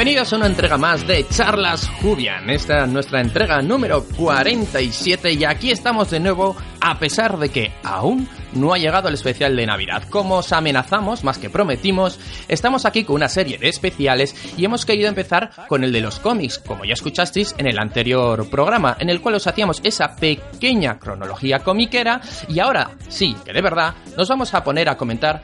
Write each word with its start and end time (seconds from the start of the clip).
Bienvenidos 0.00 0.32
a 0.32 0.36
una 0.36 0.46
entrega 0.46 0.78
más 0.78 1.06
de 1.06 1.28
Charlas 1.28 1.86
Jubian. 2.00 2.48
Esta 2.48 2.84
es 2.84 2.88
nuestra 2.88 3.20
entrega 3.20 3.60
número 3.60 4.02
47 4.16 5.32
y 5.34 5.44
aquí 5.44 5.70
estamos 5.70 6.08
de 6.08 6.20
nuevo 6.20 6.56
a 6.80 6.98
pesar 6.98 7.38
de 7.38 7.50
que 7.50 7.70
aún 7.84 8.26
no 8.54 8.72
ha 8.72 8.78
llegado 8.78 9.08
el 9.08 9.14
especial 9.14 9.54
de 9.54 9.66
Navidad. 9.66 10.04
Como 10.08 10.36
os 10.36 10.52
amenazamos, 10.52 11.22
más 11.22 11.36
que 11.36 11.50
prometimos, 11.50 12.18
estamos 12.48 12.86
aquí 12.86 13.04
con 13.04 13.16
una 13.16 13.28
serie 13.28 13.58
de 13.58 13.68
especiales 13.68 14.34
y 14.56 14.64
hemos 14.64 14.86
querido 14.86 15.06
empezar 15.06 15.50
con 15.68 15.84
el 15.84 15.92
de 15.92 16.00
los 16.00 16.18
cómics, 16.18 16.58
como 16.58 16.86
ya 16.86 16.94
escuchasteis 16.94 17.54
en 17.58 17.66
el 17.66 17.78
anterior 17.78 18.48
programa, 18.48 18.96
en 18.98 19.10
el 19.10 19.20
cual 19.20 19.34
os 19.34 19.46
hacíamos 19.46 19.82
esa 19.84 20.16
pequeña 20.16 20.98
cronología 20.98 21.58
comiquera 21.58 22.22
y 22.48 22.58
ahora 22.58 22.92
sí, 23.10 23.36
que 23.44 23.52
de 23.52 23.60
verdad, 23.60 23.94
nos 24.16 24.30
vamos 24.30 24.54
a 24.54 24.64
poner 24.64 24.88
a 24.88 24.96
comentar 24.96 25.42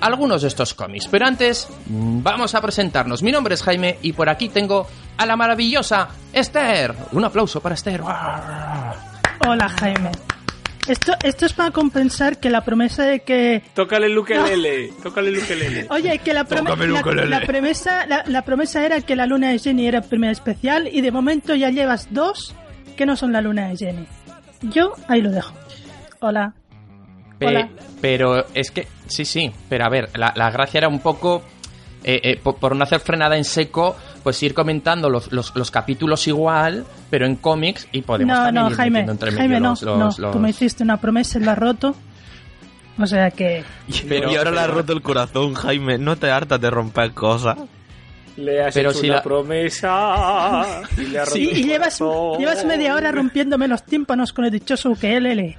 algunos 0.00 0.42
de 0.42 0.48
estos 0.48 0.74
cómics. 0.74 1.08
Pero 1.10 1.26
antes, 1.26 1.68
vamos 1.86 2.54
a 2.54 2.60
presentarnos. 2.60 3.22
Mi 3.22 3.32
nombre 3.32 3.54
es 3.54 3.62
Jaime 3.62 3.98
y 4.02 4.12
por 4.12 4.28
aquí 4.28 4.48
tengo 4.48 4.86
a 5.16 5.26
la 5.26 5.36
maravillosa 5.36 6.08
Esther. 6.32 6.94
Un 7.12 7.24
aplauso 7.24 7.60
para 7.60 7.74
Esther. 7.74 8.02
Hola 9.46 9.68
Jaime. 9.68 10.10
Esto, 10.86 11.12
esto 11.22 11.44
es 11.44 11.52
para 11.52 11.70
compensar 11.70 12.38
que 12.40 12.48
la 12.48 12.62
promesa 12.64 13.02
de 13.04 13.20
que... 13.20 13.62
Tócale 13.74 14.06
el 14.06 14.16
ukelele, 14.16 14.90
tócale 15.02 15.28
el 15.28 15.36
ukelele. 15.38 15.86
Oye, 15.90 16.18
que 16.20 16.32
la, 16.32 16.44
prome- 16.46 16.64
Tócame 16.64 16.84
el 16.86 16.92
la- 16.94 17.00
ukelele. 17.00 17.28
la 17.28 17.40
promesa, 17.42 18.06
la, 18.06 18.24
la 18.26 18.42
promesa 18.42 18.86
era 18.86 19.02
que 19.02 19.14
la 19.14 19.26
luna 19.26 19.50
de 19.50 19.58
Jenny 19.58 19.86
era 19.86 19.98
el 19.98 20.04
primer 20.04 20.30
especial 20.30 20.88
y 20.90 21.02
de 21.02 21.12
momento 21.12 21.54
ya 21.54 21.68
llevas 21.68 22.08
dos 22.10 22.54
que 22.96 23.04
no 23.04 23.16
son 23.16 23.32
la 23.32 23.42
luna 23.42 23.68
de 23.68 23.76
Jenny. 23.76 24.06
Yo 24.62 24.94
ahí 25.08 25.20
lo 25.20 25.30
dejo. 25.30 25.52
Hola. 26.20 26.54
Pe- 27.38 27.46
Hola. 27.46 27.68
pero 28.00 28.46
es 28.54 28.70
que, 28.70 28.88
sí, 29.06 29.24
sí, 29.24 29.50
pero 29.68 29.84
a 29.84 29.88
ver, 29.88 30.10
la, 30.16 30.32
la 30.36 30.50
gracia 30.50 30.78
era 30.78 30.88
un 30.88 30.98
poco, 31.00 31.42
eh, 32.02 32.20
eh, 32.22 32.40
por, 32.42 32.56
por 32.56 32.74
no 32.74 32.82
hacer 32.82 33.00
frenada 33.00 33.36
en 33.36 33.44
seco, 33.44 33.96
pues 34.24 34.42
ir 34.42 34.54
comentando 34.54 35.08
los, 35.08 35.30
los, 35.32 35.54
los 35.54 35.70
capítulos 35.70 36.26
igual, 36.26 36.84
pero 37.10 37.26
en 37.26 37.36
cómics 37.36 37.86
y 37.92 38.02
podemos 38.02 38.36
no, 38.36 38.42
también 38.44 38.64
no, 38.64 38.70
ir 38.70 38.76
Jaime. 38.76 39.00
entre 39.00 39.30
medio 39.30 39.38
Jaime, 39.38 39.60
no, 39.60 39.70
los- 39.70 39.82
los- 39.82 39.98
no. 39.98 40.26
los- 40.26 40.32
Tú 40.32 40.38
me 40.40 40.50
hiciste 40.50 40.82
una 40.82 40.96
promesa 41.00 41.38
y 41.38 41.42
la 41.44 41.52
has 41.52 41.58
roto. 41.58 41.94
O 43.00 43.06
sea 43.06 43.30
que... 43.30 43.62
Pero- 44.08 44.32
y 44.32 44.36
ahora 44.36 44.50
le 44.50 44.58
has 44.58 44.66
pero- 44.66 44.78
roto 44.78 44.92
el 44.92 45.02
corazón, 45.02 45.54
Jaime. 45.54 45.98
No 45.98 46.16
te 46.16 46.30
hartas 46.32 46.60
de 46.60 46.68
romper 46.70 47.12
cosas. 47.12 47.56
Le 48.36 48.62
has 48.64 48.74
Pero 48.74 48.90
hecho 48.90 49.00
si 49.00 49.06
una 49.06 49.16
la- 49.16 49.22
promesa 49.22 50.64
y 50.96 51.02
le 51.06 51.18
has 51.20 51.30
Sí, 51.30 51.48
y 51.52 51.64
llevas, 51.64 52.00
llevas 52.38 52.64
media 52.64 52.94
hora 52.96 53.12
rompiéndome 53.12 53.68
los 53.68 53.84
tímpanos 53.84 54.32
con 54.32 54.44
el 54.44 54.50
dichoso 54.50 54.90
ukelele. 54.90 55.56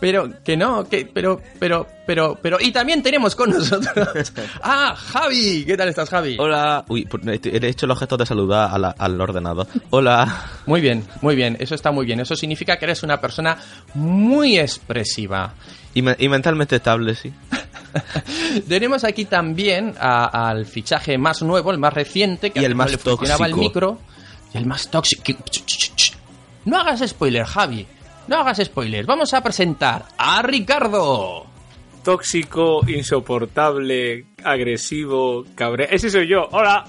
Pero 0.00 0.30
que 0.42 0.56
no, 0.56 0.88
que 0.88 1.04
pero 1.12 1.40
pero 1.58 1.86
pero 2.06 2.38
pero 2.42 2.56
y 2.58 2.72
también 2.72 3.02
tenemos 3.02 3.36
con 3.36 3.50
nosotros 3.50 4.32
ah 4.62 4.94
Javi, 4.96 5.64
¿qué 5.66 5.76
tal 5.76 5.88
estás 5.90 6.08
Javi? 6.08 6.36
Hola. 6.38 6.84
Uy, 6.88 7.06
he 7.44 7.66
hecho 7.68 7.86
los 7.86 7.98
gestos 7.98 8.18
de 8.18 8.24
saludar 8.26 8.70
a 8.72 8.78
la- 8.78 8.94
al 8.98 9.20
ordenador. 9.20 9.66
Hola. 9.90 10.46
Muy 10.66 10.80
bien, 10.80 11.04
muy 11.20 11.36
bien, 11.36 11.56
eso 11.60 11.74
está 11.74 11.90
muy 11.92 12.06
bien. 12.06 12.18
Eso 12.20 12.34
significa 12.34 12.78
que 12.78 12.86
eres 12.86 13.02
una 13.02 13.20
persona 13.20 13.58
muy 13.94 14.58
expresiva. 14.58 15.52
Y, 15.92 16.00
me- 16.02 16.16
y 16.18 16.28
mentalmente 16.30 16.76
estable, 16.76 17.14
sí. 17.14 17.32
Tenemos 18.68 19.04
aquí 19.04 19.24
también 19.26 19.94
a- 20.00 20.48
al 20.50 20.64
fichaje 20.66 21.18
más 21.18 21.42
nuevo, 21.42 21.70
el 21.72 21.78
más 21.78 21.92
reciente, 21.92 22.50
que 22.50 22.60
Y 22.60 22.64
el 22.64 22.72
no 22.72 22.78
más 22.78 22.92
le 22.92 22.98
funcionaba 22.98 23.46
el 23.46 23.52
tóxico. 23.52 23.68
micro. 23.68 23.98
Y 24.54 24.58
el 24.58 24.66
más 24.66 24.88
tóxico. 24.88 25.22
No 26.64 26.78
hagas 26.78 27.00
spoiler, 27.06 27.44
Javi. 27.44 27.86
No 28.30 28.36
hagas 28.38 28.58
spoilers. 28.64 29.06
Vamos 29.06 29.34
a 29.34 29.42
presentar 29.42 30.04
a 30.16 30.40
Ricardo. 30.40 31.46
Tóxico, 32.04 32.80
insoportable, 32.88 34.24
agresivo, 34.44 35.44
cabre... 35.56 35.88
Ese 35.90 36.10
soy 36.10 36.28
yo, 36.28 36.46
hola. 36.52 36.84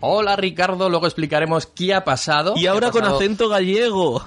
Hola 0.00 0.36
Ricardo, 0.36 0.88
luego 0.88 1.06
explicaremos 1.06 1.66
qué 1.66 1.92
ha 1.94 2.04
pasado. 2.04 2.54
Y 2.56 2.66
ahora 2.66 2.90
¿Qué 2.92 2.98
ha 2.98 3.02
con 3.02 3.12
acento 3.12 3.48
gallego. 3.48 4.24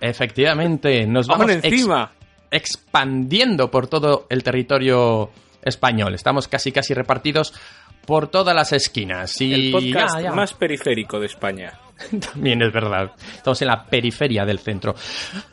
Efectivamente, 0.00 1.06
nos 1.06 1.26
vamos 1.26 1.50
ex- 1.50 1.64
encima. 1.64 2.12
expandiendo 2.50 3.70
por 3.70 3.86
todo 3.86 4.26
el 4.28 4.42
territorio 4.44 5.30
español. 5.62 6.14
Estamos 6.14 6.48
casi 6.48 6.70
casi 6.70 6.92
repartidos 6.94 7.54
por 8.06 8.28
todas 8.28 8.54
las 8.54 8.72
esquinas. 8.72 9.40
Y 9.40 9.54
El 9.68 9.72
podcast 9.72 10.16
ya, 10.16 10.22
ya. 10.24 10.32
más 10.32 10.54
periférico 10.54 11.18
de 11.18 11.26
España. 11.26 11.78
También 12.32 12.62
es 12.62 12.72
verdad. 12.72 13.12
Estamos 13.34 13.60
en 13.62 13.68
la 13.68 13.84
periferia 13.84 14.44
del 14.44 14.58
centro. 14.58 14.94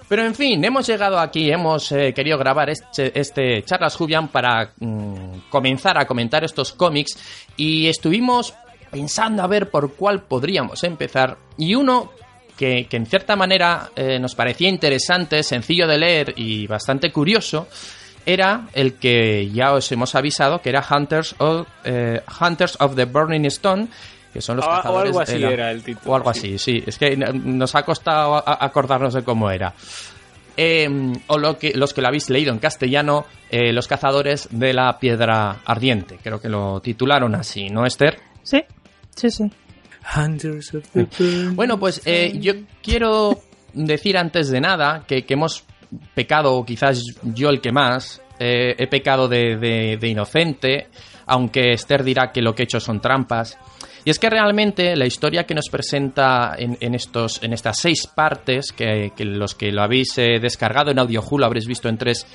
Pero 0.07 0.25
en 0.25 0.35
fin, 0.35 0.63
hemos 0.63 0.87
llegado 0.87 1.19
aquí, 1.19 1.51
hemos 1.51 1.91
eh, 1.91 2.13
querido 2.13 2.37
grabar 2.37 2.69
este, 2.69 3.17
este 3.19 3.63
Charlas 3.63 3.95
Jubian 3.95 4.27
para 4.29 4.71
mm, 4.79 5.49
comenzar 5.49 5.97
a 5.97 6.05
comentar 6.05 6.43
estos 6.43 6.73
cómics 6.73 7.17
y 7.57 7.87
estuvimos 7.87 8.53
pensando 8.91 9.43
a 9.43 9.47
ver 9.47 9.69
por 9.69 9.95
cuál 9.95 10.23
podríamos 10.23 10.83
empezar. 10.83 11.37
Y 11.57 11.75
uno 11.75 12.11
que, 12.57 12.87
en 12.91 13.05
cierta 13.05 13.35
manera 13.35 13.91
eh, 13.95 14.19
nos 14.19 14.35
parecía 14.35 14.67
interesante, 14.67 15.43
sencillo 15.43 15.87
de 15.87 15.97
leer 15.97 16.33
y 16.35 16.67
bastante 16.67 17.11
curioso, 17.11 17.67
era 18.25 18.67
el 18.73 18.95
que 18.95 19.49
ya 19.49 19.73
os 19.73 19.89
hemos 19.91 20.13
avisado, 20.13 20.61
que 20.61 20.69
era 20.69 20.85
Hunters 20.87 21.35
of, 21.37 21.67
eh, 21.85 22.21
Hunters 22.41 22.75
of 22.81 22.95
the 22.95 23.05
Burning 23.05 23.45
Stone, 23.45 23.87
que 24.33 24.41
son 24.41 24.57
los 24.57 24.65
O- 24.65 24.69
o 24.69 24.75
cazadores 24.75 25.07
algo 25.09 25.19
de 25.19 25.23
así 25.23 25.37
la- 25.39 25.51
era 25.51 25.71
el 25.71 25.83
título, 25.83 26.11
O 26.11 26.15
algo 26.15 26.33
sí. 26.33 26.39
así, 26.55 26.57
sí. 26.57 26.83
Es 26.85 26.97
que 26.97 27.15
nos 27.17 27.75
ha 27.75 27.83
costado 27.83 28.43
acordarnos 28.45 29.13
de 29.13 29.23
cómo 29.23 29.49
era. 29.51 29.73
Eh, 30.57 30.87
o 31.27 31.37
lo 31.37 31.57
que, 31.57 31.71
los 31.73 31.93
que 31.93 32.01
lo 32.01 32.07
habéis 32.09 32.29
leído 32.29 32.51
en 32.51 32.59
castellano, 32.59 33.25
eh, 33.49 33.71
Los 33.71 33.87
cazadores 33.87 34.47
de 34.51 34.73
la 34.73 34.99
piedra 34.99 35.57
ardiente. 35.65 36.19
Creo 36.21 36.39
que 36.41 36.49
lo 36.49 36.81
titularon 36.81 37.33
así, 37.35 37.69
¿no, 37.69 37.85
Esther? 37.85 38.19
Sí, 38.43 38.61
sí, 39.15 39.29
sí. 39.31 39.49
Hunters 40.17 40.73
of 40.75 40.83
the 40.93 41.03
Burning 41.03 41.55
Bueno, 41.55 41.79
pues 41.79 42.01
eh, 42.05 42.33
yo 42.39 42.53
quiero 42.81 43.39
decir 43.73 44.17
antes 44.17 44.49
de 44.49 44.59
nada 44.61 45.03
que, 45.07 45.23
que 45.25 45.33
hemos 45.35 45.63
pecado, 46.13 46.55
o 46.55 46.65
quizás 46.65 47.03
yo 47.23 47.49
el 47.49 47.61
que 47.61 47.71
más, 47.71 48.21
eh, 48.39 48.75
he 48.77 48.87
pecado 48.87 49.27
de, 49.27 49.55
de- 49.57 49.97
de 49.99 50.07
inocente, 50.07 50.87
aunque 51.25 51.71
Esther 51.73 52.03
dirá 52.03 52.31
que 52.31 52.41
lo 52.41 52.53
que 52.53 52.63
he 52.63 52.65
hecho 52.65 52.79
son 52.79 52.99
trampas. 52.99 53.57
Y 54.05 54.09
es 54.09 54.19
que 54.19 54.29
realmente 54.29 54.95
la 54.95 55.05
historia 55.05 55.45
que 55.45 55.53
nos 55.53 55.69
presenta 55.69 56.55
en, 56.57 56.77
en 56.79 56.95
estos, 56.95 57.41
en 57.43 57.53
estas 57.53 57.79
seis 57.79 58.07
partes, 58.07 58.71
que, 58.71 59.11
que 59.15 59.25
los 59.25 59.55
que 59.55 59.71
lo 59.71 59.81
habéis 59.81 60.17
eh, 60.17 60.39
descargado 60.41 60.91
en 60.91 60.99
AudioHu 60.99 61.37
lo 61.37 61.45
habréis 61.45 61.67
visto 61.67 61.89
en 61.89 61.97
tres, 61.97 62.25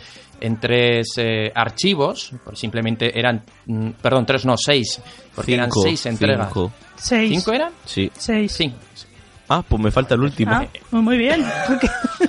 en 0.41 0.61
tres 0.61 1.09
eh, 1.17 1.51
archivos, 1.55 2.33
pues 2.45 2.59
simplemente 2.59 3.19
eran, 3.19 3.43
mm, 3.67 3.91
perdón, 4.03 4.27
tres 4.27 4.45
no, 4.45 4.57
seis, 4.57 5.01
porque 5.35 5.55
eran 5.55 5.71
seis 5.73 6.05
entregas. 6.07 6.49
cinco. 6.49 6.73
Seis. 6.97 7.31
¿Cinco 7.31 7.53
eran? 7.53 7.73
Sí. 7.85 8.11
Seis. 8.17 8.53
Sí. 8.53 8.73
Ah, 9.49 9.63
pues 9.67 9.83
me 9.83 9.91
falta 9.91 10.15
el 10.15 10.23
último. 10.23 10.53
Ah, 10.55 10.67
muy, 10.91 11.03
muy 11.03 11.19
bien. 11.19 11.45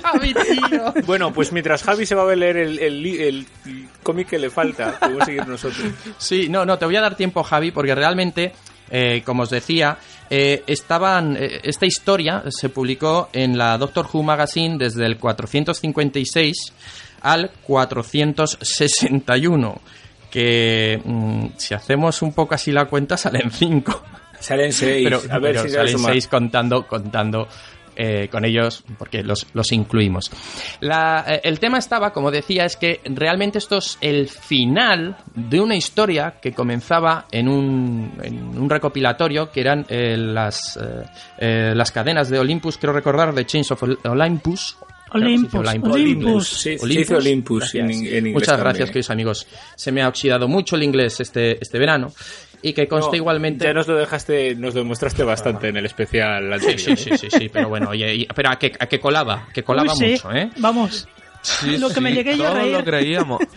Javi, 0.02 0.34
tío. 0.70 0.92
Bueno, 1.06 1.32
pues 1.32 1.50
mientras 1.50 1.82
Javi 1.82 2.04
se 2.04 2.14
va 2.14 2.30
a 2.30 2.34
leer 2.36 2.58
el, 2.58 2.78
el, 2.78 3.06
el 3.06 3.46
cómic 4.02 4.28
que 4.28 4.38
le 4.38 4.50
falta, 4.50 4.98
podemos 5.00 5.24
seguir 5.24 5.46
nosotros. 5.46 5.82
Sí, 6.18 6.48
no, 6.50 6.66
no, 6.66 6.78
te 6.78 6.84
voy 6.84 6.96
a 6.96 7.00
dar 7.00 7.16
tiempo, 7.16 7.42
Javi, 7.42 7.70
porque 7.70 7.94
realmente, 7.94 8.52
eh, 8.90 9.22
como 9.24 9.42
os 9.42 9.50
decía, 9.50 9.98
eh, 10.30 10.62
estaban. 10.66 11.36
eh, 11.36 11.60
esta 11.62 11.86
historia 11.86 12.44
se 12.48 12.68
publicó 12.68 13.28
en 13.32 13.58
la 13.58 13.76
Doctor 13.78 14.08
Who 14.12 14.22
Magazine 14.22 14.76
desde 14.78 15.06
el 15.06 15.18
456 15.18 16.72
al 17.22 17.50
461. 17.62 19.80
Que 20.30 21.00
mm, 21.04 21.46
si 21.56 21.74
hacemos 21.74 22.22
un 22.22 22.32
poco 22.32 22.54
así 22.54 22.72
la 22.72 22.86
cuenta, 22.86 23.16
salen 23.22 23.50
5. 23.50 24.02
Salen 24.38 24.72
seis. 24.72 25.02
Pero, 25.02 25.20
a 25.30 25.38
ver 25.38 25.54
pero 25.54 25.62
si 25.62 25.70
salen 25.70 25.98
sale 25.98 26.12
6 26.14 26.28
contando, 26.28 26.86
contando 26.86 27.48
eh, 27.96 28.28
con 28.30 28.44
ellos, 28.44 28.84
porque 28.98 29.22
los, 29.22 29.46
los 29.54 29.72
incluimos. 29.72 30.30
La- 30.80 31.24
eh, 31.26 31.40
el 31.44 31.58
tema 31.58 31.78
estaba, 31.78 32.12
como 32.12 32.30
decía, 32.30 32.64
es 32.64 32.76
que 32.76 33.00
realmente 33.04 33.58
esto 33.58 33.78
es 33.78 33.98
el 34.00 34.28
final 34.28 35.16
de 35.34 35.60
una 35.60 35.76
historia 35.76 36.34
que 36.40 36.52
comenzaba 36.52 37.26
en 37.30 37.48
un, 37.48 38.12
en 38.22 38.38
un 38.58 38.68
recopilatorio 38.70 39.50
que 39.50 39.60
eran 39.60 39.86
eh, 39.88 40.16
las, 40.16 40.76
eh, 40.76 41.04
eh, 41.38 41.72
las 41.74 41.90
cadenas 41.92 42.28
de 42.28 42.38
Olympus, 42.38 42.76
quiero 42.78 42.92
recordar, 42.92 43.34
de 43.34 43.46
Chains 43.46 43.70
of 43.72 43.82
Ol- 43.82 43.98
Olympus. 44.04 44.76
Olympus, 45.12 45.50
Creo 45.50 45.62
dice 45.62 45.88
Olympus. 45.88 46.48
Sí, 46.48 46.76
Olympus. 46.82 47.16
Olympus 47.16 47.74
en, 47.76 47.86
Gracias. 47.86 48.02
en 48.12 48.16
inglés. 48.26 48.32
Muchas 48.34 48.46
también, 48.48 48.64
gracias, 48.64 48.88
¿eh? 48.88 48.92
queridos 48.92 49.10
amigos. 49.10 49.46
Se 49.76 49.92
me 49.92 50.02
ha 50.02 50.08
oxidado 50.08 50.48
mucho 50.48 50.74
el 50.76 50.82
inglés 50.82 51.20
este, 51.20 51.58
este 51.62 51.78
verano. 51.78 52.12
Y 52.62 52.72
que 52.72 52.88
conste 52.88 53.12
No, 53.12 53.16
igualmente. 53.16 53.64
Ya 53.64 53.72
nos 53.72 53.86
lo 53.86 53.96
dejaste, 53.96 54.54
nos 54.56 54.74
lo 54.74 54.80
demostraste 54.82 55.22
bastante 55.24 55.68
en 55.68 55.76
el 55.76 55.86
especial 55.86 56.44
Sí, 56.60 56.66
anterior. 56.70 56.96
sí, 56.98 57.10
sí, 57.10 57.18
sí, 57.18 57.28
sí, 57.30 57.48
pero 57.48 57.68
bueno, 57.68 57.90
oye, 57.90 58.14
y- 58.14 58.26
pero 58.34 58.50
a 58.50 58.56
que, 58.58 58.72
a 58.78 58.86
que 58.86 58.98
colaba, 58.98 59.48
que 59.52 59.62
colaba 59.62 59.92
Uy, 59.92 59.98
sí. 59.98 60.10
mucho, 60.12 60.32
¿eh? 60.32 60.50
Vamos. 60.58 61.06
lo 61.78 61.90
que 61.90 62.00
me 62.00 62.12
llegué 62.12 62.36
yo 62.36 62.44
a 62.44 62.50
Todos 62.50 62.62
reír. 62.62 62.72
lo 62.72 62.84
creíamos. 62.84 63.40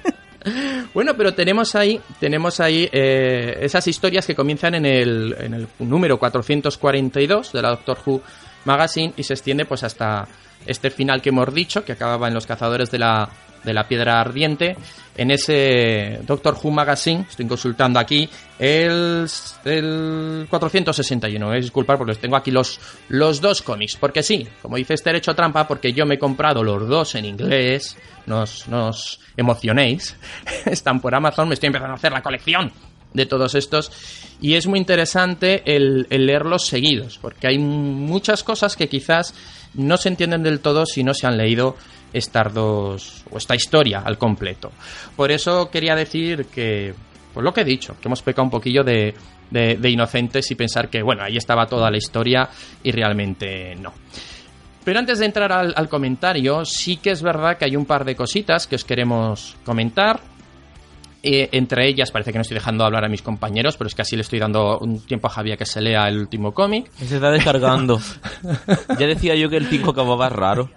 Bueno, 0.94 1.16
pero 1.18 1.34
tenemos 1.34 1.76
ahí, 1.76 2.00
tenemos 2.18 2.62
ahí 2.62 2.88
eh, 2.94 3.58
esas 3.62 3.86
historias 3.90 4.26
que 4.26 4.36
comienzan 4.36 4.74
en 4.76 4.86
el, 4.86 5.36
en 5.38 5.54
el 5.54 5.68
número 5.80 6.18
442 6.18 7.52
de 7.52 7.62
la 7.62 7.70
Doctor 7.72 7.98
Who 8.06 8.22
Magazine 8.64 9.14
y 9.18 9.24
se 9.24 9.34
extiende 9.34 9.66
pues 9.66 9.84
hasta 9.84 10.26
este 10.66 10.92
final 10.92 11.22
que 11.22 11.30
hemos 11.30 11.54
dicho, 11.54 11.84
que 11.84 11.92
acababa 11.92 12.30
en 12.30 12.34
Los 12.34 12.46
Cazadores 12.48 12.90
de 12.90 13.00
la 13.00 13.30
de 13.64 13.74
la 13.74 13.88
piedra 13.88 14.20
ardiente, 14.22 14.76
en 15.18 15.32
ese 15.32 16.20
Doctor 16.26 16.58
Who 16.62 16.72
Magazine, 16.72 17.26
estoy 17.30 17.46
consultando 17.46 18.00
aquí, 18.00 18.30
el, 18.58 19.28
el 19.66 20.48
461, 20.50 21.54
es 21.56 21.66
disculpar 21.66 21.98
porque 21.98 22.16
tengo 22.16 22.38
aquí 22.38 22.52
los, 22.52 22.80
los 23.10 23.42
dos 23.42 23.62
cómics, 23.62 23.98
porque 23.98 24.24
sí, 24.24 24.48
como 24.62 24.78
dice 24.78 24.94
este 24.94 25.16
hecho 25.16 25.36
trampa, 25.36 25.68
porque 25.68 25.92
yo 25.92 26.06
me 26.06 26.16
he 26.16 26.20
comprado 26.20 26.64
los 26.64 26.88
dos 26.88 27.16
en 27.16 27.26
inglés, 27.26 27.98
nos, 28.28 28.68
nos 28.70 29.20
emocionéis, 29.36 30.16
están 30.66 31.02
por 31.02 31.14
Amazon, 31.14 31.50
me 31.50 31.56
estoy 31.56 31.68
empezando 31.68 31.94
a 31.94 31.98
hacer 31.98 32.14
la 32.14 32.22
colección 32.22 32.72
de 33.14 33.26
todos 33.26 33.56
estos 33.56 33.92
y 34.42 34.56
es 34.56 34.68
muy 34.68 34.80
interesante 34.80 35.64
el, 35.66 36.08
leerlos 36.10 36.66
seguidos, 36.66 37.18
porque 37.18 37.48
hay 37.48 37.58
muchas 37.58 38.44
cosas 38.44 38.76
que 38.76 38.88
quizás 38.88 39.34
no 39.74 39.98
se 39.98 40.10
entienden 40.10 40.44
del 40.44 40.62
todo 40.62 40.86
si 40.86 41.04
no 41.04 41.14
se 41.14 41.28
han 41.28 41.38
leído 41.38 41.76
estas 42.14 42.54
dos 42.54 43.24
o 43.30 43.38
esta 43.38 43.56
historia 43.56 44.00
al 44.00 44.18
completo. 44.18 44.72
Por 45.16 45.32
eso 45.32 45.70
quería 45.70 45.96
decir 45.96 46.46
que, 46.46 46.94
pues 47.34 47.44
lo 47.44 47.54
que 47.54 47.62
he 47.62 47.66
dicho, 47.66 47.96
que 48.00 48.08
hemos 48.08 48.22
pecado 48.22 48.44
un 48.46 48.50
poquillo 48.50 48.84
de, 48.84 49.14
de, 49.52 49.90
inocentes 49.90 50.50
y 50.52 50.56
pensar 50.56 50.90
que, 50.90 51.04
bueno, 51.04 51.24
ahí 51.24 51.38
estaba 51.38 51.66
toda 51.68 51.92
la 51.92 51.98
historia 51.98 52.50
y 52.82 52.92
realmente 52.92 53.76
no. 53.76 53.94
Pero 54.84 55.00
antes 55.00 55.20
de 55.20 55.26
entrar 55.26 55.52
al, 55.52 55.74
al, 55.76 55.90
comentario, 55.90 56.64
sí 56.66 56.98
que 56.98 57.12
es 57.12 57.22
verdad 57.22 57.58
que 57.58 57.66
hay 57.66 57.76
un 57.76 57.86
par 57.86 58.06
de 58.06 58.16
cositas 58.16 58.66
que 58.66 58.76
os 58.76 58.86
queremos 58.86 59.56
comentar. 59.66 60.20
Eh, 61.22 61.50
entre 61.52 61.88
ellas, 61.88 62.12
parece 62.12 62.32
que 62.32 62.38
no 62.38 62.44
estoy 62.44 62.56
dejando 62.56 62.86
hablar 62.86 63.04
a 63.04 63.10
mis 63.10 63.22
compañeros, 63.22 63.76
pero 63.76 63.88
es 63.90 63.96
que 63.96 64.02
así 64.04 64.16
le 64.16 64.22
estoy 64.22 64.40
dando 64.40 64.80
un 64.80 65.02
tiempo 65.02 65.28
a 65.28 65.30
Javier 65.30 65.58
que 65.58 65.66
se 65.66 65.82
lea 65.82 66.08
el 66.08 66.18
último 66.18 66.54
cómic. 66.54 66.90
Se 66.98 67.16
está 67.16 67.30
descargando. 67.30 68.00
ya 69.00 69.08
decía 69.08 69.36
yo 69.36 69.50
que 69.50 69.58
el 69.58 69.68
5 69.68 69.92
acababa 69.92 70.30
raro. 70.30 70.70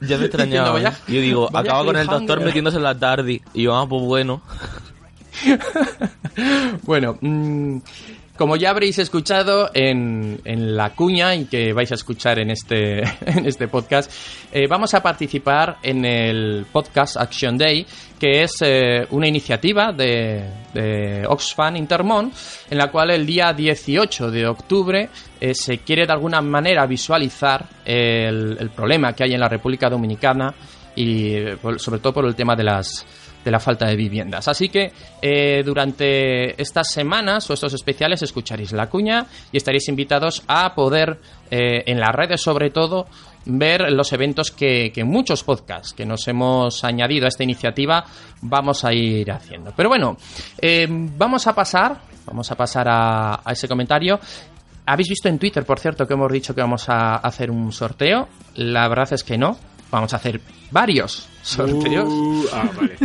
ya 0.00 0.18
me 0.18 0.24
extrañaba. 0.24 0.80
¿eh? 0.80 0.92
yo 1.06 1.20
digo, 1.20 1.56
acaba 1.56 1.84
con 1.84 1.96
el 1.96 2.06
doctor 2.06 2.40
metiéndose 2.40 2.78
en 2.78 2.82
la 2.82 2.98
tarde. 2.98 3.40
Y 3.54 3.62
yo, 3.62 3.76
ah, 3.76 3.88
pues 3.88 4.02
bueno. 4.02 4.42
bueno, 6.82 7.16
mmm, 7.20 7.78
como 8.42 8.56
ya 8.56 8.70
habréis 8.70 8.98
escuchado 8.98 9.70
en, 9.72 10.40
en, 10.44 10.76
la 10.76 10.96
cuña 10.96 11.32
y 11.36 11.44
que 11.44 11.72
vais 11.72 11.92
a 11.92 11.94
escuchar 11.94 12.40
en 12.40 12.50
este, 12.50 12.98
en 13.24 13.46
este 13.46 13.68
podcast, 13.68 14.10
eh, 14.50 14.66
vamos 14.66 14.94
a 14.94 15.00
participar 15.00 15.76
en 15.80 16.04
el 16.04 16.66
podcast 16.72 17.18
Action 17.18 17.56
Day, 17.56 17.86
que 18.18 18.42
es 18.42 18.56
eh, 18.62 19.06
una 19.10 19.28
iniciativa 19.28 19.92
de, 19.92 20.42
de, 20.74 21.24
Oxfam 21.24 21.76
Intermont, 21.76 22.34
en 22.68 22.78
la 22.78 22.90
cual 22.90 23.12
el 23.12 23.24
día 23.24 23.52
18 23.52 24.32
de 24.32 24.44
octubre 24.48 25.08
eh, 25.40 25.54
se 25.54 25.78
quiere 25.78 26.04
de 26.04 26.12
alguna 26.12 26.42
manera 26.42 26.84
visualizar 26.84 27.64
el, 27.84 28.56
el 28.58 28.70
problema 28.70 29.12
que 29.12 29.22
hay 29.22 29.34
en 29.34 29.40
la 29.40 29.48
República 29.48 29.88
Dominicana 29.88 30.52
y 30.96 31.36
sobre 31.76 32.00
todo 32.00 32.12
por 32.12 32.26
el 32.26 32.34
tema 32.34 32.56
de 32.56 32.64
las 32.64 33.06
de 33.44 33.50
la 33.50 33.60
falta 33.60 33.86
de 33.86 33.96
viviendas. 33.96 34.48
Así 34.48 34.68
que 34.68 34.92
eh, 35.20 35.62
durante 35.64 36.60
estas 36.60 36.90
semanas 36.90 37.48
o 37.50 37.54
estos 37.54 37.74
especiales 37.74 38.22
escucharéis 38.22 38.72
la 38.72 38.88
cuña 38.88 39.26
y 39.50 39.56
estaréis 39.56 39.88
invitados 39.88 40.42
a 40.46 40.74
poder, 40.74 41.18
eh, 41.50 41.82
en 41.86 42.00
las 42.00 42.14
redes 42.14 42.40
sobre 42.40 42.70
todo, 42.70 43.06
ver 43.44 43.90
los 43.92 44.12
eventos 44.12 44.50
que, 44.50 44.92
que, 44.94 45.04
muchos 45.04 45.42
podcasts 45.42 45.92
que 45.92 46.06
nos 46.06 46.26
hemos 46.28 46.84
añadido 46.84 47.26
a 47.26 47.28
esta 47.28 47.42
iniciativa 47.42 48.04
vamos 48.40 48.84
a 48.84 48.92
ir 48.92 49.30
haciendo. 49.32 49.72
Pero 49.76 49.88
bueno, 49.88 50.16
eh, 50.58 50.86
vamos 50.88 51.46
a 51.46 51.54
pasar, 51.54 52.00
vamos 52.24 52.50
a 52.50 52.54
pasar 52.54 52.88
a, 52.88 53.40
a 53.44 53.52
ese 53.52 53.66
comentario 53.66 54.20
habéis 54.84 55.08
visto 55.08 55.28
en 55.28 55.38
Twitter, 55.38 55.64
por 55.64 55.78
cierto, 55.78 56.06
que 56.06 56.14
hemos 56.14 56.30
dicho 56.32 56.54
que 56.54 56.60
vamos 56.60 56.88
a 56.88 57.16
hacer 57.16 57.50
un 57.50 57.70
sorteo. 57.72 58.28
La 58.56 58.88
verdad 58.88 59.12
es 59.12 59.22
que 59.22 59.38
no. 59.38 59.56
Vamos 59.90 60.12
a 60.12 60.16
hacer 60.16 60.40
varios 60.70 61.28
sorteos. 61.42 62.08
Uh, 62.08 62.46
ah, 62.52 62.70
vale. 62.76 62.96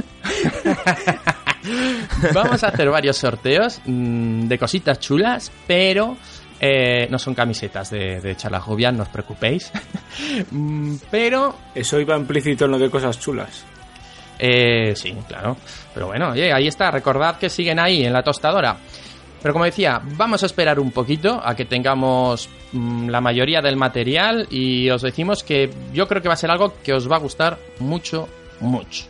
Vamos 2.34 2.64
a 2.64 2.68
hacer 2.68 2.90
varios 2.90 3.18
sorteos 3.18 3.82
mmm, 3.86 4.48
de 4.48 4.58
cositas 4.58 5.00
chulas, 5.00 5.52
pero 5.66 6.16
eh, 6.60 7.08
no 7.10 7.20
son 7.20 7.36
camisetas 7.36 7.90
de, 7.90 8.22
de 8.22 8.36
Charlajovian, 8.36 8.96
no 8.98 9.04
os 9.04 9.10
preocupéis. 9.10 9.72
mm, 10.52 10.96
pero. 11.12 11.56
Eso 11.76 12.00
iba 12.00 12.16
implícito 12.16 12.66
en 12.66 12.72
lo 12.72 12.80
de 12.80 12.90
cosas 12.90 13.20
chulas. 13.20 13.66
Eh, 14.40 14.94
sí, 14.96 15.16
claro. 15.28 15.58
Pero 15.94 16.08
bueno, 16.08 16.32
oye, 16.32 16.52
ahí 16.54 16.68
está. 16.68 16.92
Recordad 16.92 17.38
que 17.38 17.50
siguen 17.50 17.80
ahí 17.80 18.06
en 18.06 18.14
la 18.14 18.24
tostadora. 18.24 18.78
Pero 19.42 19.54
como 19.54 19.66
decía, 19.66 20.02
vamos 20.04 20.44
a 20.44 20.46
esperar 20.48 20.80
un 20.80 20.92
poquito 20.92 21.40
a 21.44 21.56
que 21.56 21.66
tengamos 21.66 22.50
la 22.74 23.22
mayoría 23.22 23.62
del 23.62 23.78
material 23.78 24.48
y 24.50 24.90
os 24.90 25.02
decimos 25.02 25.44
que 25.44 25.70
yo 25.94 26.08
creo 26.08 26.22
que 26.22 26.28
va 26.28 26.34
a 26.34 26.38
ser 26.38 26.52
algo 26.52 26.74
que 26.84 26.94
os 26.94 27.10
va 27.10 27.16
a 27.16 27.20
gustar 27.20 27.58
mucho, 27.80 28.28
mucho. 28.60 29.06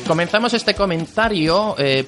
Comenzamos 0.04 0.52
este 0.52 0.74
comentario 0.74 1.76
eh, 1.78 2.04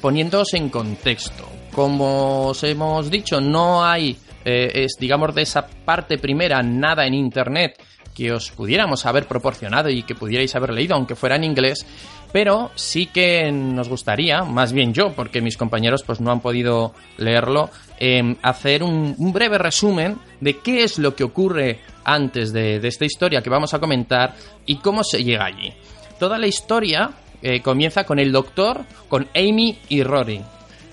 en 0.53 0.69
contexto. 0.69 1.64
Como 1.75 2.49
os 2.49 2.63
hemos 2.63 3.11
dicho, 3.11 3.41
no 3.41 3.85
hay, 3.85 4.17
eh, 4.45 4.71
es, 4.75 4.97
digamos, 4.99 5.35
de 5.35 5.43
esa 5.43 5.67
parte 5.67 6.19
primera 6.19 6.63
nada 6.63 7.07
en 7.07 7.15
Internet 7.15 7.83
que 8.15 8.33
os 8.33 8.53
pudiéramos 8.53 9.07
haber 9.07 9.27
proporcionado 9.27 9.91
y 9.91 10.05
que 10.05 10.15
pudierais 10.15 10.55
haber 10.55 10.73
leído, 10.73 10.95
aunque 10.95 11.17
fuera 11.17 11.35
en 11.35 11.43
inglés, 11.43 11.85
pero 12.33 12.71
sí 12.77 13.07
que 13.07 13.51
nos 13.51 13.89
gustaría, 13.89 14.45
más 14.45 14.73
bien 14.73 14.95
yo, 14.95 15.13
porque 15.15 15.41
mis 15.41 15.57
compañeros 15.57 16.05
pues 16.05 16.21
no 16.21 16.31
han 16.31 16.41
podido 16.41 16.95
leerlo, 17.19 17.71
eh, 17.99 18.37
hacer 18.43 18.85
un, 18.85 19.17
breve 19.33 19.59
resumen 19.59 20.17
de 20.41 20.59
qué 20.59 20.85
es 20.85 20.99
lo 20.99 21.17
que 21.17 21.25
ocurre 21.25 21.81
antes 22.05 22.53
de, 22.53 22.79
de 22.79 22.89
esta 22.89 23.05
historia 23.05 23.43
que 23.43 23.51
vamos 23.51 23.75
a 23.75 23.81
comentar 23.81 24.37
y 24.65 24.77
cómo 24.77 25.03
se 25.03 25.25
llega 25.25 25.47
allí. 25.47 25.73
Toda 26.21 26.39
la 26.39 26.47
historia 26.47 27.11
eh, 27.43 27.61
comienza 27.61 28.05
con 28.05 28.19
el 28.19 28.33
doctor, 28.33 28.85
con 29.09 29.29
Amy 29.35 29.79
y 29.89 30.03
Rory. 30.03 30.41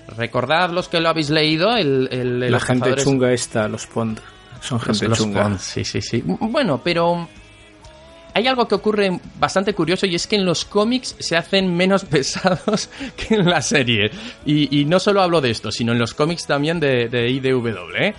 Recordad 0.08 0.70
los 0.70 0.88
que 0.88 1.00
lo 1.00 1.08
habéis 1.08 1.30
leído, 1.30 1.76
el, 1.76 2.08
el, 2.10 2.50
La 2.50 2.60
gente 2.60 2.90
cazadores- 2.90 3.04
chunga 3.04 3.32
esta, 3.32 3.68
los 3.68 3.86
Pond. 3.86 4.18
Son 4.60 4.78
gente 4.80 5.08
los 5.08 5.18
chunga. 5.18 5.42
Pond, 5.44 5.58
sí, 5.58 5.84
sí, 5.84 6.00
sí. 6.02 6.22
Bueno, 6.24 6.80
pero 6.82 7.28
hay 8.34 8.46
algo 8.46 8.66
que 8.68 8.74
ocurre 8.74 9.18
bastante 9.38 9.74
curioso 9.74 10.06
y 10.06 10.14
es 10.14 10.26
que 10.26 10.36
en 10.36 10.44
los 10.44 10.64
cómics 10.64 11.16
se 11.18 11.36
hacen 11.36 11.74
menos 11.74 12.04
pesados 12.06 12.90
que 13.16 13.34
en 13.36 13.46
la 13.48 13.62
serie. 13.62 14.10
Y, 14.44 14.80
y 14.80 14.84
no 14.84 14.98
solo 15.00 15.22
hablo 15.22 15.40
de 15.40 15.50
esto, 15.50 15.70
sino 15.72 15.92
en 15.92 15.98
los 15.98 16.14
cómics 16.14 16.46
también 16.46 16.78
de, 16.80 17.08
de 17.08 17.28
IDW. 17.30 17.68
¿eh? 17.98 18.14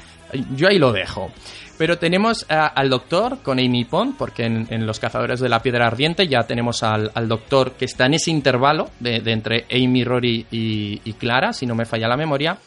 Yo 0.55 0.67
ahí 0.67 0.79
lo 0.79 0.91
dejo. 0.91 1.31
Pero 1.77 1.97
tenemos 1.97 2.45
a, 2.49 2.67
al 2.67 2.89
doctor 2.89 3.39
con 3.41 3.59
Amy 3.59 3.85
Pond, 3.85 4.15
porque 4.17 4.45
en, 4.45 4.85
Los 4.85 4.99
Cazadores 4.99 5.39
de 5.39 5.49
la 5.49 5.61
Piedra 5.61 5.87
Ardiente 5.87 6.27
ya 6.27 6.43
tenemos 6.43 6.83
al, 6.83 7.11
doctor 7.27 7.71
que 7.73 7.85
está 7.85 8.05
en 8.05 8.13
ese 8.13 8.29
intervalo 8.29 8.91
de, 8.99 9.21
entre 9.25 9.65
Amy, 9.71 10.03
Rory 10.03 10.45
y, 10.51 11.13
Clara, 11.13 11.51
si 11.51 11.65
no 11.65 11.73
me 11.73 11.85
falla 11.85 12.07
la 12.07 12.17
memoria. 12.17 12.57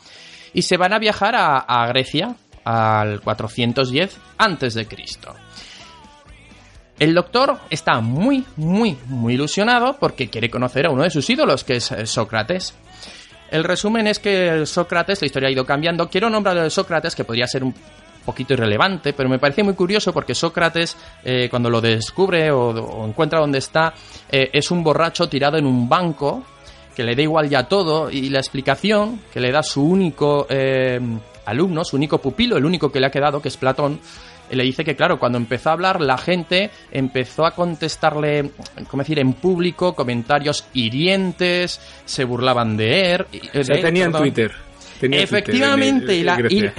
Y 0.52 0.62
se 0.62 0.76
van 0.76 0.92
a 0.92 0.98
viajar 0.98 1.34
a, 1.36 1.86
Grecia 1.88 2.34
al 2.64 3.20
410 3.20 4.18
antes 4.38 4.74
de 4.74 4.86
Cristo. 4.86 5.34
El 6.98 7.14
doctor 7.14 7.58
está 7.70 8.00
muy, 8.00 8.44
muy, 8.56 8.96
muy 9.06 9.34
ilusionado 9.34 9.98
porque 10.00 10.28
quiere 10.28 10.50
conocer 10.50 10.86
a 10.86 10.90
uno 10.90 11.02
de 11.02 11.10
sus 11.10 11.28
ídolos, 11.28 11.62
que 11.62 11.76
es 11.76 11.92
Sócrates. 12.06 12.74
El 13.50 13.62
resumen 13.62 14.06
es 14.08 14.18
que 14.18 14.66
Sócrates, 14.66 15.20
la 15.20 15.26
historia 15.26 15.48
ha 15.48 15.52
ido 15.52 15.64
cambiando. 15.64 16.08
Quiero 16.08 16.28
nombrar 16.28 16.58
a 16.58 16.70
Sócrates, 16.70 17.14
que 17.14 17.24
podría 17.24 17.46
ser 17.46 17.62
un 17.62 17.74
poquito 18.26 18.52
irrelevante, 18.52 19.14
pero 19.14 19.28
me 19.30 19.38
parece 19.38 19.62
muy 19.62 19.72
curioso 19.74 20.12
porque 20.12 20.34
Sócrates, 20.34 20.96
eh, 21.24 21.48
cuando 21.48 21.70
lo 21.70 21.80
descubre 21.80 22.50
o, 22.50 22.68
o, 22.68 23.06
encuentra 23.08 23.40
dónde 23.40 23.58
está, 23.58 23.94
eh, 24.30 24.50
es 24.52 24.70
un 24.70 24.84
borracho 24.84 25.26
tirado 25.28 25.56
en 25.56 25.64
un 25.64 25.88
banco 25.88 26.44
que 26.94 27.02
le 27.04 27.14
da 27.16 27.22
igual 27.22 27.48
ya 27.48 27.62
todo 27.68 28.10
y 28.10 28.28
la 28.28 28.38
explicación 28.40 29.20
que 29.32 29.40
le 29.40 29.50
da 29.52 29.62
su 29.62 29.82
único 29.82 30.46
eh, 30.50 31.00
alumno, 31.46 31.84
su 31.84 31.96
único 31.96 32.18
pupilo, 32.18 32.56
el 32.58 32.64
único 32.66 32.90
que 32.92 33.00
le 33.00 33.06
ha 33.06 33.10
quedado, 33.10 33.40
que 33.40 33.48
es 33.48 33.56
Platón, 33.56 34.00
le 34.48 34.62
dice 34.62 34.84
que, 34.84 34.94
claro, 34.94 35.18
cuando 35.18 35.38
empezó 35.38 35.70
a 35.70 35.72
hablar, 35.72 36.00
la 36.00 36.16
gente 36.18 36.70
empezó 36.92 37.44
a 37.46 37.50
contestarle, 37.50 38.50
¿cómo 38.88 39.02
decir?, 39.02 39.18
en 39.18 39.32
público, 39.32 39.94
comentarios 39.94 40.66
hirientes, 40.72 41.80
se 42.04 42.24
burlaban 42.24 42.76
de 42.76 43.12
él. 43.14 43.26
Ya 43.52 43.80
tenía 43.80 44.04
en 44.04 44.12
Twitter. 44.12 44.52
Tenía 45.00 45.20
Efectivamente, 45.20 46.06
Twitter 46.06 46.46
en- 46.48 46.52
y, 46.52 46.60
la- 46.60 46.68
y. 46.68 46.72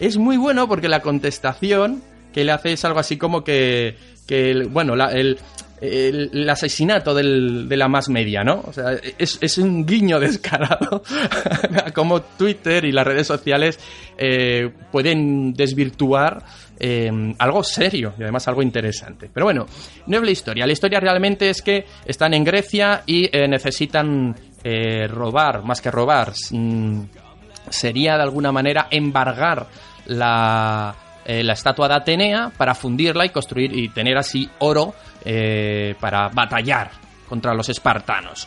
es 0.00 0.16
muy 0.16 0.36
bueno 0.36 0.68
porque 0.68 0.88
la 0.88 1.00
contestación 1.00 2.02
que 2.32 2.44
le 2.44 2.52
hace 2.52 2.72
es 2.72 2.84
algo 2.84 2.98
así 2.98 3.16
como 3.16 3.42
que, 3.44 3.96
que 4.26 4.50
el- 4.50 4.68
bueno, 4.68 4.94
la- 4.96 5.10
el, 5.12 5.38
el- 5.80 6.48
asesinato 6.50 7.14
del- 7.14 7.68
de 7.68 7.76
la 7.76 7.88
más 7.88 8.08
media, 8.08 8.42
¿no? 8.44 8.62
O 8.66 8.72
sea, 8.72 8.92
es, 9.18 9.38
es 9.40 9.58
un 9.58 9.84
guiño 9.86 10.18
descarado 10.20 11.02
a 11.84 11.90
cómo 11.92 12.20
Twitter 12.22 12.84
y 12.84 12.92
las 12.92 13.06
redes 13.06 13.26
sociales 13.26 13.78
eh, 14.18 14.70
pueden 14.92 15.52
desvirtuar 15.54 16.44
eh, 16.78 17.10
algo 17.38 17.62
serio 17.64 18.12
y 18.18 18.22
además 18.22 18.46
algo 18.48 18.62
interesante. 18.62 19.30
Pero 19.32 19.46
bueno, 19.46 19.66
no 20.06 20.16
es 20.18 20.22
la 20.22 20.30
historia. 20.30 20.66
La 20.66 20.72
historia 20.72 21.00
realmente 21.00 21.48
es 21.48 21.62
que 21.62 21.86
están 22.04 22.34
en 22.34 22.44
Grecia 22.44 23.02
y 23.06 23.28
eh, 23.34 23.48
necesitan 23.48 24.34
eh, 24.62 25.06
robar, 25.08 25.62
más 25.64 25.80
que 25.80 25.90
robar, 25.90 26.32
mm, 26.50 27.00
sería 27.70 28.16
de 28.16 28.22
alguna 28.22 28.52
manera 28.52 28.88
embargar 28.90 29.66
la, 30.06 30.94
eh, 31.24 31.42
la 31.42 31.52
estatua 31.54 31.88
de 31.88 31.94
Atenea 31.94 32.52
para 32.56 32.74
fundirla 32.74 33.26
y 33.26 33.30
construir 33.30 33.76
y 33.76 33.88
tener 33.88 34.16
así 34.16 34.48
oro 34.60 34.94
eh, 35.24 35.94
para 36.00 36.28
batallar 36.28 36.90
contra 37.28 37.52
los 37.54 37.68
espartanos. 37.68 38.46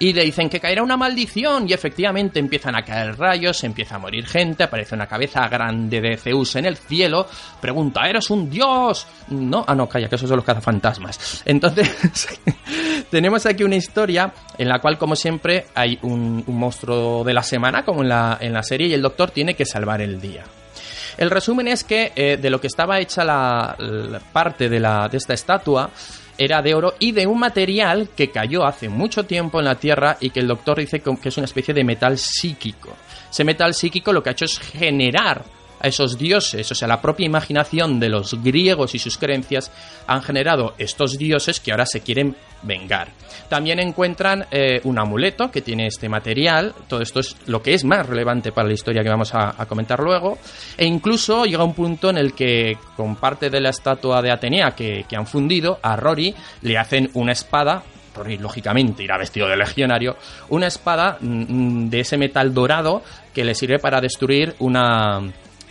Y 0.00 0.14
le 0.14 0.24
dicen 0.24 0.48
que 0.48 0.60
caerá 0.60 0.82
una 0.82 0.96
maldición 0.96 1.68
y 1.68 1.74
efectivamente 1.74 2.38
empiezan 2.38 2.74
a 2.74 2.82
caer 2.82 3.18
rayos, 3.18 3.62
empieza 3.64 3.96
a 3.96 3.98
morir 3.98 4.26
gente, 4.26 4.64
aparece 4.64 4.94
una 4.94 5.06
cabeza 5.06 5.46
grande 5.46 6.00
de 6.00 6.16
Zeus 6.16 6.56
en 6.56 6.64
el 6.64 6.78
cielo, 6.78 7.26
pregunta, 7.60 8.08
¿eres 8.08 8.30
un 8.30 8.48
dios? 8.48 9.06
No, 9.28 9.62
ah 9.68 9.74
no, 9.74 9.86
calla, 9.86 10.08
que 10.08 10.14
esos 10.14 10.26
son 10.26 10.38
los 10.38 10.46
cazafantasmas. 10.46 11.42
Entonces, 11.44 12.40
tenemos 13.10 13.44
aquí 13.44 13.62
una 13.62 13.76
historia 13.76 14.32
en 14.56 14.70
la 14.70 14.78
cual, 14.78 14.96
como 14.96 15.14
siempre, 15.14 15.66
hay 15.74 15.98
un, 16.00 16.44
monstruo 16.46 17.22
de 17.22 17.34
la 17.34 17.42
semana, 17.42 17.84
como 17.84 18.00
en 18.00 18.08
la, 18.08 18.38
en 18.40 18.54
la 18.54 18.62
serie, 18.62 18.86
y 18.86 18.94
el 18.94 19.02
doctor 19.02 19.30
tiene 19.30 19.52
que 19.52 19.66
salvar 19.66 20.00
el 20.00 20.18
día. 20.18 20.44
El 21.18 21.28
resumen 21.28 21.68
es 21.68 21.84
que 21.84 22.12
eh, 22.16 22.38
de 22.38 22.48
lo 22.48 22.58
que 22.58 22.68
estaba 22.68 22.98
hecha 23.00 23.22
la, 23.22 23.76
la 23.78 24.18
parte 24.18 24.70
de, 24.70 24.80
la, 24.80 25.08
de 25.08 25.18
esta 25.18 25.34
estatua 25.34 25.90
era 26.40 26.62
de 26.62 26.74
oro 26.74 26.94
y 26.98 27.12
de 27.12 27.26
un 27.26 27.38
material 27.38 28.08
que 28.16 28.30
cayó 28.30 28.64
hace 28.64 28.88
mucho 28.88 29.24
tiempo 29.26 29.58
en 29.58 29.66
la 29.66 29.74
Tierra 29.74 30.16
y 30.20 30.30
que 30.30 30.40
el 30.40 30.48
doctor 30.48 30.78
dice 30.78 31.00
que 31.00 31.28
es 31.28 31.36
una 31.36 31.44
especie 31.44 31.74
de 31.74 31.84
metal 31.84 32.16
psíquico. 32.16 32.96
Ese 33.30 33.44
metal 33.44 33.74
psíquico 33.74 34.10
lo 34.10 34.22
que 34.22 34.30
ha 34.30 34.32
hecho 34.32 34.46
es 34.46 34.58
generar 34.58 35.44
a 35.80 35.88
esos 35.88 36.18
dioses, 36.18 36.70
o 36.70 36.74
sea, 36.74 36.86
la 36.86 37.00
propia 37.00 37.26
imaginación 37.26 37.98
de 37.98 38.08
los 38.08 38.42
griegos 38.42 38.94
y 38.94 38.98
sus 38.98 39.16
creencias 39.18 39.70
han 40.06 40.22
generado 40.22 40.74
estos 40.78 41.18
dioses 41.18 41.60
que 41.60 41.72
ahora 41.72 41.86
se 41.86 42.00
quieren 42.02 42.36
vengar. 42.62 43.08
También 43.48 43.80
encuentran 43.80 44.46
eh, 44.50 44.80
un 44.84 44.98
amuleto 44.98 45.50
que 45.50 45.62
tiene 45.62 45.86
este 45.86 46.08
material, 46.08 46.74
todo 46.88 47.00
esto 47.00 47.20
es 47.20 47.36
lo 47.46 47.62
que 47.62 47.74
es 47.74 47.84
más 47.84 48.06
relevante 48.06 48.52
para 48.52 48.68
la 48.68 48.74
historia 48.74 49.02
que 49.02 49.08
vamos 49.08 49.34
a, 49.34 49.52
comentar 49.66 50.00
luego, 50.00 50.38
e 50.76 50.84
incluso 50.84 51.44
llega 51.44 51.64
un 51.64 51.74
punto 51.74 52.10
en 52.10 52.18
el 52.18 52.34
que 52.34 52.76
con 52.96 53.16
parte 53.16 53.50
de 53.50 53.60
la 53.60 53.70
estatua 53.70 54.20
de 54.20 54.30
Atenea 54.30 54.72
que, 54.72 55.04
que 55.08 55.16
han 55.16 55.26
fundido, 55.26 55.78
a 55.82 55.96
Rory 55.96 56.34
le 56.62 56.78
hacen 56.78 57.10
una 57.14 57.32
espada 57.32 57.82
Rory, 58.14 58.38
lógicamente, 58.38 59.04
irá 59.04 59.16
vestido 59.16 59.48
de 59.48 59.56
legionario, 59.56 60.16
una 60.48 60.66
espada 60.66 61.18
mm, 61.20 61.88
de 61.88 62.00
ese 62.00 62.18
metal 62.18 62.52
dorado 62.52 63.02
que 63.32 63.44
le 63.44 63.54
sirve 63.54 63.78
para 63.78 64.00
destruir 64.00 64.54
una, 64.58 65.20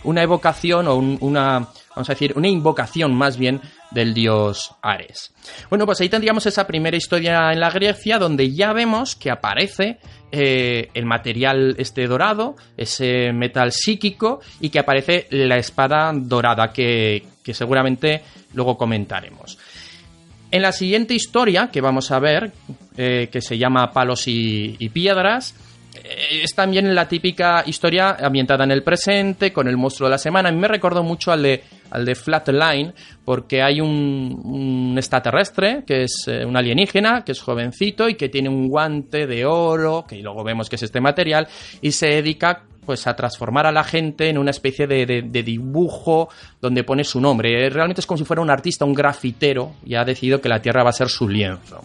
una 0.04 0.22
evocación 0.22 0.88
o 0.88 0.94
un- 0.96 1.18
una, 1.20 1.68
vamos 1.94 2.08
a 2.08 2.12
decir, 2.12 2.32
una 2.36 2.48
invocación 2.48 3.14
más 3.14 3.36
bien 3.36 3.60
del 3.90 4.14
dios 4.14 4.72
Ares. 4.82 5.32
Bueno, 5.68 5.84
pues 5.86 6.00
ahí 6.00 6.08
tendríamos 6.08 6.46
esa 6.46 6.66
primera 6.66 6.96
historia 6.96 7.52
en 7.52 7.60
la 7.60 7.70
Grecia 7.70 8.18
donde 8.18 8.52
ya 8.52 8.72
vemos 8.72 9.16
que 9.16 9.30
aparece 9.30 9.98
eh, 10.32 10.88
el 10.94 11.06
material 11.06 11.74
este 11.78 12.06
dorado, 12.06 12.54
ese 12.76 13.32
metal 13.32 13.72
psíquico 13.72 14.40
y 14.60 14.70
que 14.70 14.78
aparece 14.78 15.26
la 15.30 15.56
espada 15.56 16.12
dorada 16.14 16.72
que, 16.72 17.24
que 17.42 17.52
seguramente 17.52 18.22
luego 18.54 18.76
comentaremos. 18.78 19.58
En 20.52 20.62
la 20.62 20.72
siguiente 20.72 21.14
historia 21.14 21.68
que 21.72 21.80
vamos 21.80 22.10
a 22.10 22.18
ver, 22.18 22.52
eh, 22.96 23.28
que 23.30 23.40
se 23.40 23.56
llama 23.58 23.92
Palos 23.92 24.24
y, 24.26 24.88
Piedras, 24.92 25.54
es 26.42 26.54
también 26.54 26.94
la 26.94 27.08
típica 27.08 27.62
historia 27.66 28.16
ambientada 28.20 28.64
en 28.64 28.70
el 28.70 28.82
presente, 28.82 29.52
con 29.52 29.68
el 29.68 29.76
monstruo 29.76 30.08
de 30.08 30.12
la 30.12 30.18
semana. 30.18 30.48
A 30.48 30.52
mí 30.52 30.58
me 30.58 30.68
recordó 30.68 31.02
mucho 31.02 31.32
al 31.32 31.42
de, 31.42 31.62
al 31.90 32.04
de 32.04 32.14
Flatline, 32.14 32.94
porque 33.24 33.62
hay 33.62 33.80
un, 33.80 34.40
un 34.44 34.94
extraterrestre, 34.96 35.84
que 35.86 36.04
es 36.04 36.24
eh, 36.26 36.44
un 36.44 36.56
alienígena, 36.56 37.24
que 37.24 37.32
es 37.32 37.40
jovencito 37.40 38.08
y 38.08 38.14
que 38.14 38.28
tiene 38.28 38.48
un 38.48 38.68
guante 38.68 39.26
de 39.26 39.44
oro, 39.44 40.04
que 40.08 40.16
luego 40.16 40.44
vemos 40.44 40.68
que 40.68 40.76
es 40.76 40.82
este 40.82 41.00
material, 41.00 41.48
y 41.80 41.92
se 41.92 42.06
dedica 42.06 42.64
pues 42.86 43.06
a 43.06 43.14
transformar 43.14 43.66
a 43.66 43.72
la 43.72 43.84
gente 43.84 44.28
en 44.28 44.38
una 44.38 44.50
especie 44.50 44.86
de 44.86 45.42
dibujo 45.44 46.28
donde 46.60 46.82
pone 46.82 47.04
su 47.04 47.20
nombre. 47.20 47.66
Eh, 47.66 47.70
Realmente 47.70 48.00
es 48.00 48.06
como 48.06 48.18
si 48.18 48.24
fuera 48.24 48.42
un 48.42 48.50
artista, 48.50 48.84
un 48.84 48.94
grafitero, 48.94 49.74
y 49.84 49.94
ha 49.94 50.04
decidido 50.04 50.40
que 50.40 50.48
la 50.48 50.60
Tierra 50.60 50.82
va 50.82 50.90
a 50.90 50.94
ser 50.94 51.08
su 51.08 51.28
lienzo. 51.28 51.84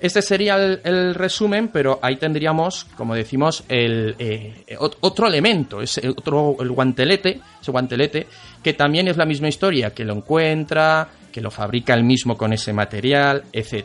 Este 0.00 0.22
sería 0.22 0.56
el, 0.56 0.80
el 0.84 1.14
resumen, 1.14 1.68
pero 1.68 1.98
ahí 2.02 2.16
tendríamos, 2.16 2.84
como 2.96 3.14
decimos, 3.14 3.64
el, 3.68 4.14
eh, 4.18 4.64
ot- 4.78 4.96
otro 5.00 5.26
elemento, 5.26 5.82
ese 5.82 6.08
otro, 6.08 6.56
el 6.60 6.70
guantelete, 6.70 7.40
ese 7.60 7.70
guantelete, 7.70 8.26
que 8.62 8.72
también 8.72 9.08
es 9.08 9.16
la 9.18 9.26
misma 9.26 9.48
historia, 9.48 9.90
que 9.90 10.04
lo 10.04 10.14
encuentra, 10.14 11.08
que 11.30 11.40
lo 11.42 11.50
fabrica 11.50 11.92
él 11.94 12.04
mismo 12.04 12.36
con 12.38 12.52
ese 12.52 12.72
material, 12.72 13.44
etc. 13.52 13.84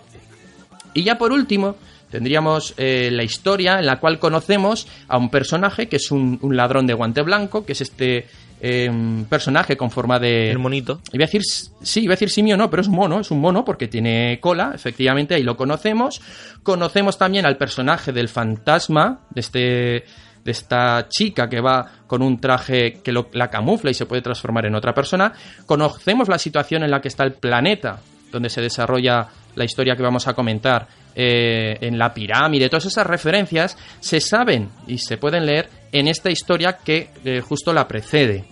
Y 0.94 1.04
ya 1.04 1.18
por 1.18 1.34
último, 1.34 1.76
tendríamos 2.10 2.74
eh, 2.78 3.10
la 3.12 3.24
historia 3.24 3.80
en 3.80 3.86
la 3.86 4.00
cual 4.00 4.18
conocemos 4.18 4.88
a 5.10 5.18
un 5.18 5.30
personaje 5.30 5.88
que 5.90 5.98
es 5.98 6.12
un 6.12 6.40
ladrón 6.56 6.88
de 6.88 6.94
guante 6.94 7.22
blanco, 7.24 7.66
que 7.66 7.74
es 7.74 7.82
este 7.82 8.26
eh, 8.68 9.26
personaje 9.30 9.78
con 9.78 9.92
forma 9.92 10.18
de... 10.18 10.50
El 10.52 10.58
monito. 10.60 11.00
Iba 11.14 11.26
a 11.26 11.28
decir, 11.28 11.42
sí, 11.44 12.02
iba 12.02 12.14
a 12.14 12.16
decir 12.16 12.30
simio, 12.32 12.58
no, 12.58 12.70
pero 12.70 12.82
es 12.82 12.90
mono, 12.90 13.20
es 13.20 13.30
un 13.30 13.40
mono 13.40 13.64
porque 13.64 13.88
tiene 13.88 14.40
cola, 14.42 14.72
efectivamente, 14.74 15.36
ahí 15.36 15.44
lo 15.44 15.56
conocemos. 15.56 16.20
Conocemos 16.64 17.18
también 17.18 17.46
al 17.46 17.58
personaje 17.58 18.12
del 18.12 18.28
fantasma, 18.30 19.20
de 19.30 19.42
este 19.42 20.04
de 20.46 20.52
esta 20.52 21.08
chica 21.10 21.50
que 21.50 21.60
va 21.60 22.04
con 22.06 22.22
un 22.22 22.40
traje 22.40 23.02
que 23.04 23.12
lo- 23.12 23.30
la 23.34 23.50
camufla 23.50 23.90
y 23.90 23.96
se 23.96 24.06
puede 24.06 24.22
transformar 24.22 24.68
en 24.68 24.76
otra 24.76 24.94
persona. 24.94 25.34
Conocemos 25.66 26.28
la 26.30 26.38
situación 26.38 26.84
en 26.84 26.92
la 26.92 27.02
que 27.02 27.08
está 27.08 27.24
el 27.24 27.34
planeta, 27.34 28.00
donde 28.32 28.50
se 28.50 28.62
desarrolla 28.62 29.28
la 29.56 29.64
historia 29.66 29.96
que 29.96 30.04
vamos 30.04 30.28
a 30.28 30.36
comentar, 30.36 30.88
eh, 31.16 31.78
en 31.82 31.98
la 31.98 32.14
pirámide, 32.14 32.70
todas 32.70 32.86
esas 32.86 33.08
referencias 33.08 33.76
se 34.02 34.20
saben 34.20 34.70
y 34.86 35.00
se 35.00 35.18
pueden 35.18 35.46
leer 35.48 35.68
en 35.92 36.08
esta 36.08 36.30
historia 36.30 36.78
que 36.78 37.10
eh, 37.24 37.42
justo 37.42 37.74
la 37.74 37.88
precede. 37.88 38.44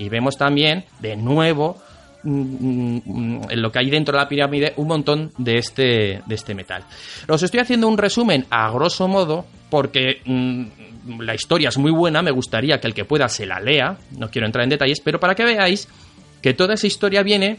Y 0.00 0.08
vemos 0.08 0.38
también, 0.38 0.86
de 1.00 1.14
nuevo, 1.14 1.76
mm, 2.22 3.00
mm, 3.04 3.40
lo 3.52 3.70
que 3.70 3.80
hay 3.80 3.90
dentro 3.90 4.16
de 4.16 4.22
la 4.22 4.28
pirámide, 4.30 4.72
un 4.76 4.88
montón 4.88 5.30
de 5.36 5.56
este, 5.56 6.22
de 6.24 6.34
este 6.34 6.54
metal. 6.54 6.84
Os 7.28 7.42
estoy 7.42 7.60
haciendo 7.60 7.86
un 7.86 7.98
resumen 7.98 8.46
a 8.48 8.70
grosso 8.70 9.08
modo, 9.08 9.44
porque 9.68 10.22
mm, 10.24 11.20
la 11.20 11.34
historia 11.34 11.68
es 11.68 11.76
muy 11.76 11.90
buena, 11.90 12.22
me 12.22 12.30
gustaría 12.30 12.80
que 12.80 12.86
el 12.86 12.94
que 12.94 13.04
pueda 13.04 13.28
se 13.28 13.44
la 13.44 13.60
lea, 13.60 13.98
no 14.16 14.30
quiero 14.30 14.46
entrar 14.46 14.64
en 14.64 14.70
detalles, 14.70 15.00
pero 15.00 15.20
para 15.20 15.34
que 15.34 15.44
veáis 15.44 15.86
que 16.40 16.54
toda 16.54 16.72
esa 16.72 16.86
historia 16.86 17.22
viene 17.22 17.58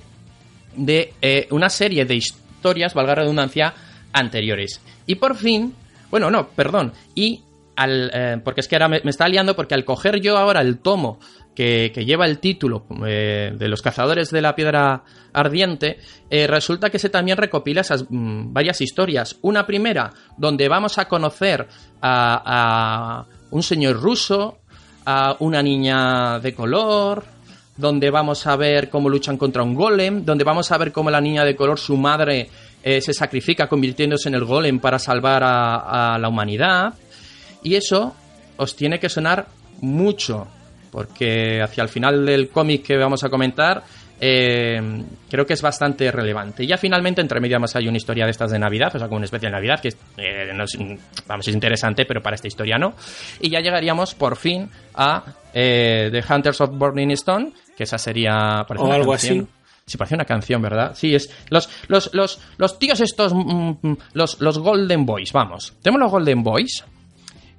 de 0.76 1.14
eh, 1.22 1.48
una 1.52 1.70
serie 1.70 2.06
de 2.06 2.16
historias, 2.16 2.96
valga 2.96 3.12
la 3.12 3.22
redundancia, 3.22 3.76
anteriores. 4.14 4.82
Y 5.06 5.14
por 5.14 5.36
fin, 5.36 5.76
bueno, 6.10 6.32
no, 6.32 6.48
perdón, 6.50 6.94
y 7.14 7.44
al, 7.76 8.10
eh, 8.12 8.38
porque 8.44 8.62
es 8.62 8.68
que 8.68 8.78
ahora 8.78 8.88
me, 8.88 9.02
me 9.04 9.12
está 9.12 9.28
liando 9.28 9.56
porque 9.56 9.76
al 9.76 9.86
coger 9.86 10.20
yo 10.22 10.38
ahora 10.38 10.62
el 10.62 10.80
tomo 10.80 11.20
que, 11.62 12.06
lleva 12.06 12.26
el 12.26 12.40
título 12.40 12.86
eh, 13.06 13.54
de 13.56 13.68
los 13.68 13.82
cazadores 13.82 14.32
de 14.32 14.42
la 14.42 14.56
piedra 14.56 15.04
ardiente, 15.32 16.00
eh, 16.30 16.48
resulta 16.48 16.90
que 16.90 16.98
se 16.98 17.10
también 17.10 17.38
recopila 17.38 17.82
esas 17.82 18.06
mm, 18.10 18.52
varias 18.52 18.82
historias. 18.82 19.38
Una 19.42 19.68
primera, 19.68 20.12
donde 20.38 20.68
vamos 20.68 20.98
a 20.98 21.08
conocer 21.08 21.68
a, 22.02 22.42
a 22.46 23.26
un 23.52 23.62
señor 23.62 24.02
ruso, 24.02 24.60
a 25.06 25.36
una 25.40 25.62
niña 25.62 26.40
de 26.40 26.56
color, 26.56 27.26
donde 27.78 28.10
vamos 28.10 28.48
a 28.48 28.56
ver 28.56 28.90
cómo 28.90 29.10
luchan 29.10 29.38
contra 29.38 29.62
un 29.62 29.76
golem, 29.76 30.26
donde 30.26 30.44
vamos 30.44 30.72
a 30.72 30.78
ver 30.78 30.92
cómo 30.92 31.12
la 31.12 31.22
niña 31.22 31.46
de 31.46 31.56
color, 31.56 31.80
su 31.80 31.96
madre, 31.96 32.50
eh, 32.82 33.02
se 33.02 33.14
sacrifica 33.14 33.68
convirtiéndose 33.68 34.30
en 34.30 34.36
el 34.36 34.46
golem 34.46 34.80
para 34.80 34.98
salvar 34.98 35.44
a 35.44 36.18
la 36.20 36.28
humanidad. 36.28 36.96
Y 37.64 37.76
eso 37.76 38.16
os 38.58 38.76
tiene 38.76 39.00
que 39.00 39.10
sonar 39.10 39.48
mucho, 39.82 40.48
porque 40.92 41.62
hacia 41.62 41.84
el 41.84 41.90
final 41.90 42.26
del 42.26 42.50
cómic 42.50 42.84
que 42.86 42.98
vamos 42.98 43.24
a 43.24 43.30
comentar, 43.30 43.84
eh, 44.24 44.80
creo 45.30 45.46
que 45.48 45.54
es 45.54 45.62
bastante 45.64 46.12
relevante. 46.12 46.64
Y 46.64 46.68
ya 46.68 46.78
finalmente, 46.78 47.22
entre 47.22 47.40
medio, 47.40 47.56
además 47.56 47.76
hay 47.76 47.88
una 47.88 47.98
historia 47.98 48.26
de 48.26 48.32
estas 48.32 48.52
de 48.52 48.60
Navidad, 48.60 48.96
o 48.96 49.00
sea, 49.00 49.08
como 49.08 49.18
una 49.18 49.26
especie 49.26 49.48
de 49.50 49.54
Navidad, 49.54 49.80
que 49.82 49.90
eh, 50.18 50.52
no 50.54 50.66
es, 50.66 50.78
vamos, 51.26 51.48
es 51.48 51.54
interesante, 51.56 52.06
pero 52.06 52.22
para 52.22 52.36
esta 52.36 52.48
historia 52.48 52.78
no. 52.78 52.94
Y 53.40 53.50
ya 53.50 53.62
llegaríamos 53.62 54.14
por 54.14 54.36
fin 54.36 54.70
a 54.94 55.24
eh, 55.54 56.10
The 56.12 56.34
Hunters 56.34 56.62
of 56.62 56.70
Burning 56.78 57.12
Stone, 57.12 57.54
que 57.76 57.84
esa 57.84 57.98
sería. 57.98 58.66
O 58.68 58.92
algo 58.92 59.12
canción. 59.12 59.40
así. 59.40 59.48
Sí, 59.88 59.98
parece 59.98 60.14
una 60.14 60.26
canción, 60.26 60.62
¿verdad? 60.62 60.94
Sí, 60.94 61.16
es. 61.16 61.36
Los, 61.50 61.68
los, 61.88 62.14
los, 62.14 62.40
los 62.58 62.78
tíos 62.78 63.02
estos. 63.02 63.34
mm, 63.34 63.72
mm, 63.82 63.98
los, 64.14 64.40
los 64.40 64.60
Golden 64.60 65.04
Boys, 65.06 65.34
vamos. 65.34 65.74
Tenemos 65.82 66.00
los 66.00 66.12
Golden 66.12 66.44
Boys. 66.44 66.86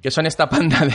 Que 0.03 0.11
son 0.11 0.27
esta 0.27 0.49
panda 0.49 0.85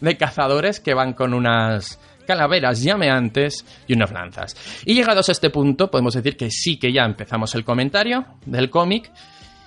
de, 0.00 0.16
cazadores 0.18 0.80
que 0.80 0.92
van 0.92 1.14
con 1.14 1.32
unas 1.32 1.98
calaveras 2.26 2.82
llameantes 2.82 3.64
y 3.86 3.94
unas 3.94 4.10
lanzas. 4.10 4.56
Y 4.84 4.94
llegados 4.94 5.28
a 5.28 5.32
este 5.32 5.50
punto, 5.50 5.90
podemos 5.90 6.14
decir 6.14 6.36
que 6.36 6.50
sí 6.50 6.76
que 6.76 6.92
ya 6.92 7.04
empezamos 7.04 7.54
el 7.54 7.64
comentario 7.64 8.26
del 8.44 8.68
cómic. 8.68 9.10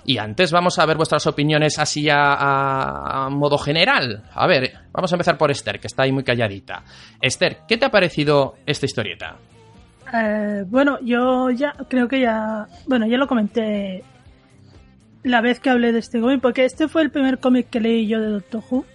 Y 0.05 0.17
antes 0.17 0.51
vamos 0.51 0.77
a 0.79 0.85
ver 0.85 0.97
vuestras 0.97 1.25
opiniones 1.27 1.79
así 1.79 2.07
a 2.09 3.29
modo 3.31 3.57
general. 3.57 4.23
A 4.33 4.47
ver, 4.47 4.73
vamos 4.91 5.11
a 5.11 5.15
empezar 5.15 5.37
por 5.37 5.51
Esther, 5.51 5.79
que 5.79 5.87
está 5.87 6.03
ahí 6.03 6.11
muy 6.11 6.23
calladita. 6.23 6.83
Esther, 7.21 7.59
¿qué 7.67 7.77
te 7.77 7.85
ha 7.85 7.91
parecido 7.91 8.55
esta 8.65 8.85
historieta? 8.85 9.37
Eh, 10.13 10.63
bueno, 10.67 10.97
yo 11.01 11.49
ya 11.51 11.73
creo 11.87 12.07
que 12.07 12.21
ya. 12.21 12.67
Bueno, 12.87 13.05
ya 13.07 13.17
lo 13.17 13.27
comenté 13.27 14.03
la 15.23 15.41
vez 15.41 15.59
que 15.59 15.69
hablé 15.69 15.91
de 15.91 15.99
este 15.99 16.19
cómic, 16.19 16.41
porque 16.41 16.65
este 16.65 16.87
fue 16.87 17.01
el 17.01 17.11
primer 17.11 17.39
cómic 17.39 17.69
que 17.69 17.79
leí 17.79 18.07
yo 18.07 18.19
de 18.19 18.27
Doctor 18.27 18.63
Who 18.69 18.85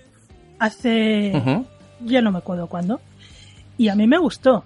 hace. 0.59 1.65
Ya 2.01 2.23
no 2.23 2.33
me 2.33 2.39
acuerdo 2.39 2.67
cuándo. 2.67 3.01
Y 3.77 3.89
a 3.89 3.95
mí 3.95 4.07
me 4.07 4.19
gustó. 4.19 4.65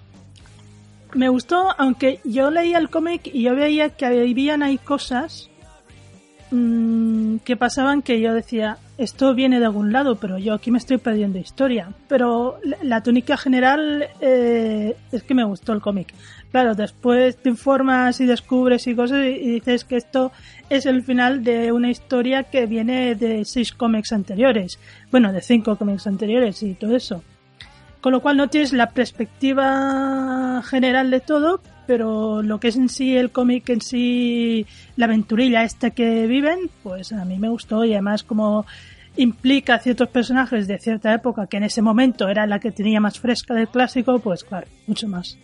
Me 1.13 1.29
gustó, 1.29 1.73
aunque 1.77 2.19
yo 2.23 2.51
leía 2.51 2.77
el 2.77 2.89
cómic 2.89 3.21
y 3.25 3.43
yo 3.43 3.55
veía 3.55 3.89
que 3.89 4.05
habían 4.05 4.61
ahí 4.61 4.77
cosas 4.77 5.49
mm, 6.51 7.37
que 7.37 7.57
pasaban 7.57 8.03
que 8.03 8.21
yo 8.21 8.33
decía, 8.33 8.77
esto 8.99 9.33
viene 9.33 9.59
de 9.59 9.65
algún 9.65 9.91
lado, 9.91 10.17
pero 10.17 10.37
yo 10.37 10.53
aquí 10.53 10.69
me 10.69 10.77
estoy 10.77 10.97
perdiendo 10.97 11.39
historia. 11.39 11.91
Pero 12.07 12.59
la, 12.63 12.77
la 12.83 13.01
túnica 13.01 13.37
general 13.37 14.07
eh, 14.21 14.95
es 15.11 15.23
que 15.23 15.33
me 15.33 15.43
gustó 15.43 15.73
el 15.73 15.81
cómic. 15.81 16.13
Claro, 16.51 16.73
después 16.73 17.37
te 17.37 17.49
informas 17.49 18.19
y 18.21 18.25
descubres 18.25 18.87
y 18.87 18.95
cosas 18.95 19.19
y, 19.25 19.51
dices 19.51 19.83
que 19.83 19.97
esto 19.97 20.31
es 20.69 20.87
el 20.87 21.03
final 21.03 21.43
de 21.43 21.71
una 21.71 21.91
historia 21.91 22.43
que 22.43 22.65
viene 22.65 23.13
de 23.13 23.45
seis 23.45 23.71
cómics 23.71 24.11
anteriores. 24.13 24.79
Bueno, 25.11 25.31
de 25.31 25.41
cinco 25.41 25.75
cómics 25.77 26.07
anteriores 26.07 26.63
y 26.63 26.73
todo 26.73 26.95
eso. 26.95 27.23
Con 28.01 28.13
lo 28.13 28.21
cual 28.21 28.37
no 28.37 28.47
tienes 28.47 28.73
la 28.73 28.89
perspectiva 28.89 30.63
general 30.63 31.11
de 31.11 31.19
todo, 31.19 31.61
pero 31.85 32.41
lo 32.41 32.59
que 32.59 32.69
es 32.69 32.77
en 32.77 32.89
sí 32.89 33.15
el 33.15 33.29
cómic, 33.29 33.69
en 33.69 33.81
sí 33.81 34.65
la 34.95 35.05
aventurilla 35.05 35.63
esta 35.63 35.91
que 35.91 36.25
viven, 36.25 36.71
pues 36.81 37.11
a 37.11 37.25
mí 37.25 37.37
me 37.37 37.49
gustó 37.49 37.85
y 37.85 37.93
además 37.93 38.23
como 38.23 38.65
implica 39.17 39.75
a 39.75 39.79
ciertos 39.79 40.07
personajes 40.09 40.67
de 40.67 40.79
cierta 40.79 41.13
época 41.13 41.47
que 41.47 41.57
en 41.57 41.63
ese 41.63 41.81
momento 41.81 42.29
era 42.29 42.47
la 42.47 42.59
que 42.59 42.71
tenía 42.71 43.01
más 43.01 43.19
fresca 43.19 43.53
del 43.53 43.67
clásico, 43.67 44.17
pues 44.19 44.43
claro, 44.43 44.67
mucho 44.87 45.07
más. 45.07 45.37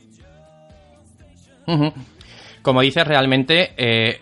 Como 2.62 2.81
dices, 2.81 3.05
realmente 3.07 3.74
eh, 3.77 4.19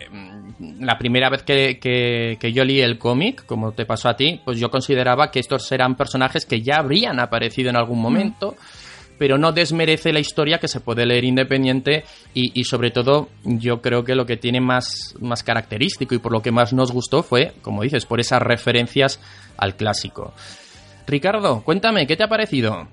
la 0.80 0.98
primera 0.98 1.30
vez 1.30 1.42
que, 1.42 1.78
que- 1.78 2.36
que 2.38 2.52
yo 2.52 2.64
leí 2.64 2.80
el 2.80 2.98
cómic, 2.98 3.44
como 3.46 3.72
te 3.72 3.86
pasó 3.86 4.08
a 4.08 4.16
ti, 4.16 4.40
pues 4.44 4.58
yo 4.58 4.70
consideraba 4.70 5.30
que 5.30 5.40
estos 5.40 5.70
eran 5.72 5.94
personajes 5.94 6.44
que 6.46 6.60
ya 6.60 6.76
habrían 6.76 7.20
aparecido 7.20 7.70
en 7.70 7.76
algún 7.76 8.00
momento, 8.00 8.54
pero 9.18 9.38
no 9.38 9.52
desmerece 9.52 10.12
la 10.12 10.18
historia 10.18 10.58
que 10.58 10.68
se 10.68 10.80
puede 10.80 11.06
leer 11.06 11.24
independiente 11.24 12.04
y, 12.34 12.58
y 12.58 12.64
sobre 12.64 12.90
todo 12.90 13.28
yo 13.44 13.80
creo 13.80 14.04
que 14.04 14.14
lo 14.14 14.26
que 14.26 14.36
tiene 14.36 14.60
más, 14.60 15.14
más 15.20 15.42
característico 15.42 16.14
y 16.14 16.18
por 16.18 16.32
lo 16.32 16.42
que 16.42 16.50
más 16.52 16.72
nos 16.72 16.90
gustó 16.92 17.22
fue, 17.22 17.52
como 17.62 17.82
dices, 17.82 18.04
por 18.06 18.20
esas 18.20 18.42
referencias 18.42 19.20
al 19.56 19.76
clásico. 19.76 20.34
Ricardo, 21.06 21.62
cuéntame, 21.62 22.06
¿qué 22.06 22.16
te 22.16 22.24
ha 22.24 22.28
parecido? 22.28 22.88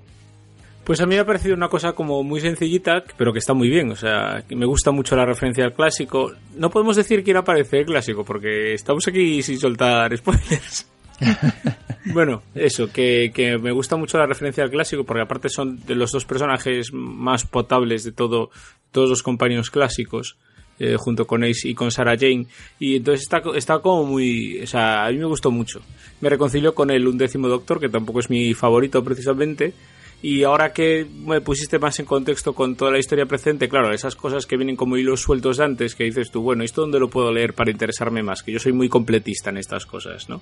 Pues 0.84 1.00
a 1.00 1.06
mí 1.06 1.14
me 1.14 1.20
ha 1.20 1.26
parecido 1.26 1.54
una 1.54 1.68
cosa 1.68 1.92
como 1.92 2.24
muy 2.24 2.40
sencillita, 2.40 3.04
pero 3.16 3.32
que 3.32 3.38
está 3.38 3.54
muy 3.54 3.68
bien. 3.68 3.92
O 3.92 3.96
sea, 3.96 4.42
me 4.48 4.66
gusta 4.66 4.90
mucho 4.90 5.14
la 5.14 5.24
referencia 5.24 5.64
al 5.64 5.74
clásico. 5.74 6.32
No 6.56 6.70
podemos 6.70 6.96
decir 6.96 7.22
quién 7.22 7.36
aparece 7.36 7.80
el 7.80 7.86
clásico, 7.86 8.24
porque 8.24 8.74
estamos 8.74 9.06
aquí 9.06 9.42
sin 9.42 9.58
soltar 9.58 10.16
spoilers. 10.16 10.88
bueno, 12.12 12.42
eso, 12.54 12.90
que, 12.92 13.30
que 13.32 13.58
me 13.58 13.70
gusta 13.70 13.96
mucho 13.96 14.18
la 14.18 14.26
referencia 14.26 14.64
al 14.64 14.70
clásico, 14.70 15.04
porque 15.04 15.22
aparte 15.22 15.48
son 15.48 15.84
de 15.86 15.94
los 15.94 16.10
dos 16.10 16.24
personajes 16.24 16.92
más 16.92 17.44
potables 17.46 18.02
de 18.02 18.10
todo, 18.10 18.50
todos 18.90 19.08
los 19.08 19.22
compañeros 19.22 19.70
clásicos. 19.70 20.36
eh, 20.80 20.96
junto 20.98 21.26
con 21.26 21.44
Ace 21.44 21.68
y 21.68 21.74
con 21.74 21.92
Sarah 21.92 22.16
Jane 22.18 22.46
y 22.80 22.96
entonces 22.96 23.22
está, 23.22 23.42
está 23.54 23.78
como 23.78 24.04
muy 24.04 24.60
o 24.62 24.66
sea 24.66 25.04
a 25.04 25.10
mí 25.12 25.18
me 25.18 25.26
gustó 25.26 25.50
mucho 25.50 25.82
me 26.20 26.30
reconcilio 26.30 26.74
con 26.74 26.90
el 26.90 27.06
undécimo 27.06 27.46
doctor 27.46 27.78
que 27.78 27.90
tampoco 27.90 28.20
es 28.20 28.30
mi 28.30 28.54
favorito 28.54 29.04
precisamente 29.04 29.74
y 30.22 30.44
ahora 30.44 30.72
que 30.72 31.04
me 31.26 31.40
pusiste 31.40 31.78
más 31.80 31.98
en 31.98 32.06
contexto 32.06 32.54
con 32.54 32.76
toda 32.76 32.92
la 32.92 32.98
historia 32.98 33.26
presente, 33.26 33.68
claro, 33.68 33.92
esas 33.92 34.14
cosas 34.16 34.46
que 34.46 34.56
vienen 34.56 34.76
como 34.76 34.96
hilos 34.96 35.20
sueltos 35.20 35.56
de 35.58 35.64
antes, 35.64 35.94
que 35.96 36.04
dices 36.04 36.30
tú, 36.30 36.42
bueno, 36.42 36.62
¿esto 36.62 36.82
dónde 36.82 37.00
lo 37.00 37.10
puedo 37.10 37.32
leer 37.32 37.54
para 37.54 37.70
interesarme 37.72 38.22
más? 38.22 38.42
Que 38.42 38.52
yo 38.52 38.58
soy 38.60 38.72
muy 38.72 38.88
completista 38.88 39.50
en 39.50 39.56
estas 39.58 39.84
cosas, 39.84 40.28
¿no? 40.28 40.40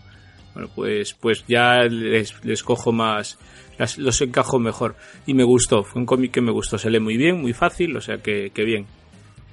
Bueno, 0.53 0.69
pues, 0.75 1.15
pues 1.15 1.45
ya 1.49 1.79
les, 1.85 2.45
les 2.45 2.63
cojo 2.63 2.93
más, 2.93 3.39
las- 3.79 3.97
los 3.99 4.21
encajo 4.21 4.59
mejor. 4.59 4.97
Y 5.27 5.33
me 5.33 5.45
gustó, 5.45 5.83
fue 5.85 6.01
un 6.01 6.07
cómic 6.07 6.33
que 6.33 6.41
me 6.41 6.51
gustó, 6.53 6.77
se 6.77 6.91
lee 6.91 7.01
muy 7.01 7.17
bien, 7.17 7.41
muy 7.41 7.53
fácil, 7.55 7.97
o 7.97 8.01
sea 8.01 8.19
que, 8.19 8.51
que 8.51 8.65
bien. 8.65 8.87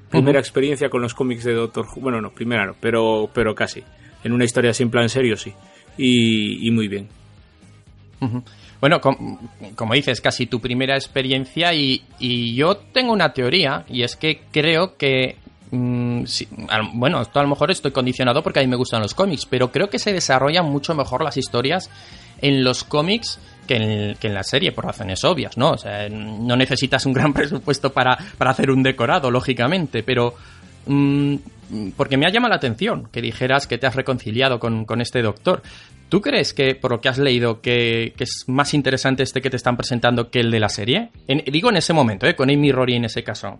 Primera 0.09 0.39
experiencia 0.39 0.89
con 0.89 1.01
los 1.01 1.13
cómics 1.13 1.43
de 1.43 1.53
Doctor 1.53 1.85
Who, 1.85 2.01
bueno, 2.01 2.19
no, 2.21 2.31
primera 2.31 2.65
no, 2.65 2.75
pero, 2.81 3.29
pero 3.33 3.53
casi. 3.53 3.83
En 4.23 4.33
una 4.33 4.45
historia 4.45 4.71
en 4.79 4.89
plan 4.89 5.07
serio, 5.09 5.37
sí. 5.37 5.53
Y, 5.97 6.67
y 6.67 6.71
muy 6.71 6.87
bien. 6.87 7.07
Ujú. 8.21 8.43
Bueno, 8.79 9.01
com- 9.01 9.37
como 9.75 9.93
dices, 9.93 10.21
casi 10.21 10.45
tu 10.45 10.59
primera 10.59 10.95
experiencia 10.95 11.73
y, 11.73 12.03
y 12.19 12.53
yo 12.55 12.77
tengo 12.77 13.11
una 13.13 13.33
teoría 13.33 13.85
y 13.89 14.03
es 14.03 14.15
que 14.15 14.41
creo 14.51 14.97
que... 14.97 15.35
mm, 15.71 16.23
bueno, 16.93 17.21
esto 17.21 17.39
a 17.39 17.43
lo 17.43 17.49
mejor 17.49 17.71
estoy 17.71 17.91
condicionado 17.91 18.43
porque 18.43 18.59
a 18.59 18.61
mí 18.63 18.67
me 18.67 18.75
gustan 18.75 19.01
los 19.01 19.13
cómics, 19.13 19.45
pero 19.45 19.71
creo 19.71 19.89
que 19.89 19.99
se 19.99 20.13
desarrollan 20.13 20.65
mucho 20.65 20.93
mejor 20.95 21.23
las 21.23 21.37
historias 21.37 21.89
en 22.41 22.63
los 22.63 22.83
cómics 22.83 23.39
que 23.67 23.75
en, 23.75 24.15
que 24.15 24.27
en 24.27 24.33
la 24.33 24.43
serie, 24.43 24.71
por 24.71 24.85
razones 24.85 25.23
obvias, 25.23 25.57
¿no? 25.57 25.71
O 25.71 25.77
sea, 25.77 26.07
no 26.09 26.55
necesitas 26.55 27.05
un 27.05 27.13
gran 27.13 27.33
presupuesto 27.33 27.91
para, 27.91 28.17
para 28.37 28.51
hacer 28.51 28.69
un 28.71 28.83
decorado, 28.83 29.31
lógicamente, 29.31 30.03
pero... 30.03 30.35
mm, 30.85 31.35
porque 31.95 32.17
me 32.17 32.25
ha 32.25 32.29
llamado 32.29 32.51
la 32.51 32.57
atención 32.57 33.07
que 33.11 33.21
dijeras 33.21 33.67
que 33.67 33.77
te 33.77 33.87
has 33.87 33.95
reconciliado 33.95 34.59
con, 34.59 34.85
con 34.85 35.01
este 35.01 35.21
doctor. 35.21 35.61
¿Tú 36.09 36.21
crees 36.21 36.53
que, 36.53 36.73
por 36.75 36.91
lo 36.91 37.01
que 37.01 37.09
has 37.09 37.17
leído, 37.17 37.59
que, 37.61 38.13
que 38.15 38.23
es 38.23 38.45
más 38.47 38.73
interesante 38.73 39.23
este 39.23 39.41
que 39.41 39.49
te 39.49 39.57
están 39.57 39.75
presentando 39.75 40.29
que 40.31 40.39
el 40.39 40.51
de 40.51 40.59
la 40.59 40.69
serie? 40.69 41.09
En- 41.27 41.43
digo 41.51 41.69
en 41.69 41.75
ese 41.77 41.91
momento, 41.93 42.25
¿eh? 42.27 42.35
con 42.35 42.49
Amy 42.49 42.71
Rory 42.71 42.95
en 42.95 43.05
ese 43.05 43.23
caso. 43.23 43.59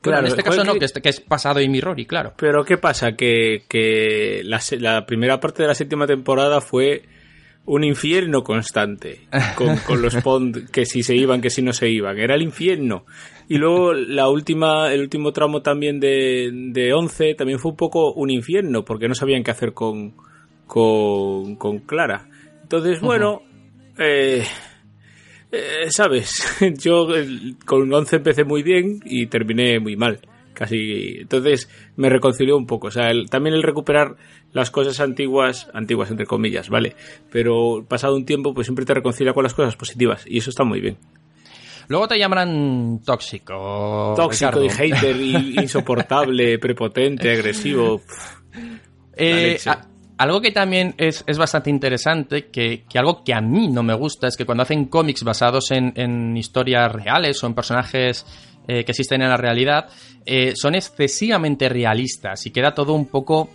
Claro, 0.00 0.20
en 0.20 0.26
este 0.26 0.42
caso 0.42 0.64
no, 0.64 0.74
que- 0.74 0.86
es 1.10 1.20
pasado 1.20 1.60
Amy 1.60 1.80
Rory, 1.80 2.06
claro. 2.06 2.32
Pero 2.36 2.64
¿qué 2.64 2.78
pasa? 2.78 3.12
Que, 3.12 3.62
que 3.68 4.42
la 4.44 5.04
primera 5.06 5.38
parte 5.38 5.62
de 5.62 5.68
la 5.68 5.74
séptima 5.74 6.06
temporada 6.06 6.60
fue 6.60 7.02
un 7.66 7.84
infierno 7.84 8.42
constante 8.42 9.28
con, 9.54 9.76
con 9.78 10.02
los 10.02 10.16
Pond 10.24 10.70
que 10.70 10.84
si 10.86 11.02
se 11.02 11.14
iban, 11.14 11.40
que 11.40 11.50
si 11.50 11.62
no 11.62 11.72
se 11.72 11.88
iban. 11.88 12.18
Era 12.18 12.34
el 12.34 12.42
infierno. 12.42 13.04
Y 13.48 13.58
luego 13.58 13.92
la 13.92 14.28
última, 14.28 14.92
el 14.92 15.00
último 15.00 15.32
tramo 15.32 15.60
también 15.62 16.00
de, 16.00 16.50
de 16.52 16.92
11 16.92 17.34
también 17.34 17.58
fue 17.58 17.72
un 17.72 17.76
poco 17.76 18.12
un 18.12 18.30
infierno 18.30 18.84
porque 18.84 19.08
no 19.08 19.14
sabían 19.14 19.42
qué 19.44 19.50
hacer 19.50 19.72
con, 19.72 20.14
con, 20.66 21.56
con 21.56 21.78
Clara. 21.80 22.28
Entonces, 22.62 23.00
bueno, 23.00 23.42
eh, 23.98 24.44
eh, 25.52 25.86
sabes, 25.90 26.56
yo 26.78 27.08
el- 27.14 27.56
con 27.66 27.92
11 27.92 28.16
empecé 28.16 28.44
muy 28.44 28.62
bien 28.62 29.00
y 29.04 29.26
terminé 29.26 29.78
muy 29.80 29.96
mal. 29.96 30.20
Casi. 30.54 31.18
Entonces 31.20 31.68
me 31.96 32.08
reconcilió 32.10 32.56
un 32.56 32.66
poco. 32.66 32.88
O 32.88 32.90
sea, 32.90 33.10
el- 33.10 33.28
también 33.30 33.54
el 33.56 33.62
recuperar 33.62 34.16
las 34.52 34.70
cosas 34.70 34.98
antiguas, 35.00 35.68
antiguas 35.74 36.10
entre 36.10 36.26
comillas, 36.26 36.68
¿vale? 36.68 36.96
Pero 37.30 37.84
pasado 37.88 38.16
un 38.16 38.24
tiempo, 38.24 38.52
pues 38.54 38.66
siempre 38.66 38.84
te 38.84 38.94
reconcilia 38.94 39.32
con 39.32 39.44
las 39.44 39.54
cosas 39.54 39.76
positivas. 39.76 40.24
Y 40.26 40.38
eso 40.38 40.50
está 40.50 40.64
muy 40.64 40.80
bien. 40.80 40.96
Luego 41.88 42.06
te 42.08 42.18
llamarán 42.18 43.00
tóxico. 43.04 44.14
Tóxico 44.16 44.50
Ricardo. 44.52 44.64
y 44.64 44.70
hater, 44.70 45.16
y 45.20 45.34
insoportable, 45.60 46.58
prepotente, 46.58 47.30
agresivo. 47.32 48.00
Eh, 49.16 49.58
a- 49.66 49.86
algo 50.18 50.40
que 50.42 50.50
también 50.52 50.94
es, 50.98 51.24
es 51.26 51.38
bastante 51.38 51.70
interesante, 51.70 52.48
que, 52.48 52.84
que 52.88 52.98
algo 52.98 53.24
que 53.24 53.32
a 53.32 53.40
mí 53.40 53.68
no 53.68 53.82
me 53.82 53.94
gusta, 53.94 54.28
es 54.28 54.36
que 54.36 54.44
cuando 54.44 54.62
hacen 54.62 54.84
cómics 54.84 55.24
basados 55.24 55.70
en, 55.70 55.92
en 55.96 56.36
historias 56.36 56.92
reales 56.92 57.42
o 57.42 57.46
en 57.46 57.54
personajes 57.54 58.26
eh, 58.68 58.84
que 58.84 58.92
existen 58.92 59.22
en 59.22 59.30
la 59.30 59.38
realidad, 59.38 59.88
eh, 60.26 60.52
son 60.54 60.74
excesivamente 60.74 61.70
realistas 61.70 62.44
y 62.44 62.50
queda 62.50 62.74
todo 62.74 62.92
un 62.92 63.06
poco, 63.06 63.48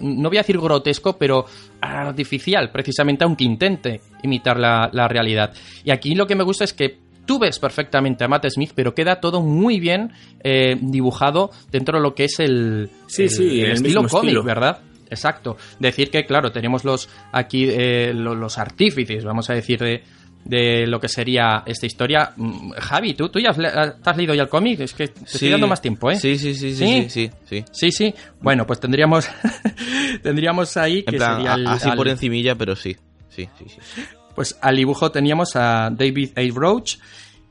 no 0.00 0.28
voy 0.28 0.38
a 0.38 0.40
decir 0.42 0.58
grotesco, 0.58 1.16
pero 1.16 1.46
artificial, 1.80 2.70
precisamente 2.70 3.24
aunque 3.24 3.44
intente 3.44 4.00
imitar 4.22 4.58
la, 4.58 4.90
la 4.92 5.08
realidad. 5.08 5.52
Y 5.84 5.90
aquí 5.90 6.14
lo 6.14 6.26
que 6.26 6.34
me 6.34 6.44
gusta 6.44 6.64
es 6.64 6.72
que 6.72 6.98
tú 7.26 7.38
ves 7.38 7.58
perfectamente 7.58 8.24
a 8.24 8.28
Matt 8.28 8.46
Smith, 8.50 8.72
pero 8.74 8.94
queda 8.94 9.20
todo 9.20 9.40
muy 9.40 9.78
bien 9.80 10.12
eh, 10.42 10.76
dibujado 10.80 11.50
dentro 11.70 11.98
de 11.98 12.02
lo 12.02 12.14
que 12.14 12.24
es 12.24 12.40
el, 12.40 12.90
Sí, 13.06 13.24
el- 13.24 13.30
sí, 13.30 13.60
el 13.60 13.66
el 13.66 13.72
estilo 13.72 14.06
cómic. 14.08 14.42
¿verdad? 14.44 14.78
Exacto. 15.08 15.56
Decir 15.78 16.10
que, 16.10 16.24
claro, 16.24 16.52
tenemos 16.52 16.84
los 16.84 17.08
aquí 17.32 17.66
eh, 17.68 18.12
lo- 18.14 18.34
los, 18.34 18.58
artífices, 18.58 19.24
vamos 19.24 19.50
a 19.50 19.54
decir, 19.54 19.78
de, 19.80 20.02
de 20.44 20.86
lo 20.86 20.98
que 21.00 21.08
sería 21.08 21.62
esta 21.66 21.86
historia. 21.86 22.32
Mm, 22.36 22.70
Javi, 22.72 23.14
¿tú, 23.14 23.28
tú 23.28 23.38
ya 23.38 23.50
has, 23.50 23.58
le- 23.58 23.70
te 23.70 24.10
has 24.10 24.16
leído 24.16 24.34
ya 24.34 24.42
el 24.42 24.48
cómic? 24.48 24.80
Es 24.80 24.94
que 24.94 25.08
te 25.08 25.24
estoy 25.24 25.50
dando 25.50 25.66
más 25.68 25.80
tiempo, 25.82 26.10
¿eh? 26.10 26.16
Sí, 26.16 26.36
sí, 26.38 26.54
sí, 26.54 26.74
sí, 26.74 26.86
¿Sí? 26.86 27.06
sí, 27.10 27.30
sí, 27.48 27.64
sí. 27.72 27.90
Sí. 27.92 28.14
Bueno, 28.40 28.66
pues 28.66 28.80
tendríamos 28.80 29.28
tendríamos 30.22 30.76
ahí 30.76 31.02
que 31.02 31.10
En 31.10 31.16
plan, 31.16 31.36
sería 31.36 31.54
el- 31.54 31.66
así 31.66 31.88
al- 31.90 31.96
por 31.96 32.08
encimilla, 32.08 32.54
pero 32.54 32.76
sí. 32.76 32.96
Sí, 33.28 33.48
sí, 33.58 33.64
sí. 33.68 34.02
pues 34.34 34.58
al 34.60 34.76
dibujo 34.76 35.10
teníamos 35.12 35.54
a 35.56 35.88
David 35.92 36.30
A. 36.36 36.40
Roach 36.52 36.96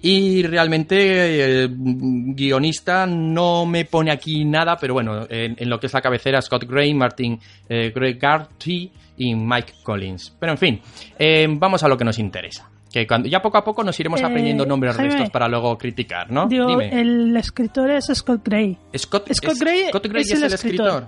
y 0.02 0.44
realmente 0.44 1.64
eh, 1.64 1.68
guionista 1.70 3.06
no 3.06 3.66
me 3.66 3.86
pone 3.86 4.12
aquí 4.12 4.46
nada, 4.46 4.78
pero 4.78 4.94
bueno, 4.94 5.26
en, 5.30 5.56
en 5.58 5.70
lo 5.70 5.80
que 5.80 5.88
es 5.88 5.94
la 5.94 6.02
cabecera 6.02 6.42
Scott 6.42 6.64
Gray, 6.66 6.94
Martin 6.94 7.40
eh, 7.68 7.92
Gregarty 7.94 8.92
y 9.18 9.36
Mike 9.36 9.74
Collins. 9.84 10.36
Pero 10.40 10.54
en 10.54 10.58
fin, 10.58 10.82
eh, 11.18 11.48
vamos 11.50 11.84
a 11.84 11.88
lo 11.90 11.98
que 11.98 12.06
nos 12.06 12.18
interesa. 12.20 12.69
Que 12.92 13.06
cuando, 13.06 13.30
ya 13.30 13.40
poco 13.42 13.58
a 13.60 13.64
poco 13.64 13.84
nos 13.84 14.00
iremos 14.00 14.20
Eh, 14.22 14.26
aprendiendo 14.26 14.66
nombres 14.66 14.94
de 14.96 15.04
Jaime. 15.04 15.16
estos 15.16 15.30
para 15.30 15.48
luego 15.48 15.78
criticar, 15.78 16.32
¿no? 16.32 16.48
Digo, 16.48 16.68
Dime. 16.68 17.00
el 17.00 17.38
escritor 17.38 17.92
es 17.92 18.06
Scott 18.14 18.42
Gray. 18.44 18.78
Scott, 18.98 19.32
Scott 19.32 19.52
es- 19.54 19.60
Gray 19.60 19.88
Scott 19.90 20.08
Gray 20.08 20.22
es 20.24 20.32
es, 20.32 20.38
el 20.40 20.44
el 20.46 20.54
escritor. 20.54 21.08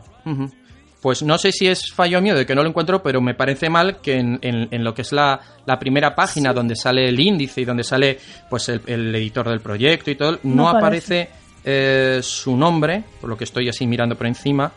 Pues 1.02 1.24
no 1.24 1.40
sé 1.40 1.52
si 1.52 1.66
es 1.66 1.92
fallo 1.92 2.22
mío 2.22 2.36
de 2.36 2.46
que 2.46 2.54
no 2.54 2.62
lo 2.62 2.70
encuentro, 2.70 3.02
pero 3.02 3.22
me 3.22 3.34
parece 3.34 3.72
mal 3.72 4.02
que 4.02 4.20
en, 4.20 4.38
en- 4.44 4.68
en 4.70 4.84
lo 4.84 4.94
que 4.94 5.02
es 5.02 5.12
la, 5.12 5.40
la 5.66 5.80
primera 5.80 6.14
página 6.14 6.54
donde 6.54 6.76
sale 6.76 7.10
el 7.10 7.20
índice 7.20 7.62
y 7.62 7.66
donde 7.66 7.84
sale 7.84 8.20
pues 8.48 8.70
el, 8.70 8.82
el 8.86 9.16
editor 9.16 9.50
del 9.50 9.62
proyecto 9.62 10.12
y 10.12 10.16
todo, 10.16 10.34
no, 10.44 10.56
No 10.56 10.70
aparece 10.70 11.30
eh, 11.66 12.20
su 12.22 12.56
nombre, 12.56 13.04
por 13.20 13.32
lo 13.32 13.36
que 13.38 13.46
estoy 13.46 13.68
así 13.68 13.88
mirando 13.88 14.16
por 14.16 14.28
encima. 14.28 14.72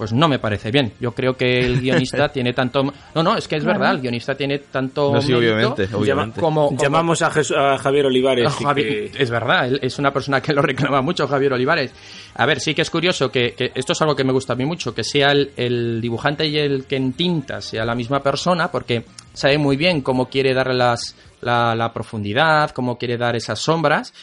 Pues 0.00 0.14
no 0.14 0.28
me 0.28 0.38
parece 0.38 0.70
bien. 0.70 0.94
Yo 0.98 1.12
creo 1.12 1.36
que 1.36 1.60
el 1.60 1.78
guionista 1.82 2.30
tiene 2.30 2.54
tanto. 2.54 2.82
No, 3.14 3.22
no, 3.22 3.36
es 3.36 3.46
que 3.46 3.56
es 3.56 3.62
Claro. 3.64 3.78
verdad, 3.80 3.96
el 3.96 4.00
guionista 4.00 4.34
tiene 4.34 4.58
tanto. 4.60 5.12
No, 5.12 5.20
sí, 5.20 5.30
obviamente, 5.34 5.86
obviamente. 5.92 6.40
Como, 6.40 6.68
como- 6.68 6.80
Llamamos 6.82 7.20
a, 7.20 7.30
Jes- 7.30 7.54
a 7.54 7.76
Javier 7.76 8.06
Olivares. 8.06 8.50
Y 8.58 8.64
Javi- 8.64 8.82
que- 9.12 9.22
Es 9.22 9.28
verdad, 9.28 9.66
él 9.68 9.78
es 9.82 9.98
una 9.98 10.10
persona 10.10 10.40
que 10.40 10.54
lo 10.54 10.62
reclama 10.62 11.02
mucho, 11.02 11.28
Javier 11.28 11.52
Olivares. 11.52 11.92
A 12.34 12.46
ver, 12.46 12.60
sí 12.60 12.74
que 12.74 12.80
es 12.80 12.88
curioso 12.88 13.30
que, 13.30 13.52
que 13.52 13.72
esto 13.74 13.92
es 13.92 14.00
algo 14.00 14.16
que 14.16 14.24
me 14.24 14.32
gusta 14.32 14.54
a 14.54 14.56
mí 14.56 14.64
mucho, 14.64 14.94
que 14.94 15.04
sea 15.04 15.32
el, 15.32 15.52
el 15.54 16.00
dibujante 16.00 16.46
y 16.46 16.56
el 16.56 16.86
que 16.86 16.96
en 16.96 17.12
tinta 17.12 17.60
sea 17.60 17.84
la 17.84 17.94
misma 17.94 18.22
persona, 18.22 18.70
porque 18.70 19.04
sabe 19.34 19.58
muy 19.58 19.76
bien 19.76 20.00
cómo 20.00 20.30
quiere 20.30 20.54
darle 20.54 20.72
las, 20.76 21.14
la, 21.42 21.74
la 21.74 21.92
profundidad, 21.92 22.70
cómo 22.70 22.96
quiere 22.96 23.18
dar 23.18 23.36
esas 23.36 23.58
sombras, 23.58 24.14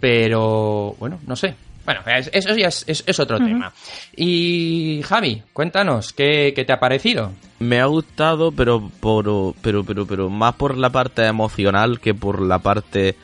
pero 0.00 0.94
bueno, 0.98 1.18
no 1.26 1.36
sé. 1.36 1.54
Bueno, 1.88 2.02
es- 2.06 2.28
eso 2.34 2.54
ya 2.54 2.68
es, 2.68 2.84
es- 2.86 3.02
es 3.06 3.18
otro 3.18 3.38
tema. 3.38 3.72
Y 4.14 5.00
Javi, 5.04 5.42
cuéntanos, 5.54 6.12
¿qué, 6.12 6.52
qué 6.54 6.66
te 6.66 6.72
ha 6.74 6.78
parecido? 6.78 7.32
Me 7.60 7.80
ha 7.80 7.86
gustado, 7.86 8.52
pero 8.52 8.90
por 9.00 9.54
pero 9.62 9.84
pero 9.84 10.04
pero 10.06 10.28
más 10.28 10.54
por 10.56 10.76
la 10.76 10.90
parte 10.90 11.24
emocional 11.24 11.98
que 11.98 12.12
por 12.12 12.42
la 12.42 12.58
parte 12.58 13.16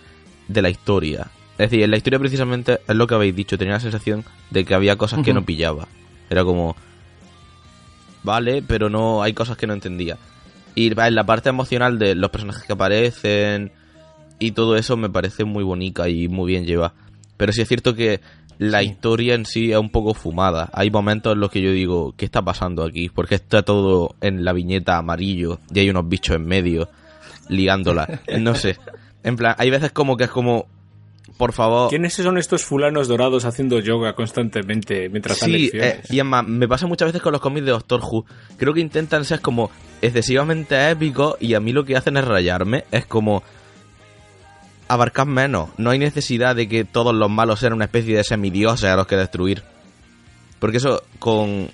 de 0.48 0.62
la 0.62 0.70
historia. 0.70 1.26
Es 1.58 1.70
decir, 1.70 1.82
en 1.82 1.90
la 1.90 1.98
historia 1.98 2.18
precisamente 2.18 2.80
es 2.88 2.96
lo 2.96 3.06
que 3.06 3.14
habéis 3.14 3.36
dicho, 3.36 3.58
tenía 3.58 3.74
la 3.74 3.80
sensación 3.80 4.24
de 4.48 4.64
que 4.64 4.74
había 4.74 4.96
cosas 4.96 5.22
que 5.22 5.34
no 5.34 5.44
pillaba. 5.44 5.86
Era 6.30 6.42
como 6.42 6.74
vale, 8.22 8.62
pero 8.66 8.88
no 8.88 9.22
hay 9.22 9.34
cosas 9.34 9.56
que 9.58 9.66
no 9.66 9.74
entendía. 9.74 10.16
Y 10.74 10.90
en 10.98 11.14
la 11.14 11.24
parte 11.26 11.50
emocional 11.50 11.98
de 11.98 12.14
los 12.14 12.30
personajes 12.30 12.64
que 12.64 12.72
aparecen 12.72 13.72
y 14.38 14.52
todo 14.52 14.76
eso 14.76 14.96
me 14.96 15.10
parece 15.10 15.44
muy 15.44 15.62
bonita 15.64 16.08
y 16.08 16.28
muy 16.28 16.50
bien 16.52 16.64
lleva. 16.64 16.94
Pero 17.36 17.52
sí 17.52 17.60
es 17.62 17.68
cierto 17.68 17.94
que 17.94 18.20
la 18.58 18.80
Sí. 18.80 18.86
historia 18.86 19.34
en 19.34 19.44
sí 19.46 19.72
es 19.72 19.78
un 19.78 19.90
poco 19.90 20.14
fumada. 20.14 20.70
Hay 20.72 20.90
momentos 20.90 21.32
en 21.34 21.40
los 21.40 21.50
que 21.50 21.60
yo 21.62 21.70
digo, 21.72 22.14
¿qué 22.16 22.24
está 22.24 22.42
pasando 22.42 22.84
aquí? 22.84 23.08
Porque 23.08 23.34
está 23.36 23.62
todo 23.62 24.14
en 24.20 24.44
la 24.44 24.52
viñeta 24.52 24.96
amarillo 24.96 25.58
y 25.72 25.80
hay 25.80 25.90
unos 25.90 26.08
bichos 26.08 26.36
en 26.36 26.46
medio 26.46 26.88
liándola. 27.48 28.20
No 28.40 28.54
sé. 28.54 28.76
En 29.22 29.36
plan, 29.36 29.54
hay 29.58 29.70
veces 29.70 29.90
como 29.92 30.16
que 30.16 30.24
es 30.24 30.30
como, 30.30 30.66
por 31.38 31.52
favor. 31.52 31.88
¿Quiénes 31.88 32.12
son 32.14 32.36
estos 32.38 32.62
fulanos 32.62 33.08
dorados 33.08 33.44
haciendo 33.44 33.80
yoga 33.80 34.14
constantemente 34.14 35.08
mientras 35.08 35.38
Sí, 35.38 35.70
eh, 35.72 36.00
y 36.10 36.14
además 36.20 36.46
me 36.46 36.68
pasa 36.68 36.86
muchas 36.86 37.06
veces 37.08 37.22
con 37.22 37.32
los 37.32 37.40
cómics 37.40 37.64
de 37.66 37.72
Doctor 37.72 38.00
Who. 38.02 38.24
Creo 38.58 38.74
que 38.74 38.80
intentan 38.80 39.24
ser 39.24 39.40
como 39.40 39.70
excesivamente 40.02 40.90
épicos 40.90 41.36
y 41.40 41.54
a 41.54 41.60
mí 41.60 41.72
lo 41.72 41.84
que 41.84 41.96
hacen 41.96 42.16
es 42.18 42.24
rayarme. 42.24 42.84
Es 42.90 43.06
como 43.06 43.42
abarcar 44.94 45.26
menos. 45.26 45.70
No 45.78 45.90
hay 45.90 45.98
necesidad 45.98 46.56
de 46.56 46.68
que 46.68 46.84
todos 46.84 47.14
los 47.14 47.30
malos 47.30 47.60
sean 47.60 47.72
una 47.72 47.84
especie 47.84 48.16
de 48.16 48.24
semidioses 48.24 48.90
a 48.90 48.96
los 48.96 49.06
que 49.06 49.16
destruir. 49.16 49.62
Porque 50.58 50.78
eso 50.78 51.02
con... 51.18 51.68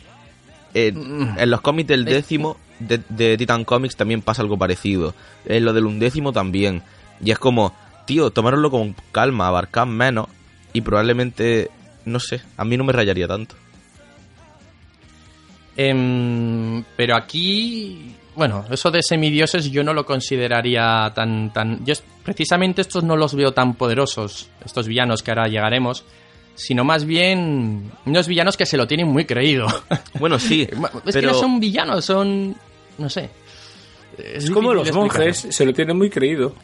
eh, 0.74 0.92
en 0.94 1.50
los 1.50 1.60
cómics 1.60 1.88
del 1.88 2.04
décimo 2.04 2.56
de, 2.80 3.00
de 3.08 3.36
Titan 3.36 3.64
Comics 3.64 3.96
también 3.96 4.22
pasa 4.22 4.42
algo 4.42 4.58
parecido. 4.58 5.14
En 5.44 5.64
lo 5.64 5.72
del 5.72 5.86
undécimo 5.86 6.32
también. 6.32 6.82
Y 7.22 7.30
es 7.30 7.38
como, 7.38 7.74
tío, 8.06 8.30
tomároslo 8.30 8.70
con 8.70 8.96
calma, 9.12 9.46
abarcar 9.46 9.86
menos 9.86 10.26
y 10.72 10.80
probablemente, 10.80 11.70
no 12.04 12.18
sé, 12.20 12.40
a 12.56 12.64
mí 12.64 12.76
no 12.76 12.84
me 12.84 12.92
rayaría 12.92 13.28
tanto. 13.28 13.54
Em, 15.76 16.82
pero 16.96 17.16
aquí, 17.16 18.14
bueno, 18.34 18.64
eso 18.70 18.90
de 18.90 19.02
semidioses 19.02 19.70
yo 19.70 19.82
no 19.82 19.92
lo 19.92 20.06
consideraría 20.06 21.12
tan, 21.14 21.52
tan. 21.52 21.84
Yo 21.84 21.94
precisamente 22.22 22.82
estos 22.82 23.04
no 23.04 23.16
los 23.16 23.34
veo 23.34 23.52
tan 23.52 23.74
poderosos, 23.74 24.48
estos 24.64 24.86
villanos 24.86 25.22
que 25.22 25.30
ahora 25.30 25.48
llegaremos, 25.48 26.04
sino 26.54 26.84
más 26.84 27.04
bien 27.04 27.90
unos 28.06 28.28
villanos 28.28 28.56
que 28.56 28.66
se 28.66 28.76
lo 28.76 28.86
tienen 28.86 29.08
muy 29.08 29.24
creído. 29.24 29.66
Bueno, 30.18 30.38
sí, 30.38 30.62
es 30.62 30.78
pero 31.04 31.20
que 31.20 31.26
no 31.26 31.34
son 31.34 31.60
villanos, 31.60 32.04
son, 32.04 32.54
no 32.98 33.08
sé. 33.08 33.30
Es 34.18 34.50
como 34.50 34.74
los 34.74 34.92
monjes, 34.92 35.46
se 35.50 35.64
lo 35.64 35.72
tienen 35.72 35.96
muy 35.96 36.10
creído. 36.10 36.54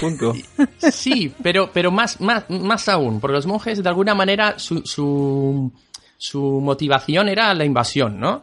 Punto. 0.00 0.34
Sí, 0.90 1.32
pero, 1.42 1.70
pero 1.72 1.90
más, 1.90 2.20
más, 2.20 2.48
más 2.48 2.88
aún, 2.88 3.20
porque 3.20 3.34
los 3.34 3.46
monjes 3.46 3.82
de 3.82 3.88
alguna 3.88 4.14
manera 4.14 4.58
su, 4.58 4.82
su, 4.84 5.70
su 6.16 6.40
motivación 6.40 7.28
era 7.28 7.52
la 7.54 7.64
invasión, 7.64 8.18
¿no? 8.18 8.42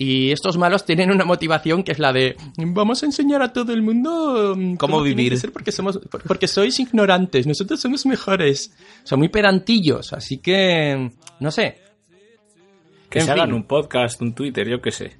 Y 0.00 0.30
estos 0.30 0.56
malos 0.56 0.84
tienen 0.84 1.10
una 1.10 1.24
motivación 1.24 1.82
que 1.82 1.90
es 1.90 1.98
la 1.98 2.12
de 2.12 2.36
vamos 2.56 3.02
a 3.02 3.06
enseñar 3.06 3.42
a 3.42 3.52
todo 3.52 3.72
el 3.72 3.82
mundo 3.82 4.54
mm, 4.56 4.76
Cómo 4.76 5.02
vivir. 5.02 5.36
ser 5.36 5.50
porque 5.50 5.72
somos 5.72 5.98
porque 6.26 6.46
sois 6.46 6.78
ignorantes, 6.78 7.48
nosotros 7.48 7.80
somos 7.80 8.06
mejores. 8.06 8.72
Son 9.02 9.18
muy 9.18 9.28
pedantillos, 9.28 10.12
así 10.12 10.38
que 10.38 11.10
no 11.40 11.50
sé. 11.50 11.78
Que 13.10 13.18
En 13.18 13.24
se 13.26 13.32
fin. 13.32 13.40
hagan 13.40 13.52
un 13.54 13.64
podcast, 13.64 14.22
un 14.22 14.34
Twitter, 14.34 14.68
yo 14.68 14.80
qué 14.80 14.92
sé. 14.92 15.16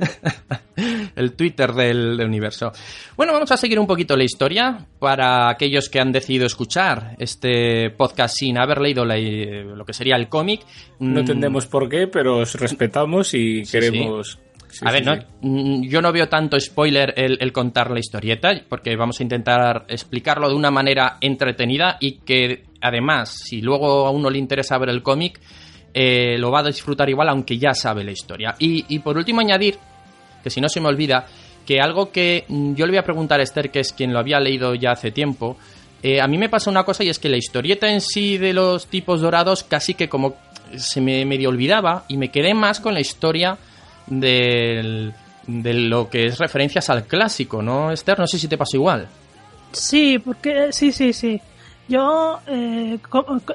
el 1.16 1.32
Twitter 1.34 1.72
del, 1.72 2.20
universo. 2.24 2.72
Bueno, 3.16 3.32
vamos 3.32 3.50
a 3.52 3.56
seguir 3.56 3.78
un 3.78 3.86
poquito 3.86 4.16
la 4.16 4.24
historia 4.24 4.78
para 4.98 5.48
aquellos 5.50 5.88
que 5.88 6.00
han 6.00 6.12
decidido 6.12 6.46
escuchar 6.46 7.16
este 7.18 7.90
podcast 7.90 8.36
sin 8.38 8.58
haber 8.58 8.80
leído 8.80 9.04
la- 9.04 9.16
lo 9.18 9.84
que 9.84 9.92
sería 9.92 10.16
el 10.16 10.28
cómic. 10.28 10.60
No 11.00 11.16
Mm, 11.16 11.18
entendemos 11.18 11.66
por 11.66 11.88
qué, 11.88 12.06
pero 12.06 12.38
os 12.38 12.54
respetamos 12.54 13.34
y 13.34 13.64
Sí, 13.64 13.72
queremos... 13.72 14.38
Sí, 14.68 14.84
a 14.86 14.90
sí, 14.90 14.94
ver, 14.94 15.04
no, 15.04 15.14
sí. 15.16 15.20
mm, 15.40 15.82
yo 15.88 16.00
no 16.00 16.12
veo 16.12 16.28
tanto 16.28 16.58
spoiler 16.60 17.12
el, 17.16 17.38
el 17.40 17.52
contar 17.52 17.90
la 17.90 17.98
historieta, 17.98 18.52
porque 18.68 18.94
vamos 18.94 19.18
a 19.18 19.24
intentar 19.24 19.84
explicarlo 19.88 20.48
de 20.48 20.54
una 20.54 20.70
manera 20.70 21.16
entretenida 21.20 21.96
y 21.98 22.18
que 22.20 22.62
además, 22.80 23.34
si 23.44 23.60
luego 23.62 24.06
a 24.06 24.10
uno 24.10 24.30
le 24.30 24.38
interesa 24.38 24.78
ver 24.78 24.90
el 24.90 25.02
cómic, 25.02 25.40
eh, 25.92 26.38
lo 26.38 26.52
va 26.52 26.60
a 26.60 26.64
disfrutar 26.68 27.10
igual 27.10 27.28
aunque 27.30 27.58
ya 27.58 27.74
sabe 27.74 28.04
la 28.04 28.12
historia. 28.12 28.54
Y, 28.60 28.84
y 28.94 29.00
por 29.00 29.16
último 29.16 29.40
añadir, 29.40 29.76
que 30.42 30.50
si 30.50 30.60
no 30.60 30.68
se 30.68 30.80
me 30.80 30.88
olvida, 30.88 31.26
que 31.66 31.80
algo 31.80 32.10
que 32.10 32.44
mm, 32.48 32.74
yo 32.74 32.86
le 32.86 32.92
voy 32.92 32.98
a 32.98 33.04
preguntar 33.04 33.40
a 33.40 33.42
Esther, 33.42 33.70
que 33.70 33.80
es 33.80 33.92
quien 33.92 34.12
lo 34.12 34.18
había 34.18 34.40
leído 34.40 34.74
ya 34.74 34.92
hace 34.92 35.10
tiempo, 35.10 35.56
eh, 36.02 36.20
a 36.20 36.26
mí 36.26 36.38
me 36.38 36.48
pasa 36.48 36.70
una 36.70 36.84
cosa 36.84 37.04
y 37.04 37.08
es 37.08 37.18
que 37.18 37.28
la 37.28 37.36
historieta 37.36 37.90
en 37.90 38.00
sí 38.00 38.38
de 38.38 38.52
los 38.52 38.86
tipos 38.86 39.20
dorados 39.20 39.64
casi 39.64 39.94
que 39.94 40.08
como 40.08 40.34
se 40.76 41.00
me 41.00 41.24
medio 41.24 41.48
olvidaba 41.48 42.04
y 42.08 42.16
me 42.16 42.30
quedé 42.30 42.54
más 42.54 42.80
con 42.80 42.94
la 42.94 43.00
historia 43.00 43.58
del, 44.06 45.12
de 45.46 45.74
lo 45.74 46.08
que 46.08 46.26
es 46.26 46.38
referencias 46.38 46.88
al 46.90 47.04
clásico, 47.04 47.62
¿no, 47.62 47.90
Esther? 47.92 48.18
No 48.18 48.26
sé 48.26 48.38
si 48.38 48.48
te 48.48 48.56
pasa 48.56 48.76
igual. 48.76 49.08
Sí, 49.72 50.18
porque 50.18 50.72
sí, 50.72 50.92
sí, 50.92 51.12
sí. 51.12 51.40
Yo, 51.88 52.40
eh, 52.46 52.98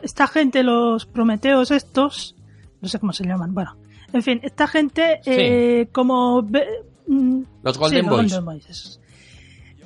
esta 0.04 0.28
gente, 0.28 0.62
los 0.62 1.06
prometeos 1.06 1.72
estos, 1.72 2.36
no 2.82 2.88
sé 2.88 3.00
cómo 3.00 3.14
se 3.14 3.26
llaman, 3.26 3.54
bueno, 3.54 3.78
en 4.16 4.24
fin, 4.24 4.40
esta 4.44 4.68
gente, 4.68 5.20
eh, 5.26 5.88
como... 5.92 6.42
mm, 7.08 7.42
Los 7.64 7.78
Golden 7.78 8.04
sí, 8.06 8.10
Boys. 8.10 8.22
Los, 8.24 8.32
Golden 8.32 8.46
Boys, 8.46 8.70
esos. 8.70 9.00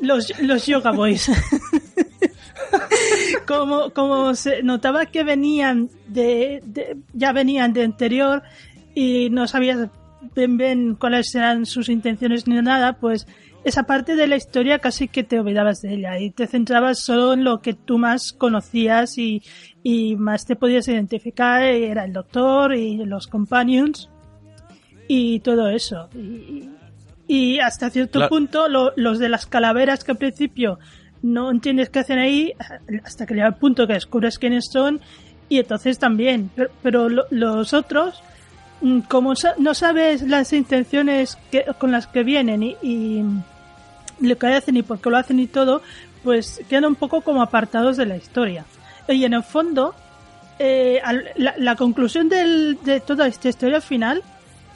los, 0.02 0.40
los 0.42 0.66
Yoga 0.66 0.92
Boys. 0.92 1.30
como, 3.48 3.90
como 3.92 4.36
se 4.36 4.64
notaba 4.64 5.06
que 5.08 5.24
venían 5.24 5.90
de, 6.08 6.62
de- 6.66 6.98
ya 7.14 7.32
venían 7.32 7.74
de 7.74 7.84
anterior 7.84 8.44
y 8.96 9.30
no 9.30 9.48
sabías 9.48 9.90
bien, 10.36 10.58
bien 10.58 10.96
cuáles 10.96 11.34
eran 11.36 11.66
sus 11.66 11.90
intenciones 11.90 12.48
ni 12.48 12.62
nada, 12.62 12.94
pues 12.94 13.28
esa 13.64 13.84
parte 13.84 14.16
de 14.16 14.28
la 14.28 14.36
historia 14.38 14.80
casi 14.80 15.08
que 15.08 15.24
te 15.24 15.40
olvidabas 15.40 15.82
de 15.82 15.94
ella 15.96 16.18
y 16.20 16.32
te 16.32 16.48
centrabas 16.48 17.00
solo 17.04 17.34
en 17.34 17.44
lo 17.44 17.62
que 17.62 17.74
tú 17.74 17.98
más 17.98 18.32
conocías 18.32 19.18
y, 19.18 19.42
y 19.84 20.16
más 20.16 20.46
te 20.46 20.56
podías 20.56 20.88
identificar, 20.88 21.64
era 21.64 22.06
el 22.06 22.14
doctor 22.14 22.74
y 22.76 22.98
los 23.06 23.28
companions 23.28 24.10
y 25.10 25.40
todo 25.42 25.68
eso. 25.70 26.08
Y, 26.16 26.70
y 27.28 27.60
hasta 27.60 27.90
cierto 27.90 28.20
Claro. 28.20 28.30
punto 28.30 28.68
lo- 28.70 28.94
los 28.96 29.18
de 29.20 29.28
las 29.28 29.46
calaveras 29.48 30.04
que 30.04 30.12
al 30.12 30.18
principio 30.18 30.80
no 31.22 31.52
entiendes 31.52 31.90
qué 31.90 32.00
hacen 32.00 32.20
ahí 32.20 32.54
hasta 33.04 33.26
que 33.26 33.34
llega 33.34 33.48
el 33.48 33.56
punto 33.56 33.86
que 33.88 33.94
descubres 33.94 34.38
quiénes 34.40 34.68
son 34.72 35.02
y 35.50 35.58
entonces 35.60 35.98
también. 36.00 36.50
Pero, 36.56 36.70
pero 36.84 37.10
lo- 37.10 37.26
los 37.32 37.74
otros, 37.74 38.22
mm, 38.82 39.00
como 39.02 39.36
sa- 39.36 39.56
no 39.58 39.74
sabes 39.74 40.22
las 40.22 40.54
intenciones 40.54 41.38
que, 41.52 41.66
con 41.80 41.92
las 41.92 42.06
que 42.08 42.24
vienen 42.24 42.62
y, 42.64 42.76
y, 42.84 43.24
lo 44.22 44.38
que 44.38 44.48
hacen 44.48 44.78
y 44.78 44.84
por 44.84 45.02
qué 45.02 45.10
lo 45.10 45.18
hacen 45.18 45.40
y 45.40 45.48
todo, 45.48 45.82
pues 46.24 46.62
quedan 46.70 46.86
un 46.86 46.96
poco 46.96 47.22
como 47.22 47.42
apartados 47.42 47.98
de 47.98 48.06
la 48.06 48.16
historia. 48.18 48.66
Y 49.08 49.24
en 49.26 49.34
el 49.34 49.44
fondo, 49.44 49.96
eh, 50.60 51.02
la, 51.38 51.56
la 51.58 51.76
conclusión 51.76 52.30
del- 52.30 52.78
de 52.84 53.00
toda 53.00 53.28
esta 53.28 53.50
historia 53.50 53.82
final 53.82 54.22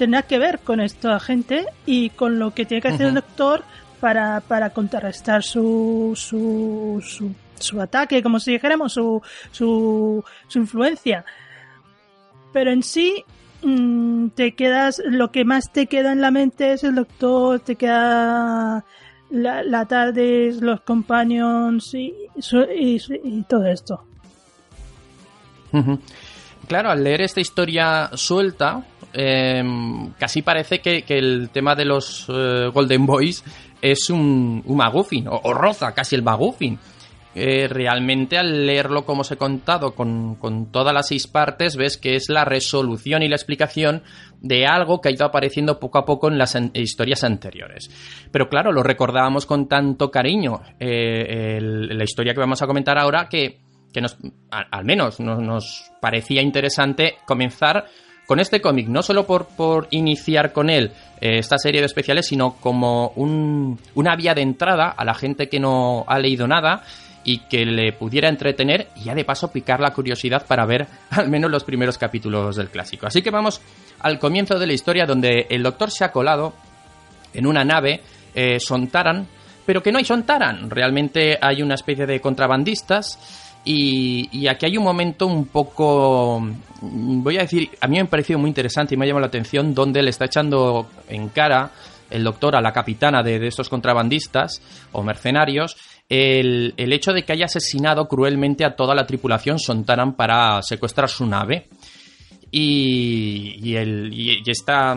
tendrá 0.03 0.23
que 0.23 0.37
ver 0.37 0.59
con 0.59 0.81
esta 0.81 1.17
gente 1.21 1.65
y 1.85 2.09
con 2.09 2.37
lo 2.37 2.53
que 2.53 2.65
tiene 2.65 2.81
que 2.81 2.89
hacer 2.89 3.07
el 3.07 3.13
doctor 3.13 3.63
para, 4.01 4.41
para 4.41 4.71
contrarrestar 4.71 5.43
su, 5.43 6.11
su, 6.13 7.01
su, 7.01 7.31
su 7.57 7.79
ataque, 7.79 8.21
como 8.21 8.41
si 8.41 8.51
dijéramos, 8.51 8.91
su, 8.91 9.21
su, 9.53 10.21
su 10.49 10.59
influencia. 10.59 11.23
Pero 12.51 12.71
en 12.71 12.83
sí, 12.83 13.23
mm, 13.61 14.31
te 14.35 14.55
quedas, 14.55 15.01
lo 15.05 15.31
que 15.31 15.45
más 15.45 15.71
te 15.71 15.87
queda 15.87 16.11
en 16.11 16.19
la 16.19 16.31
mente 16.31 16.73
es 16.73 16.83
el 16.83 16.95
doctor, 16.95 17.61
te 17.61 17.77
queda 17.77 18.83
la, 19.29 19.63
la 19.63 19.85
tarde, 19.85 20.53
los 20.59 20.81
companions 20.81 21.93
y, 21.93 22.13
y, 22.75 23.01
y 23.23 23.43
todo 23.43 23.67
esto. 23.67 24.03
Claro, 26.67 26.91
al 26.91 27.05
leer 27.05 27.21
esta 27.21 27.39
historia 27.39 28.11
suelta, 28.15 28.83
eh, 29.13 29.63
casi 30.17 30.41
parece 30.41 30.79
que, 30.79 31.03
el 31.07 31.49
tema 31.51 31.75
de 31.75 31.85
los 31.85 32.27
eh, 32.29 32.69
Golden 32.73 33.05
Boys 33.05 33.43
es 33.81 34.09
un, 34.09 34.63
un 34.65 34.81
o, 35.29 35.53
roza 35.53 35.93
casi 35.93 36.15
el 36.15 36.23
McGuffin. 36.23 36.79
Eh, 37.35 37.67
realmente 37.67 38.37
al 38.37 38.67
leerlo 38.67 39.05
como 39.05 39.21
os 39.21 39.31
he 39.31 39.37
contado 39.37 39.95
con, 39.95 40.37
todas 40.71 40.93
las 40.93 41.07
seis 41.07 41.25
partes 41.25 41.75
ves 41.75 41.97
que 41.97 42.15
es 42.15 42.29
la 42.29 42.45
resolución 42.45 43.23
y 43.23 43.27
la 43.27 43.35
explicación 43.35 44.03
de 44.39 44.67
algo 44.67 45.01
que 45.01 45.09
ha 45.09 45.11
ido 45.11 45.25
apareciendo 45.25 45.79
poco 45.79 45.97
a 45.97 46.05
poco 46.05 46.27
en 46.27 46.37
las 46.37 46.55
historias 46.75 47.23
anteriores. 47.23 47.89
Pero 48.31 48.49
claro, 48.49 48.71
lo 48.71 48.83
recordábamos 48.83 49.47
con 49.47 49.67
tanto 49.67 50.11
cariño 50.11 50.61
eh, 50.79 51.57
la 51.59 52.03
historia 52.03 52.35
que 52.35 52.39
vamos 52.39 52.61
a 52.61 52.67
comentar 52.67 52.99
ahora 52.99 53.27
que, 53.27 53.61
que 53.91 54.01
nos, 54.01 54.15
al 54.51 54.85
menos 54.85 55.19
nos, 55.19 55.39
nos 55.39 55.91
parecía 55.99 56.43
interesante 56.43 57.15
comenzar 57.25 57.85
con 58.25 58.39
este 58.39 58.61
cómic, 58.61 58.87
no 58.87 59.01
solo 59.01 59.25
por, 59.25 59.47
por 59.47 59.87
iniciar 59.91 60.53
con 60.53 60.69
él 60.69 60.91
eh, 61.19 61.39
esta 61.39 61.57
serie 61.57 61.81
de 61.81 61.87
especiales, 61.87 62.27
sino 62.27 62.55
como 62.55 63.11
un- 63.15 63.79
una 63.95 64.15
vía 64.15 64.33
de 64.33 64.41
entrada 64.41 64.89
a 64.89 65.03
la 65.05 65.13
gente 65.13 65.49
que 65.49 65.59
no 65.59 66.05
ha 66.07 66.19
leído 66.19 66.47
nada 66.47 66.83
y 67.25 67.39
que 67.47 67.65
le 67.65 67.93
pudiera 67.93 68.27
entretener 68.29 68.89
y 68.97 69.03
ya 69.05 69.15
de 69.15 69.23
paso 69.23 69.51
picar 69.51 69.79
la 69.79 69.91
curiosidad 69.93 70.45
para 70.45 70.65
ver 70.65 70.87
al 71.11 71.29
menos 71.29 71.49
los 71.51 71.63
primeros 71.63 71.97
capítulos 71.97 72.55
del 72.55 72.69
clásico. 72.69 73.07
Así 73.07 73.21
que 73.21 73.29
vamos 73.31 73.61
al 73.99 74.19
comienzo 74.19 74.57
de 74.59 74.67
la 74.67 74.73
historia 74.73 75.05
donde 75.05 75.47
el 75.49 75.63
doctor 75.63 75.91
se 75.91 76.03
ha 76.03 76.11
colado 76.11 76.53
en 77.33 77.45
una 77.47 77.63
nave 77.63 78.01
eh, 78.35 78.59
Sontaran, 78.59 79.27
pero 79.65 79.81
que 79.81 79.91
no 79.91 79.97
hay 79.97 80.05
Sontaran, 80.05 80.69
realmente 80.69 81.37
hay 81.41 81.61
una 81.61 81.75
especie 81.75 82.05
de 82.05 82.19
contrabandistas 82.19 83.42
y, 83.65 84.47
aquí 84.47 84.65
hay 84.65 84.77
un 84.77 84.83
momento 84.83 85.25
un 85.25 85.45
poco, 85.45 86.41
voy 86.81 87.37
a 87.37 87.41
decir, 87.41 87.69
a 87.79 87.87
mí 87.87 87.95
me 87.95 88.01
ha 88.01 88.05
parecido 88.05 88.39
muy 88.39 88.49
interesante 88.49 88.93
y 88.93 88.97
me 88.97 89.05
ha 89.05 89.07
llamado 89.07 89.21
la 89.21 89.27
atención 89.27 89.73
donde 89.73 90.01
le 90.03 90.09
está 90.09 90.25
echando 90.25 90.89
en 91.07 91.29
cara 91.29 91.71
el 92.09 92.23
doctor 92.23 92.55
a 92.55 92.61
la 92.61 92.73
capitana 92.73 93.23
de, 93.23 93.47
estos 93.47 93.69
contrabandistas 93.69 94.61
o 94.91 95.01
mercenarios 95.01 95.77
el, 96.09 96.73
el 96.77 96.93
hecho 96.93 97.13
de 97.13 97.23
que 97.23 97.33
haya 97.33 97.45
asesinado 97.45 98.07
cruelmente 98.07 98.65
a 98.65 98.75
toda 98.75 98.93
la 98.93 99.05
tripulación 99.05 99.57
Sontaran 99.57 100.13
para 100.13 100.61
secuestrar 100.61 101.09
su 101.09 101.25
nave. 101.25 101.67
Y, 102.51 103.55
y, 103.63 103.75
el, 103.77 104.13
y, 104.13 104.43
esta 104.45 104.95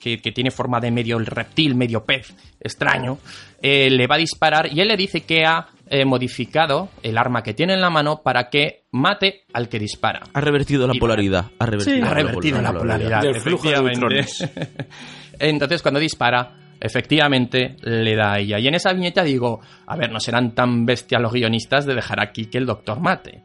que, 0.00 0.18
que 0.18 0.32
tiene 0.32 0.50
forma 0.50 0.80
de 0.80 0.90
medio 0.90 1.16
reptil, 1.20 1.76
medio 1.76 2.04
pez, 2.04 2.34
extraño, 2.60 3.18
eh, 3.60 3.88
le 3.88 4.08
va 4.08 4.16
a 4.16 4.18
disparar 4.18 4.72
y 4.72 4.80
él 4.80 4.88
le 4.88 4.96
dice 4.96 5.20
que 5.20 5.44
ha 5.44 5.68
eh, 5.94 6.06
modificado 6.06 6.88
el 7.02 7.18
arma 7.18 7.42
que 7.42 7.52
tiene 7.52 7.74
en 7.74 7.82
la 7.82 7.90
mano 7.90 8.22
para 8.24 8.48
que 8.48 8.84
mate 8.92 9.42
al 9.52 9.68
que 9.68 9.78
dispara. 9.78 10.22
Ha 10.32 10.40
revertido 10.40 10.86
la 10.86 10.94
Y- 10.96 10.98
polaridad. 10.98 11.50
Ha 11.58 11.66
revertido, 11.66 11.96
Sí. 11.96 12.02
Ha 12.02 12.14
revertido 12.14 12.62
la 12.62 12.72
polaridad. 12.72 13.20
Del 13.20 13.40
flujo 13.40 13.68
de. 13.68 14.24
Entonces, 15.38 15.82
cuando 15.82 16.00
dispara, 16.00 16.56
efectivamente 16.80 17.76
le 17.82 18.14
da 18.16 18.32
a 18.34 18.38
ella. 18.38 18.58
Y 18.58 18.68
en 18.68 18.74
esa 18.74 18.92
viñeta 18.92 19.22
digo, 19.22 19.60
a 19.86 19.96
ver, 19.96 20.10
no 20.10 20.20
serán 20.20 20.54
tan 20.54 20.86
bestias 20.86 21.20
los 21.20 21.32
guionistas 21.32 21.84
de 21.86 21.94
dejar 21.94 22.20
aquí 22.20 22.46
que 22.46 22.58
el 22.58 22.66
doctor 22.66 23.00
mate. 23.00 23.42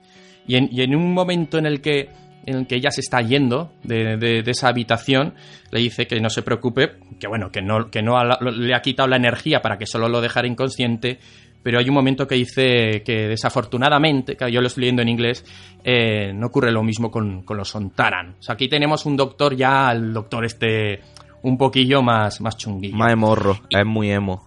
Y 0.47 0.55
en, 0.55 0.69
y 0.71 0.81
en 0.83 0.95
un 0.95 1.13
momento 1.13 1.57
en 1.57 1.65
el 1.65 1.81
que 1.81 2.09
en 2.45 2.55
el 2.59 2.65
que 2.67 2.75
ella 2.75 2.91
se 2.91 3.01
está 3.01 3.19
yendo 3.21 3.73
de, 3.83 4.15
de- 4.15 4.41
de 4.41 4.51
esa 4.51 4.69
habitación, 4.69 5.33
le 5.69 5.81
dice 5.81 6.07
que 6.07 6.21
no 6.21 6.29
se 6.29 6.43
preocupe, 6.43 6.93
que 7.19 7.27
bueno, 7.27 7.51
que 7.51 7.61
no, 7.61 7.91
que 7.91 8.01
no 8.01 8.17
ha- 8.17 8.39
le 8.39 8.73
ha 8.73 8.81
quitado 8.81 9.09
la 9.09 9.17
energía 9.17 9.59
para 9.61 9.77
que 9.77 9.85
solo 9.85 10.07
lo 10.07 10.21
dejara 10.21 10.47
inconsciente, 10.47 11.19
pero 11.67 11.79
hay 11.79 11.89
un 11.89 11.95
momento 11.95 12.25
que 12.25 12.35
dice 12.35 13.03
que 13.03 13.27
desafortunadamente, 13.27 14.37
que 14.37 14.49
yo 14.49 14.61
lo 14.61 14.67
estoy 14.67 14.83
leyendo 14.83 15.01
en 15.01 15.09
inglés, 15.09 15.43
eh, 15.83 16.31
no 16.33 16.47
ocurre 16.47 16.71
lo 16.71 16.81
mismo 16.81 17.11
con, 17.11 17.41
con 17.43 17.57
los 17.57 17.67
Sontaran. 17.67 18.35
O 18.39 18.41
sea, 18.41 18.53
aquí 18.55 18.69
tenemos 18.69 19.05
un 19.05 19.17
doctor 19.17 19.53
ya, 19.53 19.91
el 19.91 20.13
doctor 20.13 20.45
este 20.45 21.01
un 21.41 21.57
poquillo 21.57 22.01
más, 22.01 22.39
más 22.39 22.55
chunguillo. 22.55 22.95
Más 22.95 23.17
morro. 23.17 23.59
Es 23.69 23.85
muy 23.85 24.09
emo. 24.09 24.45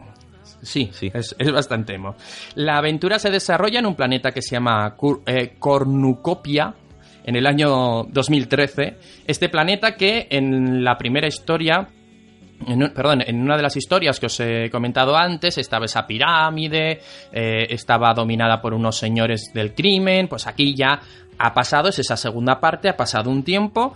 Sí, 0.62 0.88
Sí. 0.94 1.10
Es, 1.12 1.36
es 1.38 1.52
bastante 1.52 1.94
emo. 1.96 2.14
La 2.54 2.78
aventura 2.78 3.18
se 3.18 3.28
desarrolla 3.30 3.80
en 3.80 3.84
un 3.86 3.96
planeta 3.96 4.32
que 4.32 4.40
se 4.40 4.56
llama 4.56 4.96
Cur- 4.96 5.20
eh, 5.26 5.56
Cornucopia 5.58 6.74
en 7.22 7.36
el 7.36 7.46
año 7.46 8.04
2013. 8.04 8.96
Este 9.26 9.50
planeta 9.50 9.94
que 9.94 10.26
en 10.30 10.82
la 10.82 10.96
primera 10.96 11.28
historia, 11.28 11.86
en 12.66 12.82
un- 12.82 12.90
perdón, 12.90 13.22
en 13.26 13.40
una 13.40 13.56
de 13.56 13.62
las 13.62 13.76
historias 13.76 14.18
que 14.20 14.26
os 14.26 14.40
he 14.40 14.68
comentado 14.70 15.16
antes, 15.16 15.56
estaba 15.58 15.84
esa 15.86 16.06
pirámide, 16.06 17.00
eh, 17.32 17.66
estaba 17.70 18.12
dominada 18.14 18.60
por 18.60 18.74
unos 18.74 18.96
señores 18.96 19.50
del 19.54 19.74
crimen, 19.74 20.28
pues 20.28 20.46
aquí 20.46 20.74
ya 20.74 21.00
ha 21.38 21.54
pasado, 21.54 21.88
es 21.88 21.98
esa 21.98 22.16
segunda 22.16 22.60
parte, 22.60 22.88
ha 22.88 22.96
pasado 22.96 23.30
un 23.30 23.42
tiempo 23.42 23.94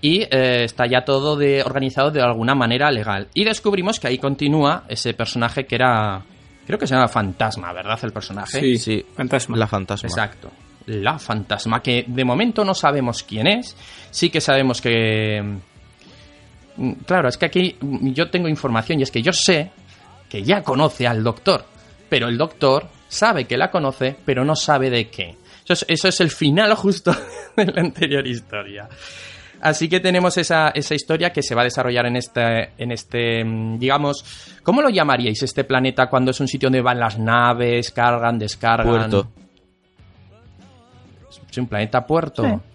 y 0.00 0.22
eh, 0.22 0.64
está 0.64 0.86
ya 0.86 1.04
todo 1.04 1.36
de, 1.36 1.62
organizado 1.62 2.10
de 2.10 2.22
alguna 2.22 2.54
manera 2.54 2.90
legal. 2.90 3.28
Y 3.34 3.44
descubrimos 3.44 3.98
que 4.00 4.08
ahí 4.08 4.18
continúa 4.18 4.84
ese 4.88 5.12
personaje 5.12 5.66
que 5.66 5.74
era, 5.74 6.22
creo 6.66 6.78
que 6.78 6.86
se 6.86 6.94
llama 6.94 7.08
Fantasma, 7.08 7.72
¿verdad? 7.72 7.98
El 8.02 8.12
personaje. 8.12 8.60
Sí, 8.60 8.76
Sí. 8.78 9.04
fantasma. 9.14 9.56
La 9.56 9.66
fantasma. 9.66 10.08
Exacto. 10.08 10.50
La 10.86 11.18
fantasma, 11.18 11.82
que 11.82 12.04
de 12.06 12.24
momento 12.24 12.64
no 12.64 12.72
sabemos 12.72 13.22
quién 13.22 13.46
es. 13.48 13.76
Sí 14.10 14.30
que 14.30 14.40
sabemos 14.40 14.80
que. 14.80 15.42
Claro, 17.06 17.28
es 17.28 17.36
que 17.36 17.46
aquí 17.46 17.76
yo 17.80 18.30
tengo 18.30 18.48
información 18.48 19.00
y 19.00 19.02
es 19.02 19.10
que 19.10 19.22
yo 19.22 19.32
sé 19.32 19.70
que 20.28 20.42
ya 20.42 20.62
conoce 20.62 21.06
al 21.06 21.24
doctor. 21.24 21.64
Pero 22.08 22.28
el 22.28 22.38
doctor 22.38 22.88
sabe 23.08 23.44
que 23.44 23.56
la 23.56 23.70
conoce, 23.70 24.16
pero 24.24 24.44
no 24.44 24.54
sabe 24.54 24.90
de 24.90 25.08
qué. 25.08 25.36
Eso 25.64 25.72
es, 25.72 25.84
eso 25.88 26.08
es 26.08 26.20
el 26.20 26.30
final 26.30 26.74
justo 26.74 27.14
de 27.56 27.66
la 27.66 27.80
anterior 27.80 28.26
historia. 28.26 28.88
Así 29.60 29.88
que 29.88 30.00
tenemos 30.00 30.36
esa, 30.36 30.68
esa 30.68 30.94
historia 30.94 31.30
que 31.30 31.42
se 31.42 31.54
va 31.54 31.62
a 31.62 31.64
desarrollar 31.64 32.06
en 32.06 32.16
este, 32.16 32.70
en 32.78 32.92
este, 32.92 33.44
mm, 33.44 33.78
digamos, 33.78 34.24
¿cómo 34.62 34.80
lo 34.82 34.88
llamaríais 34.88 35.42
este 35.42 35.64
planeta 35.64 36.08
cuando 36.08 36.30
es 36.30 36.40
un 36.40 36.46
sitio 36.46 36.68
donde 36.68 36.80
van 36.80 37.00
las 37.00 37.18
naves, 37.18 37.90
cargan, 37.90 38.38
descargan? 38.38 38.86
Puerto. 38.86 39.28
Es 41.50 41.58
un 41.58 41.66
planeta 41.66 42.06
puerto. 42.06 42.44
Sí. 42.44 42.67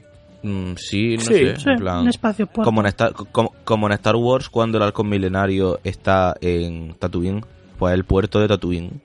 Mm, 0.43 0.73
sí, 0.75 1.15
no 1.15 1.21
Sí, 1.21 1.33
sé. 1.33 1.55
Sí, 1.57 1.69
en 1.69 1.77
plan, 1.79 1.99
un 2.01 2.09
espacio 2.09 2.45
puerto. 2.47 2.63
como, 2.63 2.81
en 2.81 2.87
Star, 2.87 3.13
como, 3.13 3.53
como 3.63 3.87
en 3.87 3.93
Star 3.93 4.15
Wars, 4.17 4.49
cuando 4.49 4.77
el 4.77 4.83
halcón 4.83 5.07
milenario 5.09 5.79
está 5.83 6.35
en 6.41 6.95
Tatooine, 6.99 7.43
pues 7.79 7.93
el 7.93 8.03
puerto 8.03 8.39
de 8.39 8.47
Tatooine. 8.49 9.01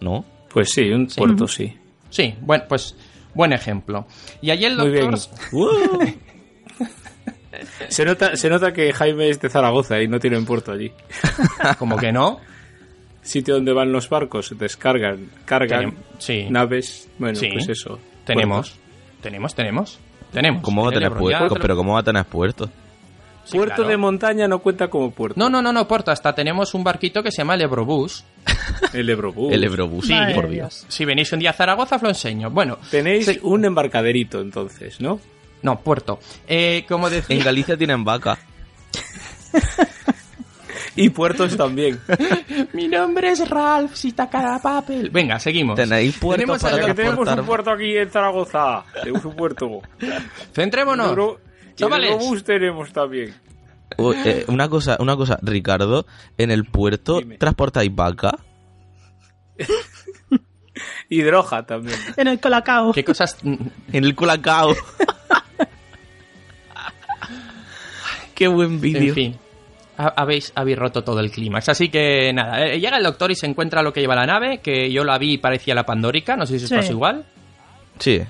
¿No? 0.00 0.24
Pues 0.52 0.70
sí, 0.72 0.90
un 0.90 1.06
puerto 1.08 1.46
sí. 1.48 1.76
Sí, 2.10 2.34
bueno, 2.40 2.64
pues 2.68 2.96
buen 3.34 3.52
ejemplo. 3.52 4.06
Y 4.40 4.50
allí 4.50 4.64
el 4.64 4.76
Muy 4.76 4.90
doctor. 4.90 5.18
bien. 5.52 6.16
Se 7.88 8.04
nota, 8.04 8.36
se 8.36 8.50
nota 8.50 8.72
que 8.72 8.92
Jaime 8.92 9.30
es 9.30 9.40
de 9.40 9.48
Zaragoza 9.48 10.00
y 10.02 10.08
no 10.08 10.18
tiene 10.20 10.38
puerto 10.42 10.72
allí. 10.72 10.92
Como 11.78 11.96
que 11.96 12.12
no. 12.12 12.38
Sitio 13.22 13.54
donde 13.54 13.72
van 13.72 13.90
los 13.92 14.08
barcos, 14.10 14.54
descargan, 14.58 15.30
cargan 15.46 15.84
Tenem- 15.92 15.94
sí. 16.18 16.46
naves. 16.50 17.08
Bueno, 17.18 17.34
Sí. 17.38 17.48
pues 17.52 17.68
eso. 17.68 17.98
Tenemos. 18.24 18.76
Tenemos, 19.22 19.54
tenemos. 19.54 19.98
Tenemos. 20.36 20.62
¿Cómo 20.62 20.82
va 20.84 20.90
a 20.90 20.92
tener 20.92 21.12
puerto? 21.12 21.54
Pero 21.60 21.76
¿cómo 21.76 21.94
va 21.94 22.00
a 22.00 22.02
tener 22.02 22.24
puerto? 22.26 22.68
Sí, 23.44 23.56
puerto 23.56 23.76
claro. 23.76 23.90
de 23.90 23.96
montaña 23.96 24.48
no 24.48 24.58
cuenta 24.58 24.88
como 24.88 25.10
puerto. 25.12 25.38
No, 25.38 25.48
no, 25.48 25.62
no, 25.62 25.72
no, 25.72 25.86
puerto. 25.88 26.10
Hasta 26.10 26.34
tenemos 26.34 26.74
un 26.74 26.82
barquito 26.84 27.22
que 27.22 27.30
se 27.30 27.38
llama 27.38 27.54
el 27.54 27.62
Ebrobús. 27.62 28.24
El 28.92 29.08
Ebrobús. 29.08 29.52
El 29.52 29.64
Ebrobús, 29.64 30.06
Sí, 30.06 30.12
Madre 30.12 30.34
por 30.34 30.48
Dios. 30.50 30.84
Si 30.88 31.04
venís 31.04 31.32
un 31.32 31.38
día 31.38 31.50
a 31.50 31.52
Zaragoza, 31.52 31.96
os 31.96 32.02
lo 32.02 32.08
enseño. 32.08 32.50
Bueno, 32.50 32.78
Tenéis 32.90 33.26
Sí. 33.26 33.38
un 33.42 33.64
embarcaderito 33.64 34.40
entonces, 34.40 35.00
¿no? 35.00 35.20
no, 35.62 35.80
puerto. 35.80 36.18
Eh, 36.46 36.84
como 36.88 37.08
decía. 37.08 37.36
En 37.36 37.42
Galicia 37.44 37.76
tienen 37.76 38.04
vaca. 38.04 38.36
Y 41.04 41.10
puertos 41.10 41.56
también. 41.56 42.00
Mi 42.72 42.88
nombre 42.88 43.30
es 43.30 43.48
Ralph 43.48 43.94
Sitacarapapel. 43.94 45.10
Venga, 45.10 45.38
seguimos. 45.38 45.76
Tenéis 45.76 46.16
puerto 46.16 46.40
Tenemos 46.40 46.62
para 46.62 46.94
que 46.94 47.40
un 47.40 47.46
puerto 47.46 47.70
aquí 47.70 47.96
en 47.96 48.10
Zaragoza. 48.10 48.82
Tenemos 49.02 49.24
un 49.24 49.36
puerto. 49.36 49.82
Centrémonos. 50.54 51.08
Euro-. 51.08 51.40
Eurobús 51.78 52.42
tenemos 52.42 52.92
también. 52.92 53.34
Eh, 53.98 54.44
una 54.48 54.68
cosa, 54.68 54.96
una 54.98 55.16
cosa, 55.16 55.38
Ricardo, 55.42 56.06
en 56.38 56.50
el 56.50 56.64
puerto 56.64 57.18
Dime. 57.18 57.36
transportáis 57.36 57.94
vaca. 57.94 58.38
y 61.08 61.20
droga 61.22 61.64
también. 61.64 61.98
En 62.16 62.28
el 62.28 62.40
colacao. 62.40 62.92
¿Qué 62.92 63.04
cosas...? 63.04 63.36
En 63.44 64.04
el 64.04 64.14
colacao. 64.14 64.74
Qué 68.34 68.48
buen 68.48 68.80
vídeo. 68.80 69.08
En 69.08 69.14
fin. 69.14 69.38
Ha- 69.98 70.14
Habéis, 70.16 70.52
habéis 70.54 70.78
roto 70.78 71.02
todo 71.02 71.20
el 71.20 71.30
clímax. 71.30 71.68
Así 71.68 71.88
que 71.88 72.32
nada, 72.32 72.64
eh, 72.66 72.78
llega 72.80 72.96
el 72.96 73.02
doctor 73.04 73.30
y 73.30 73.34
se 73.34 73.46
encuentra 73.46 73.82
lo 73.82 73.92
que 73.92 74.00
lleva 74.00 74.14
la 74.14 74.26
nave, 74.26 74.58
que 74.58 74.90
yo 74.92 75.04
la 75.04 75.18
vi 75.18 75.34
y 75.34 75.38
parecía 75.38 75.74
la 75.74 75.84
Pandórica, 75.84 76.36
no 76.36 76.46
sé 76.46 76.58
si 76.58 76.64
os 76.64 76.70
Sí. 76.70 76.76
pasa 76.76 76.92
igual. 76.92 77.24
Sí. 77.98 78.20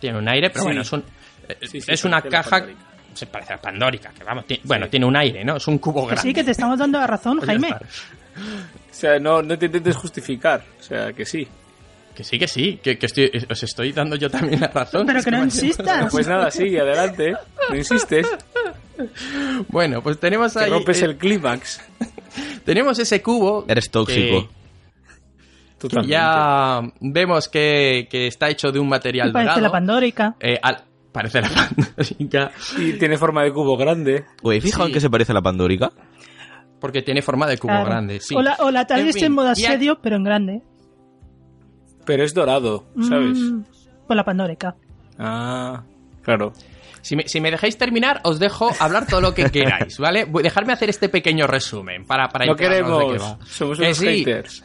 Tiene 0.00 0.18
un 0.18 0.28
aire, 0.28 0.50
pero 0.50 0.60
Sí. 0.62 0.66
bueno, 0.66 0.82
es, 0.82 0.92
un, 0.92 1.04
eh, 1.48 1.56
Sí, 1.62 1.80
sí, 1.80 1.92
es 1.92 2.04
una 2.04 2.20
caja... 2.22 2.50
Pandórica. 2.58 2.80
Se 3.14 3.26
parece 3.26 3.52
a 3.52 3.56
la 3.56 3.62
Pandórica, 3.62 4.10
que 4.16 4.24
vamos, 4.24 4.46
ti- 4.46 4.58
bueno, 4.64 4.88
tiene 4.88 5.04
un 5.04 5.14
aire, 5.14 5.44
¿no? 5.44 5.56
Es 5.58 5.66
un 5.68 5.76
cubo 5.76 6.06
grande. 6.06 6.22
sí, 6.22 6.32
que 6.32 6.42
te 6.42 6.52
estamos 6.52 6.78
dando 6.78 6.98
la 6.98 7.06
razón, 7.06 7.40
Jaime. 7.46 7.68
O 7.70 7.78
sea, 8.90 9.18
no, 9.18 9.42
no 9.42 9.58
te 9.58 9.66
intentes 9.66 9.94
justificar. 9.96 10.62
O 10.80 10.82
sea, 10.82 11.12
que 11.12 11.26
sí. 11.26 11.46
Que 12.14 12.24
sí, 12.24 12.38
que 12.38 12.48
sí, 12.48 12.80
que, 12.82 12.96
que 12.98 13.04
estoy, 13.06 13.30
os 13.50 13.62
estoy 13.62 13.92
dando 13.92 14.16
yo 14.16 14.30
también 14.30 14.60
la 14.60 14.68
razón. 14.68 15.04
Pero 15.06 15.18
Es 15.18 15.24
que 15.26 15.30
no 15.30 15.44
insistas. 15.44 16.10
Pues 16.10 16.26
nada, 16.26 16.50
sigue 16.50 16.80
adelante. 16.80 17.34
No 17.68 17.76
insistes. 17.76 18.26
Bueno, 19.68 20.02
pues 20.02 20.18
tenemos 20.18 20.52
Que 20.54 20.60
ahí... 20.60 20.70
rompes 20.70 21.02
eh, 21.02 21.06
el 21.06 21.16
clímax. 21.18 21.80
Tenemos 22.64 22.98
ese 22.98 23.22
cubo... 23.22 23.64
Eres 23.68 23.90
tóxico. 23.90 24.48
que- 25.78 25.88
que 25.88 26.06
ya 26.06 26.80
vemos 27.00 27.48
que, 27.48 28.06
que 28.08 28.28
está 28.28 28.48
hecho 28.48 28.70
de 28.70 28.78
un 28.78 28.88
material 28.88 29.32
parece 29.32 29.48
dorado. 29.48 29.62
la 29.62 29.72
pandórica. 29.72 30.36
Eh, 30.38 30.56
al- 30.62 30.84
parece 31.10 31.40
la 31.40 31.48
pandórica. 31.76 32.52
Y 32.78 32.92
tiene 32.94 33.16
forma 33.18 33.42
de 33.42 33.52
cubo 33.52 33.76
grande. 33.76 34.24
Oye, 34.42 34.60
¿fijaos 34.60 34.84
Sí. 34.86 34.90
en 34.90 34.94
que 34.94 35.00
se 35.00 35.10
parece 35.10 35.32
a 35.32 35.34
la 35.34 35.42
pandórica? 35.42 35.90
Porque 36.80 37.02
tiene 37.02 37.20
forma 37.22 37.46
de 37.48 37.58
cubo 37.58 37.72
Claro. 37.72 37.86
grande, 37.86 38.20
sí. 38.20 38.34
O 38.36 38.42
la, 38.42 38.56
o 38.60 38.70
la 38.70 38.86
TARDIS 38.86 39.06
En 39.08 39.12
fin, 39.14 39.24
en 39.24 39.32
modo 39.32 39.48
asedio, 39.48 39.98
pero 40.00 40.16
en 40.16 40.24
grande. 40.24 40.62
Pero 42.04 42.24
es 42.24 42.32
dorado, 42.34 42.84
¿sabes? 43.08 43.38
Mm, 43.38 43.62
por 44.06 44.16
la 44.16 44.24
pandórica. 44.24 44.74
Ah, 45.18 45.82
claro. 46.22 46.52
Si 47.02 47.16
me, 47.16 47.28
si 47.28 47.40
me 47.40 47.50
dejáis 47.50 47.76
terminar, 47.76 48.20
os 48.24 48.38
dejo 48.38 48.70
hablar 48.80 49.06
todo 49.06 49.20
lo 49.20 49.34
que 49.34 49.44
queráis, 49.50 49.98
¿vale? 49.98 50.24
Dejarme 50.24 50.72
hacer 50.72 50.88
este 50.88 51.08
pequeño 51.08 51.46
resumen 51.46 52.04
para, 52.06 52.28
para 52.28 52.46
No 52.46 52.52
enterarnos 52.52 52.98
de 52.98 53.04
qué 53.04 53.10
queremos. 53.12 53.38
va. 53.40 53.46
Somos 53.46 53.78
Que 53.78 53.84
unos 53.84 53.96
sí, 53.98 54.06
haters. 54.24 54.64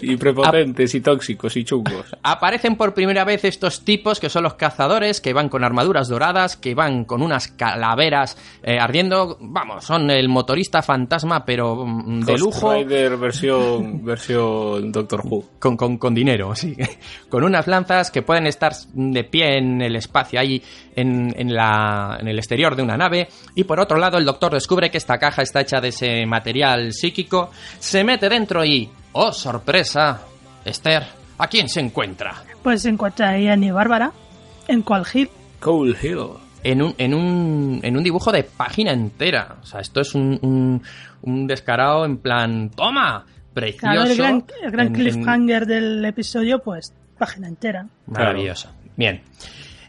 Y 0.00 0.16
prepotentes 0.16 0.94
y 0.94 1.00
tóxicos 1.00 1.56
y 1.56 1.64
chungos. 1.64 2.16
Aparecen 2.22 2.76
por 2.76 2.94
primera 2.94 3.24
vez 3.24 3.44
estos 3.44 3.84
tipos 3.84 4.20
que 4.20 4.28
son 4.28 4.42
los 4.42 4.54
cazadores, 4.54 5.20
que 5.20 5.32
van 5.32 5.48
con 5.48 5.64
armaduras 5.64 6.08
doradas, 6.08 6.56
que 6.56 6.74
van 6.74 7.04
con 7.04 7.22
unas 7.22 7.48
calaveras 7.48 8.36
eh, 8.62 8.78
ardiendo. 8.78 9.38
Vamos, 9.40 9.84
son 9.84 10.10
el 10.10 10.28
motorista 10.28 10.82
fantasma, 10.82 11.44
pero 11.44 11.86
mm, 11.86 12.20
de 12.20 12.32
Ghost 12.32 12.44
lujo. 12.44 12.74
Rider 12.74 13.16
versión, 13.16 14.04
versión 14.04 14.92
Doctor 14.92 15.22
Who. 15.24 15.44
con, 15.58 15.76
con, 15.76 15.96
con 15.96 16.14
dinero, 16.14 16.54
sí. 16.54 16.76
Con 17.28 17.42
unas 17.42 17.66
lanzas 17.66 18.10
que 18.10 18.22
pueden 18.22 18.46
estar 18.46 18.72
de 18.92 19.24
pie 19.24 19.58
en 19.58 19.80
el 19.80 19.96
espacio, 19.96 20.38
ahí 20.38 20.62
en, 20.94 21.34
en, 21.36 21.52
la, 21.52 22.18
en 22.20 22.28
el 22.28 22.38
exterior 22.38 22.76
de 22.76 22.82
una 22.82 22.96
nave. 22.96 23.28
Y 23.54 23.64
por 23.64 23.80
otro 23.80 23.98
lado, 23.98 24.18
el 24.18 24.24
doctor 24.24 24.52
descubre 24.52 24.90
que 24.90 24.98
esta 24.98 25.18
caja 25.18 25.42
está 25.42 25.60
hecha 25.60 25.80
de 25.80 25.88
ese 25.88 26.26
material 26.26 26.92
psíquico. 26.92 27.50
Se 27.78 28.04
mete 28.04 28.28
dentro 28.28 28.64
y. 28.64 28.88
¡Oh, 29.14 29.32
sorpresa! 29.32 30.20
Esther, 30.64 31.04
¿a 31.38 31.46
quién 31.48 31.68
se 31.68 31.80
encuentra? 31.80 32.34
Pues 32.62 32.82
se 32.82 32.88
encuentra 32.90 33.30
ahí 33.30 33.48
Annie 33.48 33.70
Bárbara. 33.70 34.12
En 34.68 34.82
Qual 34.82 35.04
Hill. 35.12 35.30
Cold 35.60 35.96
Hill. 36.02 36.18
En 36.62 36.80
un, 36.82 36.94
en, 36.98 37.14
un, 37.14 37.80
en 37.82 37.96
un 37.96 38.02
dibujo 38.02 38.32
de 38.32 38.42
página 38.44 38.92
entera. 38.92 39.56
O 39.62 39.66
sea, 39.66 39.80
esto 39.80 40.00
es 40.00 40.14
un, 40.14 40.38
un, 40.42 40.82
un 41.22 41.46
descarado 41.46 42.04
en 42.06 42.16
plan. 42.18 42.70
¡Toma! 42.70 43.24
Precioso. 43.52 43.80
Claro, 43.92 44.02
el 44.10 44.16
gran, 44.16 44.44
el 44.62 44.70
gran 44.70 44.86
en- 44.88 44.94
en- 44.96 45.00
cliffhanger 45.00 45.66
del 45.66 46.04
episodio, 46.04 46.58
pues 46.60 46.92
página 47.18 47.46
entera. 47.48 47.86
Maravilloso. 48.06 48.70
Bien. 48.96 49.20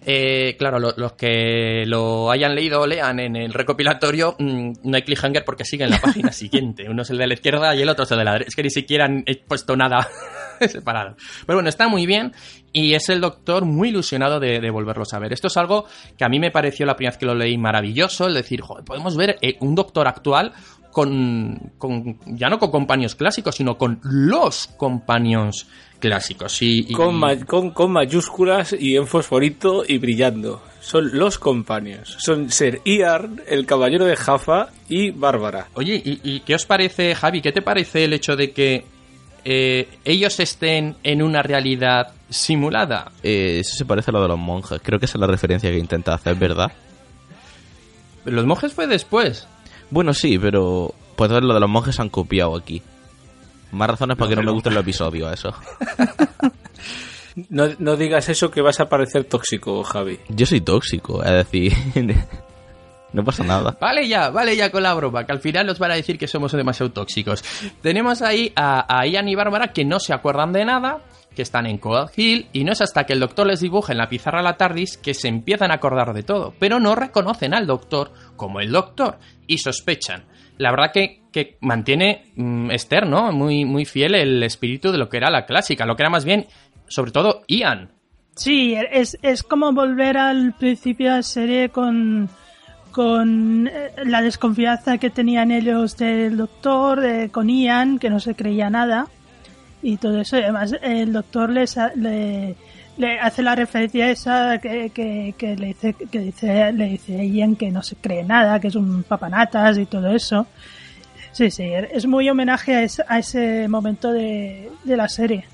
Eh, 0.07 0.55
claro, 0.59 0.79
lo- 0.79 0.93
los 0.97 1.13
que 1.13 1.83
lo 1.87 2.29
hayan 2.29 2.53
leído 2.53 2.81
o 2.81 2.87
lean 2.87 3.19
en 3.19 3.35
el 3.35 3.53
recopilatorio, 3.53 4.35
mm, 4.37 4.71
no 4.83 4.95
hay 4.95 5.01
cliffhanger 5.01 5.43
porque 5.43 5.65
sigue 5.65 5.83
en 5.85 5.89
la 5.89 5.99
página 5.99 6.31
siguiente. 6.31 6.87
Uno 6.89 7.01
es 7.01 7.09
el 7.09 7.17
de 7.17 7.27
la 7.27 7.33
izquierda 7.33 7.75
y 7.75 7.81
el 7.81 7.89
otro 7.89 8.03
es 8.05 8.11
el 8.11 8.19
de 8.19 8.23
la 8.23 8.33
derecha. 8.33 8.49
Es 8.49 8.55
que 8.55 8.63
ni 8.63 8.69
siquiera 8.69 9.05
han 9.05 9.25
puesto 9.47 9.75
nada 9.75 10.07
separado. 10.61 11.15
Pero 11.45 11.57
bueno, 11.57 11.69
está 11.69 11.87
muy 11.87 12.05
bien 12.05 12.33
y 12.71 12.93
es 12.93 13.09
el 13.09 13.19
doctor 13.21 13.65
muy 13.65 13.89
ilusionado 13.89 14.39
de, 14.39 14.59
de 14.59 14.69
volverlos 14.69 15.13
a 15.13 15.19
ver. 15.19 15.33
Esto 15.33 15.47
es 15.47 15.57
algo 15.57 15.85
que 16.17 16.23
a 16.25 16.29
mí 16.29 16.39
me 16.39 16.51
pareció 16.51 16.85
la 16.85 16.95
primera 16.95 17.11
vez 17.13 17.17
que 17.17 17.25
lo 17.25 17.33
leí 17.35 17.57
maravilloso, 17.57 18.27
el 18.27 18.33
decir, 18.35 18.61
joder, 18.61 18.85
podemos 18.85 19.17
ver 19.17 19.37
eh, 19.41 19.55
un 19.61 19.73
doctor 19.75 20.07
actual 20.07 20.53
con, 20.95 21.73
con- 21.77 22.17
ya 22.25 22.47
no 22.49 22.58
con 22.58 22.71
compañeros 22.71 23.15
clásicos, 23.15 23.55
sino 23.55 23.77
con 23.77 23.99
los 24.01 24.67
compañeros 24.77 25.67
clásicos. 25.99 26.62
Y, 26.62 26.86
y- 26.88 26.93
Con, 26.93 27.15
ma- 27.15 27.36
con, 27.45 27.71
con 27.71 27.91
mayúsculas 27.91 28.73
y 28.79 28.95
en 28.95 29.05
fosforito 29.05 29.84
y 29.86 29.97
brillando. 29.97 30.63
Son 30.79 31.10
los 31.17 31.38
compañeros. 31.38 32.15
Son 32.19 32.49
Ser 32.49 32.79
Iarn, 32.86 33.41
el 33.45 33.65
caballero 33.65 34.05
de 34.05 34.15
Jaffa 34.15 34.69
y 34.88 35.12
Bárbara. 35.12 35.67
Oye, 35.73 36.01
¿y, 36.05 36.21
y 36.23 36.39
qué 36.39 36.55
os 36.55 36.65
parece, 36.65 37.13
Javi? 37.13 37.41
¿Qué 37.41 37.51
te 37.51 37.62
parece 37.62 38.05
el 38.05 38.13
hecho 38.13 38.38
de 38.38 38.51
que 38.51 38.86
eh, 39.43 39.89
ellos 40.05 40.39
estén 40.39 40.95
en 41.03 41.21
una 41.21 41.41
realidad 41.43 42.13
simulada? 42.29 43.12
Eh, 43.21 43.58
eso 43.60 43.75
se 43.75 43.84
parece 43.84 44.12
a 44.12 44.13
lo 44.13 44.21
de 44.21 44.29
los 44.29 44.39
monjes. 44.39 44.79
Creo 44.81 44.97
que 44.97 45.08
esa 45.08 45.17
es 45.17 45.21
la 45.21 45.27
referencia 45.27 45.69
que 45.69 45.77
intenta 45.77 46.13
hacer, 46.13 46.36
¿verdad? 46.36 46.71
Los 48.23 48.45
monjes 48.45 48.71
fue 48.73 48.88
después. 48.88 49.45
Bueno, 49.89 50.13
sí, 50.13 50.37
pero 50.39 50.93
pues 51.15 51.31
lo 51.31 51.53
de 51.53 51.59
los 51.59 51.69
monjes 51.69 51.99
han 51.99 52.09
copiado 52.09 52.55
aquí. 52.55 52.81
Más 53.71 53.89
razones 53.89 54.17
para 54.17 54.29
que 54.29 54.35
no 54.35 54.43
me 54.43 54.51
gusten 54.51 54.73
los 54.73 54.83
episodios, 54.83 55.33
eso. 55.33 55.53
No, 57.49 57.67
no 57.79 57.97
digas 57.97 58.29
eso 58.29 58.49
que 58.49 58.61
vas 58.61 58.79
a 58.79 58.85
parecer 58.87 59.25
tóxico, 59.25 59.83
Javi. 59.83 60.19
Yo 60.29 60.45
soy 60.45 60.61
tóxico, 60.61 61.21
es 61.21 61.31
decir, 61.31 61.73
no 63.13 63.23
pasa 63.25 63.43
nada. 63.43 63.77
Vale 63.79 64.07
ya, 64.07 64.29
vale 64.29 64.55
ya 64.55 64.71
con 64.71 64.83
la 64.83 64.93
broma, 64.93 65.25
que 65.25 65.33
al 65.33 65.41
final 65.41 65.67
nos 65.67 65.77
van 65.77 65.91
a 65.91 65.95
decir 65.95 66.17
que 66.17 66.27
somos 66.27 66.53
demasiado 66.53 66.93
tóxicos. 66.93 67.43
Tenemos 67.81 68.21
ahí 68.21 68.53
a, 68.55 68.85
a 68.87 69.05
Ian 69.05 69.27
y 69.27 69.35
Bárbara 69.35 69.73
que 69.73 69.83
no 69.83 69.99
se 69.99 70.13
acuerdan 70.13 70.53
de 70.53 70.63
nada, 70.63 71.01
que 71.35 71.41
están 71.41 71.65
en 71.65 71.77
Cold 71.77 72.09
Hill, 72.15 72.47
y 72.53 72.63
no 72.63 72.71
es 72.71 72.79
hasta 72.79 73.03
que 73.03 73.11
el 73.11 73.19
doctor 73.19 73.47
les 73.47 73.59
dibuja 73.59 73.91
en 73.91 73.97
la 73.97 74.07
pizarra 74.07 74.41
la 74.41 74.55
TARDIS 74.55 74.97
que 74.97 75.13
se 75.13 75.27
empiezan 75.27 75.71
a 75.71 75.75
acordar 75.75 76.13
de 76.13 76.23
todo, 76.23 76.53
pero 76.57 76.79
no 76.79 76.95
reconocen 76.95 77.53
al 77.53 77.67
doctor 77.67 78.13
como 78.35 78.59
el 78.59 78.71
doctor, 78.71 79.19
y 79.47 79.57
sospechan. 79.57 80.25
La 80.57 80.71
verdad 80.71 80.91
que, 80.93 81.21
que 81.31 81.57
mantiene 81.61 82.31
mm, 82.35 82.71
Esther, 82.71 83.07
¿no? 83.07 83.31
Muy, 83.31 83.65
muy 83.65 83.85
fiel 83.85 84.15
el 84.15 84.41
espíritu 84.43 84.91
de 84.91 84.97
lo 84.97 85.09
que 85.09 85.17
era 85.17 85.29
la 85.29 85.45
clásica, 85.45 85.85
lo 85.85 85.95
que 85.95 86.03
era 86.03 86.09
más 86.09 86.25
bien, 86.25 86.47
sobre 86.87 87.11
todo, 87.11 87.43
Ian. 87.47 87.91
Sí, 88.36 88.75
es, 88.91 89.17
es 89.21 89.43
como 89.43 89.71
volver 89.71 90.17
al 90.17 90.53
principio 90.53 91.11
de 91.11 91.17
la 91.17 91.23
serie 91.23 91.69
con, 91.69 92.29
con 92.91 93.67
eh, 93.67 93.91
la 94.05 94.21
desconfianza 94.21 94.97
que 94.97 95.09
tenían 95.09 95.51
ellos 95.51 95.97
del 95.97 96.38
doctor, 96.38 97.03
eh, 97.03 97.29
con 97.29 97.49
Ian, 97.49 97.99
que 97.99 98.09
no 98.09 98.19
se 98.19 98.36
creía 98.36 98.69
nada, 98.69 99.07
y 99.81 99.97
todo 99.97 100.19
eso. 100.19 100.38
Además, 100.38 100.75
el 100.81 101.13
doctor 101.13 101.49
les 101.49 101.77
le, 101.95 102.55
le 102.97 103.19
hace 103.19 103.43
la 103.43 103.55
referencia 103.55 104.09
esa 104.09 104.57
que, 104.59 104.89
que, 104.89 105.35
que 105.37 105.55
le 105.55 105.67
dice 105.67 105.93
que 105.93 106.19
dice 106.19 106.71
le 106.71 106.85
dice 106.85 107.19
a 107.19 107.23
Ian 107.23 107.55
que 107.55 107.71
no 107.71 107.83
se 107.83 107.95
cree 107.95 108.23
nada, 108.23 108.59
que 108.59 108.67
es 108.67 108.75
un 108.75 109.03
papanatas 109.03 109.77
y 109.77 109.85
todo 109.85 110.09
eso. 110.15 110.47
Sí, 111.31 111.51
sí, 111.51 111.63
es 111.63 112.05
muy 112.05 112.29
homenaje 112.29 112.75
a 112.75 112.83
ese, 112.83 113.03
a 113.07 113.19
ese 113.19 113.67
momento 113.67 114.11
de, 114.13 114.71
de 114.85 114.97
la 114.97 115.09
serie. 115.09 115.45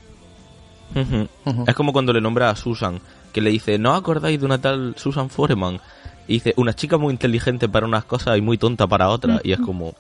Ujú. 0.96 1.66
Es 1.68 1.74
como 1.74 1.92
cuando 1.92 2.14
le 2.14 2.22
nombra 2.22 2.50
a 2.52 2.56
Susan, 2.56 3.00
que 3.32 3.42
le 3.42 3.50
dice, 3.50 3.80
¿no 3.80 3.94
os 3.94 4.00
acordáis 4.00 4.40
de 4.40 4.46
una 4.46 4.62
tal 4.62 4.94
Susan 4.98 5.30
Foreman? 5.30 5.80
Y 6.28 6.34
dice, 6.34 6.54
una 6.58 6.74
chica 6.74 6.98
muy 6.98 7.12
inteligente 7.12 7.68
para 7.68 7.88
unas 7.88 8.04
cosas 8.06 8.38
y 8.38 8.42
muy 8.42 8.58
tonta 8.58 8.86
para 8.86 9.10
otras. 9.10 9.42
Y 9.44 9.54
es 9.54 9.60
como. 9.60 9.96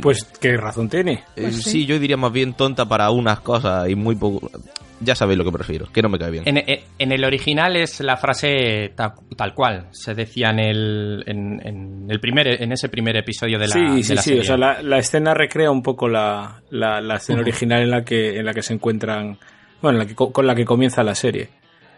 Pues, 0.00 0.24
¿qué 0.40 0.56
razón 0.56 0.88
tiene? 0.88 1.12
eh, 1.36 1.42
Pues 1.42 1.56
sí. 1.62 1.70
sí. 1.70 1.86
yo 1.86 1.98
diría 1.98 2.16
más 2.16 2.32
bien 2.32 2.54
tonta 2.54 2.86
para 2.86 3.10
unas 3.10 3.40
cosas 3.40 3.88
y 3.88 3.94
muy 3.94 4.14
poco... 4.16 4.50
Ya 4.98 5.14
sabéis 5.14 5.36
lo 5.36 5.44
que 5.44 5.52
prefiero, 5.52 5.86
que 5.92 6.00
no 6.00 6.08
me 6.08 6.18
cae 6.18 6.30
bien. 6.30 6.44
En, 6.46 7.12
el 7.12 7.22
original 7.24 7.76
es 7.76 8.00
la 8.00 8.16
frase 8.16 8.92
ta- 8.96 9.14
tal, 9.36 9.52
cual 9.52 9.88
se 9.92 10.14
decía 10.14 10.48
en 10.48 10.58
el, 10.58 11.22
en, 11.26 11.60
en 11.66 12.06
el 12.08 12.18
primer, 12.18 12.62
en 12.62 12.72
ese 12.72 12.88
primer 12.88 13.14
episodio 13.18 13.58
de 13.58 13.68
la, 13.68 13.74
sí, 13.74 13.80
de 13.96 14.02
sí, 14.02 14.14
la 14.14 14.22
sí. 14.22 14.28
serie. 14.30 14.40
O 14.40 14.44
sea, 14.44 14.56
la, 14.56 14.80
la 14.82 14.96
escena 14.96 15.34
recrea 15.34 15.70
un 15.70 15.82
poco 15.82 16.08
la, 16.08 16.62
la, 16.70 17.02
la 17.02 17.16
escena 17.16 17.40
original 17.42 17.82
en 17.82 17.90
la 17.90 18.04
que 18.06 18.38
en 18.38 18.46
la 18.46 18.54
que 18.54 18.62
se 18.62 18.72
encuentran. 18.72 19.36
Bueno, 19.82 19.98
en 19.98 20.04
la 20.04 20.06
que, 20.06 20.14
co- 20.14 20.32
con 20.32 20.46
la 20.46 20.54
que 20.54 20.64
comienza 20.64 21.02
la 21.02 21.14
serie. 21.14 21.50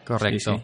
Correcto. 0.05 0.57
Sí, 0.57 0.59
sí. 0.59 0.63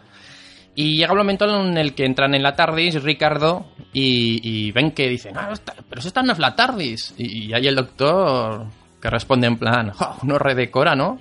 Y 0.77 0.97
llega 0.97 1.13
un 1.13 1.19
momento 1.19 1.45
en 1.45 1.77
el 1.79 1.95
que 1.95 2.05
entran 2.05 2.35
en 2.35 2.43
la 2.43 2.57
TARDIS, 2.57 3.03
Ricardo, 3.03 3.67
y, 3.93 4.41
y 4.43 4.73
ven 4.73 4.91
que 4.91 5.09
dicen, 5.09 5.37
ah, 5.37 5.53
pero 5.89 6.03
si 6.03 6.09
esta 6.09 6.23
no 6.23 6.33
es 6.33 6.39
la 6.39 6.57
TARDIS. 6.57 7.15
Y, 7.17 7.45
y 7.47 7.55
hay 7.55 7.69
el 7.69 7.77
doctor 7.77 8.67
que 9.01 9.11
responde 9.11 9.47
en 9.47 9.57
plan, 9.57 9.91
"Ja, 9.91 10.17
uno 10.23 10.39
redecora, 10.39 10.97
¿no? 10.97 11.21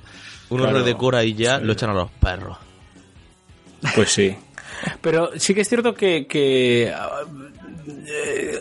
Uno 0.50 0.64
claro, 0.64 0.80
redecora 0.80 1.24
y 1.24 1.34
ya 1.34 1.60
sí. 1.60 1.66
lo 1.66 1.74
echan 1.74 1.90
a 1.92 1.94
los 1.94 2.10
perros. 2.12 2.58
Pues 3.96 4.12
sí. 4.12 4.36
Pero 5.02 5.32
sí 5.38 5.54
que 5.54 5.62
es 5.62 5.70
cierto 5.70 5.94
que, 5.94 6.26
que, 6.28 6.94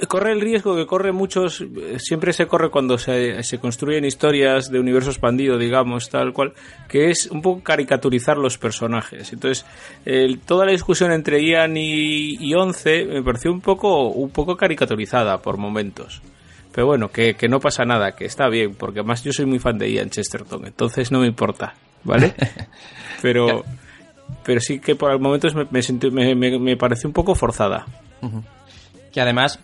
corre 0.08 0.32
el 0.32 0.40
riesgo 0.40 0.74
que 0.76 0.86
corre 0.86 1.12
muchos, 1.12 1.60
eh, 1.60 1.98
siempre 1.98 2.32
se 2.32 2.46
corre 2.46 2.70
cuando 2.70 2.98
se, 2.98 3.42
se 3.42 3.58
construyen 3.58 4.04
historias 4.04 4.70
de 4.70 4.80
universo 4.80 5.10
expandido, 5.10 5.58
digamos, 5.58 6.08
tal 6.10 6.32
cual, 6.32 6.52
que 6.88 7.10
es 7.10 7.26
un 7.30 7.42
poco 7.42 7.62
caricaturizar 7.62 8.36
los 8.36 8.58
personajes. 8.58 9.32
Entonces, 9.32 9.64
el- 10.04 10.38
toda 10.40 10.66
la 10.66 10.72
discusión 10.72 11.12
entre 11.12 11.44
Ian 11.44 11.76
y, 11.76 12.36
y 12.40 12.54
Once 12.54 13.04
me 13.04 13.22
pareció 13.22 13.52
un 13.52 13.60
poco, 13.60 14.08
un 14.08 14.30
poco 14.30 14.56
caricaturizada 14.56 15.38
por 15.38 15.56
momentos. 15.56 16.22
Pero 16.74 16.86
bueno, 16.86 17.10
que, 17.10 17.34
que 17.34 17.48
no 17.48 17.60
pasa 17.60 17.84
nada, 17.84 18.12
que 18.16 18.24
está 18.24 18.48
bien, 18.48 18.74
porque 18.74 19.00
además 19.00 19.22
yo 19.22 19.32
soy 19.32 19.44
muy 19.46 19.58
fan 19.58 19.76
de 19.78 19.92
Ian 19.92 20.08
Chesterton, 20.10 20.66
entonces 20.66 21.12
no 21.12 21.20
me 21.20 21.26
importa, 21.26 21.74
¿vale? 22.04 22.34
Pero, 23.20 23.62
pero 24.44 24.60
sí 24.60 24.80
que 24.80 24.96
por 24.96 25.16
momentos 25.20 25.54
me, 25.54 25.64
me, 25.70 25.80
sentí- 25.80 26.10
me, 26.10 26.34
me, 26.34 26.58
me 26.58 26.76
pareció 26.76 27.08
un 27.08 27.12
poco 27.12 27.34
forzada. 27.36 27.86
Que 29.12 29.20
además, 29.20 29.58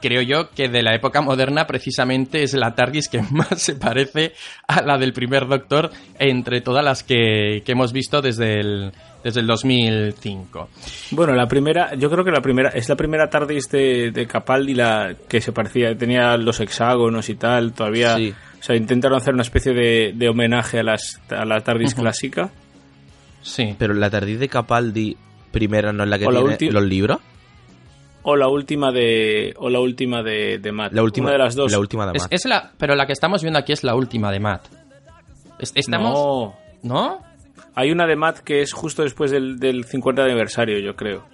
creo 0.00 0.22
yo 0.22 0.50
que 0.50 0.68
de 0.68 0.82
la 0.82 0.94
época 0.94 1.20
moderna 1.20 1.66
precisamente 1.66 2.42
es 2.44 2.54
la 2.54 2.74
TARDIS 2.76 3.08
que 3.08 3.22
más 3.32 3.60
se 3.60 3.74
parece 3.74 4.32
a 4.68 4.82
la 4.82 4.98
del 4.98 5.12
primer 5.12 5.48
Doctor 5.48 5.90
entre 6.18 6.60
todas 6.60 6.84
las 6.84 7.02
que, 7.02 7.62
que 7.64 7.72
hemos 7.72 7.92
visto 7.92 8.22
desde 8.22 8.60
el, 8.60 8.92
desde 9.24 9.40
el 9.40 9.46
2005. 9.48 10.68
Bueno, 11.10 11.32
la 11.34 11.46
primera, 11.46 11.94
yo 11.96 12.08
creo 12.10 12.24
que 12.24 12.30
la 12.30 12.40
primera, 12.40 12.70
es 12.70 12.88
la 12.88 12.94
primera 12.96 13.28
TARDIS 13.28 13.68
de, 13.70 14.10
de 14.12 14.26
Capaldi 14.26 14.74
la 14.74 15.14
que 15.28 15.40
se 15.40 15.50
parecía, 15.52 15.96
tenía 15.96 16.36
los 16.36 16.60
hexágonos 16.60 17.28
y 17.28 17.34
tal, 17.34 17.72
todavía, 17.72 18.16
Sí. 18.16 18.32
o 18.60 18.62
sea, 18.62 18.76
intentaron 18.76 19.18
hacer 19.18 19.34
una 19.34 19.42
especie 19.42 19.72
de, 19.72 20.12
de 20.14 20.28
homenaje 20.28 20.78
a, 20.78 20.82
las, 20.84 21.20
a 21.30 21.44
la 21.44 21.60
TARDIS 21.60 21.94
clásica. 21.96 22.50
Sí. 23.42 23.74
Pero 23.78 23.92
la 23.94 24.08
tardí 24.08 24.36
de 24.36 24.48
Capaldi 24.48 25.16
primera 25.50 25.92
no 25.92 26.04
es 26.04 26.08
la 26.10 26.18
que 26.18 26.26
tiene 26.58 26.72
los 26.72 26.84
libros. 26.84 27.18
O 28.24 28.36
la 28.36 28.48
última 28.48 28.90
de, 28.90 29.54
o 29.58 29.68
la 29.70 29.80
última 29.80 30.22
de, 30.22 30.58
de 30.58 30.72
Matt. 30.72 30.92
La 30.92 31.02
última 31.02 31.26
Una 31.28 31.32
de 31.34 31.44
las 31.44 31.54
dos. 31.54 31.70
La 31.70 31.78
última 31.78 32.06
de 32.06 32.18
Matt. 32.18 32.26
es 32.32 32.44
la, 32.46 32.72
pero 32.78 32.94
la 32.96 33.06
que 33.06 33.12
estamos 33.12 33.42
viendo 33.42 33.58
aquí 33.58 33.72
es 33.72 33.84
la 33.84 33.94
última 33.94 34.32
de 34.32 34.40
Matt. 34.40 34.62
Es- 35.58 35.72
Estamos... 35.74 36.12
No, 36.14 36.54
¿No? 36.82 37.18
hay 37.74 37.90
una 37.92 38.06
de 38.06 38.16
Matt 38.16 38.38
que 38.38 38.62
es 38.62 38.72
justo 38.72 39.02
después 39.02 39.30
del, 39.30 39.58
del 39.58 39.84
50 39.84 40.24
aniversario, 40.24 40.78
yo 40.78 40.96
creo. 40.96 41.24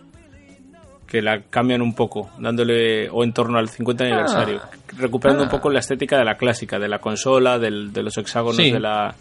Que 1.07 1.23
la 1.23 1.43
cambian 1.43 1.83
un 1.83 1.95
poco, 1.95 2.31
dándole, 2.39 3.09
o 3.11 3.25
en 3.25 3.33
torno 3.33 3.59
al 3.59 3.69
50 3.69 4.05
aniversario, 4.05 4.61
recuperando 4.97 5.43
un 5.43 5.49
Ah. 5.49 5.51
poco 5.53 5.69
la 5.71 5.81
estética 5.81 6.17
de 6.19 6.25
la 6.25 6.37
clásica, 6.37 6.79
de 6.79 6.89
la 6.89 6.99
consola, 7.01 7.59
del, 7.59 7.93
de 7.93 8.03
los 8.03 8.17
hexágonos, 8.17 8.57
Sí. 8.57 8.71
de 8.71 8.79
la... 8.81 9.15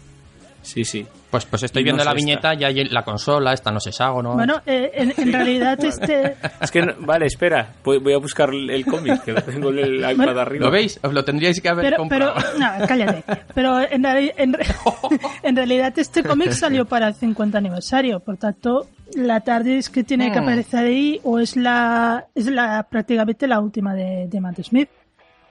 Sí, 0.62 0.84
sí. 0.84 1.06
Pues, 1.30 1.46
pues 1.46 1.62
estoy 1.62 1.82
viendo 1.84 2.02
la 2.04 2.10
esta. 2.10 2.16
viñeta, 2.16 2.54
ya 2.54 2.66
hay 2.68 2.84
la 2.86 3.02
consola, 3.02 3.52
están 3.52 3.74
los 3.74 3.86
hexágonos. 3.86 4.34
Bueno, 4.34 4.60
eh, 4.66 4.90
en, 4.94 5.14
en 5.16 5.32
realidad 5.32 5.82
este... 5.84 6.36
Es 6.60 6.70
que, 6.70 6.82
no- 6.82 6.94
vale, 6.98 7.26
espera, 7.26 7.74
voy, 7.84 8.12
a 8.12 8.18
buscar 8.18 8.50
el 8.52 8.84
cómic, 8.84 9.22
que 9.22 9.32
lo 9.32 9.40
tengo 9.42 9.70
en 9.70 9.78
el 9.78 9.96
iPad 10.00 10.16
Bueno, 10.16 10.40
arriba. 10.40 10.66
¿Lo 10.66 10.70
veis? 10.72 10.98
Os 11.02 11.12
lo 11.14 11.24
tendríais 11.24 11.60
que 11.60 11.68
haber 11.68 11.84
Pero, 11.84 11.96
comprado. 11.98 12.34
pero, 12.34 12.58
no, 12.58 12.86
cállate. 12.86 13.24
Pero 13.54 13.80
en, 13.80 14.04
en 14.04 14.56
en 15.42 15.56
realidad 15.56 15.92
este 15.98 16.22
cómic 16.22 16.50
salió 16.52 16.84
para 16.84 17.08
el 17.08 17.14
50 17.14 17.56
aniversario, 17.58 18.20
por 18.20 18.36
tanto, 18.36 18.88
la 19.14 19.40
TARDIS 19.40 19.88
que 19.88 20.04
tiene 20.04 20.30
que 20.32 20.40
Hmm. 20.40 20.42
aparecer 20.42 20.84
ahí 20.86 21.20
o 21.24 21.38
es 21.38 21.56
la 21.56 22.26
es 22.34 22.46
la 22.46 22.86
prácticamente 22.90 23.46
la 23.46 23.60
última 23.60 23.94
de, 23.94 24.26
de 24.28 24.40
Matt 24.40 24.60
Smith. 24.62 24.88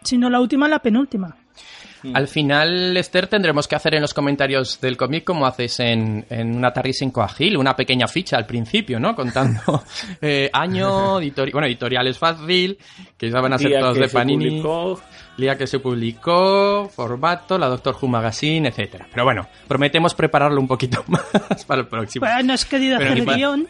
Si 0.03 0.18
no 0.18 0.30
la 0.30 0.39
última, 0.39 0.68
la 0.68 0.80
penúltima. 0.80 1.36
Al 2.14 2.28
final, 2.28 2.95
Esther, 2.97 3.28
tendremos 3.28 3.68
que 3.68 3.76
hacer 3.76 3.95
en 3.95 4.02
los 4.02 4.14
comentarios 4.14 4.80
del 4.80 4.95
cómic 4.97 5.24
como 5.24 5.45
haces 5.45 5.80
en, 5.80 6.26
en 6.30 6.56
una 6.56 6.72
TARDIS 6.72 7.02
en 7.02 7.12
Coagil, 7.12 7.58
una 7.58 7.76
pequeña 7.76 8.08
ficha 8.08 8.38
al 8.38 8.45
principio, 8.45 9.00
¿no? 9.00 9.16
Contando 9.16 9.84
eh, 10.22 10.50
año, 10.54 11.20
editori- 11.20 11.52
bueno, 11.52 11.68
editorial 11.68 12.08
es 12.08 12.18
fácil, 12.18 12.78
que 13.18 13.30
ya 13.30 13.41
van 13.41 13.54
a 13.54 13.58
ser 13.58 13.70
Día 13.70 13.80
todos 13.82 13.95
que 13.95 14.02
de 14.02 14.08
se 14.08 14.14
Panini, 14.14 14.50
publicó, 14.50 15.02
día 15.38 15.58
que 15.58 15.68
se 15.68 15.80
publicó, 15.80 16.89
formato, 16.93 17.58
la 17.58 17.68
Doctor 17.68 17.95
Who 18.02 18.08
Magazine, 18.08 18.70
etcétera. 18.70 19.08
Pero 19.12 19.24
bueno, 19.24 19.47
prometemos 19.68 20.14
prepararlo 20.16 20.60
un 20.60 20.68
poquito 20.68 21.04
más 21.08 21.66
para 21.66 21.82
el 21.82 21.88
próximo. 21.88 22.26
Pues 22.26 22.45
no 22.45 22.54
has 22.54 22.66
querido 22.66 22.97
Pero 22.97 23.12
hacer 23.12 23.26
guion. 23.26 23.68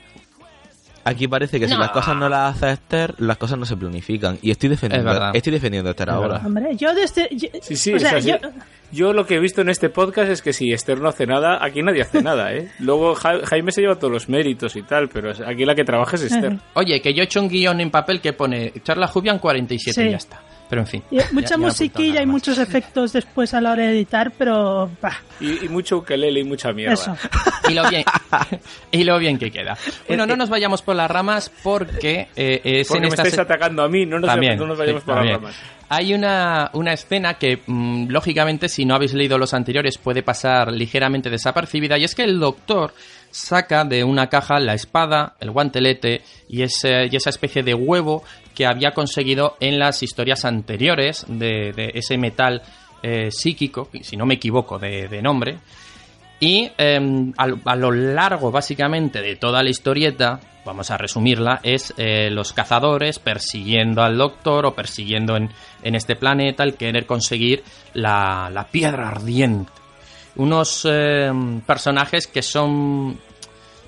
Aquí 1.04 1.28
parece 1.28 1.60
que 1.60 1.68
si 1.68 1.76
las 1.76 1.92
cosas 1.92 2.16
no 2.16 2.30
las 2.30 2.56
hace 2.56 2.72
Esther, 2.72 3.16
las 3.20 3.38
cosas 3.38 3.58
no 3.58 3.66
se 3.66 3.76
planifican. 3.78 4.38
Y 4.42 4.52
estoy 4.52 4.70
defendiendo, 4.70 5.12
Es 5.30 5.36
estoy 5.36 5.54
defendiendo 5.54 5.90
a 5.90 5.92
Esther 5.92 6.10
Es 6.10 6.14
ahora. 6.16 6.42
Hombre, 6.46 6.76
yo 6.76 6.94
desde... 6.94 7.28
yo- 7.32 7.48
Sí, 7.62 7.76
sí, 7.76 7.94
o 7.94 8.00
sea, 8.00 8.20
yo- 8.20 8.38
Yo 8.92 9.14
lo 9.14 9.26
que 9.26 9.36
he 9.36 9.40
visto 9.40 9.62
en 9.62 9.70
este 9.70 9.90
podcast 9.90 10.32
es 10.32 10.42
que 10.42 10.52
si 10.54 10.72
Esther 10.74 11.00
no 11.00 11.10
hace 11.10 11.28
nada, 11.28 11.60
aquí 11.64 11.82
nadie 11.84 12.02
hace 12.02 12.22
nada, 12.24 12.54
¿eh? 12.54 12.70
Luego 12.80 13.14
Ja- 13.16 13.46
Jaime 13.46 13.72
se 13.72 13.82
lleva 13.82 13.96
todos 13.96 14.12
los 14.12 14.30
méritos 14.30 14.76
y 14.76 14.82
tal, 14.84 15.10
pero 15.10 15.32
aquí 15.46 15.66
la 15.66 15.76
que 15.76 15.84
trabaja 15.84 16.16
es 16.16 16.24
Esther. 16.24 16.58
Oye, 16.74 17.00
que 17.02 17.14
yo 17.14 17.22
he 17.22 17.26
hecho 17.26 17.40
un 17.42 17.50
guion 17.50 17.80
en 17.82 17.92
papel 17.92 18.20
que 18.22 18.34
pone 18.34 18.74
Charla 18.84 19.08
Jubian 19.08 19.38
47 19.40 20.02
y 20.02 20.06
Sí. 20.06 20.10
ya 20.12 20.18
está. 20.18 20.42
Pero 20.70 20.82
en 20.82 20.88
fin. 20.88 21.04
y 21.10 21.16
ya- 21.18 21.24
mucha 21.32 21.32
ya 21.32 21.56
apuntado 21.56 21.60
musiquilla 21.64 22.22
y 22.22 22.26
muchos 22.28 22.58
efectos 22.60 23.12
después 23.14 23.56
a 23.56 23.62
la 23.62 23.72
hora 23.72 23.88
de 23.88 23.90
editar, 23.92 24.32
pero... 24.38 24.90
bah, 25.02 25.18
Y, 25.40 25.66
y 25.66 25.70
mucho 25.70 25.98
ukelele 25.98 26.42
y 26.42 26.44
mucha 26.44 26.72
mierda. 26.74 26.94
eso. 26.94 27.18
y 27.68 27.74
lo 27.74 27.90
bien 27.90 28.04
y 28.92 29.04
lo 29.04 29.18
bien 29.18 29.40
que 29.40 29.50
queda. 29.50 29.76
Bueno, 30.08 30.28
no 30.28 30.36
nos 30.36 30.48
vayamos 30.50 30.84
por 30.84 30.96
las 30.96 31.10
ramas 31.10 31.52
porque 31.64 32.28
eh, 32.36 32.62
es 32.64 32.88
Porque 32.88 32.98
en 32.98 33.02
me 33.02 33.08
esta 33.10 33.22
estáis 33.24 33.34
se- 33.36 33.42
atacando 33.42 33.82
a 33.82 33.90
mí, 33.90 34.06
no 34.06 34.20
nos, 34.20 34.30
También, 34.30 34.60
no 34.60 34.68
nos 34.68 34.78
vayamos 34.78 35.02
sí, 35.02 35.06
por 35.08 35.16
también. 35.16 35.34
las 35.34 35.42
ramas. 35.42 35.60
Hay 35.92 36.14
una, 36.14 36.70
una 36.74 36.94
escena 36.94 37.34
que, 37.34 37.62
mm, 37.66 38.10
lógicamente, 38.10 38.70
si 38.70 38.86
no 38.86 38.94
habéis 38.94 39.16
leído 39.16 39.40
los 39.40 39.56
anteriores, 39.56 39.98
puede 39.98 40.22
pasar 40.22 40.72
ligeramente 40.72 41.32
desapercibida, 41.32 41.98
y 41.98 42.04
es 42.04 42.14
que 42.14 42.24
el 42.24 42.40
doctor 42.40 42.94
saca 43.32 43.84
de 43.84 44.04
una 44.04 44.28
caja 44.28 44.60
la 44.60 44.76
espada, 44.76 45.36
el 45.40 45.50
guantelete 45.50 46.22
y, 46.48 46.62
esa 46.62 47.30
especie 47.30 47.64
de 47.64 47.74
huevo 47.74 48.24
que 48.54 48.68
había 48.68 48.92
conseguido 48.92 49.56
en 49.60 49.80
las 49.80 50.04
historias 50.04 50.46
anteriores 50.46 51.26
de, 51.28 51.92
ese 51.96 52.18
metal 52.18 52.62
eh, 53.02 53.32
psíquico, 53.32 53.90
si 54.02 54.16
no 54.16 54.26
me 54.26 54.36
equivoco 54.36 54.78
de, 54.78 55.22
nombre, 55.24 55.58
y 56.40 56.70
em, 56.78 57.34
a, 57.38 57.76
lo 57.76 57.92
largo, 57.92 58.52
básicamente, 58.52 59.22
de 59.22 59.36
toda 59.36 59.64
la 59.64 59.70
historieta, 59.70 60.40
vamos 60.70 60.92
a 60.92 60.98
resumirla, 60.98 61.62
es 61.64 61.96
eh, 61.98 62.30
los 62.30 62.54
cazadores 62.54 63.18
persiguiendo 63.18 64.04
al 64.04 64.20
doctor 64.20 64.68
o 64.68 64.76
persiguiendo 64.76 65.36
en, 65.36 65.50
en 65.82 65.96
este 65.96 66.16
planeta 66.16 66.64
el 66.64 66.76
querer 66.76 67.08
conseguir 67.08 67.64
la, 67.96 68.52
la 68.54 68.68
piedra 68.68 69.08
ardiente. 69.08 69.72
Unos 70.36 70.86
em, 70.86 71.62
personajes 71.62 72.28
que 72.28 72.44
son, 72.44 73.18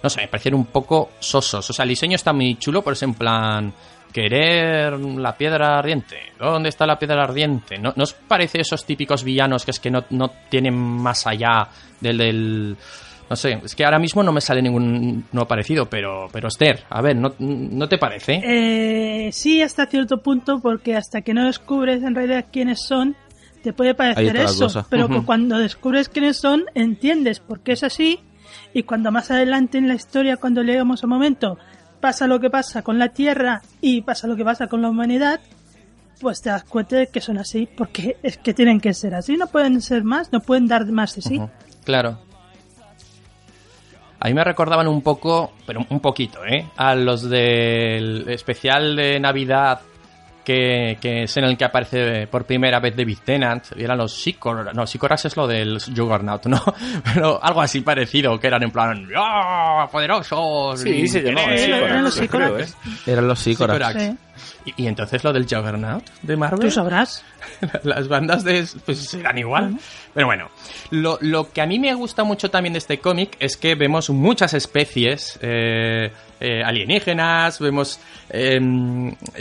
no 0.02 0.10
sé, 0.10 0.22
me 0.22 0.28
parecieron 0.28 0.62
un 0.62 0.66
poco 0.66 1.12
sosos. 1.20 1.70
O 1.70 1.72
sea, 1.72 1.84
el 1.84 1.90
diseño 1.90 2.16
está 2.16 2.34
muy 2.34 2.56
chulo, 2.56 2.82
pero 2.82 2.94
es 2.94 3.04
en 3.04 3.14
plan... 3.14 3.74
Querer 4.12 5.00
la 5.00 5.38
piedra 5.38 5.80
ardiente. 5.80 6.34
¿Dónde 6.38 6.68
está 6.68 6.86
la 6.86 7.00
piedra 7.00 7.24
ardiente? 7.24 7.78
¿No, 7.78 7.94
¿no 7.96 8.04
os 8.04 8.12
parece 8.12 8.60
esos 8.60 8.84
típicos 8.84 9.24
villanos 9.24 9.64
que 9.64 9.72
es 9.72 9.80
que 9.80 9.90
no, 9.90 10.04
no 10.10 10.32
tienen 10.50 10.74
más 10.74 11.26
allá 11.28 11.70
del... 12.02 12.76
No 13.32 13.38
sé, 13.38 13.62
es 13.64 13.76
que 13.76 13.86
ahora 13.86 13.98
mismo 13.98 14.22
no 14.24 14.34
me 14.34 14.42
sale 14.42 14.62
ningún 14.62 15.24
no 15.32 15.48
parecido, 15.48 15.86
pero, 15.86 16.28
pero 16.34 16.50
Esther, 16.50 16.84
a 16.90 17.02
ver, 17.02 17.16
¿no, 17.16 17.34
no 17.40 17.88
te 17.88 17.98
parece? 17.98 18.42
Eh, 18.44 19.32
sí, 19.32 19.62
hasta 19.62 19.86
cierto 19.86 20.18
punto, 20.18 20.60
porque 20.60 20.98
hasta 20.98 21.22
que 21.22 21.34
no 21.34 21.46
descubres 21.46 22.04
en 22.04 22.14
realidad 22.14 22.48
quiénes 22.52 22.80
son, 22.86 23.16
te 23.64 23.72
puede 23.72 23.96
parecer 23.96 24.36
eso. 24.36 24.86
Pero 24.90 25.08
cuando 25.26 25.58
descubres 25.60 26.10
quiénes 26.10 26.40
son, 26.40 26.66
entiendes 26.76 27.40
por 27.40 27.62
qué 27.62 27.72
es 27.72 27.86
así. 27.86 28.20
Y 28.74 28.84
cuando 28.84 29.14
más 29.14 29.32
adelante 29.32 29.78
en 29.78 29.88
la 29.88 29.94
historia, 29.94 30.36
cuando 30.36 30.62
leemos 30.62 31.02
un 31.04 31.12
momento, 31.12 31.58
pasa 32.02 32.28
lo 32.28 32.42
que 32.42 32.50
pasa 32.50 32.82
con 32.82 33.00
la 33.00 33.14
Tierra 33.14 33.62
y 33.80 34.02
pasa 34.02 34.28
lo 34.28 34.36
que 34.36 34.44
pasa 34.44 34.68
con 34.68 34.82
la 34.82 34.90
humanidad, 34.90 35.40
pues 36.20 36.42
te 36.42 36.50
das 36.50 36.66
cuenta 36.66 36.98
de 36.98 37.08
que 37.08 37.22
son 37.22 37.38
así, 37.38 37.66
porque 37.78 38.18
es 38.24 38.38
que 38.38 38.54
tienen 38.54 38.82
que 38.82 38.94
ser 38.94 39.16
así, 39.16 39.38
no 39.38 39.48
pueden 39.48 39.82
ser 39.82 40.04
más, 40.04 40.34
no 40.34 40.42
pueden 40.42 40.68
dar 40.68 40.86
más 40.92 41.16
de 41.16 41.22
sí. 41.22 41.42
Claro. 41.86 42.30
A 44.24 44.28
mí 44.28 44.36
me 44.36 44.44
recordaban 44.44 44.88
un 44.88 45.02
poco, 45.02 45.54
pero 45.66 45.84
un 45.90 46.00
poquito, 46.00 46.46
¿eh? 46.46 46.68
A 46.78 46.94
los 46.94 47.28
del 47.28 48.30
especial 48.30 48.96
de 48.96 49.20
Navidad 49.20 49.82
que, 50.44 51.00
que 51.02 51.24
es 51.24 51.38
en 51.38 51.46
el 51.46 51.58
que 51.58 51.66
aparece 51.66 52.28
por 52.28 52.46
primera 52.46 52.80
vez 52.80 52.96
David 52.96 53.18
Tennant. 53.26 53.72
Eran 53.76 53.98
los 53.98 54.14
Sikoras. 54.14 54.76
No, 54.76 54.86
Sikoras 54.86 55.26
es 55.26 55.36
lo 55.36 55.48
del 55.48 55.80
Juggernaut, 55.80 56.46
¿no? 56.46 56.62
Pero 57.14 57.44
algo 57.44 57.62
así 57.62 57.82
parecido, 57.82 58.40
que 58.40 58.46
eran 58.46 58.62
en 58.62 58.72
plan, 58.72 59.08
¡Ah, 59.18 59.88
poderosos! 59.92 60.82
Sí, 60.82 61.08
se 61.08 61.22
llamaba 61.22 61.54
eran 61.56 62.04
los. 62.04 62.20
¿eh? 62.20 62.30
Eran 63.08 63.28
los 63.28 63.40
Sícoras. 63.40 63.96
Y, 64.66 64.84
y 64.84 64.88
entonces 64.88 65.24
lo 65.24 65.34
del 65.34 65.44
Juggernaut 65.44 66.04
de 66.22 66.38
Marvel. 66.38 66.60
Tú 66.60 66.72
sabrás. 66.72 67.24
Las 67.84 68.08
bandas 68.08 68.44
de 68.44 68.66
pues 68.86 69.00
serán 69.00 69.38
igual. 69.38 69.78
Pero 70.14 70.28
bueno, 70.28 70.50
lo, 70.92 71.18
lo 71.22 71.52
que 71.52 71.62
a 71.62 71.66
mí 71.66 71.80
me 71.80 71.94
gusta 71.96 72.24
mucho 72.24 72.52
también 72.52 72.74
de 72.74 72.80
este 72.80 73.00
cómic 73.00 73.36
es 73.40 73.58
que 73.58 73.76
vemos 73.76 74.10
muchas 74.10 74.54
especies 74.54 75.40
eh, 75.42 76.12
eh, 76.40 76.64
alienígenas, 76.64 77.60
vemos 77.60 78.00
eh, 78.30 78.60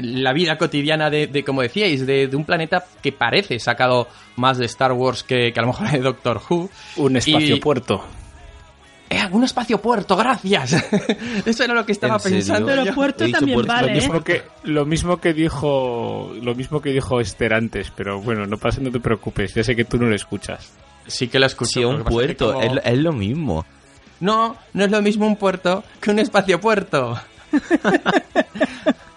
la 0.00 0.32
vida 0.32 0.56
cotidiana 0.56 1.10
de, 1.10 1.26
de, 1.26 1.44
como 1.44 1.62
decíais, 1.62 2.06
de, 2.06 2.28
de 2.28 2.36
un 2.36 2.44
planeta 2.44 2.84
que 3.02 3.12
parece 3.12 3.58
sacado 3.58 4.08
más 4.36 4.58
de 4.58 4.66
Star 4.66 4.92
Wars 4.92 5.22
que, 5.22 5.52
que 5.52 5.60
a 5.60 5.62
lo 5.62 5.68
mejor 5.68 5.90
de 5.90 5.98
Doctor 5.98 6.40
Who. 6.48 6.70
Un 6.96 7.16
espacio 7.16 7.56
Y- 7.56 7.60
puerto. 7.60 8.04
¡Eh, 9.12 9.26
un 9.32 9.42
espacio 9.42 9.82
puerto, 9.82 10.16
gracias! 10.16 10.72
Eso 11.44 11.64
era 11.64 11.74
lo 11.74 11.84
que 11.84 11.90
estaba 11.90 12.18
pensando. 12.20 12.66
Pero 12.66 12.84
yo. 12.84 12.94
puerto 12.94 13.24
He 13.24 13.32
también 13.32 13.56
puerto, 13.56 13.72
Lo 13.72 13.80
vale, 13.80 13.92
¿eh? 13.92 13.94
mismo 13.96 14.22
que 14.22 14.42
lo 14.62 14.86
mismo 14.86 15.20
que 15.20 15.34
dijo 15.34 16.32
lo 16.40 16.54
mismo 16.54 16.80
que 16.80 16.90
dijo 16.90 17.20
Esther 17.20 17.52
antes, 17.54 17.90
pero 17.90 18.20
bueno, 18.20 18.46
no 18.46 18.56
pasa, 18.56 18.80
no 18.80 18.92
te 18.92 19.00
preocupes, 19.00 19.52
ya 19.52 19.64
sé 19.64 19.74
que 19.74 19.84
tú 19.84 19.98
no 19.98 20.06
lo 20.06 20.14
escuchas. 20.14 20.72
Sí 21.08 21.26
que 21.26 21.40
lo 21.40 21.46
escuché. 21.46 21.80
Sí, 21.80 21.84
un 21.84 22.04
puerto, 22.04 22.62
es, 22.62 22.72
es 22.84 22.98
lo 22.98 23.12
mismo. 23.12 23.66
No, 24.20 24.56
no 24.74 24.84
es 24.84 24.90
lo 24.92 25.02
mismo 25.02 25.26
un 25.26 25.36
puerto 25.36 25.82
que 26.00 26.12
un 26.12 26.20
espacio 26.20 26.60
puerto. 26.60 27.18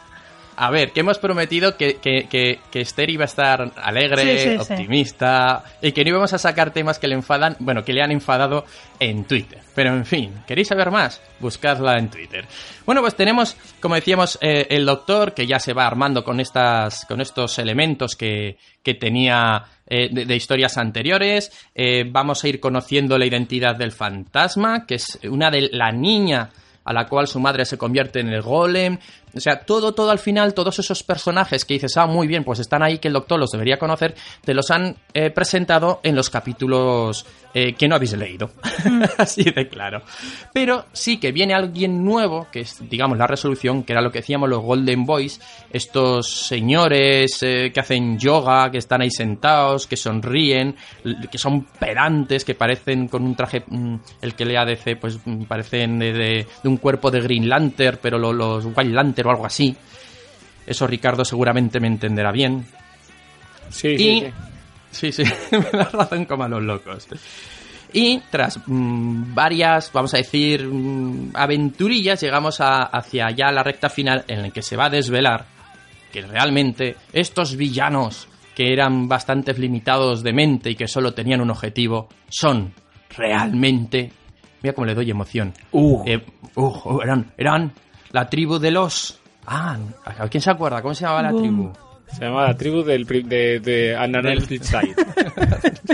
A 0.56 0.70
ver, 0.70 0.91
que 0.91 0.99
hemos 0.99 1.18
prometido 1.20 1.76
que, 1.78 1.95
que, 1.95 2.28
que, 2.30 2.60
que 2.72 2.82
Esther 2.82 3.10
iba 3.10 3.24
a 3.24 3.26
estar 3.26 3.72
alegre, 3.76 4.38
Sí, 4.38 4.49
sí, 4.49 4.49
sí. 4.66 4.74
optimista, 4.74 5.64
y 5.82 5.91
que 5.91 6.04
no 6.04 6.10
íbamos 6.12 6.34
a 6.34 6.38
sacar 6.38 6.72
temas 6.72 6.99
que 6.99 7.08
le 7.08 7.16
enfadan, 7.16 7.56
bueno, 7.60 7.84
que 7.84 7.93
le 7.93 8.01
han 8.04 8.12
enfadado 8.12 8.66
en 8.99 9.26
Twitter. 9.26 9.60
Pero 9.74 9.89
en 9.95 10.06
fin, 10.06 10.34
¿queréis 10.45 10.68
saber 10.68 10.91
más? 10.91 11.22
Buscadla 11.39 11.97
en 11.97 12.10
Twitter. 12.10 12.45
Bueno, 12.86 13.01
pues 13.01 13.16
tenemos, 13.16 13.58
como 13.80 13.95
decíamos, 13.95 14.38
eh, 14.41 14.68
el 14.70 14.86
doctor 14.86 15.34
que 15.34 15.47
ya 15.47 15.60
se 15.60 15.74
va 15.74 15.88
armando 15.88 16.24
con 16.24 16.39
estas, 16.39 17.06
con 17.06 17.20
estos 17.22 17.58
elementos 17.58 18.16
que, 18.16 18.58
que 18.84 18.93
tenía 18.93 19.64
eh, 19.88 20.10
de, 20.12 20.26
de 20.26 20.36
historias 20.36 20.78
anteriores. 20.78 21.51
Eh, 21.74 22.04
vamos 22.08 22.43
a 22.43 22.47
ir 22.47 22.60
conociendo 22.60 23.18
la 23.18 23.26
identidad 23.26 23.76
del 23.76 23.91
fantasma, 23.91 24.86
que 24.86 24.95
es 24.95 25.20
una 25.24 25.49
de 25.49 25.70
la 25.72 25.91
niña 25.91 26.49
a 26.86 26.91
la 26.91 27.08
cual 27.08 27.28
su 27.28 27.39
madre 27.39 27.64
se 27.66 27.78
convierte 27.78 28.20
en 28.20 28.28
el 28.28 28.41
golem. 28.41 28.97
O 29.36 29.39
sea, 29.39 29.59
todo, 29.65 29.93
todo 29.93 30.11
al 30.11 30.19
final, 30.19 30.53
todos 30.53 30.77
esos 30.79 31.01
personajes 31.03 31.65
que 31.65 31.73
dices, 31.75 31.97
ah, 31.97 32.05
muy 32.05 32.27
bien, 32.27 32.43
pues 32.43 32.59
están 32.59 32.84
ahí, 32.84 32.99
que 32.99 33.07
el 33.07 33.13
doctor 33.15 33.39
los 33.39 33.51
debería 33.51 33.77
conocer, 33.79 34.15
te 34.43 34.53
los 34.53 34.69
han 34.71 34.95
eh, 35.13 35.29
presentado 35.31 35.99
en 36.03 36.15
los 36.15 36.29
capítulos 36.29 37.25
eh, 37.53 37.73
que 37.73 37.88
no 37.88 37.95
habéis 37.95 38.13
leído. 38.13 38.51
Así 39.17 39.43
de 39.43 39.67
claro. 39.67 40.01
Pero 40.53 40.86
sí 40.93 41.17
que 41.17 41.31
viene 41.31 41.53
alguien 41.53 42.03
nuevo, 42.03 42.47
que 42.51 42.61
es, 42.61 42.77
digamos, 42.89 43.17
la 43.17 43.27
resolución, 43.27 43.84
que 43.84 43.93
era 43.93 44.01
lo 44.01 44.11
que 44.11 44.19
decíamos 44.19 44.49
los 44.49 44.61
Golden 44.61 45.05
Boys, 45.05 45.39
estos 45.71 46.29
señores 46.29 47.38
eh, 47.41 47.71
que 47.73 47.79
hacen 47.79 48.17
yoga, 48.19 48.69
que 48.71 48.77
están 48.77 49.01
ahí 49.01 49.09
sentados, 49.11 49.88
que 49.88 49.97
sonríen, 49.97 50.75
que 51.31 51.38
son 51.38 51.63
pedantes, 51.79 52.45
que 52.45 52.55
parecen 52.55 53.07
con 53.07 53.23
un 53.23 53.36
traje, 53.36 53.63
mm, 53.67 53.95
el 54.21 54.36
que 54.36 54.45
lea 54.45 54.65
DC, 54.65 54.95
pues 54.97 55.19
mm, 55.25 55.43
parecen 55.43 55.99
de, 55.99 56.13
de- 56.13 56.47
de 56.63 56.69
un 56.69 56.77
cuerpo 56.77 57.11
de 57.11 57.21
Green 57.21 57.49
Lantern, 57.49 57.99
pero 58.01 58.17
lo- 58.17 58.34
los 58.34 58.65
White 58.65 58.86
Lantern 58.86 59.22
o 59.28 59.30
algo 59.32 59.45
así. 59.45 59.76
Eso 60.65 60.88
Ricardo 60.88 61.26
seguramente 61.26 61.80
me 61.80 61.88
entenderá 61.88 62.32
bien. 62.32 62.65
Sí, 63.69 63.89
Y- 63.89 64.19
sí, 64.91 65.11
sí. 65.11 65.11
Sí, 65.11 65.11
sí, 65.11 65.24
me 65.51 65.78
das 65.78 65.91
razón 65.91 66.26
como 66.26 66.43
a 66.43 66.47
los 66.47 66.61
locos. 66.61 67.07
Y 67.93 68.19
tras 68.30 68.59
mm, 68.67 69.34
varias, 69.34 69.91
vamos 69.91 70.13
a 70.13 70.17
decir, 70.17 70.67
mm, 70.67 71.32
aventurillas, 71.34 72.21
llegamos 72.21 72.61
a- 72.61 72.84
hacia 72.84 73.32
ya 73.32 73.51
la 73.51 73.63
recta 73.63 73.89
final 73.89 74.24
en 74.28 74.41
la 74.43 74.49
que 74.51 74.61
se 74.61 74.76
va 74.78 74.86
a 74.86 74.89
desvelar 74.91 75.45
que 76.11 76.21
realmente 76.21 76.95
estos 77.11 77.55
villanos 77.55 78.28
que 78.55 78.71
eran 78.71 79.07
bastante 79.07 79.51
limitados 79.55 80.21
de 80.21 80.32
mente 80.32 80.69
y 80.69 80.76
que 80.76 80.88
solo 80.88 81.11
tenían 81.15 81.41
un 81.41 81.49
objetivo, 81.49 82.07
son 82.30 82.71
realmente... 83.17 84.11
Mira 84.61 84.74
cómo 84.76 84.86
le 84.86 84.93
doy 84.93 85.09
emoción. 85.09 85.53
Uh. 85.71 86.03
Eh, 86.07 86.24
uh, 86.55 87.01
eran, 87.01 87.34
eran 87.36 87.74
la 88.14 88.30
tribu 88.30 88.57
de 88.59 88.72
los... 88.72 89.20
Ah, 89.45 89.78
¿a 90.05 90.30
quién 90.30 90.41
se 90.41 90.49
acuerda? 90.49 90.82
¿Cómo 90.82 90.93
se 90.95 91.01
llamaba 91.03 91.22
la 91.24 91.32
Boom. 91.32 91.41
tribu? 91.43 91.74
Se 92.14 92.24
llama 92.26 92.43
la 92.47 92.55
tribu 92.55 92.82
del 92.84 93.05
pri- 93.05 93.24
de, 93.24 93.59
de 93.59 93.95
Analytic 93.97 94.64
Side. 94.64 94.95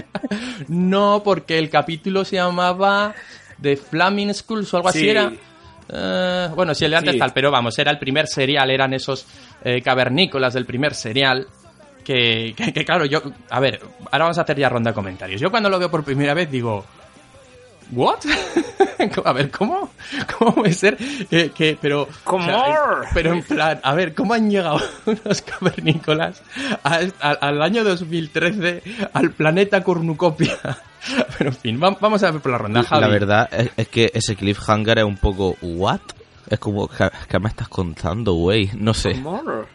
No, 0.67 1.22
porque 1.24 1.57
el 1.57 1.70
capítulo 1.70 2.24
se 2.26 2.36
llamaba 2.36 3.13
The 3.61 3.78
Flaming 3.78 4.34
Schools 4.34 4.72
o 4.74 4.78
algo 4.78 4.89
así 4.89 4.99
Sí. 4.99 5.09
era. 5.09 5.32
Eh, 5.91 6.49
bueno, 6.55 6.76
sí, 6.76 6.86
el 6.86 6.91
de 6.91 6.97
antes 6.97 7.13
Sí. 7.13 7.20
tal, 7.20 7.32
pero 7.34 7.49
vamos, 7.49 7.78
era 7.80 7.89
el 7.91 7.97
primer 7.97 8.28
serial, 8.28 8.70
eran 8.70 8.93
esos 8.93 9.26
eh, 9.63 9.82
cavernícolas 9.82 10.53
del 10.53 10.65
primer 10.65 10.93
serial. 10.93 11.47
Que, 12.03 12.53
que- 12.55 12.72
que, 12.74 12.86
claro, 12.86 13.05
yo. 13.05 13.22
A 13.49 13.59
ver, 13.59 13.80
ahora 14.11 14.26
vamos 14.26 14.38
a 14.38 14.41
hacer 14.41 14.57
ya 14.59 14.70
ronda 14.70 14.91
de 14.91 14.95
comentarios. 14.95 15.41
Yo 15.41 15.49
cuando 15.49 15.70
lo 15.70 15.80
veo 15.80 15.89
por 15.89 16.03
primera 16.03 16.34
vez 16.34 16.51
digo. 16.51 16.86
¿What? 17.91 18.19
a 19.25 19.33
ver, 19.33 19.49
¿cómo? 19.51 19.89
¿Cómo 20.37 20.53
puede 20.55 20.73
ser 20.73 20.97
que, 21.29 21.51
que- 21.51 21.77
pero... 21.81 22.07
¿Cómo? 22.23 22.45
pero 23.13 23.33
en 23.33 23.43
plan, 23.43 23.79
a 23.83 23.93
ver, 23.95 24.13
¿cómo 24.13 24.33
han 24.33 24.49
llegado 24.49 24.79
unos 25.05 25.41
cavernícolas 25.41 26.41
a- 26.83 26.99
a- 27.21 27.31
al 27.31 27.61
año 27.61 27.83
2013 27.83 28.83
al 29.13 29.31
planeta 29.31 29.83
Cornucopia? 29.83 30.57
Pero 31.37 31.51
en 31.51 31.55
fin, 31.55 31.81
va- 31.81 31.95
vamos 31.99 32.21
a 32.23 32.31
ver 32.31 32.41
por 32.41 32.51
la 32.51 32.57
ronda, 32.57 32.83
Javi. 32.83 33.01
La 33.01 33.07
verdad 33.07 33.49
es, 33.53 33.69
es 33.77 33.87
que 33.87 34.11
ese 34.13 34.35
cliffhanger 34.35 34.99
es 34.99 35.05
un 35.05 35.15
poco... 35.15 35.55
¿What? 35.61 36.01
Es 36.49 36.59
como, 36.59 36.89
¿qué, 36.89 37.09
qué 37.29 37.39
me 37.39 37.47
estás 37.47 37.69
contando, 37.69 38.33
güey? 38.33 38.69
No 38.75 38.93
sé. 38.93 39.13
More. 39.13 39.65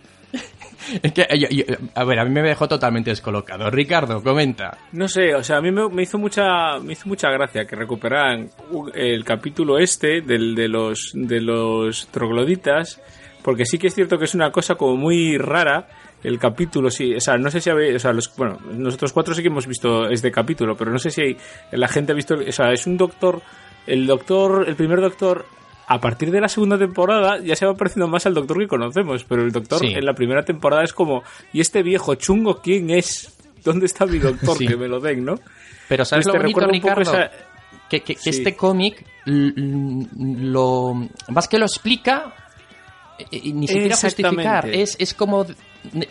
Es 1.03 1.12
que, 1.12 1.22
eh, 1.22 1.78
a 1.95 2.05
ver, 2.05 2.18
a 2.18 2.24
mí 2.24 2.30
me 2.30 2.43
dejó 2.43 2.68
totalmente 2.68 3.11
descolocado. 3.11 3.70
Ricardo, 3.70 4.22
comenta. 4.22 4.78
No 4.93 5.09
sé, 5.09 5.35
o 5.35 5.43
sea, 5.43 5.59
a 5.59 5.61
mí 5.61 5.70
me, 5.70 6.03
hizo 6.03 6.18
mucha 6.18 6.78
me 6.82 6.93
hizo 6.93 7.09
mucha 7.09 7.30
gracia 7.30 7.64
que 7.66 7.76
recuperaran 7.76 8.51
el 8.95 9.24
capítulo 9.24 9.78
este 9.78 10.20
del, 10.20 10.55
de 10.55 10.68
los 10.68 11.12
de 11.14 11.41
los 11.41 12.09
trogloditas, 12.09 13.01
porque 13.43 13.64
sí 13.64 13.78
que 13.78 13.89
es 13.89 13.95
cierto 13.95 14.18
que 14.18 14.24
es 14.24 14.35
una 14.35 14.51
cosa 14.51 14.74
como 14.74 14.97
muy 14.97 15.39
rara 15.39 15.87
el 16.22 16.39
capítulo, 16.39 16.91
sí, 16.91 17.14
o 17.14 17.20
sea, 17.20 17.37
no 17.37 17.51
sé 17.51 17.61
si 17.61 17.68
habéis, 17.68 17.97
o 17.97 17.99
sea, 17.99 18.12
los, 18.12 18.35
bueno, 18.35 18.59
nosotros 18.72 19.12
cuatro 19.12 19.35
sí 19.35 19.43
que 19.43 19.49
hemos 19.49 19.66
visto 19.66 20.09
este 20.09 20.32
capítulo, 20.32 20.74
pero 20.74 20.91
no 20.91 20.99
sé 20.99 21.11
si 21.11 21.37
la 21.70 21.87
gente 21.87 22.12
ha 22.12 22.14
visto, 22.14 22.35
o 22.35 22.53
sea, 22.53 22.72
es 22.72 22.87
un 22.87 22.97
doctor, 22.97 23.43
el 23.87 24.07
doctor, 24.07 24.64
el 24.66 24.74
primer 24.74 25.03
doctor 25.03 25.45
a 25.87 26.01
partir 26.01 26.30
de 26.30 26.41
la 26.41 26.49
segunda 26.49 26.78
temporada 26.78 27.39
ya 27.41 27.55
se 27.57 27.66
va 27.66 27.74
pareciendo 27.74 28.09
más 28.09 28.24
al 28.26 28.35
doctor 28.35 28.59
que 28.59 28.66
conocemos, 28.68 29.24
pero 29.24 29.43
el 29.43 29.53
doctor 29.53 29.80
Sí. 29.80 29.89
en 29.95 30.05
la 30.05 30.14
primera 30.14 30.43
temporada 30.45 30.82
es 30.85 30.93
como, 30.93 31.22
¿y 31.53 31.61
este 31.61 31.82
viejo 31.82 32.14
chungo 32.14 32.61
quién 32.62 32.91
es? 32.91 33.37
¿Dónde 33.64 33.87
está 33.87 34.07
mi 34.07 34.18
doctor? 34.18 34.57
Sí. 34.59 34.66
Que 34.66 34.76
me 34.76 34.89
lo 34.89 35.01
den, 35.01 35.24
¿no? 35.24 35.39
Pero 35.89 36.05
¿sabes 36.05 36.24
Pues 36.26 36.35
lo 36.37 36.41
bonito, 36.43 36.66
Ricardo? 36.66 37.03
esa- 37.03 37.30
Que, 37.91 38.01
que- 38.01 38.14
que 38.14 38.20
Sí. 38.20 38.30
este 38.30 38.57
cómic 38.57 39.05
lo... 39.26 41.09
Más 41.28 41.49
que 41.49 41.59
lo 41.59 41.66
explica, 41.66 42.35
eh, 43.30 43.53
ni 43.53 43.66
siquiera 43.68 43.97
justificar. 43.97 44.68
Es, 44.68 44.97
es 44.99 45.14
como 45.14 45.47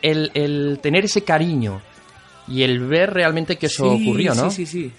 el, 0.01 0.31
el 0.33 0.79
tener 0.81 1.05
ese 1.05 1.23
cariño 1.23 1.81
y 2.47 2.63
el 2.63 2.79
ver 2.85 3.13
realmente 3.13 3.57
que 3.57 3.67
eso 3.67 3.91
ocurrió, 3.91 4.33
¿no? 4.35 4.49
Sí, 4.51 4.65
sí, 4.65 4.83
sí. 4.83 4.91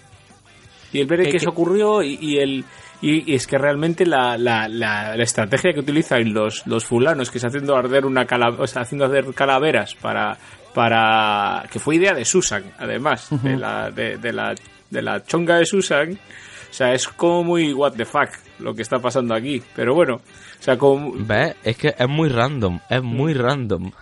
Y 0.92 1.00
el 1.00 1.06
ver 1.06 1.20
Que- 1.20 1.24
que, 1.26 1.30
que- 1.32 1.36
eso 1.38 1.50
ocurrió 1.50 2.02
y, 2.02 2.18
y 2.20 2.38
el 2.38 2.64
y, 3.00 3.30
y 3.30 3.34
es 3.34 3.46
que 3.46 3.58
realmente 3.58 4.06
la, 4.06 4.36
la, 4.38 4.68
la, 4.68 5.16
la 5.16 5.22
estrategia 5.22 5.72
que 5.72 5.80
utilizan 5.80 6.32
los, 6.32 6.66
los 6.66 6.84
fulanos, 6.84 7.30
que 7.30 7.38
es 7.38 7.44
haciendo 7.44 7.76
arder 7.76 8.06
una 8.06 8.24
cala, 8.24 8.48
o 8.50 8.66
sea, 8.66 8.82
haciendo 8.82 9.04
arder 9.06 9.32
calaveras 9.34 9.94
para 9.94 10.36
para 10.74 11.64
que 11.70 11.78
fue 11.78 11.96
idea 11.96 12.14
de 12.14 12.24
Susan, 12.24 12.64
además, 12.78 13.28
de 13.42 13.56
la 13.56 13.90
de, 13.90 14.18
de 14.18 14.32
la 14.32 14.54
de 14.90 15.02
la 15.02 15.24
chonga 15.24 15.56
de 15.58 15.66
Susan. 15.66 16.12
O 16.12 16.76
sea, 16.76 16.92
es 16.92 17.06
como 17.06 17.44
muy 17.44 17.72
what 17.72 17.92
the 17.92 18.04
fuck 18.04 18.30
lo 18.58 18.74
que 18.74 18.82
está 18.82 18.98
pasando 18.98 19.34
aquí, 19.34 19.62
pero 19.76 19.94
bueno, 19.94 20.16
o 20.16 20.62
sea, 20.62 20.76
como 20.76 21.12
¿Ves? 21.14 21.54
Es 21.62 21.76
que 21.76 21.94
es 21.96 22.08
muy 22.08 22.28
random. 22.28 22.80
Es 22.90 23.02
muy 23.02 23.34
random. 23.34 23.92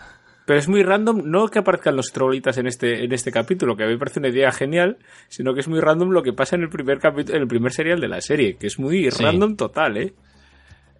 Pero 0.44 0.58
es 0.58 0.68
muy 0.68 0.82
random, 0.82 1.22
no 1.24 1.46
que 1.48 1.60
aparezcan 1.60 1.94
los 1.94 2.06
trolitas 2.12 2.58
en 2.58 2.66
este, 2.66 3.04
en 3.04 3.12
este 3.12 3.30
capítulo, 3.30 3.76
que 3.76 3.84
a 3.84 3.86
mí 3.86 3.92
me 3.92 3.98
parece 3.98 4.18
una 4.18 4.28
idea 4.28 4.50
genial, 4.50 4.96
sino 5.28 5.54
que 5.54 5.60
es 5.60 5.68
muy 5.68 5.78
random 5.80 6.10
lo 6.10 6.22
que 6.22 6.32
pasa 6.32 6.56
en 6.56 6.62
el 6.62 6.68
primer 6.68 6.98
capítulo, 6.98 7.36
en 7.36 7.42
el 7.42 7.48
primer 7.48 7.70
serial 7.72 8.00
de 8.00 8.08
la 8.08 8.20
serie, 8.20 8.56
que 8.56 8.66
es 8.66 8.78
muy 8.78 9.08
Sí. 9.10 9.22
random 9.22 9.56
total, 9.56 9.96
¿eh? 9.98 10.12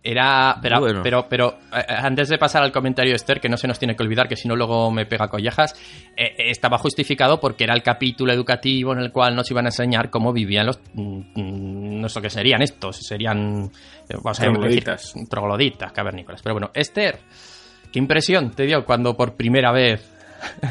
Era, 0.05 0.57
pero, 0.61 0.81
Bueno. 0.81 1.01
pero, 1.05 1.27
pero 1.29 1.59
eh, 1.73 1.85
antes 1.89 2.29
de 2.29 2.37
pasar 2.37 2.65
al 2.65 2.73
comentario 2.73 3.13
de 3.13 3.17
Esther, 3.17 3.41
que 3.41 3.49
no 3.49 3.57
se 3.57 3.69
nos 3.69 3.79
tiene 3.79 3.95
que 3.95 4.03
olvidar, 4.03 4.27
que 4.27 4.35
si 4.35 4.49
no 4.49 4.57
luego 4.57 4.91
me 4.91 5.07
pega 5.07 5.29
collejas, 5.29 5.75
eh, 6.17 6.35
eh, 6.39 6.51
estaba 6.51 6.77
justificado 6.79 7.39
porque 7.39 7.63
era 7.63 7.75
el 7.75 7.85
capítulo 7.85 8.33
educativo 8.33 8.93
en 8.93 8.99
el 8.99 9.13
cual 9.13 9.37
nos 9.37 9.49
iban 9.53 9.67
a 9.67 9.69
enseñar 9.69 10.11
cómo 10.11 10.33
vivían 10.33 10.67
los, 10.67 10.81
mm, 10.95 11.19
mm, 11.37 12.01
no 12.01 12.09
sé 12.09 12.21
qué 12.21 12.31
serían 12.31 12.63
estos, 12.63 12.97
serían, 12.97 13.71
eh, 14.09 14.15
vamos 14.21 14.41
a 14.41 14.43
decir, 14.47 14.53
Trogloditas. 14.59 15.15
trogloditas, 15.31 15.93
cavernícolas. 15.93 16.43
Pero 16.43 16.55
bueno, 16.55 16.71
Esther, 16.75 17.21
¿qué 17.93 17.99
impresión 17.99 18.51
te 18.53 18.65
dio 18.65 18.85
cuando 18.85 19.15
por 19.17 19.35
primera 19.35 19.71
vez 19.73 20.09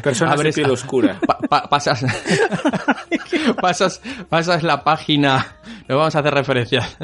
Personas 0.02 0.34
abres- 0.38 0.54
de 0.54 0.62
piel 0.62 0.70
oscura. 0.70 1.18
pa- 1.26 1.38
pa- 1.38 1.68
pasas, 1.70 2.04
pasas, 3.60 4.02
pasas 4.28 4.62
la 4.62 4.84
página, 4.84 5.56
no 5.88 5.96
vamos 5.96 6.14
a 6.14 6.18
hacer 6.20 6.34
referencias, 6.34 6.96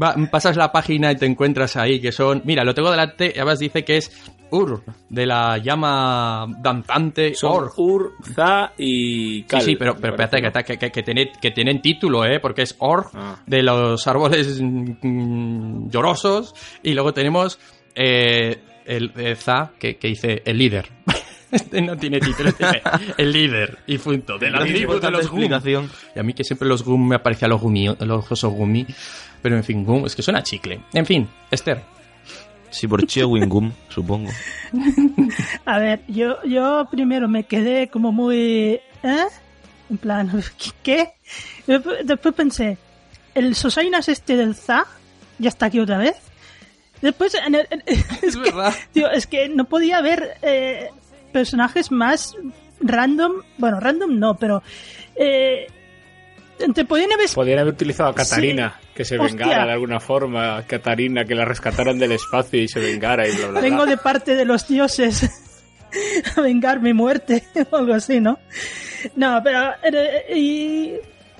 Va- 0.00 0.14
pasas 0.30 0.56
la 0.56 0.72
página 0.72 1.12
y 1.12 1.16
te 1.16 1.26
encuentras 1.26 1.76
ahí 1.76 2.00
que 2.00 2.12
son, 2.12 2.42
mira, 2.44 2.64
lo 2.64 2.74
tengo 2.74 2.90
delante, 2.90 3.26
y 3.34 3.38
además 3.38 3.58
dice 3.58 3.84
que 3.84 3.98
es 3.98 4.10
Ur, 4.52 4.82
de 5.08 5.26
la 5.26 5.58
llama 5.58 6.46
danzante 6.60 7.34
Or. 7.42 7.70
Ur, 7.76 8.12
Za 8.34 8.72
y 8.78 9.42
Sí, 9.42 9.44
Kal. 9.48 9.62
sí, 9.62 9.76
pero, 9.76 9.94
me 9.94 10.00
pero 10.00 10.16
parece, 10.16 10.36
espérate, 10.38 10.64
que, 10.64 10.78
que, 10.78 10.90
que, 10.90 11.02
tiene- 11.02 11.32
que 11.40 11.50
tienen 11.52 11.80
título, 11.82 12.24
¿eh? 12.24 12.40
Porque 12.40 12.62
es 12.62 12.74
Or, 12.78 13.06
Ah. 13.14 13.36
de 13.46 13.62
los 13.62 14.06
árboles 14.08 14.60
mm, 14.60 15.88
llorosos, 15.90 16.54
y 16.82 16.94
luego 16.94 17.12
tenemos 17.12 17.58
eh, 17.94 18.62
el 18.90 19.36
Za, 19.36 19.72
que, 19.78 19.96
que 19.96 20.08
dice 20.08 20.42
el 20.44 20.58
líder. 20.58 20.88
Este 21.50 21.80
no 21.82 21.96
tiene 21.96 22.20
título, 22.20 22.52
tiene 22.52 22.80
el 23.16 23.32
líder 23.32 23.78
y 23.86 23.98
punto. 23.98 24.38
De 24.38 24.50
la 24.50 24.60
tribu 24.60 25.00
de 25.00 25.10
los 25.10 25.28
Gum. 25.28 25.42
Y 25.42 26.18
a 26.18 26.22
mí 26.22 26.32
que 26.32 26.44
siempre 26.44 26.68
los 26.68 26.84
Gum 26.84 27.08
me 27.08 27.16
aparecía 27.16 27.48
los 27.48 27.60
Gumi, 27.60 27.88
los 27.98 28.44
Gumi. 28.44 28.86
Pero 29.42 29.56
en 29.56 29.64
fin, 29.64 29.84
Gum, 29.84 30.06
es 30.06 30.14
que 30.14 30.22
suena 30.22 30.42
chicle. 30.42 30.80
En 30.92 31.06
fin, 31.06 31.28
Esther. 31.50 31.82
Sí, 32.70 32.86
por 32.86 33.04
Chewing 33.04 33.48
Gum, 33.48 33.72
supongo. 33.88 34.30
A 35.64 35.78
ver, 35.78 36.02
yo, 36.06 36.36
yo 36.44 36.86
primero 36.90 37.28
me 37.28 37.44
quedé 37.44 37.88
como 37.88 38.12
muy... 38.12 38.80
¿Eh? 39.02 39.26
En 39.90 39.98
plan, 39.98 40.30
¿qué? 40.84 41.14
Después, 41.66 41.98
después 42.04 42.34
pensé, 42.34 42.78
el 43.34 43.56
Sosainas 43.56 44.08
este 44.08 44.36
del 44.36 44.54
ZA 44.54 44.86
ya 45.40 45.48
está 45.48 45.66
aquí 45.66 45.80
otra 45.80 45.98
vez. 45.98 46.14
Después, 47.02 47.34
en 47.34 47.54
el- 47.54 47.66
en- 47.70 47.82
es, 47.86 48.36
que, 48.36 48.40
verdad. 48.40 48.74
tío, 48.92 49.10
es 49.10 49.26
que 49.26 49.48
no 49.48 49.64
podía 49.64 49.98
haber 49.98 50.36
eh, 50.42 50.88
personajes 51.32 51.90
más 51.90 52.34
random. 52.80 53.32
Bueno, 53.58 53.80
random 53.80 54.18
no, 54.18 54.36
pero... 54.36 54.62
Eh, 55.16 55.66
te 56.74 56.84
podían 56.84 57.10
haber... 57.12 57.26
Podrían 57.34 57.60
haber 57.60 57.72
utilizado 57.72 58.10
a 58.10 58.14
Catarina, 58.14 58.78
que 58.94 59.04
se 59.04 59.18
Hostia. 59.18 59.46
vengara 59.46 59.64
de 59.66 59.72
alguna 59.72 59.98
forma. 59.98 60.62
Catarina, 60.66 61.24
que 61.24 61.34
la 61.34 61.46
rescataran 61.46 61.98
del 61.98 62.12
espacio 62.12 62.60
y 62.60 62.68
se 62.68 62.80
vengara 62.80 63.26
y 63.26 63.30
bla, 63.30 63.38
bla, 63.46 63.50
bla. 63.52 63.60
Vengo 63.62 63.86
de 63.86 63.96
parte 63.96 64.34
de 64.34 64.44
los 64.44 64.68
dioses 64.68 65.30
a 66.36 66.40
vengar 66.42 66.80
mi 66.80 66.92
muerte 66.92 67.44
o 67.70 67.76
algo 67.78 67.94
así, 67.94 68.20
¿no? 68.20 68.38
No, 69.16 69.40
pero 69.42 69.70
eh, 69.82 70.36
y, 70.36 70.92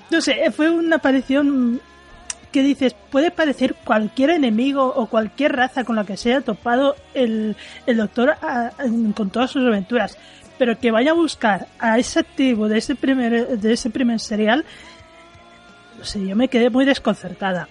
no 0.09 0.21
sé, 0.21 0.49
fue 0.51 0.71
una 0.71 0.95
aparición 0.95 1.79
que 2.51 2.63
dices, 2.63 2.95
puede 3.11 3.31
parecer 3.31 3.75
cualquier 3.83 4.29
enemigo 4.31 4.85
o 4.85 5.07
cualquier 5.07 5.53
raza 5.55 5.83
con 5.83 5.95
la 5.95 6.03
que 6.03 6.17
se 6.17 6.29
haya 6.33 6.41
topado 6.41 6.95
el, 7.13 7.55
el 7.85 7.97
doctor 7.97 8.31
a- 8.41 8.67
a- 8.67 8.73
con 9.15 9.29
todas 9.29 9.51
sus 9.51 9.65
aventuras, 9.65 10.17
pero 10.57 10.77
que 10.77 10.91
vaya 10.91 11.11
a 11.11 11.15
buscar 11.15 11.67
a 11.79 11.97
ese 11.97 12.19
activo 12.19 12.67
de 12.67 12.77
ese 12.77 12.95
primer 12.95 13.57
de 13.57 13.73
ese 13.73 13.89
primer 13.89 14.19
serial, 14.19 14.65
no 15.97 16.03
sé, 16.05 16.25
yo 16.27 16.35
me 16.35 16.47
quedé 16.47 16.69
muy 16.69 16.85
desconcertada. 16.85 17.67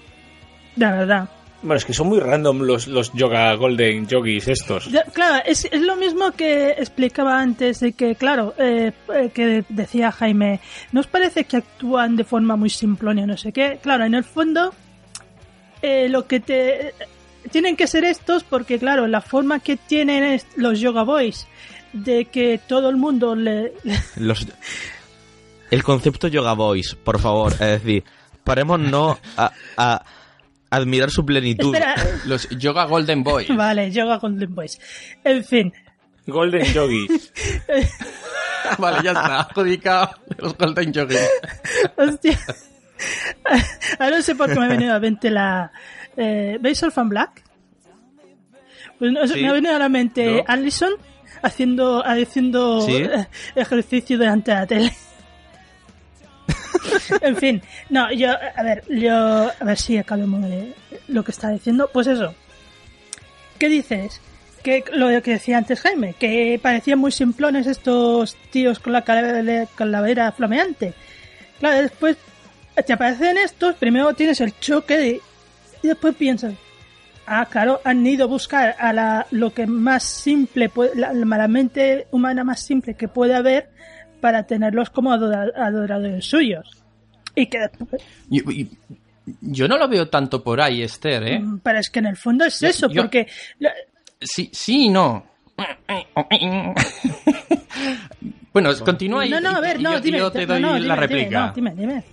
La 0.76 0.92
verdad. 0.92 1.28
Bueno, 1.62 1.74
es 1.76 1.84
que 1.84 1.92
son 1.92 2.08
muy 2.08 2.18
random 2.20 2.60
los, 2.62 2.86
los 2.88 3.12
Yoga 3.12 3.54
Golden 3.54 4.06
Yogis 4.06 4.48
estos. 4.48 4.90
Ya, 4.90 5.02
claro, 5.04 5.42
es, 5.44 5.66
es 5.70 5.82
lo 5.82 5.94
mismo 5.96 6.30
que 6.32 6.70
explicaba 6.70 7.38
antes 7.38 7.80
de 7.80 7.92
que, 7.92 8.14
claro, 8.14 8.54
eh, 8.58 8.92
eh, 9.14 9.30
que 9.34 9.62
decía 9.68 10.10
Jaime, 10.10 10.60
¿no 10.92 11.00
os 11.00 11.06
parece 11.06 11.44
que 11.44 11.58
actúan 11.58 12.16
de 12.16 12.24
forma 12.24 12.56
muy 12.56 12.70
simplona 12.70 13.22
y 13.22 13.26
no 13.26 13.36
sé 13.36 13.52
qué? 13.52 13.78
Claro, 13.82 14.06
en 14.06 14.14
el 14.14 14.24
fondo, 14.24 14.72
eh, 15.82 16.08
lo 16.08 16.26
que 16.26 16.40
te... 16.40 16.94
Tienen 17.50 17.74
que 17.76 17.86
ser 17.86 18.04
estos 18.04 18.42
porque, 18.44 18.78
claro, 18.78 19.06
la 19.06 19.20
forma 19.22 19.60
que 19.60 19.76
tienen 19.76 20.22
es- 20.24 20.46
los 20.56 20.78
Yoga 20.80 21.02
Boys 21.04 21.46
de 21.92 22.26
que 22.26 22.58
todo 22.66 22.88
el 22.88 22.96
mundo 22.96 23.34
le... 23.34 23.72
le- 23.82 23.98
Los... 24.16 24.46
El 25.70 25.82
concepto 25.82 26.28
Yoga 26.28 26.52
Boys, 26.54 26.94
por 26.96 27.18
favor, 27.20 27.52
es 27.52 27.58
decir, 27.58 28.04
paremos 28.44 28.78
no 28.80 29.18
a, 29.36 29.52
a 29.76 30.02
admirar 30.70 31.10
su 31.10 31.26
plenitud. 31.26 31.74
Espera, 31.74 31.94
Los 32.26 32.48
Yoga 32.50 32.84
Golden 32.84 33.22
Boy. 33.22 33.46
vale, 33.56 33.90
Yoga 33.90 34.16
Golden 34.18 34.54
Boys. 34.54 34.80
En 35.24 35.44
fin, 35.44 35.72
Golden 36.26 36.64
Yogis. 36.64 37.32
vale, 38.78 38.98
ya 39.02 39.10
está. 39.10 39.40
Adjudicado 39.40 40.10
los 40.38 40.56
Golden 40.56 40.92
Yogi. 40.92 41.16
Hostia. 41.96 42.38
Ahora 43.98 44.16
no 44.16 44.22
sé 44.22 44.34
por 44.34 44.48
qué 44.52 44.58
me 44.58 44.66
ha 44.66 44.68
venido 44.68 44.90
a 44.90 44.94
la 44.94 45.00
mente 45.00 45.30
la. 45.30 45.72
Eh, 46.16 46.58
¿Veis 46.60 46.82
Orphan 46.82 47.08
Black? 47.08 47.42
Pues 48.98 49.12
no, 49.12 49.26
Sí. 49.26 49.40
me 49.40 49.48
ha 49.48 49.52
venido 49.54 49.74
a 49.74 49.78
la 49.78 49.88
mente 49.88 50.26
No. 50.26 50.44
Allison 50.46 50.92
haciendo, 51.42 52.04
haciendo 52.06 52.82
Sí. 52.82 53.02
ejercicio 53.54 54.18
delante 54.18 54.50
de 54.50 54.56
la 54.58 54.66
tele. 54.66 54.92
en 57.22 57.36
fin, 57.36 57.62
no, 57.88 58.12
yo, 58.12 58.30
a 58.56 58.62
ver, 58.62 58.84
yo, 58.88 59.14
a 59.14 59.64
ver 59.64 59.78
si 59.78 59.98
acabemos 59.98 60.42
de 60.42 60.74
lo 61.08 61.22
que 61.24 61.30
está 61.30 61.50
diciendo. 61.50 61.90
Pues 61.92 62.06
eso, 62.06 62.34
¿qué 63.58 63.68
dices? 63.68 64.20
Que 64.62 64.84
lo 64.92 65.08
que 65.22 65.32
decía 65.32 65.58
antes 65.58 65.80
Jaime, 65.80 66.14
que 66.18 66.58
parecían 66.62 66.98
muy 66.98 67.12
simplones 67.12 67.66
estos 67.66 68.36
tíos 68.50 68.78
con 68.78 68.92
la 68.92 69.02
cala- 69.02 69.66
calavera 69.74 70.32
flameante. 70.32 70.92
Claro, 71.58 71.80
después 71.82 72.16
te 72.86 72.92
aparecen 72.92 73.38
estos, 73.38 73.74
primero 73.76 74.12
tienes 74.14 74.40
el 74.40 74.58
choque 74.58 74.96
de- 74.96 75.20
y 75.82 75.88
después 75.88 76.14
piensas, 76.14 76.54
ah, 77.26 77.46
claro, 77.50 77.80
han 77.84 78.06
ido 78.06 78.24
a 78.24 78.28
buscar 78.28 78.76
a 78.78 78.92
la, 78.92 79.26
lo 79.30 79.52
que 79.54 79.66
más 79.66 80.02
simple, 80.04 80.70
la, 80.94 81.12
la 81.14 81.48
mente 81.48 82.06
humana 82.10 82.44
más 82.44 82.60
simple 82.60 82.94
que 82.94 83.08
puede 83.08 83.34
haber 83.34 83.70
para 84.20 84.42
tenerlos 84.44 84.90
como 84.90 85.12
adora- 85.12 85.52
adoradores 85.56 86.24
suyos. 86.26 86.68
Y 87.34 87.46
que 87.46 87.58
después, 87.60 88.02
Yo 89.40 89.68
no 89.68 89.78
lo 89.78 89.88
veo 89.88 90.08
tanto 90.08 90.42
por 90.42 90.60
ahí, 90.60 90.82
Esther, 90.82 91.22
¿eh? 91.24 91.38
mm, 91.38 91.60
pero 91.60 91.78
es 91.78 91.88
que 91.90 92.00
en 92.00 92.06
el 92.06 92.16
fondo 92.16 92.44
es 92.44 92.58
Yo- 92.60 92.68
eso, 92.68 92.88
yo- 92.90 93.02
porque 93.02 93.26
Sí, 94.20 94.50
sí 94.52 94.86
y 94.86 94.88
no. 94.90 95.24
bueno, 98.52 98.70
continúa 98.84 99.26
y, 99.26 99.30
no, 99.30 99.40
no, 99.40 99.50
a 99.50 99.60
ver, 99.60 99.80
y 99.80 99.82
no, 99.82 99.92
yo, 99.94 100.00
dime, 100.00 100.18
te 100.32 100.46
doy 100.46 100.60
no, 100.60 100.78
la 100.78 100.96
réplica. 100.96 101.52
Dime, 101.54 101.70
no, 101.70 101.76
dime, 101.76 101.92
dime. 101.94 102.04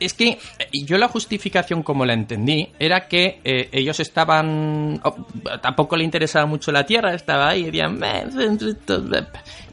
Es 0.00 0.14
que 0.14 0.30
eh, 0.30 0.38
yo 0.84 0.98
la 0.98 1.08
justificación 1.08 1.82
como 1.82 2.04
la 2.06 2.14
entendí 2.14 2.68
era 2.78 3.06
que 3.06 3.40
eh, 3.44 3.68
ellos 3.70 4.00
estaban... 4.00 4.98
oh, 5.04 5.26
tampoco 5.62 5.96
le 5.96 6.04
interesaba 6.04 6.46
mucho 6.46 6.72
la 6.72 6.84
Tierra, 6.84 7.14
estaba 7.14 7.50
ahí 7.50 7.60
y 7.60 7.64
decían... 7.66 7.98
"Meh, 7.98 8.24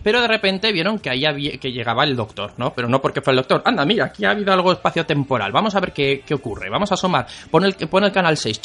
Pero 0.03 0.21
de 0.21 0.27
repente 0.27 0.71
vieron 0.71 0.99
que 0.99 1.09
ahí 1.09 1.25
había- 1.25 1.57
que 1.57 1.71
llegaba 1.71 2.03
el 2.03 2.15
doctor, 2.15 2.53
¿no? 2.57 2.73
Pero 2.73 2.87
no 2.87 3.01
porque 3.01 3.21
fue 3.21 3.33
el 3.33 3.37
doctor. 3.37 3.61
Anda, 3.65 3.85
mira, 3.85 4.05
aquí 4.05 4.25
ha 4.25 4.31
habido 4.31 4.53
algo 4.53 4.71
espacio-temporal. 4.71 5.51
Vamos 5.51 5.75
a 5.75 5.79
ver 5.79 5.91
qué, 5.91 6.23
qué 6.25 6.33
ocurre. 6.33 6.69
Vamos 6.69 6.91
a 6.91 6.95
asomar. 6.95 7.25
Pon 7.51 7.63
el, 7.65 7.73
pon 7.75 8.03
el 8.03 8.11
canal 8.11 8.37
6, 8.37 8.61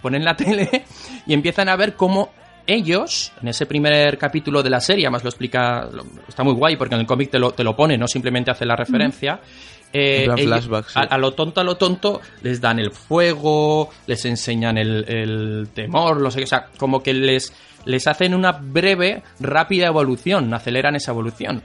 ponen 0.00 0.24
la 0.24 0.36
tele 0.36 0.84
y 1.26 1.34
empiezan 1.34 1.68
a 1.68 1.76
ver 1.76 1.94
cómo 1.94 2.30
ellos, 2.68 3.32
en 3.42 3.48
ese 3.48 3.64
primer 3.66 4.18
capítulo 4.18 4.60
de 4.62 4.70
la 4.70 4.80
serie, 4.80 5.04
además 5.06 5.22
lo 5.22 5.28
explica, 5.30 5.88
está 6.26 6.42
muy 6.42 6.52
guay 6.54 6.76
porque 6.76 6.96
en 6.96 7.02
el 7.02 7.06
cómic 7.06 7.30
te 7.30 7.38
lo, 7.38 7.52
te 7.52 7.62
lo 7.62 7.76
pone, 7.76 7.96
no 7.96 8.08
simplemente 8.08 8.50
hace 8.50 8.64
la 8.66 8.74
referencia. 8.74 9.34
eh, 9.34 9.38
En 9.38 9.75
ellos- 9.92 10.64
sí. 10.88 10.98
a, 10.98 11.02
a 11.02 11.18
lo 11.18 11.32
tonto, 11.32 11.60
a 11.60 11.64
lo 11.64 11.76
tonto, 11.76 12.20
les 12.42 12.60
dan 12.60 12.78
el 12.78 12.90
fuego, 12.90 13.90
les 14.06 14.24
enseñan 14.24 14.76
el, 14.78 15.04
el 15.08 15.68
temor, 15.74 16.20
lo 16.20 16.30
sé, 16.30 16.42
o 16.42 16.46
sea, 16.46 16.66
como 16.78 17.02
que 17.02 17.14
les, 17.14 17.52
les 17.84 18.06
hacen 18.06 18.34
una 18.34 18.52
breve, 18.52 19.22
rápida 19.40 19.86
evolución, 19.86 20.52
aceleran 20.52 20.96
esa 20.96 21.12
evolución. 21.12 21.62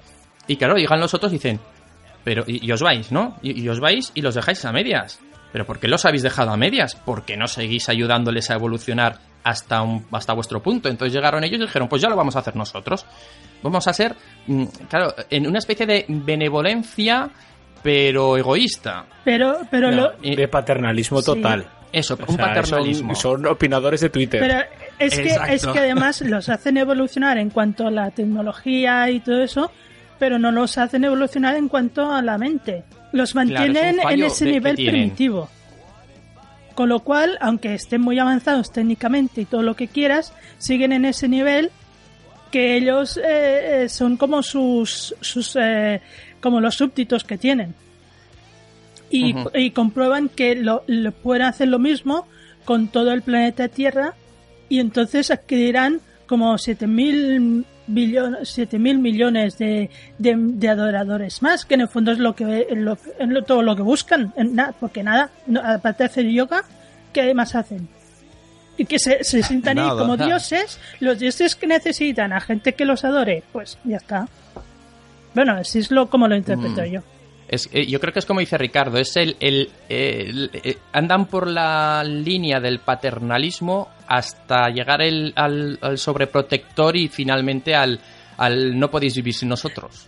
Y 0.47 0.55
claro, 0.57 0.75
llegan 0.75 0.99
los 0.99 1.13
otros 1.13 1.31
y 1.31 1.35
dicen, 1.35 1.59
pero, 2.23 2.43
y, 2.47 2.65
y 2.65 2.71
os 2.71 2.81
vais, 2.81 3.11
¿no? 3.11 3.37
Y, 3.41 3.61
y 3.61 3.67
os 3.69 3.79
vais 3.79 4.11
y 4.13 4.21
los 4.21 4.35
dejáis 4.35 4.63
a 4.65 4.71
medias. 4.71 5.19
¿Pero 5.51 5.65
por 5.65 5.79
qué 5.79 5.89
los 5.89 6.05
habéis 6.05 6.23
dejado 6.23 6.51
a 6.51 6.55
medias? 6.57 6.95
¿Por 6.95 7.25
qué 7.25 7.35
no 7.35 7.45
seguís 7.45 7.89
ayudándoles 7.89 8.49
a 8.49 8.53
evolucionar 8.53 9.19
hasta, 9.43 9.81
un, 9.81 10.05
hasta 10.11 10.31
vuestro 10.33 10.63
punto? 10.63 10.87
Entonces 10.87 11.13
llegaron 11.13 11.43
ellos 11.43 11.59
y 11.59 11.63
dijeron, 11.63 11.89
pues 11.89 12.01
ya 12.01 12.07
lo 12.07 12.15
vamos 12.15 12.37
a 12.37 12.39
hacer 12.39 12.55
nosotros. 12.55 13.05
Vamos 13.61 13.85
a 13.85 13.91
ser, 13.93 14.15
mm, 14.47 14.63
claro, 14.89 15.13
en 15.29 15.47
una 15.47 15.59
especie 15.59 15.85
de 15.85 16.05
benevolencia, 16.07 17.29
pero 17.83 18.37
egoísta. 18.37 19.05
Pero, 19.23 19.59
pero 19.69 19.91
No, 19.91 19.97
lo, 19.97 20.11
y- 20.21 20.35
de 20.35 20.47
paternalismo 20.47 21.21
Sí. 21.21 21.31
Eso, 21.93 22.15
total. 22.15 22.29
un 22.29 22.33
O 22.35 22.37
sea, 22.37 22.45
paternalismo. 22.53 23.15
Son, 23.15 23.41
son 23.41 23.45
opinadores 23.47 23.99
de 24.01 24.09
Twitter. 24.09 24.39
Pero 24.39 24.59
es 24.97 25.15
que, 25.19 25.23
Exacto. 25.27 25.53
es 25.53 25.67
que 25.67 25.79
además 25.79 26.21
los 26.21 26.47
hacen 26.49 26.77
evolucionar 26.77 27.37
en 27.37 27.49
cuanto 27.49 27.87
a 27.87 27.91
la 27.91 28.11
tecnología 28.11 29.09
y 29.09 29.19
todo 29.19 29.41
eso, 29.43 29.71
pero 30.17 30.39
no 30.39 30.51
los 30.51 30.77
hacen 30.77 31.03
evolucionar 31.03 31.57
en 31.57 31.67
cuanto 31.67 32.11
a 32.13 32.21
la 32.21 32.37
mente. 32.37 32.83
Los 33.11 33.35
mantienen 33.35 33.97
en 34.09 34.23
ese 34.23 34.45
nivel 34.45 34.75
primitivo. 34.75 35.49
Con 36.75 36.87
lo 36.87 37.01
cual, 37.01 37.37
aunque 37.41 37.73
estén 37.73 37.99
muy 38.01 38.17
avanzados 38.19 38.71
técnicamente 38.71 39.41
y 39.41 39.45
todo 39.45 39.61
lo 39.61 39.75
que 39.75 39.89
quieras, 39.89 40.33
siguen 40.57 40.93
en 40.93 41.03
ese 41.03 41.27
nivel 41.27 41.69
que 42.49 42.77
ellos 42.77 43.17
eh, 43.17 43.83
eh, 43.83 43.89
son 43.89 44.15
como 44.17 44.41
sus, 44.41 45.13
sus 45.19 45.57
eh, 45.59 46.01
como 46.41 46.59
los 46.59 46.75
súbditos 46.75 47.23
que 47.23 47.37
tienen 47.37 47.73
y, 49.09 49.35
y 49.53 49.71
comprueban 49.71 50.29
que 50.29 50.55
lo, 50.55 50.83
lo 50.87 51.11
pueden 51.11 51.43
hacer 51.43 51.67
lo 51.67 51.79
mismo 51.79 52.27
con 52.65 52.87
todo 52.87 53.11
el 53.11 53.21
planeta 53.21 53.67
Tierra 53.67 54.13
y 54.69 54.79
entonces 54.79 55.31
adquirirán 55.31 55.99
como 56.27 56.53
7.000 56.57 57.65
billones, 57.87 58.57
7.000 58.57 58.99
millones 58.99 59.57
de, 59.57 59.89
de, 60.17 60.35
de 60.37 60.69
adoradores 60.69 61.41
más, 61.41 61.65
que 61.65 61.73
en 61.73 61.81
el 61.81 61.87
fondo 61.89 62.11
es 62.13 62.19
lo 62.19 62.35
que 62.35 62.67
lo- 62.73 62.97
es 63.19 63.27
lo- 63.27 63.43
todo 63.43 63.63
lo 63.63 63.75
que 63.75 63.81
buscan, 63.81 64.31
en 64.37 64.55
na- 64.55 64.73
porque 64.79 65.03
nada, 65.03 65.29
no- 65.47 65.59
aparte 65.61 66.03
de 66.03 66.09
hacer 66.09 66.25
yoga, 66.27 66.63
¿qué 67.11 67.33
más 67.33 67.53
hacen? 67.55 67.89
Y 68.77 68.85
que 68.85 68.97
se, 68.97 69.25
se 69.25 69.43
sientan 69.43 69.77
ahí 69.77 69.87
Nada. 69.87 69.99
como 69.99 70.15
dioses, 70.15 70.79
los 71.01 71.19
dioses 71.19 71.55
que 71.57 71.67
necesitan 71.67 72.31
a 72.31 72.39
gente 72.39 72.73
que 72.75 72.85
los 72.85 73.03
adore, 73.03 73.43
pues 73.51 73.77
ya 73.83 73.97
está. 73.97 74.29
Bueno, 75.33 75.53
así 75.53 75.79
es 75.79 75.91
lo 75.91 76.09
como 76.09 76.27
lo 76.27 76.35
interpreto 76.35 76.81
Mm. 76.81 76.85
yo. 76.85 77.01
Es, 77.47 77.69
eh, 77.73 77.85
yo 77.85 77.99
creo 77.99 78.13
que 78.13 78.19
es 78.19 78.25
como 78.25 78.39
dice 78.39 78.57
Ricardo, 78.57 78.97
es 78.97 79.15
el, 79.17 79.35
el- 79.41 79.69
el- 79.89 80.49
eh, 80.53 80.77
andan 80.93 81.25
por 81.25 81.47
la 81.47 82.01
línea 82.05 82.59
del 82.61 82.79
paternalismo 82.79 83.89
hasta 84.07 84.69
llegar 84.69 85.01
el- 85.01 85.33
al, 85.35 85.77
al 85.81 85.97
sobreprotector 85.97 86.95
y 86.95 87.09
finalmente 87.09 87.75
al, 87.75 87.99
al 88.37 88.79
no 88.79 88.89
podéis 88.89 89.15
vivir 89.15 89.33
sin 89.33 89.49
nosotros. 89.49 90.07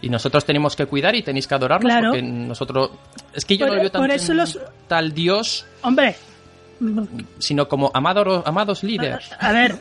Y 0.00 0.08
nosotros 0.08 0.44
tenemos 0.44 0.74
que 0.74 0.86
cuidar 0.86 1.14
y 1.14 1.22
tenéis 1.22 1.46
que 1.46 1.54
adorarnos 1.54 1.88
Claro. 1.88 2.08
porque 2.10 2.22
nosotros... 2.22 2.90
Es 3.32 3.44
que 3.44 3.56
yo 3.56 3.66
Por- 3.66 3.70
no 3.70 3.74
lo 3.76 3.80
veo 3.82 3.90
tan 3.92 4.02
por 4.02 4.10
eso 4.10 4.34
los- 4.34 4.58
tal 4.88 5.12
Dios, 5.14 5.64
Hombre, 5.82 6.16
sino 7.38 7.68
como 7.68 7.92
amado- 7.94 8.42
amados 8.44 8.82
líderes. 8.82 9.30
a 9.38 9.52
ver, 9.52 9.76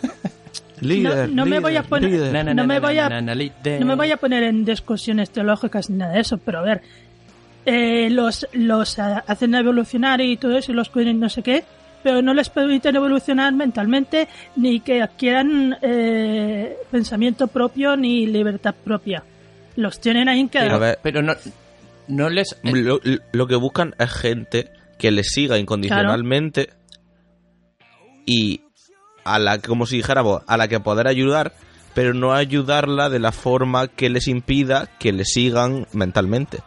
Líder, 0.82 1.30
no 1.30 1.44
me 1.46 1.52
líder, 1.52 1.62
voy 1.62 1.76
a 1.78 1.84
poner- 1.84 2.56
no 2.56 2.66
me 2.66 2.74
na, 2.76 2.80
voy 2.80 2.98
a- 2.98 3.10
na, 3.10 3.22
na, 3.22 3.36
líder. 3.36 3.80
no 3.80 3.86
me 3.86 3.96
voy 3.96 4.12
a 4.12 4.18
poner 4.18 4.44
en 4.44 4.66
discusiones 4.66 5.30
teológicas 5.30 5.90
ni 5.90 5.98
nada 5.98 6.14
de 6.14 6.22
eso, 6.22 6.38
pero 6.40 6.60
a 6.60 6.62
ver, 6.64 6.82
eh, 7.66 8.10
los, 8.10 8.48
los 8.54 8.98
hacen 8.98 9.54
evolucionar 9.54 10.22
y 10.22 10.38
todo 10.38 10.58
eso 10.58 10.72
y 10.72 10.76
los 10.76 10.90
cuiden 10.90 11.20
no 11.20 11.30
sé 11.30 11.44
qué, 11.44 11.64
pero 12.02 12.24
no 12.24 12.34
les 12.34 12.50
permiten 12.50 12.96
evolucionar 12.96 13.54
mentalmente 13.54 14.28
ni 14.56 14.80
que 14.80 15.04
adquieran 15.04 15.78
eh, 15.84 16.76
pensamiento 16.90 17.46
propio 17.48 17.96
ni 17.96 18.26
libertad 18.26 18.74
propia. 18.84 19.24
Los 19.76 20.02
tienen 20.02 20.28
ahí 20.30 20.40
en 20.40 20.50
Pero, 20.50 20.66
cada... 20.66 20.76
A 20.76 20.80
ver. 20.80 21.00
pero 21.04 21.22
no, 21.22 21.34
no 22.08 22.30
les... 22.30 22.54
eh, 22.64 22.72
Lo, 22.74 23.00
lo 23.32 23.48
que 23.48 23.56
buscan 23.56 23.94
es 24.00 24.10
gente 24.12 24.72
que 24.98 25.12
les 25.12 25.28
siga 25.28 25.60
incondicionalmente 25.60 26.70
y 28.26 28.62
a 29.24 29.40
la 29.40 29.60
como 29.60 29.86
si 29.86 29.98
dijéramos 29.98 30.42
a 30.48 30.58
la 30.58 30.68
que 30.68 30.80
poder 30.80 31.08
ayudar 31.08 31.54
pero 31.94 32.14
no 32.14 32.34
ayudarla 32.34 33.10
de 33.10 33.20
la 33.20 33.32
forma 33.32 33.88
que 33.88 34.10
les 34.10 34.28
impida 34.28 34.88
que 35.00 35.12
le 35.12 35.26
sigan 35.26 35.88
mentalmente 35.94 36.60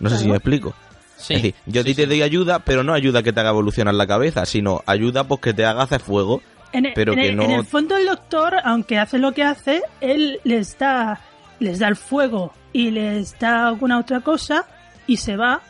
no 0.00 0.10
sé 0.10 0.18
si 0.18 0.28
me 0.28 0.36
explico 0.36 0.74
sí, 1.16 1.34
es 1.34 1.42
decir 1.42 1.54
yo 1.66 1.80
a 1.80 1.84
sí, 1.84 1.90
ti 1.90 1.94
te 1.94 2.06
doy 2.06 2.22
ayuda 2.22 2.58
pero 2.60 2.82
no 2.82 2.92
ayuda 2.92 3.22
que 3.22 3.32
te 3.32 3.40
haga 3.40 3.50
evolucionar 3.50 3.94
la 3.94 4.06
cabeza 4.06 4.44
sino 4.46 4.82
ayuda 4.86 5.24
pues 5.24 5.40
que 5.40 5.54
te 5.54 5.64
haga 5.64 5.82
hacer 5.84 6.00
fuego 6.00 6.42
En, 6.72 6.86
el- 6.86 6.92
pero 6.94 7.12
en 7.12 7.18
que 7.20 7.28
el, 7.28 7.36
no- 7.36 7.42
en 7.44 7.50
el 7.52 7.64
fondo 7.64 7.96
el 7.96 8.06
doctor, 8.06 8.56
aunque 8.64 8.98
hace 8.98 9.18
lo 9.18 9.30
que 9.32 9.44
hace, 9.44 9.82
él 10.00 10.40
les 10.42 10.76
da, 10.76 11.20
les 11.60 11.78
da 11.78 11.86
el 11.86 11.94
fuego 11.94 12.52
y 12.72 12.90
les 12.90 13.38
da 13.38 13.68
alguna 13.68 13.98
otra 14.00 14.20
cosa 14.22 14.66
y 15.06 15.18
se 15.18 15.36
va. 15.36 15.60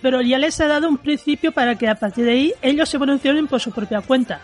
Pero 0.00 0.22
ya 0.22 0.38
les 0.38 0.58
ha 0.62 0.66
dado 0.66 0.88
un 0.88 0.96
principio 0.96 1.52
para 1.52 1.74
que 1.76 1.86
a 1.88 1.94
partir 1.94 2.24
de 2.24 2.30
ahí 2.32 2.54
ellos 2.62 2.94
evolucionen 2.94 3.48
por 3.48 3.60
su 3.60 3.70
propia 3.70 4.00
cuenta. 4.00 4.40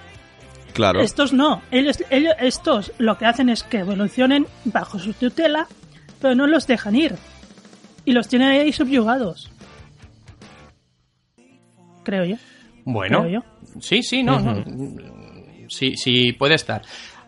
Claro 0.77 1.01
Estos 1.01 1.33
no. 1.33 1.63
Ellos, 1.73 2.03
ellos, 2.11 2.35
estos 2.39 2.93
lo 2.99 3.17
que 3.19 3.25
hacen 3.27 3.49
es 3.49 3.63
que 3.65 3.79
evolucionen 3.79 4.47
bajo 4.65 4.99
su 4.99 5.13
tutela, 5.15 5.67
pero 6.21 6.35
no 6.35 6.47
los 6.47 6.67
dejan 6.67 6.95
ir. 6.95 7.15
Y 8.05 8.13
los 8.13 8.29
tienen 8.29 8.49
ahí 8.49 8.73
subyugados. 8.73 9.51
Creo 12.05 12.25
yo. 12.25 12.37
Bueno, 12.85 13.23
Creo 13.23 13.43
sí, 13.81 14.03
sí, 14.03 14.23
no, 14.23 14.39
no. 14.39 14.65
Sí, 15.69 15.97
sí, 15.97 16.33
puede 16.33 16.55
estar. 16.55 16.83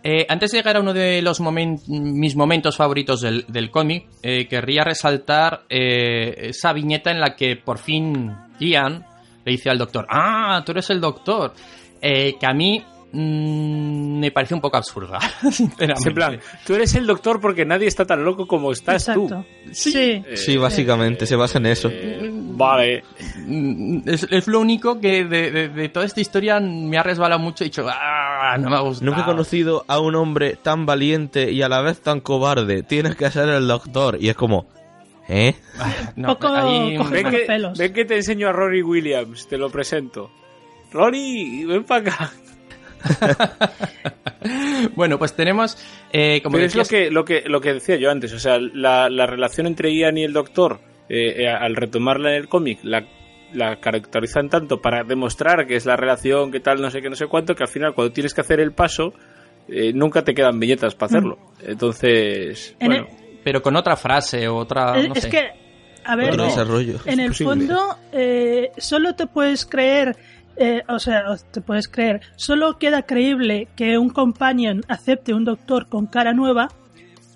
Eh, 0.05 0.25
antes 0.29 0.53
de 0.53 0.59
llegar 0.59 0.77
a 0.77 0.81
uno 0.81 0.95
de 0.95 1.21
los 1.23 1.41
momen- 1.41 1.81
mis 1.89 2.37
momentos 2.37 2.77
favoritos 2.77 3.21
del, 3.21 3.45
del 3.49 3.71
cómic, 3.73 4.07
eh, 4.23 4.47
querría 4.47 4.85
resaltar 4.85 5.65
eh, 5.69 6.49
esa 6.51 6.73
viñeta 6.73 7.11
en 7.11 7.19
la 7.21 7.35
que 7.35 7.57
por 7.57 7.79
fin 7.79 8.33
Ian 8.61 9.05
le 9.45 9.53
dice 9.53 9.69
al 9.71 9.79
doctor, 9.79 10.07
ah, 10.09 10.63
tú 10.65 10.71
eres 10.73 10.89
el 10.91 11.01
doctor, 11.01 11.53
Eh, 12.01 12.37
que 12.39 12.47
a 12.47 12.55
mí 12.55 12.81
mm, 13.13 14.19
me 14.21 14.31
parece 14.31 14.55
un 14.55 14.61
poco 14.61 14.77
absurda, 14.77 15.19
sinceramente. 15.51 16.09
En 16.09 16.15
plan, 16.15 16.41
tú 16.67 16.75
eres 16.75 16.95
el 16.95 17.07
doctor 17.07 17.41
porque 17.41 17.65
nadie 17.65 17.87
está 17.87 18.05
tan 18.05 18.25
loco 18.25 18.47
como 18.47 18.73
estás 18.73 19.09
Exacto. 19.09 19.27
tú. 19.29 19.45
Sí. 19.73 20.23
sí 20.35 20.57
básicamente 20.57 21.27
se 21.27 21.37
basa 21.37 21.59
en 21.59 21.67
eso 21.67 21.89
Eh, 21.93 22.31
vale. 22.33 23.03
Mm, 23.47 24.01
Es, 24.09 24.27
es 24.31 24.47
lo 24.49 24.61
único 24.61 25.01
que 25.01 25.25
de, 25.25 25.51
de- 25.51 25.69
de 25.69 25.89
toda 25.89 26.07
esta 26.07 26.21
historia 26.21 26.59
me 26.61 26.99
ha 26.99 27.03
resbalado 27.03 27.41
mucho 27.41 27.65
y 27.65 27.67
he 27.67 27.71
dicho, 27.71 27.87
ah, 27.89 28.57
no 28.59 28.71
me 28.71 28.77
ha 28.77 28.81
gustado. 28.81 29.11
Nunca 29.11 29.23
he 29.23 29.25
conocido 29.25 29.85
a 29.89 30.01
un 30.01 30.15
hombre 30.15 30.57
tan 30.63 30.87
valiente 30.87 31.51
y 31.53 31.63
a 31.63 31.69
la 31.69 31.81
vez 31.83 32.01
tan 32.01 32.21
cobarde. 32.21 32.83
Tienes 32.83 33.17
que 33.17 33.31
ser 33.31 33.49
el 33.49 33.67
doctor. 33.69 34.17
Y 34.21 34.29
es 34.29 34.37
como, 34.37 34.67
¿eh? 35.29 35.55
No, 36.17 36.29
Poco 36.39 36.49
ahí- 36.49 36.97
Ven 37.11 37.31
que, 37.31 37.39
pelos. 37.47 37.79
ven 37.79 37.93
que 37.93 38.05
te 38.05 38.17
enseño 38.17 38.49
a 38.49 38.53
Rory 38.53 38.83
Williams, 38.83 39.47
te 39.49 39.57
lo 39.59 39.71
presento. 39.71 40.31
Rory, 40.93 41.65
ven 41.67 41.85
para 41.85 42.01
acá. 42.13 42.33
Bueno, 44.95 45.19
pues 45.19 45.35
tenemos, 45.35 45.77
eh, 46.13 46.41
como 46.43 46.55
Pero 46.55 46.67
es 46.67 46.75
lo 46.75 46.85
que, 46.85 47.11
lo, 47.11 47.25
que, 47.25 47.43
lo 47.47 47.61
que 47.61 47.75
decía 47.75 47.97
yo 47.97 48.11
antes, 48.11 48.33
o 48.33 48.39
sea, 48.39 48.59
la, 48.59 49.09
la 49.11 49.27
relación 49.27 49.67
entre 49.67 49.93
Ian 49.95 50.17
y 50.19 50.25
el 50.25 50.33
doctor, 50.33 50.81
eh, 51.09 51.43
eh, 51.43 51.49
al 51.49 51.75
retomarla 51.77 52.31
en 52.31 52.37
el 52.37 52.49
cómic, 52.49 52.79
la, 52.83 53.05
la 53.53 53.77
caracterizan 53.81 54.49
tanto 54.49 54.81
para 54.81 55.03
demostrar 55.05 55.67
que 55.67 55.77
es 55.77 55.87
la 55.87 55.97
relación, 55.97 56.51
que 56.53 56.61
tal, 56.61 56.81
no 56.81 56.91
sé 56.91 57.03
qué, 57.03 57.11
no 57.11 57.17
sé 57.17 57.27
cuánto, 57.27 57.55
que 57.55 57.65
al 57.65 57.69
final 57.69 57.95
cuando 57.95 58.13
tienes 58.13 58.33
que 58.33 58.41
hacer 58.43 58.61
el 58.61 58.73
paso, 58.73 59.13
eh, 59.69 59.93
nunca 59.93 60.23
te 60.23 60.35
quedan 60.35 60.59
viñetas 60.61 60.95
para 60.95 61.09
hacerlo. 61.11 61.39
Entonces, 61.63 62.77
En 62.79 62.87
bueno, 62.89 63.07
pero 63.43 63.61
con 63.61 63.77
otra 63.77 63.97
frase 63.97 64.47
o 64.49 64.57
otra, 64.57 64.99
Es- 65.01 65.09
no 65.09 65.15
es 65.15 65.23
sé. 65.25 65.31
que, 65.31 65.51
a 66.05 66.17
ver, 66.17 66.35
en 67.07 67.21
el 67.21 67.35
fondo, 67.35 67.97
eh, 68.13 68.71
solo 68.79 69.15
te 69.15 69.27
puedes 69.27 69.67
creer, 69.67 70.17
eh, 70.59 70.83
o 70.89 70.99
sea, 70.99 71.23
te 71.53 71.61
puedes 71.61 71.89
creer, 71.89 72.21
solo 72.37 72.79
queda 72.79 73.03
creíble 73.03 73.69
que 73.77 73.97
un 73.99 74.11
companion 74.11 74.83
acepte 74.89 75.33
un 75.35 75.45
doctor 75.45 75.89
con 75.89 76.07
cara 76.07 76.33
nueva 76.33 76.69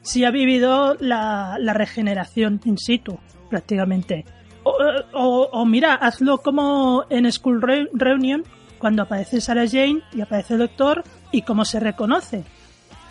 si 0.03 0.25
ha 0.25 0.31
vivido 0.31 0.97
la, 1.01 1.57
la 1.61 1.73
regeneración 1.75 2.61
in 2.65 2.77
situ, 2.79 3.19
prácticamente. 3.51 4.25
O, 4.65 4.77
o- 5.13 5.49
o 5.53 5.65
mira, 5.67 5.95
hazlo 5.95 6.39
como 6.39 7.05
en 7.11 7.31
School 7.31 7.63
Re- 7.63 7.89
Reunion, 7.93 8.45
cuando 8.79 9.03
aparece 9.03 9.41
Sarah 9.41 9.67
Jane 9.69 10.01
y 10.13 10.21
aparece 10.21 10.55
el 10.55 10.61
doctor, 10.61 11.05
y 11.31 11.43
cómo 11.43 11.65
se 11.65 11.79
reconoce. 11.81 12.45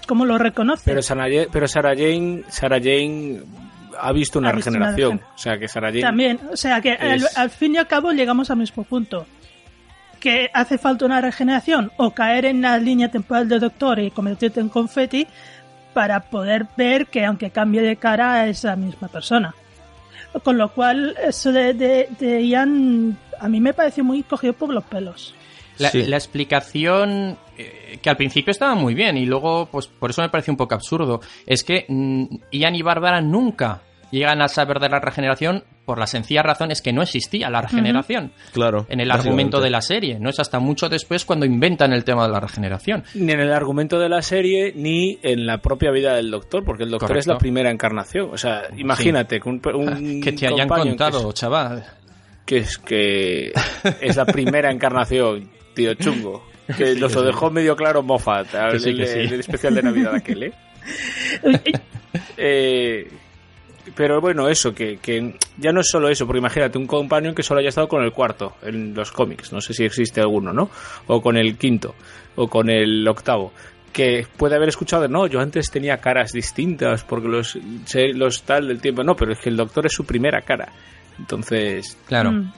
¿Cómo 0.07 0.25
lo 0.25 0.37
reconoce? 0.37 0.83
pero, 0.85 1.01
Sarah, 1.01 1.27
pero 1.51 1.67
Sarah 1.67 1.95
Jane, 1.95 2.43
Sarah 2.49 2.79
Jane 2.79 3.41
ha 3.99 4.11
visto 4.11 4.39
una 4.39 4.49
Ha 4.49 4.53
visto 4.53 4.69
una 4.71 4.79
regeneración. 4.79 5.19
regen- 5.19 5.25
o 5.35 5.37
sea, 5.37 5.57
que 5.57 5.67
Sarah 5.69 5.87
Jane... 5.89 6.01
También, 6.01 6.39
o 6.51 6.57
sea 6.57 6.81
que 6.81 6.91
al, 6.91 7.21
al 7.35 7.49
fin 7.49 7.75
y 7.75 7.77
al 7.77 7.87
cabo 7.87 8.11
llegamos 8.11 8.49
al 8.51 8.57
mismo 8.57 8.83
punto. 8.83 9.25
Que 10.21 10.49
hace 10.53 10.77
falta 10.77 11.05
una 11.05 11.19
regeneración 11.19 11.91
o 11.97 12.11
caer 12.11 12.45
en 12.45 12.61
la 12.61 12.77
línea 12.77 13.09
temporal 13.11 13.49
del 13.49 13.59
doctor 13.59 13.99
y 13.99 14.11
convertirte 14.11 14.61
en 14.61 14.69
confeti 14.69 15.27
para 15.93 16.21
poder 16.21 16.67
ver 16.77 17.07
que 17.07 17.25
aunque 17.25 17.49
cambie 17.49 17.81
de 17.81 17.97
cara 17.97 18.47
es 18.47 18.63
la 18.63 18.77
misma 18.77 19.09
persona. 19.09 19.53
Con 20.43 20.57
lo 20.57 20.69
cual, 20.69 21.17
eso 21.21 21.51
de, 21.51 21.73
de, 21.73 22.07
de 22.17 22.47
Ian 22.47 23.17
a 23.39 23.49
mí 23.49 23.59
me 23.59 23.73
pareció 23.73 24.03
muy 24.03 24.23
cogido 24.23 24.53
por 24.53 24.69
los 24.71 24.83
pelos. 24.85 25.33
La, 25.79 25.89
Sí. 25.89 26.03
la 26.03 26.15
explicación 26.17 27.37
eh, 27.57 27.97
que 28.01 28.09
al 28.09 28.15
principio 28.15 28.51
estaba 28.51 28.75
muy 28.75 28.93
bien 28.93 29.17
y 29.17 29.25
luego, 29.25 29.65
pues 29.65 29.87
por 29.87 30.11
eso 30.11 30.21
me 30.21 30.29
parece 30.29 30.51
un 30.51 30.57
poco 30.57 30.75
absurdo, 30.75 31.21
es 31.45 31.63
que 31.63 31.85
mm, 31.89 32.25
Ian 32.51 32.75
y 32.75 32.81
Bárbara 32.83 33.19
nunca 33.19 33.81
llegan 34.11 34.41
a 34.41 34.47
saber 34.47 34.79
de 34.79 34.89
la 34.89 34.99
regeneración 34.99 35.63
por 35.85 35.97
la 35.97 36.05
sencilla 36.07 36.43
razón 36.43 36.71
es 36.71 36.81
que 36.81 36.93
no 36.93 37.01
existía 37.01 37.49
la 37.49 37.61
regeneración 37.61 38.31
Claro. 38.53 38.85
en 38.89 38.99
el 38.99 39.11
argumento 39.11 39.59
de 39.59 39.69
la 39.71 39.81
serie. 39.81 40.19
No 40.19 40.29
es 40.29 40.39
hasta 40.39 40.59
mucho 40.59 40.87
después 40.89 41.25
cuando 41.25 41.45
inventan 41.45 41.91
el 41.91 42.03
tema 42.03 42.25
de 42.27 42.31
la 42.31 42.39
regeneración. 42.39 43.03
Ni 43.15 43.31
en 43.31 43.39
el 43.39 43.51
argumento 43.51 43.99
de 43.99 44.07
la 44.09 44.21
serie, 44.21 44.73
ni 44.75 45.17
en 45.23 45.45
la 45.45 45.57
propia 45.57 45.91
vida 45.91 46.13
del 46.15 46.29
doctor, 46.31 46.63
porque 46.63 46.83
el 46.83 46.91
doctor 46.91 47.09
Correcto. 47.09 47.31
es 47.31 47.35
la 47.35 47.37
primera 47.39 47.71
encarnación. 47.71 48.29
O 48.31 48.37
sea, 48.37 48.63
imagínate 48.77 49.39
que 49.39 49.49
un, 49.49 49.61
un 49.73 50.21
que 50.23 50.31
te 50.33 50.47
hayan 50.47 50.67
companion 50.67 50.95
que 50.97 51.03
es- 51.03 51.09
contado, 51.11 51.31
chaval. 51.33 51.85
que 52.45 52.57
es 52.57 52.77
que 52.77 53.51
es 54.01 54.15
la 54.15 54.25
primera 54.25 54.71
encarnación, 54.71 55.49
tío 55.73 55.93
chungo. 55.95 56.45
Que 56.77 56.95
nos 56.95 57.13
lo 57.15 57.23
dejó 57.23 57.49
medio 57.51 57.75
claro 57.75 58.01
Moffat, 58.03 58.47
sí, 58.77 58.89
el, 58.91 59.07
sí. 59.07 59.19
el 59.33 59.39
especial 59.41 59.75
de 59.75 59.81
Navidad 59.83 60.15
aquel, 60.15 60.43
¿eh? 60.43 60.53
Eh, 62.37 63.07
pero 63.95 64.21
bueno, 64.21 64.47
eso, 64.47 64.73
que, 64.73 64.97
que 64.97 65.35
ya 65.57 65.71
no 65.71 65.81
es 65.81 65.89
solo 65.89 66.09
eso, 66.09 66.25
porque 66.25 66.39
imagínate 66.39 66.77
un 66.77 66.87
companion 66.87 67.35
que 67.35 67.43
solo 67.43 67.59
haya 67.59 67.69
estado 67.69 67.87
con 67.87 68.03
el 68.03 68.11
cuarto 68.11 68.55
en 68.61 68.93
los 68.93 69.11
cómics, 69.11 69.51
no 69.51 69.61
sé 69.61 69.73
si 69.73 69.83
existe 69.83 70.21
alguno, 70.21 70.53
¿no? 70.53 70.69
O 71.07 71.21
con 71.21 71.37
el 71.37 71.57
quinto, 71.57 71.95
o 72.35 72.47
con 72.47 72.69
el 72.69 73.07
octavo. 73.07 73.51
Que 73.91 74.25
puede 74.37 74.55
haber 74.55 74.69
escuchado, 74.69 75.07
no, 75.07 75.27
yo 75.27 75.41
antes 75.41 75.69
tenía 75.69 75.97
caras 75.97 76.31
distintas, 76.31 77.03
porque 77.03 77.27
los, 77.27 77.57
sé 77.85 78.13
los 78.13 78.43
tal 78.43 78.67
del 78.67 78.79
tiempo, 78.79 79.03
no, 79.03 79.15
pero 79.15 79.33
es 79.33 79.39
que 79.39 79.49
el 79.49 79.57
doctor 79.57 79.85
es 79.85 79.93
su 79.93 80.05
primera 80.05 80.41
cara. 80.41 80.71
Entonces, 81.19 81.97
Claro. 82.07 82.31
Mm. 82.31 82.53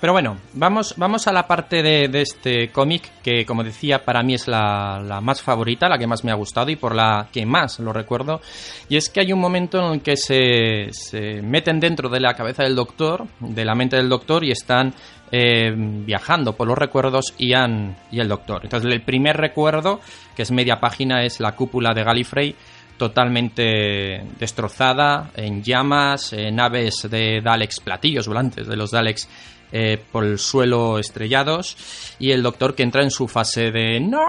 Pero 0.00 0.12
bueno, 0.12 0.36
vamos, 0.52 0.94
vamos 0.96 1.26
a 1.26 1.32
la 1.32 1.48
parte 1.48 1.82
de, 1.82 2.06
de 2.06 2.22
este 2.22 2.70
cómic 2.70 3.10
que, 3.20 3.44
como 3.44 3.64
decía, 3.64 4.04
para 4.04 4.22
mí 4.22 4.34
es 4.34 4.46
la, 4.46 5.02
la 5.04 5.20
más 5.20 5.42
favorita, 5.42 5.88
la 5.88 5.98
que 5.98 6.06
más 6.06 6.22
me 6.22 6.30
ha 6.30 6.36
gustado 6.36 6.70
y 6.70 6.76
por 6.76 6.94
la 6.94 7.26
que 7.32 7.44
más 7.44 7.80
lo 7.80 7.92
recuerdo. 7.92 8.40
Y 8.88 8.96
es 8.96 9.08
que 9.08 9.20
hay 9.20 9.32
un 9.32 9.40
momento 9.40 9.78
en 9.78 9.94
el 9.94 10.00
que 10.00 10.16
se, 10.16 10.92
se 10.92 11.42
meten 11.42 11.80
dentro 11.80 12.08
de 12.08 12.20
la 12.20 12.34
cabeza 12.34 12.62
del 12.62 12.76
doctor, 12.76 13.26
de 13.40 13.64
la 13.64 13.74
mente 13.74 13.96
del 13.96 14.08
doctor, 14.08 14.44
y 14.44 14.52
están 14.52 14.94
eh, 15.32 15.74
viajando 15.76 16.52
por 16.52 16.68
los 16.68 16.78
recuerdos 16.78 17.34
Ian 17.36 17.96
y 18.12 18.20
el 18.20 18.28
doctor. 18.28 18.60
Entonces, 18.62 18.92
el 18.92 19.02
primer 19.02 19.36
recuerdo, 19.36 20.00
que 20.36 20.42
es 20.42 20.52
media 20.52 20.78
página, 20.78 21.24
es 21.24 21.40
la 21.40 21.56
cúpula 21.56 21.92
de 21.92 22.04
Gallifrey 22.04 22.54
totalmente 22.96 24.22
destrozada, 24.38 25.30
en 25.36 25.62
llamas, 25.62 26.32
eh, 26.32 26.50
naves 26.50 27.08
de 27.08 27.40
Daleks, 27.40 27.80
platillos 27.80 28.26
volantes 28.26 28.66
de 28.66 28.76
los 28.76 28.90
Daleks 28.90 29.28
eh, 29.72 30.02
por 30.12 30.24
el 30.24 30.38
suelo 30.38 30.98
estrellados 30.98 31.76
y 32.18 32.30
el 32.32 32.42
doctor 32.42 32.74
que 32.74 32.82
entra 32.82 33.02
en 33.02 33.10
su 33.10 33.28
fase 33.28 33.70
de 33.70 34.00
no, 34.00 34.20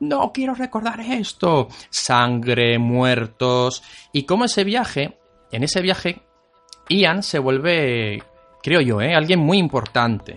no 0.00 0.32
quiero 0.32 0.54
recordar 0.54 1.00
esto, 1.00 1.68
sangre, 1.90 2.78
muertos 2.78 3.82
y 4.12 4.24
como 4.24 4.44
ese 4.44 4.64
viaje, 4.64 5.18
en 5.52 5.62
ese 5.62 5.80
viaje, 5.80 6.22
Ian 6.88 7.22
se 7.22 7.38
vuelve, 7.38 8.22
creo 8.62 8.80
yo, 8.80 9.00
¿eh? 9.00 9.14
alguien 9.14 9.38
muy 9.40 9.58
importante 9.58 10.36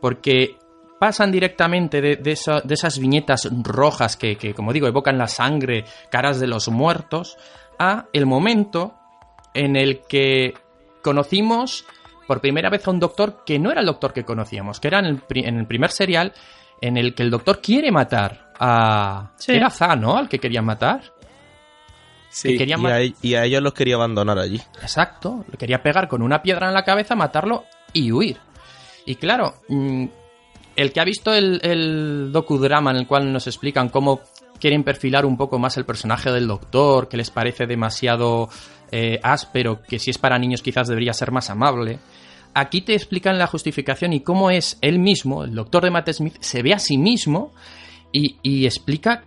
porque 0.00 0.56
pasan 1.00 1.30
directamente 1.30 2.00
de, 2.00 2.16
de 2.16 2.32
esa- 2.32 2.60
de 2.60 2.74
esas 2.74 2.98
viñetas 2.98 3.48
rojas 3.62 4.16
que, 4.16 4.36
como 4.54 4.72
digo, 4.72 4.86
evocan 4.88 5.16
la 5.16 5.28
sangre, 5.28 5.84
caras 6.10 6.40
de 6.40 6.46
los 6.48 6.68
muertos, 6.68 7.36
a 7.78 8.06
el 8.12 8.26
momento 8.26 8.94
en 9.54 9.76
el 9.76 10.00
que 10.08 10.54
conocimos 11.02 11.84
por 12.28 12.40
primera 12.40 12.70
vez 12.70 12.86
a 12.86 12.92
un 12.92 13.00
doctor 13.00 13.42
que 13.44 13.58
no 13.58 13.72
era 13.72 13.80
el 13.80 13.86
doctor 13.86 14.12
que 14.12 14.22
conocíamos, 14.24 14.78
que 14.78 14.86
era 14.86 15.00
en 15.00 15.06
el, 15.06 15.16
pri- 15.18 15.44
en 15.46 15.58
el 15.58 15.66
primer 15.66 15.90
serial 15.90 16.32
en 16.80 16.96
el 16.96 17.12
que 17.16 17.24
el 17.24 17.30
doctor 17.30 17.60
quiere 17.60 17.90
matar 17.90 18.52
a... 18.60 19.32
Sí. 19.36 19.52
Era 19.52 19.68
Za, 19.70 19.96
¿no? 19.96 20.16
Al 20.16 20.28
que 20.28 20.38
querían 20.38 20.64
matar. 20.64 21.02
Sí. 22.30 22.56
Que 22.56 22.64
Y 22.64 22.76
ma- 22.76 22.94
a, 22.96 23.00
y 23.02 23.34
a 23.34 23.44
ellos 23.44 23.62
los 23.62 23.72
quería 23.72 23.96
abandonar 23.96 24.38
allí. 24.38 24.60
Exacto, 24.82 25.44
le 25.50 25.56
quería 25.56 25.82
pegar 25.82 26.06
con 26.06 26.22
una 26.22 26.42
piedra 26.42 26.68
en 26.68 26.74
la 26.74 26.84
cabeza, 26.84 27.16
matarlo 27.16 27.64
y 27.92 28.12
huir. 28.12 28.36
Y 29.06 29.14
claro, 29.16 29.54
mm, 29.68 30.04
el 30.76 30.92
que 30.92 31.00
ha 31.00 31.04
visto 31.04 31.32
el, 31.34 31.58
el 31.64 32.30
docudrama 32.30 32.90
en 32.90 32.98
el 32.98 33.06
cual 33.06 33.32
nos 33.32 33.46
explican 33.46 33.88
cómo 33.88 34.20
quieren 34.60 34.84
perfilar 34.84 35.24
un 35.24 35.36
poco 35.36 35.58
más 35.58 35.76
el 35.78 35.84
personaje 35.86 36.30
del 36.30 36.46
doctor, 36.46 37.08
que 37.08 37.16
les 37.16 37.30
parece 37.30 37.66
demasiado 37.66 38.48
eh, 38.92 39.18
áspero, 39.22 39.80
que 39.82 39.98
si 39.98 40.10
es 40.10 40.18
para 40.18 40.38
niños 40.38 40.62
quizás 40.62 40.86
debería 40.88 41.12
ser 41.14 41.32
más 41.32 41.48
amable. 41.48 41.98
Aquí 42.58 42.80
te 42.80 42.92
explican 42.92 43.38
la 43.38 43.46
justificación 43.46 44.12
y 44.12 44.20
cómo 44.20 44.50
es 44.50 44.78
él 44.80 44.98
mismo, 44.98 45.44
el 45.44 45.54
doctor 45.54 45.84
de 45.84 45.90
Matt 45.90 46.10
Smith, 46.10 46.34
se 46.40 46.60
ve 46.60 46.74
a 46.74 46.80
sí 46.80 46.98
mismo 46.98 47.52
y, 48.10 48.66
explica 48.66 49.22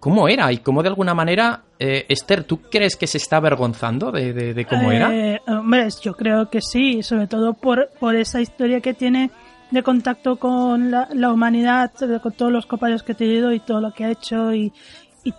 cómo 0.00 0.26
era 0.26 0.52
y 0.52 0.58
cómo 0.58 0.82
de 0.82 0.88
alguna 0.88 1.14
manera, 1.14 1.62
eh, 1.78 2.06
Esther, 2.08 2.42
¿tú 2.42 2.62
crees 2.62 2.96
que 2.96 3.06
se 3.06 3.18
está 3.18 3.36
avergonzando 3.36 4.10
de, 4.10 4.66
cómo 4.68 4.90
era? 4.90 5.14
Eh, 5.14 5.40
hombre, 5.46 5.86
yo 6.02 6.14
creo 6.14 6.50
que 6.50 6.60
sí, 6.60 7.04
sobre 7.04 7.28
todo 7.28 7.54
por, 7.54 7.88
esa 8.16 8.40
historia 8.40 8.80
que 8.80 8.94
tiene 8.94 9.30
de 9.70 9.84
contacto 9.84 10.36
con 10.36 10.90
la, 10.90 11.32
humanidad, 11.32 11.92
con 12.20 12.32
todos 12.32 12.50
los 12.50 12.66
compañeros 12.66 13.04
que 13.04 13.12
he 13.12 13.16
tenido 13.16 13.52
y 13.52 13.60
todo 13.60 13.80
lo 13.80 13.92
que 13.92 14.06
ha 14.06 14.10
hecho 14.10 14.52
y, 14.52 14.72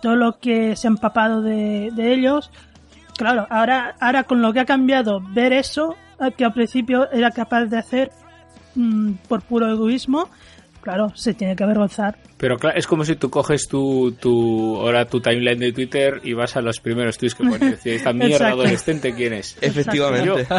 todo 0.02 0.16
lo 0.16 0.38
que 0.38 0.76
se 0.76 0.86
ha 0.86 0.90
empapado 0.90 1.42
de 1.42 1.90
ellos. 1.96 2.50
Claro, 3.18 3.46
ahora, 3.50 3.94
ahora 4.00 4.22
con 4.24 4.40
lo 4.40 4.52
que 4.54 4.60
ha 4.60 4.64
cambiado, 4.64 5.20
ver 5.20 5.52
eso, 5.52 5.94
eh, 6.20 6.32
que 6.36 6.44
al 6.46 6.54
principio 6.54 7.10
era 7.10 7.30
capaz 7.32 7.66
de 7.66 7.76
hacer 7.76 8.10
mm, 8.74 9.12
por 9.28 9.42
puro 9.42 9.70
egoísmo, 9.70 10.30
claro, 10.80 11.12
se 11.14 11.34
tiene 11.34 11.54
que 11.56 11.64
avergonzar. 11.64 12.16
Pero 12.38 12.56
claro, 12.56 12.78
es 12.78 12.86
como 12.86 13.04
si 13.04 13.16
tú 13.16 13.28
coges 13.28 13.66
tu, 13.68 14.12
tu, 14.12 14.76
ahora 14.80 15.04
tu 15.04 15.20
timeline 15.20 15.58
de 15.58 15.72
Twitter 15.72 16.20
y 16.22 16.32
vas 16.32 16.56
a 16.56 16.60
los 16.60 16.78
primeros 16.78 17.18
tweets 17.18 17.34
que 17.34 17.42
pones. 17.42 17.70
Decir, 17.72 17.94
esta 17.94 18.12
mierda 18.12 18.48
adolescente, 18.52 19.12
¿quién 19.12 19.32
es? 19.34 19.58
Efectivamente. 19.60 20.46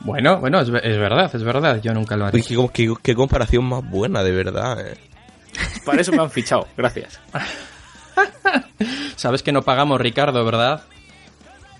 Bueno, 0.00 0.38
bueno, 0.38 0.60
es, 0.60 0.70
ve- 0.70 0.80
es 0.84 0.96
verdad, 0.96 1.28
es 1.34 1.42
verdad, 1.42 1.80
yo 1.82 1.92
nunca 1.92 2.16
lo 2.16 2.26
haré. 2.26 2.40
Qué- 2.72 2.94
qué 3.02 3.14
comparación 3.14 3.64
más 3.64 3.82
buena, 3.88 4.22
de 4.22 4.30
verdad. 4.30 4.80
eh. 4.92 4.96
Para 5.84 6.00
eso 6.00 6.12
me 6.12 6.22
han 6.22 6.30
fichado, 6.30 6.68
gracias. 6.76 7.18
Sabes 9.16 9.42
que 9.42 9.52
no 9.52 9.62
pagamos, 9.62 10.00
Ricardo, 10.00 10.44
¿verdad? 10.44 10.82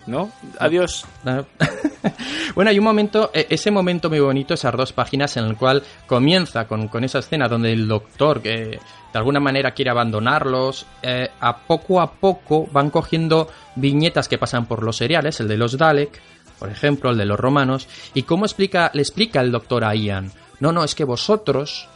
¿No? 0.07 0.31
Adiós. 0.59 1.05
No. 1.23 1.45
bueno, 2.55 2.71
hay 2.71 2.79
un 2.79 2.85
momento, 2.85 3.31
e- 3.35 3.47
ese 3.51 3.71
momento 3.71 4.09
muy 4.09 4.21
bonito, 4.21 4.55
esas 4.55 4.75
dos 4.75 4.93
páginas 4.93 5.37
en 5.37 5.45
el 5.45 5.57
cual 5.57 5.83
comienza 6.07 6.67
con, 6.67 6.89
con 6.89 7.05
esa 7.05 7.19
escena 7.19 7.47
donde 7.47 7.73
el 7.73 7.87
doctor, 7.87 8.41
que 8.41 8.81
de 9.13 9.19
alguna 9.19 9.39
manera 9.39 9.73
quiere 9.73 9.91
abandonarlos, 9.91 10.87
eh, 11.03 11.29
a 11.41 11.59
poco 11.59 12.01
a 12.01 12.11
poco 12.11 12.67
van 12.73 12.89
cogiendo 12.91 13.49
viñetas 13.77 14.29
que 14.29 14.39
pasan 14.39 14.67
por 14.67 14.83
los 14.83 14.97
seriales, 14.97 15.41
el 15.41 15.49
de 15.49 15.59
los 15.59 15.77
Dalek, 15.77 16.21
por 16.59 16.71
ejemplo, 16.71 17.11
el 17.11 17.19
de 17.19 17.27
los 17.27 17.39
romanos, 17.39 17.87
y 18.15 18.23
cómo 18.23 18.47
explica, 18.47 18.91
le 18.95 19.03
explica 19.03 19.41
el 19.43 19.53
doctor 19.53 19.85
a 19.85 19.95
Ian, 19.95 20.33
no, 20.61 20.73
no, 20.73 20.85
es 20.85 20.95
que 20.95 21.05
vosotros 21.05 21.87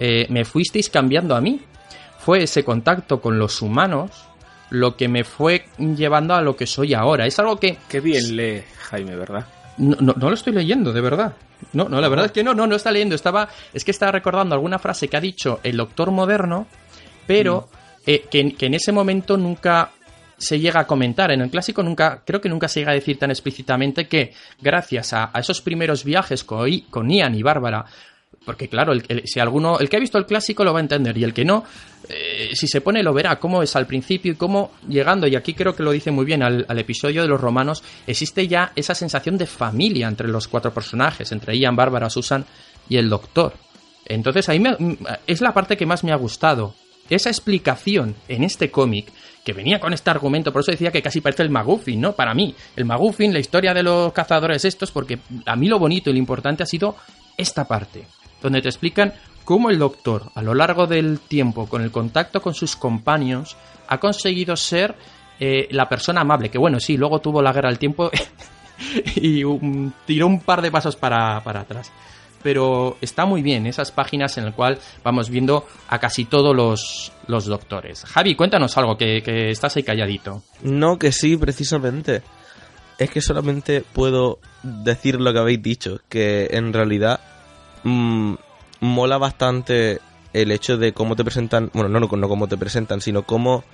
eh, 0.00 0.26
me 0.30 0.44
fuisteis 0.44 0.88
cambiando 0.90 1.36
a 1.36 1.40
mí. 1.40 1.60
Fue 2.28 2.42
ese 2.42 2.62
contacto 2.62 3.22
con 3.22 3.38
los 3.38 3.62
humanos 3.62 4.10
lo 4.68 4.98
que 4.98 5.08
me 5.08 5.24
fue 5.24 5.64
llevando 5.78 6.34
a 6.34 6.42
lo 6.42 6.56
que 6.56 6.66
soy 6.66 6.92
ahora. 6.92 7.24
Es 7.24 7.38
algo 7.38 7.56
que 7.56 7.78
Qué 7.88 8.00
bien 8.00 8.36
lee 8.36 8.64
Jaime, 8.90 9.16
¿verdad? 9.16 9.46
no, 9.78 9.96
no, 9.98 10.12
no 10.12 10.28
lo 10.28 10.34
estoy 10.34 10.52
leyendo, 10.52 10.92
de 10.92 11.00
verdad. 11.00 11.32
No, 11.72 11.88
no, 11.88 12.02
la 12.02 12.08
verdad 12.10 12.26
es 12.26 12.32
que 12.32 12.44
no, 12.44 12.52
no, 12.52 12.66
no 12.66 12.76
está 12.76 12.92
leyendo. 12.92 13.14
Estaba, 13.14 13.48
es 13.72 13.82
que 13.82 13.92
estaba 13.92 14.12
recordando 14.12 14.54
alguna 14.54 14.78
frase 14.78 15.08
que 15.08 15.16
ha 15.16 15.22
dicho 15.22 15.60
el 15.62 15.78
doctor 15.78 16.10
moderno, 16.10 16.66
pero 17.26 17.70
eh, 18.06 18.26
que, 18.30 18.54
que 18.54 18.66
en 18.66 18.74
ese 18.74 18.92
momento 18.92 19.38
nunca 19.38 19.92
se 20.36 20.60
llega 20.60 20.80
a 20.80 20.86
comentar. 20.86 21.30
En 21.30 21.40
el 21.40 21.50
clásico 21.50 21.82
nunca, 21.82 22.22
creo 22.26 22.42
que 22.42 22.50
nunca 22.50 22.68
se 22.68 22.80
llega 22.80 22.92
a 22.92 22.94
decir 22.94 23.18
tan 23.18 23.30
explícitamente 23.30 24.06
que 24.06 24.34
gracias 24.60 25.14
a, 25.14 25.30
a 25.32 25.40
esos 25.40 25.62
primeros 25.62 26.04
viajes 26.04 26.44
con, 26.44 26.68
con 26.90 27.10
Ian 27.10 27.34
y 27.34 27.42
Bárbara, 27.42 27.86
porque 28.44 28.68
claro, 28.68 28.92
el, 28.92 29.04
el- 29.08 29.22
si 29.26 29.40
alguno, 29.40 29.78
el 29.78 29.88
que 29.88 29.96
ha 29.96 30.00
visto 30.00 30.16
el 30.18 30.26
clásico 30.26 30.64
lo 30.64 30.72
va 30.72 30.78
a 30.78 30.82
entender 30.82 31.16
y 31.18 31.24
el 31.24 31.34
que 31.34 31.44
no, 31.44 31.64
eh, 32.08 32.50
si 32.54 32.66
se 32.66 32.80
pone 32.80 33.02
lo 33.02 33.12
verá, 33.12 33.38
cómo 33.38 33.62
es 33.62 33.76
al 33.76 33.86
principio 33.86 34.32
y 34.32 34.36
cómo 34.36 34.72
llegando, 34.88 35.26
y 35.26 35.36
aquí 35.36 35.52
creo 35.54 35.74
que 35.74 35.82
lo 35.82 35.90
dice 35.90 36.10
muy 36.10 36.24
bien 36.24 36.42
al, 36.42 36.64
al 36.68 36.78
episodio 36.78 37.22
de 37.22 37.28
los 37.28 37.40
romanos, 37.40 37.82
existe 38.06 38.46
ya 38.48 38.72
esa 38.76 38.94
sensación 38.94 39.36
de 39.36 39.46
familia 39.46 40.08
entre 40.08 40.28
los 40.28 40.48
cuatro 40.48 40.72
personajes, 40.72 41.30
entre 41.32 41.58
Ian, 41.58 41.76
Bárbara, 41.76 42.08
Susan 42.08 42.44
y 42.88 42.96
el 42.96 43.08
doctor. 43.10 43.52
Entonces 44.06 44.48
ahí 44.48 44.60
me- 44.60 44.76
es 45.26 45.40
la 45.42 45.52
parte 45.52 45.76
que 45.76 45.84
más 45.86 46.02
me 46.04 46.12
ha 46.12 46.16
gustado. 46.16 46.74
Esa 47.10 47.30
explicación 47.30 48.14
en 48.28 48.44
este 48.44 48.70
cómic, 48.70 49.10
que 49.44 49.52
venía 49.54 49.80
con 49.80 49.94
este 49.94 50.10
argumento, 50.10 50.52
por 50.52 50.60
eso 50.60 50.72
decía 50.72 50.90
que 50.92 51.00
casi 51.02 51.20
parece 51.22 51.42
el 51.42 51.48
Maguffin, 51.50 52.00
¿no? 52.00 52.12
Para 52.12 52.34
mí, 52.34 52.54
el 52.76 52.84
Maguffin, 52.84 53.32
la 53.32 53.38
historia 53.38 53.72
de 53.72 53.82
los 53.82 54.12
cazadores 54.12 54.64
estos, 54.66 54.90
porque 54.90 55.18
a 55.46 55.56
mí 55.56 55.68
lo 55.68 55.78
bonito 55.78 56.10
y 56.10 56.12
lo 56.14 56.18
importante 56.18 56.62
ha 56.62 56.66
sido 56.66 56.96
esta 57.36 57.66
parte, 57.66 58.04
donde 58.42 58.62
te 58.62 58.68
explican 58.68 59.14
cómo 59.44 59.70
el 59.70 59.78
doctor, 59.78 60.30
a 60.34 60.42
lo 60.42 60.54
largo 60.54 60.86
del 60.86 61.20
tiempo, 61.20 61.68
con 61.68 61.82
el 61.82 61.90
contacto 61.90 62.42
con 62.42 62.54
sus 62.54 62.76
compañeros, 62.76 63.56
ha 63.88 63.98
conseguido 63.98 64.56
ser 64.56 64.94
eh, 65.40 65.68
la 65.70 65.88
persona 65.88 66.20
amable, 66.20 66.50
que 66.50 66.58
bueno, 66.58 66.80
sí, 66.80 66.96
luego 66.96 67.20
tuvo 67.20 67.40
la 67.40 67.52
guerra 67.52 67.70
del 67.70 67.78
tiempo 67.78 68.10
y 69.16 69.44
um, 69.44 69.90
tiró 70.04 70.26
un 70.26 70.40
par 70.40 70.62
de 70.62 70.70
pasos 70.70 70.96
para, 70.96 71.42
para 71.42 71.60
atrás. 71.60 71.92
Pero 72.42 72.98
está 73.00 73.24
muy 73.24 73.42
bien 73.42 73.66
esas 73.66 73.90
páginas 73.90 74.38
en 74.38 74.44
las 74.44 74.54
cual 74.54 74.78
vamos 75.02 75.28
viendo 75.28 75.66
a 75.88 75.98
casi 75.98 76.24
todos 76.24 76.54
los, 76.54 77.12
los 77.26 77.46
doctores. 77.46 78.04
Javi, 78.04 78.36
cuéntanos 78.36 78.76
algo, 78.76 78.96
que, 78.96 79.22
que 79.22 79.50
estás 79.50 79.76
ahí 79.76 79.82
calladito. 79.82 80.42
No, 80.62 80.98
que 80.98 81.10
sí, 81.10 81.36
precisamente. 81.36 82.22
Es 82.98 83.10
que 83.10 83.20
solamente 83.20 83.80
puedo 83.80 84.40
decir 84.62 85.20
lo 85.20 85.32
que 85.32 85.38
habéis 85.38 85.62
dicho, 85.62 86.00
que 86.08 86.48
en 86.52 86.72
realidad 86.72 87.20
mm, 87.88 88.38
mola 88.80 89.18
bastante 89.18 90.00
el 90.32 90.52
hecho 90.52 90.76
de 90.76 90.92
cómo 90.92 91.16
te 91.16 91.24
presentan, 91.24 91.70
bueno, 91.72 91.88
no, 91.88 92.00
no, 92.00 92.16
no 92.16 92.28
cómo 92.28 92.48
te 92.48 92.56
presentan, 92.56 93.00
sino 93.00 93.22
cómo 93.22 93.64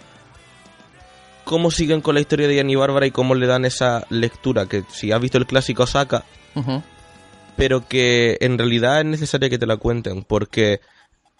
cómo 1.44 1.70
siguen 1.70 2.00
con 2.00 2.14
la 2.14 2.20
historia 2.20 2.48
de 2.48 2.56
Ian 2.56 2.70
y 2.70 2.74
Bárbara 2.74 3.06
y 3.06 3.10
cómo 3.10 3.34
le 3.34 3.46
dan 3.46 3.66
esa 3.66 4.06
lectura 4.08 4.66
que 4.66 4.82
si 4.88 5.12
has 5.12 5.20
visto 5.20 5.36
el 5.36 5.46
clásico 5.46 5.86
saca, 5.86 6.24
pero 7.56 7.86
que 7.86 8.38
en 8.40 8.56
realidad 8.56 9.00
es 9.00 9.06
necesaria 9.06 9.50
que 9.50 9.58
te 9.58 9.66
la 9.66 9.76
cuenten 9.76 10.22
porque 10.22 10.80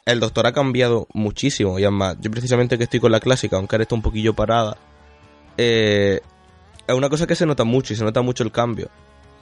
el 0.05 0.21
doctor 0.21 0.47
ha 0.47 0.53
cambiado 0.53 1.07
muchísimo 1.15 1.79
y 1.79 1.85
además 1.85 2.19
yo 2.21 2.31
precisamente 2.31 2.77
que 2.77 2.85
estoy 2.85 3.01
con 3.01 3.13
la 3.13 3.21
clásica 3.21 3.57
aunque 3.57 3.77
ahora 3.77 3.85
está 3.85 3.95
un 3.95 4.03
poquillo 4.03 4.35
parada 4.35 4.77
eh, 5.57 6.21
es 6.87 6.95
una 6.95 7.09
cosa 7.09 7.27
que 7.27 7.35
se 7.35 7.47
nota 7.47 7.65
mucho 7.65 7.93
y 7.93 7.97
se 7.97 8.05
nota 8.05 8.23
mucho 8.23 8.43
el 8.43 8.53
cambio. 8.53 8.91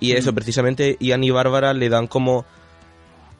Y 0.01 0.13
eso 0.13 0.35
precisamente 0.35 0.97
Ian 1.01 1.25
y 1.25 1.31
Bárbara 1.31 1.73
le 1.75 1.89
dan 1.89 2.07
como 2.07 2.45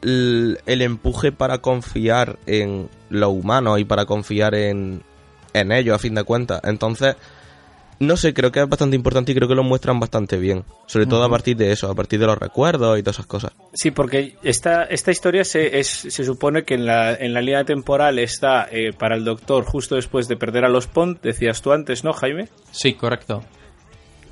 el, 0.03 0.59
el 0.65 0.81
empuje 0.81 1.31
para 1.31 1.59
confiar 1.59 2.37
en 2.45 2.89
lo 3.09 3.29
humano 3.29 3.77
y 3.77 3.85
para 3.85 4.05
confiar 4.05 4.55
en, 4.55 5.01
en 5.53 5.71
ellos 5.71 5.95
a 5.95 5.99
fin 5.99 6.15
de 6.15 6.23
cuentas 6.23 6.61
entonces 6.63 7.15
no 7.99 8.17
sé, 8.17 8.33
creo 8.33 8.51
que 8.51 8.61
es 8.61 8.69
bastante 8.69 8.95
importante 8.95 9.31
y 9.31 9.35
creo 9.35 9.47
que 9.47 9.55
lo 9.55 9.63
muestran 9.63 9.99
bastante 9.99 10.37
bien. 10.37 10.63
Sobre 10.85 11.05
todo 11.05 11.23
a 11.23 11.29
partir 11.29 11.55
de 11.57 11.71
eso, 11.71 11.89
a 11.89 11.95
partir 11.95 12.19
de 12.19 12.27
los 12.27 12.37
recuerdos 12.37 12.99
y 12.99 13.03
todas 13.03 13.15
esas 13.17 13.25
cosas. 13.25 13.51
Sí, 13.73 13.91
porque 13.91 14.35
esta, 14.43 14.83
esta 14.83 15.11
historia 15.11 15.43
se, 15.43 15.79
es, 15.79 15.87
se 15.87 16.23
supone 16.23 16.63
que 16.63 16.75
en 16.75 16.85
la, 16.85 17.13
en 17.13 17.33
la 17.33 17.41
línea 17.41 17.63
temporal 17.63 18.19
está 18.19 18.67
eh, 18.71 18.93
para 18.93 19.15
el 19.15 19.23
doctor 19.23 19.63
justo 19.65 19.95
después 19.95 20.27
de 20.27 20.37
perder 20.37 20.65
a 20.65 20.69
los 20.69 20.87
Pont, 20.87 21.21
decías 21.21 21.61
tú 21.61 21.71
antes, 21.71 22.03
¿no, 22.03 22.13
Jaime? 22.13 22.49
Sí, 22.71 22.93
correcto. 22.93 23.43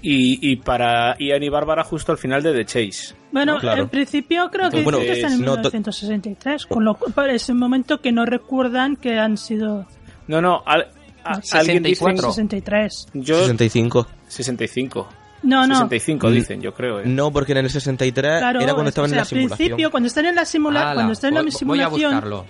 Y, 0.03 0.39
y 0.51 0.55
para 0.55 1.15
Ian 1.19 1.43
y 1.43 1.49
Bárbara 1.49 1.83
justo 1.83 2.11
al 2.11 2.17
final 2.17 2.41
de 2.41 2.53
The 2.53 2.65
Chase. 2.65 3.13
Bueno, 3.31 3.57
Claro. 3.59 3.83
en 3.83 3.89
principio 3.89 4.49
creo 4.51 4.69
que 4.71 4.81
Bueno, 4.81 4.97
dicen 4.99 5.13
que 5.13 5.21
está 5.21 5.33
en 5.33 5.41
no 5.41 5.53
to- 5.61 5.69
1963, 5.69 6.65
con 6.65 6.83
lo 6.83 6.95
cual 6.95 7.29
es 7.29 7.47
un 7.49 7.59
momento 7.59 8.01
que 8.01 8.11
no 8.11 8.25
recuerdan 8.25 8.95
que 8.95 9.19
han 9.19 9.37
sido 9.37 9.85
No, 10.27 10.41
no, 10.41 10.63
al- 10.65 10.87
a- 11.23 11.33
Ah, 11.35 11.39
alguien 11.53 11.83
dice... 11.83 11.99
64. 11.99 12.31
63. 12.31 13.07
Yo, 13.13 13.39
65. 13.41 14.07
65. 14.27 15.07
No, 15.43 15.67
no. 15.67 15.75
65 15.75 16.29
Mm. 16.29 16.33
dicen, 16.33 16.61
yo 16.61 16.73
creo. 16.73 16.99
¿eh? 16.99 17.03
No, 17.05 17.31
porque 17.31 17.51
en 17.51 17.59
el 17.59 17.69
63 17.69 18.39
Claro, 18.39 18.59
era 18.59 18.73
cuando 18.73 18.89
es- 18.89 18.91
estaban 18.93 19.09
o 19.09 19.09
sea, 19.09 19.13
en 19.13 19.17
la 19.17 19.21
al 19.21 19.27
simulación. 19.27 19.57
principio, 19.57 19.91
cuando 19.91 20.07
están 20.07 20.25
en 20.25 20.35
la, 20.35 20.45
simula 20.45 20.81
Ala, 20.81 20.93
cuando 20.95 21.13
están 21.13 21.27
en 21.29 21.33
la 21.35 21.41
voy- 21.41 21.51
Voy 21.65 21.79
a 21.81 21.89
simulación, 21.89 22.43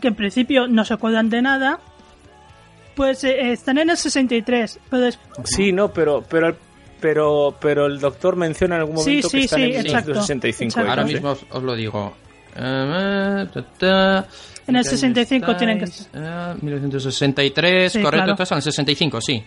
que 0.00 0.08
en 0.08 0.14
principio 0.16 0.66
no 0.66 0.84
se 0.84 0.94
acuerdan 0.94 1.30
de 1.30 1.42
nada, 1.42 1.78
pues 2.96 3.24
eh, 3.24 3.52
están 3.52 3.78
en 3.78 3.90
el 3.90 3.96
63. 3.96 4.78
Pero 4.90 5.10
Sí, 5.44 5.72
no, 5.72 5.92
pero, 5.92 6.24
pero, 6.28 6.56
pero, 7.00 7.56
pero 7.60 7.86
el 7.86 7.98
doctor 8.00 8.36
menciona 8.36 8.76
en 8.76 8.80
algún 8.82 8.98
Sí, 8.98 9.04
momento 9.10 9.28
sí, 9.30 9.38
que 9.38 9.44
están 9.44 9.58
sí, 9.60 9.64
en 9.66 9.70
exacto, 9.86 10.08
1965. 10.10 10.68
exacto. 10.70 10.90
Ahora 10.90 11.04
mismo 11.04 11.30
os, 11.30 11.46
os 11.50 11.62
lo 11.62 11.74
digo. 11.74 12.14
Ta, 12.54 13.64
ta. 13.78 14.26
En 14.66 14.76
el 14.76 14.82
¿qué 14.84 14.88
año 14.88 14.96
65 14.98 15.56
tienen 15.56 15.78
que 15.78 15.84
estáis? 15.84 16.08
Eh, 16.14 16.54
1963, 16.62 17.92
Sí, 17.92 18.02
correcto, 18.02 18.24
claro. 18.36 18.46
en 18.50 18.56
el 18.56 18.62
65, 18.62 19.20
sí. 19.20 19.42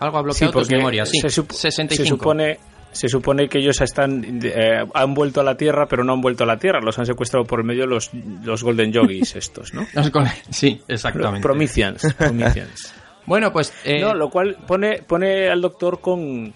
Algo 0.00 0.18
ha 0.18 0.20
Sí, 0.20 0.24
bloqueado 0.24 0.52
tus 0.52 0.70
memorias, 0.70 1.08
sí. 1.08 1.20
se, 1.20 1.28
sup- 1.28 1.52
65. 1.52 2.02
se 2.04 2.08
supone 2.08 2.58
se 2.92 3.08
supone 3.10 3.46
que 3.48 3.58
ellos 3.58 3.78
están 3.82 4.40
eh, 4.42 4.82
han 4.94 5.12
vuelto 5.14 5.40
a 5.42 5.44
la 5.44 5.54
Tierra, 5.56 5.86
pero 5.86 6.02
no 6.02 6.14
han 6.14 6.20
vuelto 6.22 6.44
a 6.44 6.46
la 6.46 6.56
Tierra, 6.58 6.80
los 6.80 6.98
han 6.98 7.04
secuestrado 7.04 7.44
por 7.44 7.62
medio 7.62 7.86
los, 7.86 8.10
los 8.42 8.62
Golden 8.62 8.90
Yogis 8.90 9.36
estos, 9.36 9.74
¿no? 9.74 9.86
Sí, 10.50 10.80
exactamente. 10.88 11.42
Prometheans, 11.42 12.14
Prometheans. 12.14 12.94
Bueno, 13.26 13.52
pues... 13.52 13.72
eh, 13.84 14.00
No, 14.00 14.14
lo 14.14 14.30
cual 14.30 14.56
pone, 14.68 15.02
pone 15.02 15.48
al 15.50 15.60
doctor 15.60 16.00
con- 16.00 16.54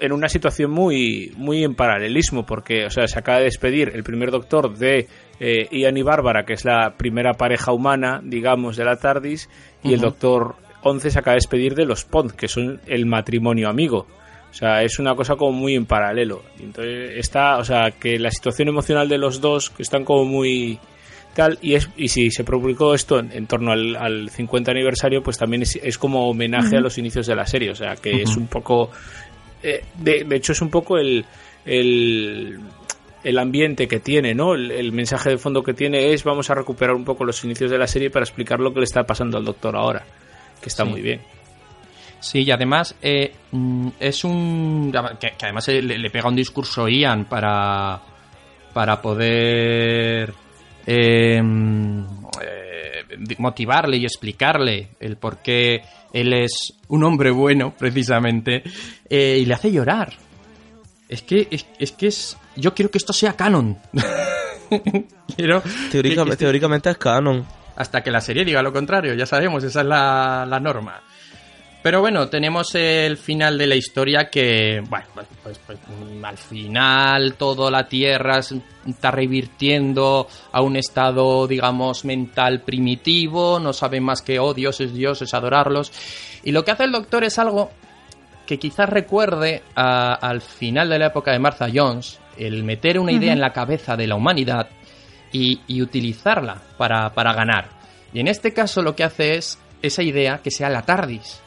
en 0.00 0.12
una 0.12 0.28
situación 0.28 0.70
muy, 0.70 1.32
muy 1.36 1.64
en 1.64 1.74
paralelismo, 1.74 2.44
porque 2.46 2.86
o 2.86 2.90
sea, 2.90 3.06
se 3.06 3.18
acaba 3.18 3.38
de 3.38 3.44
despedir 3.44 3.92
el 3.94 4.02
primer 4.02 4.30
doctor 4.30 4.76
de 4.76 5.08
eh, 5.40 5.68
Ian 5.70 5.96
y 5.96 6.02
Bárbara, 6.02 6.44
que 6.44 6.54
es 6.54 6.64
la 6.64 6.94
primera 6.96 7.34
pareja 7.34 7.72
humana, 7.72 8.20
digamos, 8.22 8.76
de 8.76 8.84
la 8.84 8.96
TARDIS, 8.96 9.48
y 9.82 9.92
el 9.92 10.00
doctor 10.00 10.56
11 10.82 11.10
se 11.10 11.18
acaba 11.18 11.32
de 11.32 11.38
despedir 11.38 11.74
de 11.74 11.86
los 11.86 12.04
Pond, 12.04 12.32
que 12.32 12.48
son 12.48 12.80
el 12.86 13.06
matrimonio 13.06 13.68
amigo. 13.68 14.06
O 14.50 14.56
sea, 14.56 14.82
es 14.84 15.00
una 15.00 15.16
cosa 15.16 15.34
como 15.34 15.50
muy 15.50 15.74
en 15.74 15.84
paralelo. 15.84 16.42
Entonces 16.60 17.12
está, 17.16 17.56
o 17.56 17.64
sea, 17.64 17.90
que 17.90 18.20
la 18.20 18.30
situación 18.30 18.68
emocional 18.68 19.08
de 19.08 19.18
los 19.18 19.40
dos, 19.40 19.70
que 19.70 19.82
están 19.82 20.04
como 20.04 20.24
muy 20.24 20.78
tal, 21.34 21.58
y 21.60 21.74
es 21.74 21.90
y 21.96 22.06
si 22.06 22.30
se 22.30 22.44
publicó 22.44 22.94
esto 22.94 23.18
en, 23.18 23.32
en 23.32 23.48
torno 23.48 23.72
al, 23.72 23.96
al 23.96 24.30
50 24.30 24.70
aniversario, 24.70 25.24
pues 25.24 25.38
también 25.38 25.62
es, 25.62 25.76
es 25.82 25.98
como 25.98 26.28
homenaje 26.30 26.76
a 26.76 26.80
los 26.80 26.98
inicios 26.98 27.26
de 27.26 27.34
la 27.34 27.46
serie. 27.46 27.72
O 27.72 27.74
sea, 27.74 27.96
que 27.96 28.22
es 28.22 28.36
un 28.36 28.46
poco... 28.46 28.90
eh, 29.64 29.84
de, 29.98 30.24
de 30.24 30.36
hecho, 30.36 30.52
es 30.52 30.60
un 30.62 30.70
poco 30.70 30.98
el... 30.98 31.24
el 31.64 32.60
el 33.24 33.38
ambiente 33.38 33.88
que 33.88 34.00
tiene, 34.00 34.34
¿no? 34.34 34.54
El, 34.54 34.70
el 34.70 34.92
mensaje 34.92 35.30
de 35.30 35.38
fondo 35.38 35.62
que 35.62 35.72
tiene 35.72 36.12
es 36.12 36.24
vamos 36.24 36.50
a 36.50 36.54
recuperar 36.54 36.94
un 36.94 37.06
poco 37.06 37.24
los 37.24 37.42
inicios 37.42 37.70
de 37.70 37.78
la 37.78 37.86
serie 37.86 38.10
para 38.10 38.22
explicar 38.22 38.60
lo 38.60 38.74
que 38.74 38.80
le 38.80 38.84
está 38.84 39.04
pasando 39.04 39.38
al 39.38 39.46
doctor 39.46 39.74
ahora, 39.76 40.04
que 40.60 40.68
está 40.68 40.84
Sí. 40.84 40.90
muy 40.90 41.00
bien. 41.00 41.22
Sí, 42.20 42.42
y 42.42 42.50
además 42.50 42.94
eh, 43.00 43.32
mm, 43.50 43.88
es 43.98 44.24
un... 44.24 44.92
Que, 45.18 45.28
que 45.38 45.46
además 45.46 45.66
le, 45.68 45.80
le 45.98 46.10
pega 46.10 46.28
un 46.28 46.36
discurso 46.36 46.86
Ian 46.86 47.24
para, 47.24 47.98
para 48.74 49.00
poder 49.00 50.34
eh, 50.86 51.40
mm, 51.42 52.04
eh, 52.42 53.03
motivarle 53.38 53.96
y 53.98 54.04
explicarle 54.04 54.88
el 55.00 55.16
por 55.16 55.38
qué 55.38 55.82
él 56.12 56.32
es 56.32 56.74
un 56.88 57.04
hombre 57.04 57.30
bueno, 57.30 57.74
precisamente, 57.76 58.62
eh, 59.08 59.38
y 59.40 59.44
le 59.46 59.54
hace 59.54 59.72
llorar. 59.72 60.12
Es 61.08 61.22
que 61.22 61.48
es, 61.50 61.66
es 61.78 61.92
que 61.92 62.06
es... 62.08 62.36
Yo 62.56 62.72
quiero 62.74 62.90
que 62.90 62.98
esto 62.98 63.12
sea 63.12 63.34
canon. 63.34 63.78
quiero... 65.36 65.62
Teórica- 65.90 66.24
que- 66.24 66.30
que- 66.30 66.36
teóricamente 66.36 66.90
es 66.90 66.98
canon. 66.98 67.44
hasta 67.76 68.02
que 68.02 68.10
la 68.10 68.20
serie 68.20 68.44
diga 68.44 68.62
lo 68.62 68.72
contrario, 68.72 69.14
ya 69.14 69.26
sabemos, 69.26 69.62
esa 69.64 69.80
es 69.80 69.86
la, 69.86 70.46
la 70.48 70.60
norma. 70.60 71.02
Pero 71.84 72.00
bueno, 72.00 72.28
tenemos 72.30 72.74
el 72.76 73.18
final 73.18 73.58
de 73.58 73.66
la 73.66 73.74
historia 73.76 74.30
que, 74.30 74.82
bueno, 74.88 75.04
pues, 75.14 75.26
pues- 75.42 75.60
pues, 75.66 75.78
mm, 75.86 76.24
al 76.24 76.38
final 76.38 77.34
toda 77.34 77.70
la 77.70 77.86
Tierra 77.86 78.38
está 78.86 79.10
revirtiendo 79.10 80.26
a 80.50 80.62
un 80.62 80.76
estado, 80.76 81.46
digamos, 81.46 82.06
mental 82.06 82.62
primitivo, 82.62 83.60
no 83.60 83.74
saben 83.74 84.02
más 84.02 84.22
que, 84.22 84.38
oh, 84.38 84.54
Dios 84.54 84.80
es 84.80 84.94
Dios, 84.94 85.20
es 85.20 85.34
adorarlos. 85.34 85.92
Y 86.42 86.52
lo 86.52 86.64
que 86.64 86.70
hace 86.70 86.84
el 86.84 86.92
Doctor 86.92 87.22
es 87.22 87.38
algo 87.38 87.70
que 88.46 88.58
quizás 88.58 88.88
recuerde 88.88 89.62
a- 89.76 90.14
al 90.14 90.40
final 90.40 90.88
de 90.88 90.98
la 90.98 91.06
época 91.08 91.32
de 91.32 91.38
Martha 91.38 91.66
Jones, 91.72 92.18
el 92.38 92.64
meter 92.64 92.98
una 92.98 93.12
idea 93.12 93.34
en 93.34 93.40
la 93.40 93.52
cabeza 93.52 93.94
de 93.94 94.06
la 94.06 94.14
humanidad 94.16 94.68
y, 95.32 95.60
y 95.66 95.82
utilizarla 95.82 96.62
para, 96.78 97.12
para 97.12 97.34
ganar. 97.34 97.68
Y 98.14 98.20
en 98.20 98.28
este 98.28 98.54
caso 98.54 98.80
lo 98.80 98.96
que 98.96 99.04
hace 99.04 99.36
es 99.36 99.58
esa 99.82 100.02
idea 100.02 100.38
que 100.42 100.50
sea 100.50 100.70
la 100.70 100.80
TARDIS. 100.80 101.42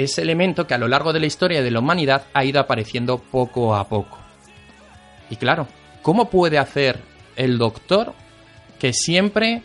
Ese 0.00 0.22
elemento 0.22 0.66
que 0.66 0.72
a 0.72 0.78
lo 0.78 0.88
largo 0.88 1.12
de 1.12 1.20
la 1.20 1.26
historia 1.26 1.62
de 1.62 1.70
la 1.70 1.80
humanidad 1.80 2.24
ha 2.32 2.42
ido 2.42 2.58
apareciendo 2.58 3.18
poco 3.18 3.74
a 3.74 3.86
poco. 3.86 4.18
Y 5.28 5.36
claro, 5.36 5.68
¿cómo 6.00 6.30
puede 6.30 6.56
hacer 6.56 6.98
el 7.36 7.58
Doctor 7.58 8.14
que 8.78 8.94
siempre 8.94 9.62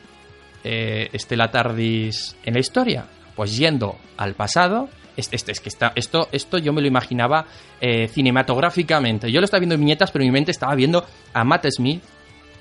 eh, 0.66 1.08
esté 1.14 1.38
la 1.38 1.52
TARDIS 1.52 2.36
en 2.44 2.54
la 2.54 2.60
historia? 2.60 3.06
Pues 3.34 3.56
yendo 3.56 3.96
al 4.18 4.34
pasado. 4.34 4.90
Este, 5.16 5.38
es 5.38 5.62
que 5.62 5.70
está, 5.70 5.94
esto, 5.96 6.28
esto 6.34 6.58
yo 6.58 6.74
me 6.74 6.82
lo 6.82 6.88
imaginaba 6.88 7.46
eh, 7.80 8.10
cinematográficamente. 8.10 9.32
Yo 9.32 9.40
lo 9.40 9.46
estaba 9.46 9.62
viendo 9.62 9.76
en 9.76 9.82
viñetas, 9.82 10.12
pero 10.12 10.24
en 10.24 10.32
mi 10.32 10.34
mente 10.34 10.52
estaba 10.52 10.76
viendo 10.76 11.06
a 11.34 11.46
Matt 11.46 11.68
Smith 11.70 12.04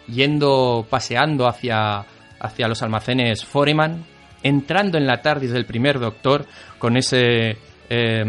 yendo 0.07 0.87
paseando 0.89 1.49
hacia, 1.49 2.05
hacia 2.39 2.69
los 2.69 2.83
almacenes 2.83 3.45
Foreman, 3.45 4.05
entrando 4.45 4.97
en 4.97 5.07
la 5.07 5.21
TARDIS 5.21 5.51
del 5.51 5.67
primer 5.67 5.99
doctor 5.99 6.47
con 6.79 6.97
ese... 6.97 7.57
eh, 7.91 8.25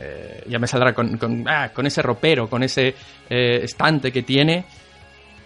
eh, 0.00 0.44
ya 0.48 0.58
me 0.58 0.66
saldrá 0.66 0.92
con, 0.92 1.16
con, 1.18 1.44
ah, 1.46 1.70
ese 1.84 2.02
ropero, 2.02 2.48
con 2.48 2.64
ese 2.64 2.94
eh, 3.30 3.60
estante 3.62 4.10
que 4.10 4.22
tiene, 4.22 4.64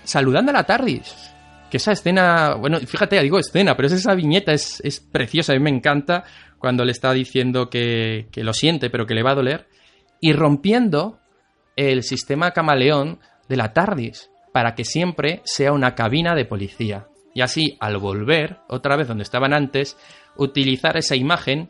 saludando 0.02 0.50
a 0.50 0.54
la 0.54 0.64
TARDIS. 0.64 1.32
Que 1.70 1.76
esa 1.76 1.92
escena, 1.92 2.54
bueno, 2.54 2.78
fíjate, 2.78 3.20
digo 3.20 3.38
escena, 3.38 3.76
pero 3.76 3.88
es 3.88 3.92
esa 3.92 4.14
viñeta 4.14 4.52
es, 4.52 4.80
es 4.84 5.00
preciosa, 5.00 5.52
a 5.52 5.56
mí 5.56 5.62
me 5.62 5.70
encanta 5.70 6.24
cuando 6.58 6.84
le 6.84 6.92
está 6.92 7.12
diciendo 7.12 7.68
que, 7.68 8.28
que 8.30 8.44
lo 8.44 8.52
siente, 8.52 8.88
pero 8.88 9.04
que 9.04 9.14
le 9.14 9.22
va 9.22 9.32
a 9.32 9.36
doler, 9.36 9.66
y 10.20 10.32
rompiendo 10.32 11.18
el 11.74 12.02
sistema 12.04 12.52
camaleón 12.52 13.18
de 13.48 13.56
la 13.56 13.72
TARDIS 13.72 14.30
para 14.52 14.74
que 14.74 14.84
siempre 14.84 15.42
sea 15.44 15.72
una 15.72 15.94
cabina 15.94 16.34
de 16.34 16.46
policía. 16.46 17.08
Y 17.36 17.42
así, 17.42 17.76
al 17.80 17.98
volver, 17.98 18.60
otra 18.66 18.96
vez 18.96 19.08
donde 19.08 19.22
estaban 19.22 19.52
antes, 19.52 19.98
utilizar 20.36 20.96
esa 20.96 21.16
imagen 21.16 21.68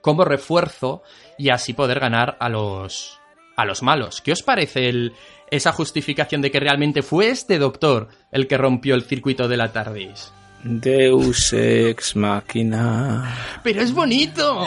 como 0.00 0.24
refuerzo 0.24 1.02
y 1.36 1.50
así 1.50 1.74
poder 1.74 2.00
ganar 2.00 2.38
a 2.40 2.48
los, 2.48 3.20
a 3.54 3.66
los 3.66 3.82
malos. 3.82 4.22
¿Qué 4.22 4.32
os 4.32 4.42
parece 4.42 4.88
el, 4.88 5.12
esa 5.50 5.72
justificación 5.72 6.40
de 6.40 6.50
que 6.50 6.58
realmente 6.58 7.02
fue 7.02 7.28
este 7.28 7.58
doctor 7.58 8.08
el 8.32 8.48
que 8.48 8.56
rompió 8.56 8.94
el 8.94 9.02
circuito 9.02 9.46
de 9.46 9.58
la 9.58 9.70
TARDIS? 9.74 10.32
Deus 10.64 11.52
ex 11.52 12.16
machina. 12.16 13.60
¡Pero 13.62 13.82
es 13.82 13.92
bonito! 13.92 14.64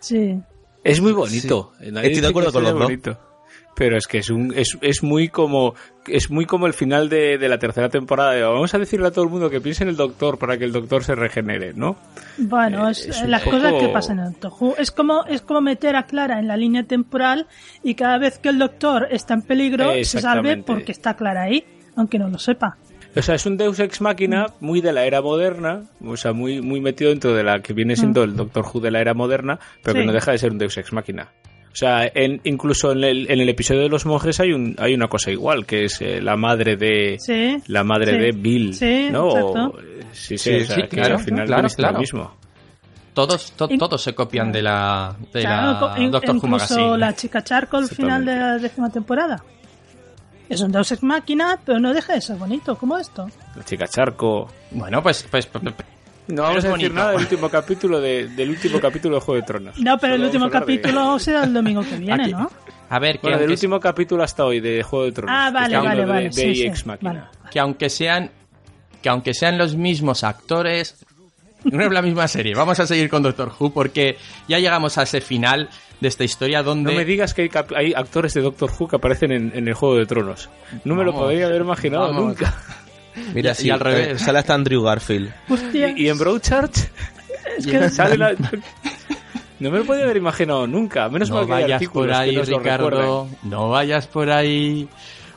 Sí. 0.00 0.36
Es 0.82 1.00
muy 1.00 1.12
bonito. 1.12 1.74
Estoy 1.80 2.20
de 2.20 2.26
acuerdo 2.26 2.50
que 2.50 2.54
con 2.54 2.64
los 2.64 3.02
dos. 3.02 3.16
Pero 3.76 3.96
es 3.96 4.06
que 4.06 4.18
es 4.18 4.30
un 4.30 4.52
es, 4.56 4.78
es 4.80 5.02
muy 5.02 5.28
como 5.28 5.74
es 6.06 6.30
muy 6.30 6.44
como 6.46 6.66
el 6.66 6.74
final 6.74 7.08
de, 7.08 7.38
de 7.38 7.48
la 7.48 7.58
tercera 7.58 7.88
temporada. 7.88 8.34
Vamos 8.48 8.72
a 8.74 8.78
decirle 8.78 9.08
a 9.08 9.10
todo 9.10 9.24
el 9.24 9.30
mundo 9.30 9.50
que 9.50 9.60
piense 9.60 9.82
en 9.82 9.88
el 9.90 9.96
doctor 9.96 10.38
para 10.38 10.56
que 10.58 10.64
el 10.64 10.72
doctor 10.72 11.02
se 11.02 11.14
regenere, 11.14 11.72
¿no? 11.74 11.96
Bueno, 12.38 12.88
Eh, 12.88 12.92
es, 12.92 13.26
las 13.26 13.42
poco- 13.42 13.56
cosas 13.56 13.72
que 13.80 13.88
pasan 13.88 14.18
en 14.20 14.26
el 14.26 14.32
Doctor 14.32 14.52
Who. 14.60 14.74
Es 14.78 14.90
como, 14.90 15.24
es 15.26 15.42
como 15.42 15.60
meter 15.60 15.96
a 15.96 16.04
Clara 16.04 16.38
en 16.38 16.46
la 16.46 16.56
línea 16.56 16.84
temporal 16.84 17.46
y 17.82 17.94
cada 17.94 18.18
vez 18.18 18.38
que 18.38 18.50
el 18.50 18.58
doctor 18.58 19.08
está 19.10 19.34
en 19.34 19.42
peligro 19.42 19.92
se 20.04 20.20
salve 20.20 20.58
porque 20.58 20.92
está 20.92 21.14
Clara 21.14 21.42
ahí, 21.42 21.64
aunque 21.96 22.18
no 22.18 22.28
lo 22.28 22.38
sepa. 22.38 22.76
O 23.16 23.22
sea, 23.22 23.36
es 23.36 23.46
un 23.46 23.56
Deus 23.56 23.78
ex 23.78 24.00
machina 24.00 24.46
muy 24.60 24.80
de 24.80 24.92
la 24.92 25.04
era 25.04 25.22
moderna, 25.22 25.82
o 26.04 26.16
sea, 26.16 26.32
muy, 26.32 26.60
muy 26.60 26.80
metido 26.80 27.10
dentro 27.10 27.32
de 27.32 27.44
la 27.44 27.60
que 27.60 27.72
viene 27.72 27.94
siendo 27.96 28.24
el 28.24 28.34
Doctor 28.36 28.64
Who 28.72 28.80
de 28.80 28.90
la 28.90 29.00
era 29.00 29.14
moderna, 29.14 29.58
pero 29.82 29.94
que 30.00 30.04
no 30.04 30.12
deja 30.12 30.32
de 30.32 30.38
ser 30.38 30.50
un 30.50 30.58
Deus 30.58 30.76
ex 30.78 30.92
machina. 30.92 31.28
O 31.74 31.76
sea, 31.76 32.08
en, 32.14 32.40
incluso 32.44 32.92
en 32.92 33.02
el, 33.02 33.28
en 33.28 33.40
el 33.40 33.48
episodio 33.48 33.80
de 33.80 33.88
los 33.88 34.06
monjes 34.06 34.38
hay 34.38 34.52
un 34.52 34.76
hay 34.78 34.94
una 34.94 35.08
cosa 35.08 35.32
igual, 35.32 35.66
que 35.66 35.86
es 35.86 36.00
eh, 36.00 36.22
la 36.22 36.36
madre 36.36 36.76
de 36.76 37.16
Sí. 37.18 37.56
la 37.66 37.82
madre 37.82 38.12
Sí. 38.12 38.18
de 38.18 38.30
Bill, 38.32 38.74
Sí, 38.74 39.08
¿no? 39.10 39.26
exacto. 39.28 39.52
O, 39.52 39.78
sí, 40.12 40.38
sí, 40.38 40.38
Sí, 40.38 40.54
o 40.62 40.66
sea, 40.66 40.76
sí, 40.76 40.82
que 40.82 40.88
claro, 40.88 41.16
al 41.16 41.24
final 41.24 41.46
claro, 41.46 41.68
claro. 41.68 41.92
lo 41.94 41.98
mismo. 41.98 42.34
Todos, 43.12 43.52
to- 43.52 43.68
todos 43.68 44.02
se 44.02 44.14
copian 44.14 44.52
de 44.52 44.62
la, 44.62 45.16
de 45.32 45.40
Claro, 45.40 45.88
la 45.94 45.98
in- 46.00 46.10
Doctor 46.12 46.30
Who 46.30 46.36
incluso 46.46 46.48
Magazine. 46.76 46.98
la 46.98 47.12
chica 47.14 47.42
Charco 47.42 47.76
al 47.76 47.88
final 47.88 48.24
de 48.24 48.36
la 48.36 48.58
décima 48.58 48.90
temporada. 48.90 49.42
Es 50.48 50.60
un 50.60 50.70
Deus 50.70 50.92
Ex 50.92 51.02
Máquina, 51.02 51.58
pero 51.64 51.80
no 51.80 51.92
deja 51.94 52.12
de 52.14 52.20
ser 52.20 52.36
bonito, 52.36 52.76
como 52.76 52.98
esto. 52.98 53.26
La 53.56 53.64
chica 53.64 53.86
charco. 53.88 54.48
Bueno, 54.72 55.02
pues, 55.02 55.26
pues, 55.30 55.46
pues, 55.46 55.62
pues, 55.64 55.74
No 56.28 56.42
vamos 56.42 56.58
es 56.58 56.64
a 56.64 56.68
decir 56.68 56.88
bonito. 56.88 56.94
nada 56.94 57.10
del 57.12 57.20
último 57.20 57.48
capítulo 57.50 58.00
de, 58.00 58.28
del 58.28 58.50
último 58.50 58.80
capítulo 58.80 59.16
de 59.16 59.20
Juego 59.20 59.40
de 59.40 59.46
Tronos. 59.46 59.78
No, 59.78 59.98
pero 59.98 60.14
el 60.14 60.22
último 60.24 60.46
hablar 60.46 60.64
de- 60.66 60.76
capítulo 60.80 61.18
será 61.18 61.44
el 61.44 61.52
domingo 61.52 61.82
que 61.82 61.96
viene, 61.96 62.22
Aquí. 62.24 62.32
¿no? 62.32 62.50
a 62.88 62.98
ver, 62.98 63.16
que 63.16 63.22
Bueno, 63.22 63.38
del 63.38 63.50
último 63.50 63.78
capítulo 63.80 64.22
hasta 64.22 64.44
hoy 64.44 64.60
de 64.60 64.82
Juego 64.82 65.04
de 65.06 65.12
Tronos. 65.12 65.34
Ah, 65.36 65.50
vale, 65.50 65.76
vale, 65.78 66.04
vale. 66.06 66.24
De, 66.24 66.32
sí, 66.32 66.62
de 66.68 66.74
sí, 66.76 66.82
vale. 67.02 67.22
que 67.50 67.60
aunque 67.60 67.90
sean 67.90 68.30
que 69.02 69.08
aunque 69.10 69.34
sean 69.34 69.58
los 69.58 69.76
mismos 69.76 70.24
actores 70.24 71.04
no 71.64 71.82
es 71.84 71.92
la 71.92 72.00
misma 72.02 72.26
serie 72.28 72.54
vamos 72.54 72.80
a 72.80 72.86
seguir 72.86 73.10
con 73.10 73.22
Doctor 73.22 73.52
Who 73.58 73.70
porque 73.72 74.16
ya 74.48 74.58
llegamos 74.58 74.96
a 74.96 75.02
ese 75.02 75.20
final 75.20 75.68
de 76.00 76.08
esta 76.08 76.24
historia 76.24 76.62
donde... 76.62 76.90
No 76.92 76.96
me 76.98 77.04
digas 77.04 77.32
que 77.34 77.42
hay, 77.42 77.50
hay 77.76 77.92
actores 77.94 78.32
de 78.34 78.40
Doctor 78.42 78.70
Who 78.78 78.88
que 78.88 78.96
aparecen 78.96 79.30
en, 79.32 79.52
en 79.54 79.68
el 79.68 79.74
Juego 79.74 79.96
de 79.96 80.06
Tronos. 80.06 80.48
No 80.84 80.94
me 80.94 81.04
lo 81.04 81.12
podría 81.14 81.46
haber 81.46 81.62
imaginado 81.62 82.08
vamos. 82.08 82.24
nunca. 82.28 82.54
Mira, 83.34 83.52
Y- 83.52 83.54
sí, 83.54 83.66
y 83.68 83.70
al 83.70 83.80
revés. 83.80 84.08
eh, 84.08 84.18
sale 84.24 84.38
hasta 84.40 84.54
Andrew 84.54 84.82
Garfield. 84.82 85.32
Hostia, 85.48 85.90
Y, 85.96 86.02
y 86.04 86.08
en 86.08 86.18
Broadchurch 86.18 86.76
es 87.58 87.66
que 87.66 87.88
sale 87.90 88.16
la... 88.16 88.34
No 89.60 89.70
me 89.70 89.78
lo 89.78 89.84
podía 89.84 90.04
haber 90.04 90.16
imaginado 90.16 90.66
nunca. 90.66 91.08
Menos 91.08 91.30
No 91.30 91.36
mal 91.36 91.46
que 91.46 91.52
vayas 91.52 91.82
por 91.88 92.12
ahí, 92.12 92.34
que 92.34 92.42
Ricardo. 92.42 93.28
No 93.44 93.70
vayas 93.70 94.06
por 94.08 94.30
ahí. 94.30 94.88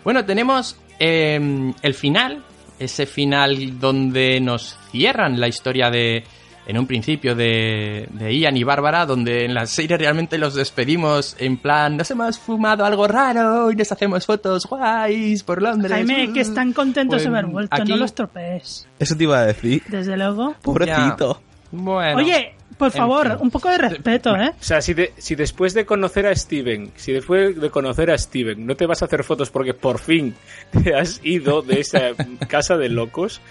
Bueno, 0.03 0.25
tenemos 0.25 0.75
eh, 0.99 1.73
el 1.81 1.93
final. 1.93 2.43
Ese 2.79 3.05
final 3.07 3.79
donde 3.79 4.39
nos 4.39 4.77
cierran 4.91 5.39
la 5.39 5.47
historia 5.47 5.89
de. 5.89 6.23
En 6.69 6.77
un 6.77 6.85
principio 6.85 7.33
de, 7.33 8.09
de 8.11 8.37
Ian 8.37 8.57
y 8.57 8.63
Bárbara, 8.65 9.05
donde 9.05 9.45
en 9.45 9.53
la 9.53 9.65
serie 9.65 9.97
realmente 9.97 10.37
los 10.37 10.53
despedimos 10.53 11.35
en 11.39 11.55
plan, 11.57 11.95
nos 11.95 12.11
hemos 12.11 12.37
fumado 12.37 12.83
algo 12.83 13.07
raro 13.07 13.71
y 13.71 13.75
nos 13.77 13.89
hacemos 13.89 14.25
fotos 14.25 14.65
guays 14.65 15.43
por 15.43 15.61
Londres. 15.61 15.93
Jaime, 15.93 16.33
que 16.33 16.41
están 16.41 16.73
contentos 16.73 17.23
de 17.23 17.29
Pues, 17.29 17.39
haber 17.39 17.49
vuelto, 17.51 17.73
aquí- 17.73 17.89
no 17.89 17.95
los 17.95 18.13
tropees. 18.13 18.85
Eso 18.99 19.15
te 19.15 19.23
iba 19.23 19.39
a 19.39 19.45
decir. 19.45 19.81
Desde 19.87 20.17
luego. 20.17 20.55
Pobrecito. 20.61 21.41
Bueno. 21.71 22.17
Oye, 22.17 22.53
por 22.77 22.87
en 22.87 22.93
favor, 22.93 23.27
fin. 23.27 23.37
un 23.41 23.49
poco 23.51 23.69
de 23.69 23.77
respeto, 23.77 24.35
¿eh? 24.35 24.51
O 24.59 24.63
sea, 24.63 24.81
si, 24.81 24.93
de- 24.93 25.13
si 25.17 25.35
después 25.35 25.73
de 25.73 25.85
conocer 25.85 26.27
a 26.27 26.35
Steven, 26.35 26.91
si 26.95 27.11
después 27.11 27.59
de 27.59 27.69
conocer 27.69 28.11
a 28.11 28.17
Steven 28.17 28.65
no 28.65 28.75
te 28.75 28.85
vas 28.85 29.01
a 29.01 29.05
hacer 29.05 29.23
fotos 29.23 29.49
porque 29.49 29.73
por 29.73 29.99
fin 29.99 30.35
te 30.83 30.95
has 30.95 31.19
ido 31.23 31.61
de 31.61 31.79
esa 31.79 31.99
casa 32.47 32.77
de 32.77 32.89
locos, 32.89 33.41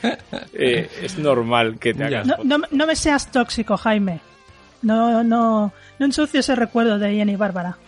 eh, 0.55 0.89
es 1.03 1.19
normal 1.19 1.79
que 1.79 1.93
te 1.95 2.05
hagas 2.05 2.27
No, 2.27 2.37
fotos. 2.37 2.47
no, 2.47 2.59
no 2.71 2.87
me 2.87 2.97
seas 2.97 3.31
tóxico, 3.31 3.77
Jaime. 3.77 4.21
No, 4.83 5.25
no, 5.25 5.73
no 5.99 6.05
ensucies 6.07 6.45
ese 6.45 6.55
recuerdo 6.55 6.99
de 6.99 7.17
Ian 7.17 7.29
y 7.31 7.37
Bárbara. 7.37 7.79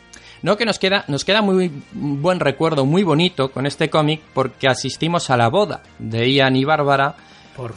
No, 0.42 0.56
que 0.56 0.64
nos 0.64 0.78
queda, 0.78 1.04
nos 1.08 1.24
queda 1.24 1.42
muy 1.42 1.70
buen 1.92 2.40
recuerdo, 2.40 2.86
muy 2.86 3.02
bonito 3.02 3.50
con 3.50 3.66
este 3.66 3.90
cómic, 3.90 4.20
porque 4.34 4.68
asistimos 4.68 5.30
a 5.30 5.36
la 5.36 5.48
boda 5.48 5.82
de 5.98 6.32
Ian 6.32 6.56
y 6.56 6.64
Bárbara 6.64 7.14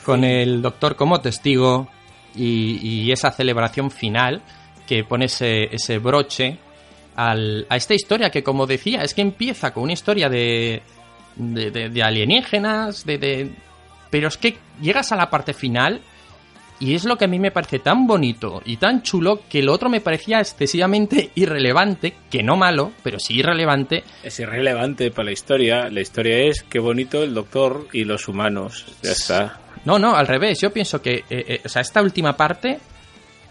con 0.06 0.24
el 0.24 0.62
doctor 0.62 0.96
como 0.96 1.22
testigo 1.22 1.88
y, 2.36 2.80
y 2.82 3.12
esa 3.12 3.32
celebración 3.32 3.92
final 3.92 4.42
que 4.88 5.04
pone 5.04 5.26
ese, 5.26 5.74
ese 5.74 5.98
broche 6.00 6.58
al- 7.16 7.66
a 7.70 7.76
esta 7.76 7.94
historia 7.94 8.30
que, 8.30 8.44
como 8.44 8.66
decía, 8.68 9.02
es 9.04 9.14
que 9.14 9.22
empieza 9.22 9.74
con 9.74 9.84
una 9.84 9.94
historia 9.94 10.30
de, 10.30 10.82
de, 11.36 11.72
de- 11.72 11.90
de 11.90 12.04
alienígenas, 12.04 13.06
de, 13.06 13.52
pero 14.10 14.28
es 14.28 14.38
que 14.38 14.58
llegas 14.82 15.12
a 15.12 15.16
la 15.16 15.30
parte 15.30 15.54
final 15.54 16.02
y 16.80 16.96
es 16.96 17.06
lo 17.06 17.16
que 17.16 17.26
a 17.26 17.28
mí 17.28 17.38
me 17.38 17.52
parece 17.52 17.78
tan 17.78 18.08
bonito 18.08 18.62
y 18.66 18.78
tan 18.78 19.04
chulo 19.04 19.42
que 19.48 19.62
lo 19.62 19.72
otro 19.72 19.88
me 19.88 20.02
parecía 20.02 20.40
excesivamente 20.40 21.30
irrelevante, 21.36 22.16
que 22.32 22.42
no 22.42 22.58
malo, 22.58 22.92
pero 23.04 23.20
sí 23.20 23.36
irrelevante, 23.38 24.04
Es 24.24 24.40
irrelevante 24.40 25.12
para 25.12 25.26
la 25.26 25.32
historia. 25.32 25.90
La 25.92 26.02
historia 26.02 26.38
es 26.40 26.64
qué 26.64 26.80
bonito 26.80 27.22
el 27.24 27.36
doctor 27.36 27.88
y 27.94 28.04
los 28.04 28.28
humanos. 28.28 28.88
Ya 29.04 29.12
está. 29.12 29.60
No, 29.86 29.98
no, 30.00 30.16
al 30.16 30.28
revés. 30.28 30.60
Yo 30.62 30.72
pienso 30.72 31.02
que, 31.02 31.16
eh, 31.16 31.24
eh, 31.30 31.62
o 31.66 31.70
sea, 31.70 31.82
esta 31.82 32.02
última 32.02 32.36
parte 32.38 32.80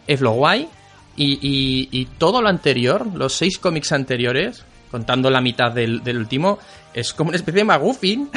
es 0.07 0.21
lo 0.21 0.33
guay 0.33 0.69
y, 1.17 1.33
y- 1.43 1.89
y 1.91 2.05
todo 2.07 2.41
lo 2.41 2.49
anterior, 2.49 3.07
los 3.15 3.33
seis 3.35 3.59
cómics 3.59 3.93
anteriores, 3.93 4.65
contando 4.91 5.31
la 5.31 5.41
mitad 5.41 5.73
del, 5.73 6.03
del 6.03 6.19
último, 6.19 6.59
es 6.95 7.13
como 7.13 7.29
una 7.29 7.37
especie 7.37 7.61
de 7.61 7.65
McGuffin 7.65 8.31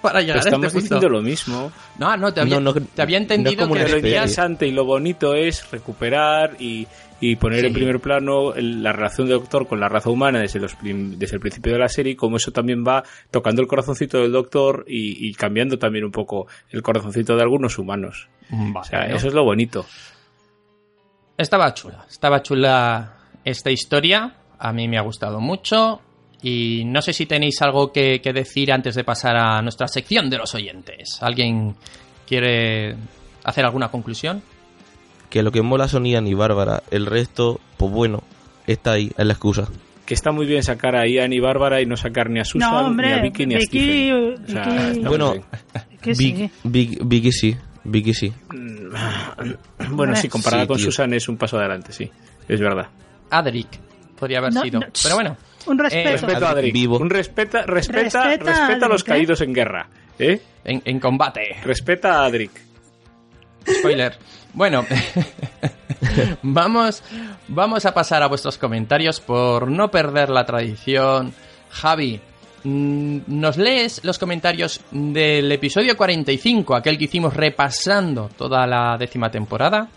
para 0.00 0.20
llegar 0.20 0.38
Estamos 0.38 0.64
a 0.64 0.66
este 0.68 0.80
punto. 0.80 0.94
diciendo 0.96 1.08
lo 1.18 1.22
mismo. 1.22 1.72
No, 1.98 2.16
no, 2.16 2.32
te 2.32 2.40
había, 2.40 2.60
No, 2.60 2.72
no, 2.72 2.74
te 2.74 3.02
había 3.02 3.18
no 3.18 3.22
entendido 3.24 3.62
como 3.68 3.74
que 3.74 3.80
interesante 3.96 4.66
y 4.66 4.72
lo 4.72 4.84
bonito 4.84 5.34
es 5.34 5.70
recuperar 5.70 6.56
y, 6.60 6.86
y 7.20 7.36
poner 7.36 7.60
Sí. 7.60 7.66
en 7.66 7.72
primer 7.72 8.00
plano 8.00 8.54
el- 8.54 8.82
la 8.82 8.92
relación 8.92 9.26
del 9.26 9.38
doctor 9.38 9.66
con 9.66 9.80
la 9.80 9.88
raza 9.88 10.10
humana 10.10 10.38
desde, 10.40 10.60
los 10.60 10.74
prim- 10.74 11.18
desde 11.18 11.36
el 11.36 11.40
principio 11.40 11.72
de 11.72 11.78
la 11.78 11.88
serie 11.88 12.12
y 12.12 12.16
cómo 12.16 12.36
eso 12.36 12.50
también 12.52 12.84
va 12.86 13.02
tocando 13.30 13.62
el 13.62 13.68
corazoncito 13.68 14.18
del 14.18 14.32
doctor 14.32 14.84
y, 14.86 15.28
y 15.28 15.32
cambiando 15.34 15.78
también 15.78 16.04
un 16.04 16.12
poco 16.12 16.46
el 16.70 16.82
corazoncito 16.82 17.34
de 17.36 17.42
algunos 17.42 17.78
humanos. 17.78 18.28
Mm, 18.50 18.76
O 18.76 18.84
sea, 18.84 19.08
¿no? 19.08 19.16
eso 19.16 19.28
es 19.28 19.34
lo 19.34 19.44
bonito. 19.44 19.86
Estaba 21.38 21.72
chula, 21.74 22.06
estaba 22.08 22.42
chula 22.42 23.16
esta 23.44 23.70
historia, 23.70 24.34
a 24.58 24.72
mí 24.72 24.88
me 24.88 24.96
ha 24.98 25.02
gustado 25.02 25.38
mucho 25.40 26.00
y 26.42 26.84
no 26.84 27.02
sé 27.02 27.12
si 27.12 27.26
tenéis 27.26 27.60
algo 27.62 27.92
que, 27.92 28.20
que 28.20 28.32
decir 28.32 28.72
antes 28.72 28.94
de 28.94 29.04
pasar 29.04 29.36
a 29.36 29.62
nuestra 29.62 29.88
sección 29.88 30.28
de 30.30 30.38
los 30.38 30.54
oyentes. 30.54 31.18
¿Alguien 31.22 31.74
quiere 32.26 32.96
hacer 33.44 33.64
alguna 33.64 33.88
conclusión? 33.88 34.42
Que 35.30 35.42
lo 35.42 35.50
que 35.50 35.62
mola 35.62 35.88
son 35.88 36.04
Ian 36.06 36.26
y 36.26 36.34
Bárbara. 36.34 36.82
El 36.90 37.06
resto, 37.06 37.60
pues 37.76 37.90
bueno, 37.90 38.22
está 38.66 38.92
ahí, 38.92 39.10
es 39.16 39.26
la 39.26 39.32
excusa. 39.32 39.68
Que 40.04 40.14
está 40.14 40.30
muy 40.30 40.46
bien 40.46 40.62
sacar 40.62 40.94
a 40.94 41.06
Ian 41.08 41.32
y 41.32 41.40
Bárbara 41.40 41.80
y 41.80 41.86
no 41.86 41.96
sacar 41.96 42.30
ni 42.30 42.38
a 42.38 42.44
Susan, 42.44 42.70
No, 42.70 42.78
hombre, 42.86 43.08
ni 43.08 43.12
a 43.14 43.22
Vicky, 43.22 43.46
ni 43.46 43.54
a 43.56 43.58
Vicky- 43.58 43.66
Stephen. 43.66 44.44
O 44.44 44.48
sea, 44.48 44.90
Vicky- 44.92 45.04
Bueno, 45.08 45.32
bien. 45.32 45.44
Que 46.00 46.10
Vic- 46.12 46.36
sí. 46.36 46.50
Vic- 46.62 46.98
Vicky 47.04 47.32
sí, 47.32 47.56
Vicky 47.82 48.14
sí. 48.14 48.32
Bueno, 49.90 50.14
sí, 50.16 50.28
comparada 50.28 50.62
Sí, 50.62 50.68
con 50.68 50.76
tío. 50.76 50.86
Susan 50.86 51.12
es 51.14 51.28
un 51.28 51.36
paso 51.36 51.58
adelante, 51.58 51.92
sí. 51.92 52.10
Es 52.48 52.60
verdad. 52.60 52.86
Adric 53.30 53.66
podría 54.18 54.38
haber 54.38 54.52
No, 54.54 54.62
sido. 54.62 54.80
no, 54.80 54.86
Pero 55.02 55.14
bueno, 55.16 55.36
Un 55.66 55.78
respeto. 55.78 56.08
Eh, 56.08 56.12
Respeto 56.12 56.46
a 56.46 56.54
vivo. 56.54 56.98
Un 56.98 57.10
respeta, 57.10 57.62
respeta, 57.62 58.02
Respeta 58.02 58.22
a 58.22 58.28
respeta, 58.68 58.86
a 58.86 58.88
los 58.88 59.04
caídos 59.04 59.40
en 59.40 59.52
guerra. 59.52 59.88
¿Eh? 60.18 60.40
en, 60.64 60.82
en 60.84 60.98
combate. 61.00 61.56
Respeta 61.64 62.22
a 62.22 62.24
Adric. 62.26 62.50
Spoiler. 63.68 64.16
Bueno, 64.54 64.86
vamos, 66.42 67.02
vamos 67.48 67.84
a 67.84 67.92
pasar 67.92 68.22
a 68.22 68.26
vuestros 68.28 68.58
comentarios 68.58 69.20
por 69.20 69.70
no 69.70 69.90
perder 69.90 70.30
la 70.30 70.46
tradición. 70.46 71.34
Javi, 71.70 72.20
mm, 72.64 73.18
¿nos 73.26 73.58
lees 73.58 74.02
los 74.04 74.18
comentarios 74.18 74.80
del 74.90 75.50
episodio 75.52 75.96
45, 75.96 76.74
aquel 76.74 76.96
que 76.96 77.04
hicimos 77.04 77.34
repasando 77.34 78.30
toda 78.36 78.66
la 78.66 78.96
décima 78.98 79.30
temporada? 79.30 79.88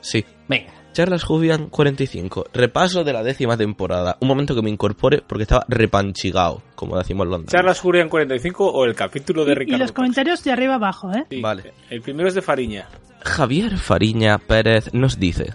Sí. 0.00 0.24
Venga. 0.48 0.72
Charlas 0.92 1.24
Jubian 1.24 1.68
45. 1.70 2.46
Repaso 2.52 3.02
de 3.02 3.12
la 3.14 3.22
décima 3.22 3.56
temporada. 3.56 4.18
Un 4.20 4.28
momento 4.28 4.54
que 4.54 4.60
me 4.62 4.68
incorpore 4.68 5.22
porque 5.26 5.44
estaba 5.44 5.64
repanchigado, 5.68 6.62
como 6.74 6.98
decimos 6.98 7.24
en 7.24 7.30
Londres. 7.30 7.52
Charlas 7.52 7.80
Jurian 7.80 8.10
45 8.10 8.70
o 8.70 8.84
el 8.84 8.94
capítulo 8.94 9.44
de 9.46 9.52
y 9.52 9.54
Ricardo. 9.54 9.84
los 9.84 9.92
comentarios 9.92 10.44
de 10.44 10.52
arriba 10.52 10.74
abajo, 10.74 11.10
¿eh? 11.12 11.24
Sí, 11.30 11.40
Vale. 11.40 11.72
El 11.88 12.02
primero 12.02 12.28
es 12.28 12.34
de 12.34 12.42
Fariña. 12.42 12.88
Javier 13.24 13.78
Fariña 13.78 14.36
Pérez 14.36 14.92
nos 14.92 15.18
dice: 15.18 15.54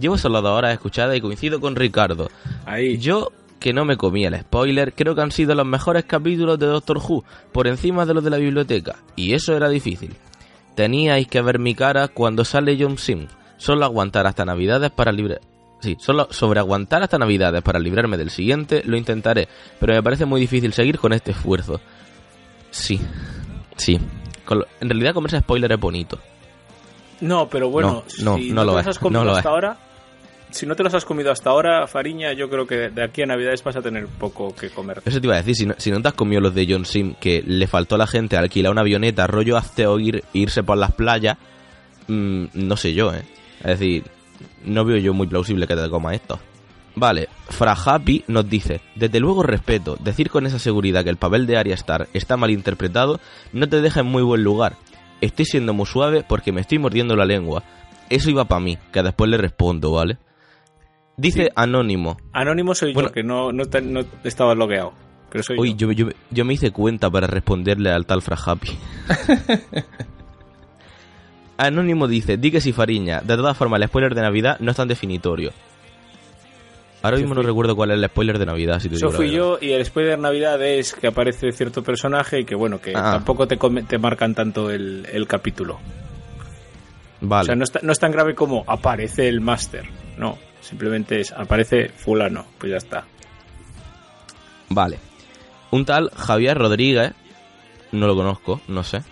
Llevo 0.00 0.16
solo 0.16 0.40
dos 0.40 0.56
horas 0.56 0.72
escuchada 0.72 1.14
y 1.14 1.20
coincido 1.20 1.60
con 1.60 1.76
Ricardo. 1.76 2.30
Ahí. 2.64 2.96
Yo, 2.96 3.32
que 3.60 3.74
no 3.74 3.84
me 3.84 3.96
comí 3.98 4.24
el 4.24 4.40
spoiler, 4.40 4.94
creo 4.94 5.14
que 5.14 5.20
han 5.20 5.32
sido 5.32 5.54
los 5.54 5.66
mejores 5.66 6.04
capítulos 6.04 6.58
de 6.58 6.66
Doctor 6.66 6.96
Who, 6.98 7.24
por 7.52 7.66
encima 7.66 8.06
de 8.06 8.14
los 8.14 8.24
de 8.24 8.30
la 8.30 8.38
biblioteca, 8.38 8.96
y 9.16 9.34
eso 9.34 9.54
era 9.54 9.68
difícil. 9.68 10.14
Teníais 10.76 11.26
que 11.26 11.42
ver 11.42 11.58
mi 11.58 11.74
cara 11.74 12.08
cuando 12.08 12.44
sale 12.44 12.76
John 12.80 12.96
Sim. 12.96 13.26
Solo 13.58 13.84
aguantar 13.84 14.26
hasta 14.26 14.44
Navidades 14.44 14.90
para 14.90 15.12
libre. 15.12 15.38
Sí, 15.80 15.96
solo 16.00 16.26
sobre 16.30 16.58
aguantar 16.58 17.02
hasta 17.02 17.18
Navidades 17.18 17.62
para 17.62 17.78
librarme 17.78 18.16
del 18.16 18.30
siguiente 18.30 18.82
lo 18.84 18.96
intentaré, 18.96 19.46
pero 19.78 19.92
me 19.94 20.02
parece 20.02 20.24
muy 20.24 20.40
difícil 20.40 20.72
seguir 20.72 20.98
con 20.98 21.12
este 21.12 21.30
esfuerzo. 21.32 21.80
Sí, 22.70 23.00
sí. 23.76 23.98
En 24.80 24.88
realidad 24.88 25.12
comerse 25.14 25.38
spoiler 25.40 25.70
es 25.72 25.78
bonito. 25.78 26.18
No, 27.20 27.48
pero 27.48 27.68
bueno, 27.70 28.04
No, 28.20 28.32
no, 28.32 28.38
si 28.38 28.48
no 28.50 28.54
no, 28.56 28.64
lo 28.64 28.74
te 28.74 28.80
es, 28.80 28.86
los 28.86 28.96
has 28.96 28.98
comido 28.98 29.20
no 29.20 29.24
lo 29.30 29.36
hasta 29.36 29.48
es. 29.48 29.52
ahora, 29.52 29.76
si 30.50 30.66
no 30.66 30.74
te 30.76 30.82
los 30.82 30.94
has 30.94 31.04
comido 31.04 31.30
hasta 31.30 31.50
ahora, 31.50 31.86
Fariña, 31.86 32.32
yo 32.32 32.48
creo 32.48 32.66
que 32.66 32.88
de 32.90 33.02
aquí 33.04 33.22
a 33.22 33.26
Navidades 33.26 33.62
vas 33.62 33.76
a 33.76 33.82
tener 33.82 34.06
poco 34.06 34.54
que 34.54 34.70
comer. 34.70 35.02
Eso 35.04 35.20
te 35.20 35.26
iba 35.26 35.34
a 35.34 35.38
decir, 35.38 35.54
si 35.56 35.66
no, 35.66 35.74
si 35.78 35.90
no 35.90 36.00
te 36.00 36.08
has 36.08 36.14
comido 36.14 36.40
los 36.40 36.54
de 36.54 36.66
John 36.68 36.84
Sim, 36.86 37.14
que 37.20 37.42
le 37.46 37.66
faltó 37.66 37.96
a 37.96 37.98
la 37.98 38.06
gente 38.06 38.36
alquilar 38.36 38.72
una 38.72 38.80
avioneta, 38.82 39.26
rollo 39.26 39.56
hazte 39.56 39.86
oír, 39.86 40.24
irse 40.32 40.62
por 40.62 40.78
las 40.78 40.92
playas, 40.92 41.36
mm, 42.06 42.44
no 42.54 42.76
sé 42.76 42.94
yo, 42.94 43.12
¿eh? 43.14 43.22
Es 43.60 43.78
decir, 43.78 44.04
no 44.64 44.84
veo 44.84 44.96
yo 44.98 45.12
muy 45.14 45.26
plausible 45.26 45.66
que 45.66 45.74
te 45.76 45.88
comas 45.90 46.14
esto. 46.14 46.38
Vale, 46.94 47.28
Fra 47.48 47.72
Happy 47.74 48.24
nos 48.26 48.48
dice, 48.48 48.80
desde 48.96 49.20
luego 49.20 49.42
respeto, 49.44 49.96
decir 50.00 50.30
con 50.30 50.46
esa 50.46 50.58
seguridad 50.58 51.04
que 51.04 51.10
el 51.10 51.16
papel 51.16 51.46
de 51.46 51.56
Arya 51.56 51.74
Stark 51.74 52.08
está 52.12 52.36
mal 52.36 52.50
interpretado 52.50 53.20
no 53.52 53.68
te 53.68 53.80
deja 53.80 54.00
en 54.00 54.06
muy 54.06 54.22
buen 54.22 54.42
lugar. 54.42 54.76
Estoy 55.20 55.44
siendo 55.44 55.72
muy 55.74 55.86
suave 55.86 56.24
porque 56.28 56.50
me 56.52 56.60
estoy 56.60 56.78
mordiendo 56.78 57.14
la 57.14 57.24
lengua. 57.24 57.62
Eso 58.10 58.30
iba 58.30 58.46
para 58.46 58.60
mí, 58.60 58.78
que 58.92 59.02
después 59.02 59.30
le 59.30 59.36
respondo, 59.36 59.92
¿vale? 59.92 60.18
Dice 61.16 61.44
Sí. 61.44 61.48
Anónimo, 61.56 62.16
Anónimo 62.32 62.74
soy 62.74 62.94
Bueno. 62.94 63.08
yo, 63.10 63.12
que 63.14 63.22
no, 63.22 63.52
no, 63.52 63.64
te- 63.66 63.82
no 63.82 64.00
estaba 64.24 64.54
logueado. 64.54 64.92
Pero 65.30 65.42
soy 65.44 65.58
Uy, 65.58 65.74
yo. 65.74 65.92
yo, 65.92 66.06
yo, 66.08 66.12
yo 66.30 66.44
me 66.44 66.54
hice 66.54 66.70
cuenta 66.70 67.10
para 67.10 67.26
responderle 67.26 67.90
al 67.90 68.06
tal 68.06 68.22
Frajapi. 68.22 68.70
Anónimo 71.58 72.06
dice, 72.08 72.36
di 72.38 72.50
que 72.50 72.60
si 72.60 72.72
Fariña. 72.72 73.20
De 73.20 73.36
todas 73.36 73.56
formas, 73.56 73.80
el 73.82 73.88
spoiler 73.88 74.14
de 74.14 74.22
Navidad 74.22 74.56
no 74.60 74.70
es 74.70 74.76
tan 74.76 74.88
definitorio. 74.88 75.52
Ahora 77.02 77.16
mismo 77.18 77.34
no 77.34 77.42
recuerdo 77.42 77.76
cuál 77.76 77.90
es 77.92 77.98
el 77.98 78.06
spoiler 78.06 78.38
de 78.38 78.46
Navidad, 78.46 78.80
si 78.80 78.88
te 78.88 78.96
Eso 78.96 79.06
digo 79.06 79.16
fui 79.16 79.30
yo 79.30 79.58
y 79.60 79.70
el 79.72 79.84
spoiler 79.84 80.16
de 80.16 80.22
Navidad 80.22 80.60
es 80.64 80.94
que 80.94 81.06
aparece 81.08 81.52
cierto 81.52 81.82
personaje 81.82 82.40
y 82.40 82.44
que 82.44 82.54
bueno, 82.56 82.80
que 82.80 82.92
Ah. 82.94 83.12
tampoco 83.12 83.46
te, 83.46 83.56
te 83.56 83.98
marcan 83.98 84.34
tanto 84.34 84.70
el, 84.70 85.06
el 85.12 85.26
capítulo. 85.28 85.78
Vale. 87.20 87.42
O 87.42 87.46
sea, 87.46 87.54
no, 87.54 87.64
está- 87.64 87.80
no 87.82 87.92
es 87.92 87.98
tan 88.00 88.10
grave 88.12 88.34
como 88.34 88.64
aparece 88.66 89.28
el 89.28 89.40
máster. 89.40 89.84
No, 90.16 90.38
simplemente 90.60 91.20
es, 91.20 91.30
aparece 91.32 91.88
fulano, 91.88 92.46
pues 92.58 92.70
ya 92.72 92.78
está. 92.78 93.04
Vale. 94.70 94.98
Un 95.70 95.84
tal 95.84 96.10
Javier 96.16 96.58
Rodríguez, 96.58 97.12
no 97.92 98.06
lo 98.08 98.16
conozco, 98.16 98.60
no 98.68 98.82
sé. 98.82 99.02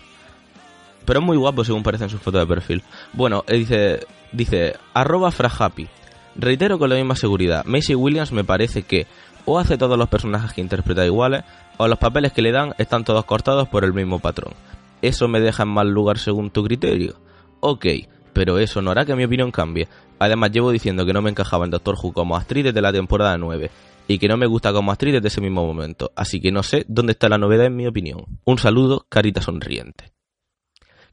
Pero 1.07 1.21
es 1.21 1.25
muy 1.25 1.37
guapo 1.37 1.63
según 1.63 1.83
parece 1.83 2.03
en 2.03 2.09
su 2.09 2.17
foto 2.17 2.37
de 2.37 2.45
perfil. 2.45 2.83
Bueno, 3.13 3.45
dice, 3.47 4.05
dice, 4.33 4.75
arroba 4.93 5.31
frahappy. 5.31 5.87
Reitero 6.35 6.77
con 6.77 6.89
la 6.89 6.97
misma 6.97 7.15
seguridad, 7.15 7.63
Macy 7.63 7.95
Williams 7.95 8.33
me 8.33 8.43
parece 8.43 8.83
que 8.83 9.07
o 9.45 9.57
hace 9.57 9.77
todos 9.77 9.97
los 9.97 10.09
personajes 10.09 10.51
que 10.51 10.59
interpreta 10.59 11.05
iguales, 11.05 11.45
o 11.77 11.87
los 11.87 11.97
papeles 11.97 12.33
que 12.33 12.41
le 12.41 12.51
dan 12.51 12.73
están 12.77 13.05
todos 13.05 13.23
cortados 13.23 13.69
por 13.69 13.85
el 13.85 13.93
mismo 13.93 14.19
patrón. 14.19 14.53
¿Eso 15.01 15.29
me 15.29 15.39
deja 15.39 15.63
en 15.63 15.69
mal 15.69 15.89
lugar 15.89 16.17
según 16.17 16.49
tu 16.49 16.61
criterio? 16.65 17.15
Ok, 17.61 17.85
pero 18.33 18.59
eso 18.59 18.81
no 18.81 18.91
hará 18.91 19.05
que 19.05 19.15
mi 19.15 19.23
opinión 19.23 19.51
cambie. 19.51 19.87
Además 20.19 20.51
llevo 20.51 20.71
diciendo 20.71 21.05
que 21.05 21.13
no 21.13 21.21
me 21.21 21.29
encajaba 21.29 21.63
en 21.63 21.71
Doctor 21.71 21.95
Who 22.03 22.11
como 22.11 22.35
actriz 22.35 22.65
desde 22.65 22.81
la 22.81 22.91
temporada 22.91 23.37
9 23.37 23.71
y 24.09 24.19
que 24.19 24.27
no 24.27 24.35
me 24.35 24.45
gusta 24.45 24.73
como 24.73 24.91
actriz 24.91 25.13
desde 25.13 25.29
ese 25.29 25.39
mismo 25.39 25.65
momento, 25.65 26.11
así 26.17 26.41
que 26.41 26.51
no 26.51 26.63
sé 26.63 26.83
dónde 26.89 27.13
está 27.13 27.29
la 27.29 27.37
novedad 27.37 27.67
en 27.67 27.77
mi 27.77 27.87
opinión. 27.87 28.25
Un 28.43 28.57
saludo, 28.57 29.05
carita 29.07 29.41
sonriente. 29.41 30.16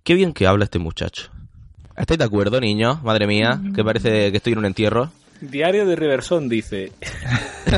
Qué 0.04 0.12
bien 0.12 0.34
que 0.34 0.46
habla 0.46 0.64
este 0.64 0.78
muchacho. 0.78 1.30
¿Estáis 1.96 2.18
de 2.18 2.24
acuerdo, 2.24 2.60
niños? 2.60 3.02
Madre 3.02 3.26
mía, 3.26 3.58
que 3.74 3.82
parece 3.82 4.30
que 4.30 4.36
estoy 4.36 4.52
en 4.52 4.58
un 4.58 4.66
entierro. 4.66 5.10
Diario 5.40 5.86
de 5.86 5.96
Riverson 5.96 6.46
dice, 6.46 6.92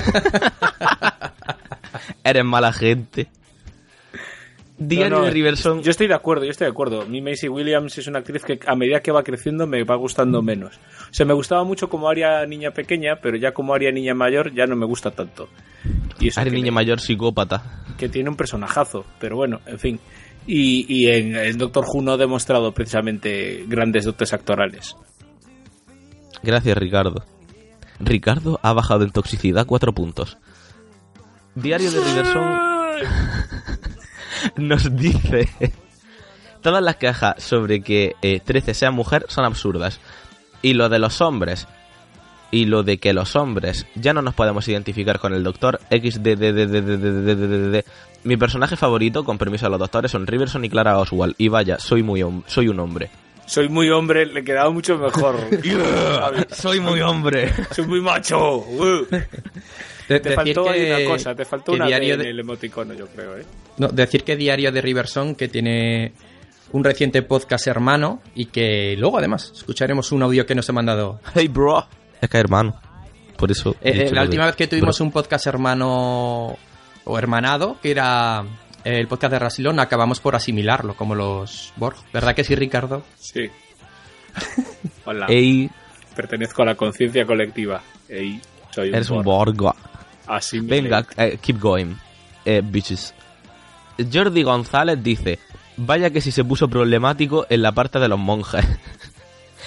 Eres 2.24 2.44
mala 2.44 2.72
gente. 2.72 3.28
Diario 4.76 5.10
No, 5.10 5.18
no, 5.20 5.24
de 5.26 5.30
Riverson. 5.30 5.82
Yo 5.84 5.92
estoy 5.92 6.08
de 6.08 6.14
acuerdo, 6.14 6.44
yo 6.44 6.50
estoy 6.50 6.64
de 6.64 6.72
acuerdo. 6.72 7.06
Mi 7.06 7.22
Macy 7.22 7.48
Williams 7.48 7.96
es 7.96 8.08
una 8.08 8.18
actriz 8.18 8.42
que 8.42 8.58
a 8.66 8.74
medida 8.74 9.00
que 9.00 9.12
va 9.12 9.22
creciendo 9.22 9.68
me 9.68 9.84
va 9.84 9.94
gustando 9.94 10.42
menos. 10.42 10.80
O 11.08 11.14
sea, 11.14 11.26
me 11.26 11.32
gustaba 11.32 11.62
mucho 11.62 11.88
como 11.88 12.08
Aria 12.08 12.44
niña 12.44 12.72
pequeña, 12.72 13.20
pero 13.22 13.36
ya 13.36 13.52
como 13.52 13.72
Aria 13.72 13.92
niña 13.92 14.14
mayor 14.14 14.52
ya 14.52 14.66
no 14.66 14.74
me 14.74 14.84
gusta 14.84 15.12
tanto. 15.12 15.48
Y 16.18 16.28
eso 16.28 16.42
que, 16.42 16.50
niña 16.50 16.72
mayor 16.72 16.98
psicópata. 16.98 17.84
que 17.96 18.08
tiene 18.08 18.30
un 18.30 18.36
personajazo, 18.36 19.04
pero 19.20 19.36
bueno, 19.36 19.60
en 19.66 19.78
fin. 19.78 20.00
Y, 20.46 20.86
y 20.88 21.10
en, 21.10 21.34
en 21.36 21.58
Doctor 21.58 21.84
Who 21.86 22.02
no 22.02 22.12
ha 22.12 22.16
demostrado 22.16 22.72
precisamente 22.72 23.64
grandes 23.66 24.04
dotes 24.04 24.32
actorales. 24.32 24.96
Gracias, 26.42 26.78
Ricardo. 26.78 27.24
Ricardo 27.98 28.60
ha 28.62 28.72
bajado 28.72 29.04
en 29.04 29.10
toxicidad 29.10 29.66
cuatro 29.66 29.92
puntos. 29.92 30.38
Diario 31.54 31.90
de 31.90 32.00
Riverson 32.04 32.66
nos 34.56 34.96
dice... 34.96 35.48
Todas 36.62 36.82
las 36.82 36.96
quejas 36.96 37.42
sobre 37.42 37.80
que 37.80 38.16
eh, 38.22 38.40
13 38.44 38.74
sea 38.74 38.90
mujer 38.90 39.26
son 39.28 39.44
absurdas. 39.44 40.00
Y 40.62 40.74
lo 40.74 40.88
de 40.88 40.98
los 40.98 41.20
hombres... 41.20 41.68
Y 42.52 42.66
lo 42.66 42.84
de 42.84 42.98
que 42.98 43.12
los 43.12 43.34
hombres 43.34 43.86
ya 43.96 44.12
no 44.12 44.22
nos 44.22 44.34
podemos 44.34 44.68
identificar 44.68 45.18
con 45.18 45.34
el 45.34 45.42
doctor 45.42 45.80
XDDDDDDDDD. 45.90 47.84
Mi 48.26 48.36
personaje 48.36 48.76
favorito, 48.76 49.24
con 49.24 49.38
permiso 49.38 49.66
a 49.66 49.68
los 49.68 49.78
doctores, 49.78 50.10
son 50.10 50.26
Riverson 50.26 50.64
y 50.64 50.68
Clara 50.68 50.98
Oswald. 50.98 51.34
Y 51.38 51.48
vaya, 51.48 51.78
soy 51.78 52.02
muy 52.02 52.20
hom- 52.20 52.42
soy 52.46 52.68
un 52.68 52.80
hombre. 52.80 53.08
Soy 53.46 53.68
muy 53.68 53.88
hombre, 53.90 54.26
le 54.26 54.42
quedaba 54.42 54.70
mucho 54.70 54.98
mejor. 54.98 55.36
soy 56.50 56.80
muy 56.80 57.00
hombre. 57.00 57.52
Soy 57.70 57.86
muy 57.86 58.00
macho. 58.00 58.56
Uh. 58.58 59.06
De- 60.08 60.20
Te 60.20 60.32
faltó 60.34 60.68
ahí 60.68 60.90
una 60.90 61.04
cosa, 61.10 61.34
te 61.34 61.44
faltó 61.44 61.72
una 61.72 61.86
diario 61.86 62.14
en 62.14 62.20
de- 62.20 62.30
el 62.30 62.40
emoticono, 62.40 62.94
yo 62.94 63.06
creo, 63.06 63.38
¿eh? 63.38 63.44
No, 63.78 63.88
decir 63.88 64.24
que 64.24 64.36
Diario 64.36 64.72
de 64.72 64.80
Riverson, 64.80 65.34
que 65.34 65.48
tiene 65.48 66.12
un 66.72 66.82
reciente 66.82 67.22
podcast 67.22 67.66
hermano 67.68 68.20
y 68.34 68.46
que 68.46 68.96
luego 68.98 69.18
además 69.18 69.52
escucharemos 69.54 70.10
un 70.12 70.22
audio 70.24 70.44
que 70.46 70.54
nos 70.54 70.68
ha 70.68 70.72
mandado. 70.72 71.20
Hey, 71.34 71.48
bro. 71.48 71.86
Es 72.20 72.28
que 72.28 72.38
hermano. 72.38 72.80
Por 73.36 73.50
eso. 73.50 73.76
Eh, 73.82 74.04
dicho 74.04 74.14
la 74.14 74.22
última 74.22 74.44
de- 74.44 74.50
vez 74.50 74.56
que 74.56 74.66
tuvimos 74.66 74.96
bro. 74.98 75.06
un 75.06 75.12
podcast 75.12 75.46
hermano 75.46 76.56
o 77.06 77.18
hermanado, 77.18 77.78
que 77.80 77.90
era 77.92 78.44
el 78.84 79.08
podcast 79.08 79.32
de 79.32 79.38
Rasilón, 79.38 79.80
acabamos 79.80 80.20
por 80.20 80.36
asimilarlo 80.36 80.94
como 80.94 81.14
los 81.14 81.72
Borg. 81.76 81.96
¿Verdad 82.12 82.34
que 82.34 82.44
sí, 82.44 82.54
Ricardo? 82.54 83.02
Sí. 83.16 83.48
Hola. 85.06 85.26
Ey, 85.28 85.70
Pertenezco 86.14 86.62
a 86.62 86.66
la 86.66 86.74
conciencia 86.74 87.24
colectiva. 87.26 87.80
Ey, 88.08 88.40
soy 88.70 88.88
un 88.90 88.94
eres 88.94 89.10
un 89.10 89.22
Borg. 89.22 89.54
borgo. 89.56 89.74
Así 90.26 90.60
me 90.60 90.68
Venga, 90.80 91.06
eh, 91.16 91.38
keep 91.40 91.58
going. 91.60 91.94
Eh, 92.44 92.62
bitches. 92.64 93.14
Jordi 94.12 94.42
González 94.42 95.02
dice: 95.02 95.38
Vaya 95.76 96.10
que 96.10 96.20
si 96.20 96.30
se 96.32 96.44
puso 96.44 96.68
problemático 96.68 97.46
en 97.48 97.62
la 97.62 97.72
parte 97.72 97.98
de 97.98 98.08
los 98.08 98.18
monjes. 98.18 98.64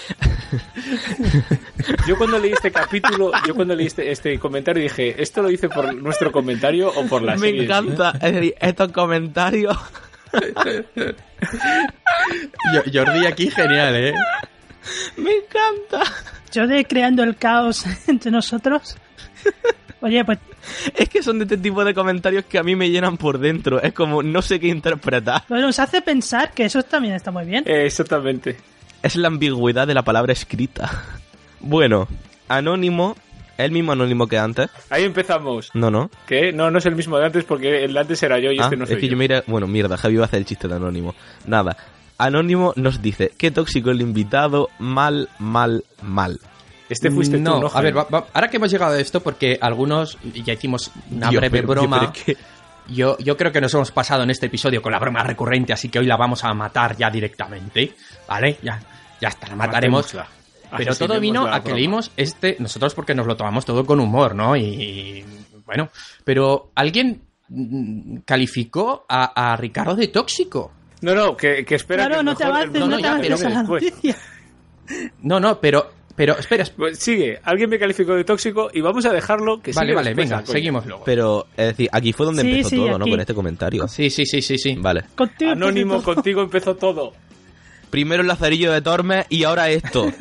Yo 2.08 2.18
cuando 2.18 2.40
leí 2.40 2.52
este 2.54 2.72
capítulo, 2.72 3.32
yo 3.46 3.54
cuando 3.56 3.76
leí 3.76 3.88
este, 3.88 4.12
este 4.12 4.40
comentario 4.40 4.82
dije, 4.84 5.22
¿esto 5.22 5.42
lo 5.42 5.50
hice 5.52 5.70
por 5.70 5.94
nuestro 5.96 6.32
comentario 6.32 6.90
o 6.90 7.06
por 7.06 7.22
la 7.22 7.34
Me 7.34 7.40
serie? 7.48 7.64
encanta. 7.66 8.14
Es 8.22 8.34
decir, 8.34 8.56
estos 8.60 8.92
comentarios. 8.92 9.78
Yo- 12.74 12.84
Jordi 12.94 13.26
aquí 13.26 13.50
genial, 13.50 13.96
¿eh? 13.96 14.14
Me 15.18 15.32
encanta. 15.36 16.04
Yo 16.52 16.68
de 16.68 16.86
creando 16.86 17.24
el 17.24 17.36
caos 17.38 17.86
entre 18.08 18.32
nosotros. 18.32 18.98
Oye, 20.02 20.24
pues 20.24 20.40
Es 20.96 21.10
que 21.10 21.22
son 21.22 21.40
de 21.40 21.44
este 21.46 21.58
tipo 21.58 21.84
de 21.84 21.94
comentarios 21.94 22.46
que 22.46 22.58
a 22.58 22.64
mí 22.64 22.76
me 22.76 22.90
llenan 22.90 23.18
por 23.18 23.38
dentro. 23.40 23.82
Es 23.82 23.94
como, 23.94 24.24
no 24.24 24.42
sé 24.42 24.60
qué 24.60 24.68
interpretar. 24.68 25.44
bueno, 25.50 25.68
nos 25.68 25.80
hace 25.80 26.02
pensar 26.02 26.52
que 26.54 26.66
eso 26.66 26.82
también 26.84 27.14
está 27.16 27.32
muy 27.32 27.46
bien. 27.46 27.64
Eh, 27.68 27.86
exactamente. 27.86 28.58
Es 29.04 29.16
la 29.16 29.28
ambigüedad 29.28 29.88
de 29.88 29.94
la 29.94 30.04
palabra 30.04 30.34
escrita. 30.34 31.04
Bueno, 31.62 32.08
Anónimo, 32.48 33.18
el 33.58 33.72
mismo 33.74 33.92
Anónimo 33.92 34.28
que 34.28 34.38
antes. 34.38 34.70
Ahí 34.90 35.04
empezamos. 35.04 35.72
No, 35.74 35.92
no. 35.92 36.10
¿Qué? 36.26 36.54
No, 36.54 36.72
no 36.72 36.78
es 36.78 36.86
el 36.86 36.96
mismo 36.96 37.18
de 37.18 37.26
antes 37.26 37.44
porque 37.44 37.84
el 37.84 37.92
de 37.94 38.00
antes 38.00 38.24
era 38.24 38.40
yo 38.40 38.52
y 38.54 38.60
Ah, 38.60 38.64
este 38.64 38.78
no 38.78 38.86
soy 38.86 38.96
es 38.96 39.02
que 39.02 39.10
yo. 39.10 39.18
iré- 39.18 39.44
Bueno, 39.46 39.68
mierda, 39.68 39.98
Javi 39.98 40.16
va 40.16 40.24
a 40.24 40.26
hacer 40.28 40.40
el 40.40 40.46
chiste 40.46 40.70
de 40.70 40.76
Anónimo. 40.76 41.16
Nada. 41.46 41.76
Anónimo 42.18 42.72
nos 42.78 43.02
dice, 43.02 43.34
qué 43.38 43.52
tóxico 43.52 43.92
el 43.92 44.00
invitado, 44.00 44.70
mal, 44.80 45.28
mal, 45.38 45.84
mal. 46.02 46.40
Este 46.90 47.12
fuiste 47.12 47.38
no, 47.38 47.56
tú, 47.56 47.62
¿no? 47.64 47.72
a 47.74 47.82
ver, 47.82 47.98
va- 47.98 48.08
va- 48.12 48.26
ahora 48.34 48.50
que 48.50 48.56
hemos 48.56 48.72
llegado 48.72 48.94
a 48.94 49.00
esto, 49.00 49.20
porque 49.22 49.58
algunos 49.62 50.18
ya 50.34 50.54
hicimos 50.54 50.92
una 51.12 51.30
Dios, 51.30 51.42
breve 51.42 51.58
pero- 51.58 51.68
broma. 51.68 52.14
pero 52.26 52.40
Yo, 52.92 53.18
yo 53.20 53.38
creo 53.38 53.52
que 53.52 53.62
nos 53.62 53.74
hemos 53.74 53.92
pasado 53.92 54.24
en 54.24 54.30
este 54.30 54.48
episodio 54.48 54.82
con 54.82 54.92
la 54.92 55.00
broma 55.00 55.24
recurrente, 55.24 55.74
así 55.74 55.90
que 55.90 56.00
hoy 56.00 56.06
la 56.06 56.18
vamos 56.18 56.44
a 56.44 56.54
matar 56.54 56.96
ya 56.98 57.10
directamente. 57.10 57.94
¿Vale? 58.28 58.58
Ya, 58.62 58.80
ya 59.22 59.30
está, 59.30 59.48
la 59.48 59.56
mataremos. 59.56 60.06
Matémosla. 60.14 60.40
Pero 60.78 60.96
todo 60.96 61.20
vino 61.20 61.48
a 61.48 61.64
que 61.64 61.74
leímos 61.74 62.12
este, 62.16 62.56
nosotros 62.60 62.94
porque 62.94 63.16
nos 63.16 63.26
lo 63.26 63.36
tomamos 63.36 63.66
todo 63.66 63.86
con 63.86 64.00
humor, 64.00 64.36
¿no? 64.36 64.56
Y, 64.56 65.26
bueno, 65.66 65.90
pero 66.24 66.72
alguien 66.76 67.24
mm, 67.48 68.18
calificó 68.26 69.06
a, 69.10 69.52
a 69.54 69.56
Ricardo 69.58 69.96
de 69.96 70.10
tóxico. 70.10 70.72
No, 71.02 71.16
no, 71.16 71.36
que, 71.36 71.66
que 71.66 71.76
espera 71.76 72.06
claro, 72.06 72.20
que 72.20 72.24
no 72.26 72.36
te 72.36 72.44
avances, 72.44 72.74
no, 72.74 72.80
no, 72.82 72.88
no, 72.92 72.98
te 72.98 73.04
ya, 73.04 73.10
avances 73.12 73.40
pero 73.40 73.48
a 73.48 73.54
la 73.54 73.60
después. 73.60 73.84
noticia. 73.84 74.16
No, 75.22 75.40
no, 75.40 75.60
pero, 75.60 75.92
pero, 76.20 76.38
espera, 76.38 76.64
espera. 76.64 76.76
Pues 76.78 77.00
sigue, 77.00 77.40
alguien 77.46 77.70
me 77.70 77.80
calificó 77.80 78.14
de 78.14 78.26
tóxico 78.26 78.70
y 78.74 78.82
vamos 78.82 79.06
a 79.06 79.14
dejarlo 79.14 79.62
que 79.62 79.72
Vale, 79.72 79.88
siga 79.92 80.02
vale, 80.02 80.14
venga, 80.14 80.46
seguimos 80.46 80.86
luego. 80.86 81.04
Pero, 81.06 81.48
es 81.56 81.68
decir, 81.68 81.88
aquí 81.94 82.12
fue 82.12 82.26
donde 82.26 82.42
Sí, 82.42 82.50
empezó 82.52 82.70
sí, 82.70 82.76
todo, 82.76 83.00
¿no? 83.00 83.06
Con 83.08 83.20
este 83.22 83.34
comentario. 83.34 83.88
Sí, 83.88 84.10
sí, 84.10 84.26
sí, 84.26 84.42
sí, 84.42 84.58
sí. 84.58 84.76
Vale. 84.78 85.06
Contigo, 85.16 85.52
Anónimo, 85.52 85.96
empezó 85.96 86.14
contigo 86.14 86.42
empezó 86.42 86.76
todo. 86.76 87.14
Primero 87.90 88.22
el 88.22 88.28
lazarillo 88.28 88.72
de 88.74 88.82
Tormes 88.82 89.26
y 89.30 89.46
ahora 89.46 89.70
esto. 89.70 90.12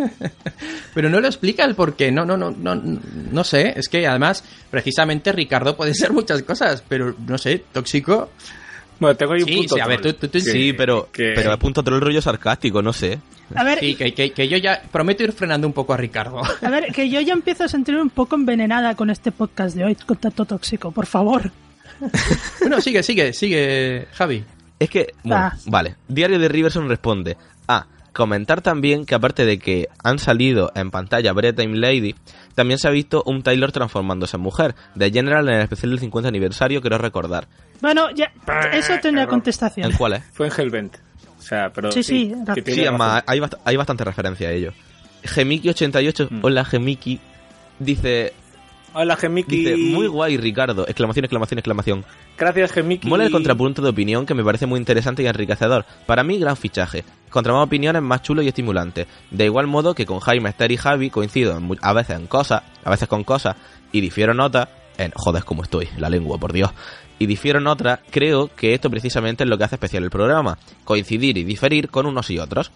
Pero 0.94 1.10
no 1.10 1.20
lo 1.20 1.26
explica 1.26 1.64
el 1.64 1.74
por 1.74 1.96
qué. 1.96 2.12
No, 2.12 2.24
no, 2.24 2.36
no, 2.36 2.50
no, 2.52 2.74
no 2.76 3.44
sé. 3.44 3.74
Es 3.76 3.88
que 3.88 4.06
además, 4.06 4.44
precisamente 4.70 5.32
Ricardo 5.32 5.76
puede 5.76 5.94
ser 5.94 6.12
muchas 6.12 6.42
cosas, 6.44 6.82
pero 6.88 7.14
no 7.26 7.36
sé, 7.38 7.64
tóxico. 7.72 8.30
Bueno, 9.00 9.16
tengo 9.16 9.32
ahí 9.34 9.42
un 9.42 9.48
Sí, 9.48 9.56
punto. 9.56 9.74
sí, 9.74 9.80
a 9.80 9.86
ver, 9.86 10.00
tú- 10.00 10.12
tú- 10.14 10.28
tú- 10.28 10.32
Que- 10.38 10.40
sí, 10.40 10.72
pero, 10.72 11.08
que- 11.12 11.32
pero 11.34 11.58
punto 11.58 11.82
el 11.86 12.00
rollo 12.00 12.22
sarcástico, 12.22 12.80
no 12.82 12.92
sé. 12.92 13.18
A 13.54 13.64
ver, 13.64 13.78
Sí, 13.80 13.94
que, 13.94 14.12
que- 14.14 14.32
que 14.32 14.48
yo 14.48 14.56
ya 14.58 14.82
prometo 14.92 15.22
ir 15.24 15.32
frenando 15.32 15.66
un 15.66 15.72
poco 15.72 15.94
a 15.94 15.96
Ricardo. 15.96 16.40
a 16.62 16.70
ver, 16.70 16.92
que 16.92 17.08
yo 17.08 17.20
ya 17.20 17.32
empiezo 17.32 17.64
a 17.64 17.68
sentirme 17.68 18.02
un 18.02 18.10
poco 18.10 18.36
envenenada 18.36 18.94
con 18.94 19.10
este 19.10 19.32
podcast 19.32 19.74
de 19.76 19.84
hoy, 19.84 19.94
contacto 19.94 20.44
tóxico, 20.44 20.90
por 20.92 21.06
favor. 21.06 21.50
bueno, 22.60 22.80
sigue, 22.80 23.02
sigue, 23.02 23.32
sigue, 23.32 24.06
Javi. 24.12 24.44
Es 24.78 24.90
que, 24.90 25.14
bueno, 25.24 25.44
Ah. 25.52 25.56
vale. 25.66 25.96
Diario 26.06 26.38
de 26.38 26.48
Riverson 26.48 26.88
responde. 26.88 27.36
Ah, 27.66 27.86
comentar 28.12 28.60
también 28.60 29.04
que 29.06 29.14
aparte 29.14 29.44
de 29.44 29.58
que 29.58 29.88
han 30.04 30.18
salido 30.18 30.70
en 30.74 30.90
pantalla 30.90 31.32
Time 31.52 31.76
Lady, 31.76 32.14
también 32.54 32.78
se 32.78 32.86
ha 32.88 32.90
visto 32.92 33.22
un 33.26 33.42
Taylor 33.42 33.72
transformándose 33.72 34.36
en 34.36 34.42
mujer. 34.42 34.74
De 34.94 35.10
General 35.10 35.48
en 35.48 35.54
el 35.56 35.62
especial 35.62 35.90
del 35.90 36.00
50 36.00 36.28
aniversario, 36.28 36.80
quiero 36.80 36.98
recordar. 36.98 37.48
Bueno, 37.80 38.10
ya, 38.14 38.32
eso 38.72 38.92
error. 39.22 39.30
contestación. 39.30 39.90
¿En 39.90 39.96
cuál 39.96 40.14
es? 40.14 40.24
Fue 40.32 40.46
en 40.46 40.52
Hellbent. 40.56 40.96
O 41.38 41.40
sea, 41.42 41.70
pero 41.72 41.92
Sí, 41.92 42.02
sí, 42.02 42.34
sí, 42.54 42.62
Sí, 42.74 42.80
hay, 42.82 43.38
bast- 43.40 43.58
hay 43.64 43.76
bastante 43.76 44.04
referencia 44.04 44.48
a 44.48 44.52
ello. 44.52 44.72
Gemiki88, 45.24 46.28
Mm. 46.30 46.38
hola 46.44 46.64
Gemiki, 46.64 47.20
dice... 47.78 48.32
Hola, 48.94 49.16
Gemiki. 49.16 49.54
Dice, 49.54 49.76
muy 49.76 50.06
guay, 50.06 50.38
Ricardo. 50.38 50.86
Exclamación, 50.88 51.24
exclamación, 51.26 51.58
exclamación. 51.58 52.04
Gracias, 52.38 52.72
Gemiki. 52.72 53.06
Mola 53.06 53.26
el 53.26 53.30
contrapunto 53.30 53.82
de 53.82 53.90
opinión 53.90 54.24
que 54.24 54.32
me 54.34 54.42
parece 54.42 54.64
muy 54.66 54.78
interesante 54.80 55.22
y 55.22 55.26
enriquecedor. 55.26 55.84
Para 56.06 56.24
mí, 56.24 56.38
gran 56.38 56.56
fichaje. 56.56 57.04
Contra 57.28 57.52
más 57.52 57.66
opiniones, 57.66 58.00
más 58.02 58.22
chulo 58.22 58.40
y 58.40 58.48
estimulante. 58.48 59.06
De 59.30 59.44
igual 59.44 59.66
modo 59.66 59.94
que 59.94 60.06
con 60.06 60.20
Jaime, 60.20 60.48
Esther 60.48 60.72
y 60.72 60.78
Javi 60.78 61.10
coincido 61.10 61.60
a 61.82 61.92
veces 61.92 62.16
en 62.16 62.26
cosas, 62.26 62.62
a 62.82 62.90
veces 62.90 63.08
con 63.08 63.24
cosas, 63.24 63.56
y 63.92 64.00
difiero 64.00 64.32
en 64.32 64.40
otras, 64.40 64.68
en 64.96 65.12
joder 65.14 65.44
cómo 65.44 65.62
estoy, 65.62 65.86
la 65.98 66.08
lengua, 66.08 66.38
por 66.38 66.52
Dios. 66.54 66.70
Y 67.18 67.26
difiero 67.26 67.58
en 67.58 67.66
otras, 67.66 68.00
creo 68.10 68.50
que 68.54 68.74
esto 68.74 68.90
precisamente 68.90 69.44
es 69.44 69.50
lo 69.50 69.58
que 69.58 69.64
hace 69.64 69.74
especial 69.74 70.04
el 70.04 70.10
programa. 70.10 70.58
Coincidir 70.84 71.36
y 71.38 71.44
diferir 71.44 71.90
con 71.90 72.06
unos 72.06 72.30
y 72.30 72.38
otros. 72.38 72.70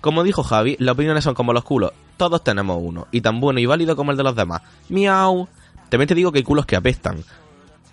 Como 0.00 0.22
dijo 0.22 0.42
Javi, 0.42 0.76
las 0.80 0.94
opiniones 0.94 1.24
son 1.24 1.34
como 1.34 1.52
los 1.52 1.64
culos. 1.64 1.92
Todos 2.16 2.44
tenemos 2.44 2.78
uno, 2.80 3.08
y 3.10 3.20
tan 3.20 3.40
bueno 3.40 3.58
y 3.58 3.66
válido 3.66 3.96
como 3.96 4.10
el 4.10 4.16
de 4.16 4.22
los 4.22 4.36
demás. 4.36 4.62
Miau. 4.88 5.48
También 5.88 6.08
te 6.08 6.14
digo 6.14 6.32
que 6.32 6.38
hay 6.38 6.44
culos 6.44 6.66
que 6.66 6.76
apestan. 6.76 7.24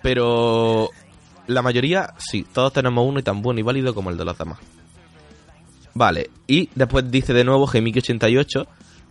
Pero 0.01 0.89
la 1.47 1.61
mayoría, 1.61 2.13
sí, 2.17 2.45
todos 2.51 2.73
tenemos 2.73 3.05
uno 3.05 3.19
y 3.19 3.23
tan 3.23 3.41
bueno 3.41 3.59
y 3.59 3.63
válido 3.63 3.93
como 3.93 4.09
el 4.09 4.17
de 4.17 4.25
los 4.25 4.37
demás. 4.37 4.59
Vale, 5.93 6.29
y 6.47 6.69
después 6.73 7.09
dice 7.11 7.33
de 7.33 7.43
nuevo 7.43 7.67
Gemiki88, 7.67 8.65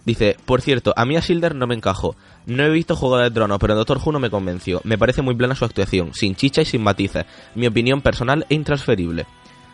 dice, 0.05 0.37
por 0.45 0.61
cierto, 0.61 0.93
a 0.97 1.05
mí 1.05 1.17
a 1.17 1.23
Silder 1.23 1.55
no 1.55 1.67
me 1.67 1.75
encajó. 1.75 2.17
No 2.47 2.63
he 2.63 2.71
visto 2.71 2.97
Juego 2.97 3.19
de 3.19 3.31
Tronos, 3.31 3.59
pero 3.59 3.75
en 3.75 3.79
Doctor 3.79 4.01
Who 4.05 4.13
no 4.13 4.21
me 4.21 4.31
convenció. 4.31 4.81
Me 4.85 4.99
parece 4.99 5.23
muy 5.23 5.35
plena 5.35 5.55
su 5.55 5.65
actuación, 5.65 6.15
sin 6.15 6.35
chicha 6.35 6.63
y 6.63 6.65
sin 6.65 6.83
matices. 6.83 7.27
Mi 7.55 7.67
opinión 7.67 8.01
personal 8.01 8.47
e 8.49 8.55
intransferible. 8.55 9.27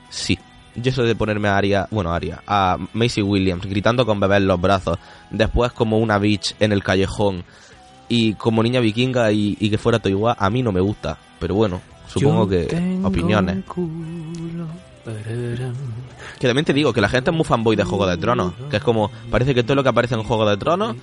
Sí, 0.09 0.39
yo 0.77 0.90
eso 0.90 1.03
de 1.03 1.16
ponerme 1.16 1.48
a 1.48 1.57
Aria, 1.57 1.89
bueno, 1.90 2.12
a 2.12 2.16
Aria, 2.16 2.43
a 2.47 2.77
Macy 2.93 3.23
Williams 3.23 3.66
gritando 3.66 4.05
con 4.05 4.20
bebé 4.20 4.36
en 4.36 4.47
los 4.47 4.61
brazos, 4.61 4.98
después 5.31 5.73
como 5.73 5.98
una 5.98 6.19
bitch 6.19 6.55
en 6.61 6.73
el 6.73 6.82
callejón 6.82 7.44
y 8.09 8.35
como 8.35 8.62
niña 8.62 8.81
vikinga 8.81 9.32
y, 9.32 9.57
y 9.59 9.70
que 9.70 9.78
fuera 9.78 9.98
Toiwa, 9.98 10.36
a 10.39 10.51
mí 10.51 10.62
no 10.62 10.73
me 10.73 10.81
gusta. 10.81 11.19
Pero 11.39 11.55
bueno, 11.55 11.81
supongo 12.07 12.48
que 12.48 13.01
opiniones. 13.03 13.65
Que 16.38 16.46
también 16.46 16.64
te 16.64 16.72
digo 16.72 16.92
que 16.92 17.00
la 17.00 17.08
gente 17.08 17.30
es 17.30 17.36
muy 17.36 17.44
fanboy 17.44 17.76
de 17.76 17.84
Juego 17.84 18.06
de 18.06 18.16
Tronos. 18.16 18.52
Que 18.70 18.76
es 18.78 18.82
como, 18.82 19.10
parece 19.30 19.54
que 19.54 19.62
todo 19.62 19.74
lo 19.76 19.82
que 19.82 19.88
aparece 19.88 20.14
en 20.14 20.22
Juego 20.22 20.48
de 20.48 20.56
Tronos 20.56 20.96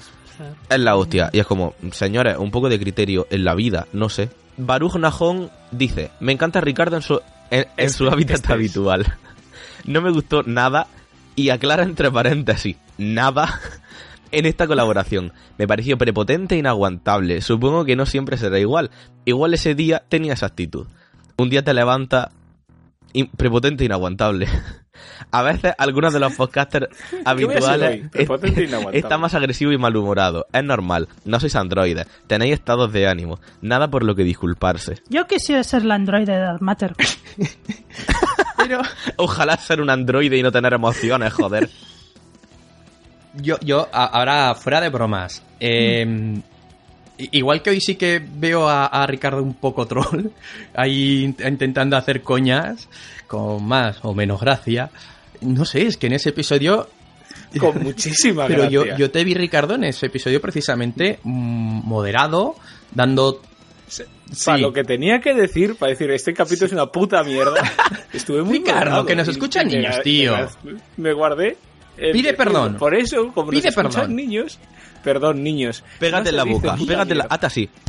es 0.70 0.80
la 0.80 0.96
hostia. 0.96 1.30
Y 1.34 1.40
es 1.40 1.46
como, 1.46 1.74
señores, 1.92 2.38
un 2.38 2.52
poco 2.52 2.70
de 2.70 2.80
criterio 2.80 3.28
en 3.30 3.44
la 3.44 3.56
vida, 3.56 3.88
no 3.94 4.10
sé. 4.10 4.30
Baruch 4.58 4.96
Nahon 4.96 5.50
dice, 5.72 6.12
me 6.20 6.32
encanta 6.32 6.62
Ricardo 6.62 6.96
en 6.96 7.02
su, 7.02 7.20
en, 7.50 7.66
en 7.78 7.90
su 7.90 8.08
hábitat 8.10 8.36
este 8.36 8.48
es. 8.50 8.54
habitual. 8.54 9.14
No 9.86 10.02
me 10.02 10.12
gustó 10.12 10.44
nada 10.44 10.88
y 11.36 11.50
aclara 11.50 11.84
entre 11.84 12.12
paréntesis, 12.12 12.78
nada 12.98 13.60
en 14.32 14.46
esta 14.46 14.68
colaboración. 14.68 15.34
Me 15.58 15.68
pareció 15.68 15.98
prepotente 15.98 16.56
e 16.56 16.60
inaguantable. 16.60 17.42
Supongo 17.42 17.84
que 17.86 17.96
no 17.96 18.06
siempre 18.06 18.38
será 18.38 18.60
igual. 18.60 18.92
Igual 19.26 19.54
ese 19.56 19.76
día 19.76 20.04
tenía 20.08 20.34
esa 20.34 20.46
actitud. 20.48 20.88
Un 21.38 21.50
día 21.50 21.64
te 21.64 21.74
levanta 21.74 22.32
in- 22.32 22.43
prepotente 23.38 23.84
e 23.84 23.86
inaguantable. 23.86 24.48
A 25.32 25.42
veces 25.42 25.74
algunos 25.78 26.14
de 26.14 26.20
los 26.20 26.34
podcasters 26.34 26.88
habituales 27.26 28.04
e 28.14 28.24
inaguantable. 28.64 28.98
está 29.00 29.18
más 29.18 29.34
agresivo 29.34 29.72
y 29.72 29.78
malhumorado. 29.78 30.46
Es 30.54 30.64
normal. 30.64 31.08
No 31.26 31.40
sois 31.40 31.56
androides. 31.56 32.08
Tenéis 32.28 32.54
estados 32.54 32.92
de 32.94 33.08
ánimo. 33.08 33.40
Nada 33.62 33.90
por 33.90 34.04
lo 34.04 34.16
que 34.16 34.24
disculparse. 34.24 35.02
Yo 35.10 35.26
quisiera 35.28 35.64
ser 35.64 35.86
la 35.86 35.96
androide 35.96 36.34
de 36.34 36.40
Dark 36.40 36.62
Matter. 36.62 36.96
Pero 38.58 38.82
Ojalá 39.18 39.58
ser 39.58 39.82
un 39.82 39.90
androide 39.90 40.38
y 40.38 40.44
no 40.44 40.52
tener 40.52 40.74
emociones, 40.74 41.34
joder. 41.34 41.70
yo, 43.36 43.58
yo 43.62 43.88
ahora 43.92 44.54
fuera 44.56 44.80
de 44.82 44.90
bromas. 44.90 45.44
eh, 45.60 46.06
i- 46.08 46.44
Igual 47.18 47.62
que 47.62 47.70
hoy 47.70 47.80
sí 47.82 47.96
que 47.96 48.20
veo 48.26 48.68
a, 48.68 48.86
a 48.88 49.06
Ricardo 49.08 49.42
un 49.44 49.54
poco 49.54 49.86
troll, 49.88 50.28
ahí 50.74 51.26
int- 51.26 51.48
intentando 51.48 51.96
hacer 51.96 52.22
coñas 52.22 52.88
con 53.28 53.64
más 53.66 54.00
o 54.04 54.14
menos 54.14 54.42
gracia. 54.42 54.90
No 55.42 55.66
sé, 55.66 55.84
es 55.86 55.98
que 55.98 56.08
en 56.08 56.14
ese 56.14 56.30
episodio 56.30 56.90
Con 57.60 57.84
muchísima 57.84 58.48
Pero 58.48 58.68
yo, 58.70 58.82
gracia. 58.82 58.98
yo 58.98 59.12
te 59.12 59.24
vi, 59.24 59.34
Ricardo, 59.36 59.76
en 59.76 59.84
ese 59.84 60.08
episodio 60.08 60.42
precisamente 60.42 61.20
mm, 61.24 61.82
moderado, 61.88 62.56
dando... 62.92 63.42
Para 64.46 64.58
lo 64.58 64.74
que 64.74 64.84
tenía 64.84 65.20
que 65.22 65.36
decir, 65.36 65.76
para 65.76 65.92
decir, 65.92 66.10
este 66.10 66.34
capítulo 66.34 66.66
es 66.66 66.72
una 66.74 66.88
puta 66.88 67.24
mierda, 67.24 67.62
estuve 68.14 68.42
muy 68.42 68.58
Ricardo, 68.60 68.80
moderado. 68.80 69.06
que 69.06 69.16
nos 69.16 69.28
escuchan 69.28 69.68
me- 69.68 69.78
niños, 69.78 70.02
tío. 70.02 70.36
Me 70.98 71.14
guardé. 71.14 71.58
El- 71.98 72.12
Pide 72.12 72.30
el- 72.30 72.36
perdón. 72.36 72.76
Por 72.78 72.96
eso, 72.96 73.32
como 73.34 73.50
Pide 73.52 73.64
nos 73.70 73.78
escuchan 73.78 73.92
perdón. 73.92 74.16
niños, 74.16 74.60
perdón, 75.04 75.44
niños. 75.44 75.84
Pégate 76.00 76.30
en 76.30 76.36
No 76.38 76.46
la 76.46 76.52
boca. 76.52 76.76
Pégate 76.88 77.12
en 77.14 77.18
la... 77.20 77.26
Hasta 77.30 77.48
así. 77.48 77.70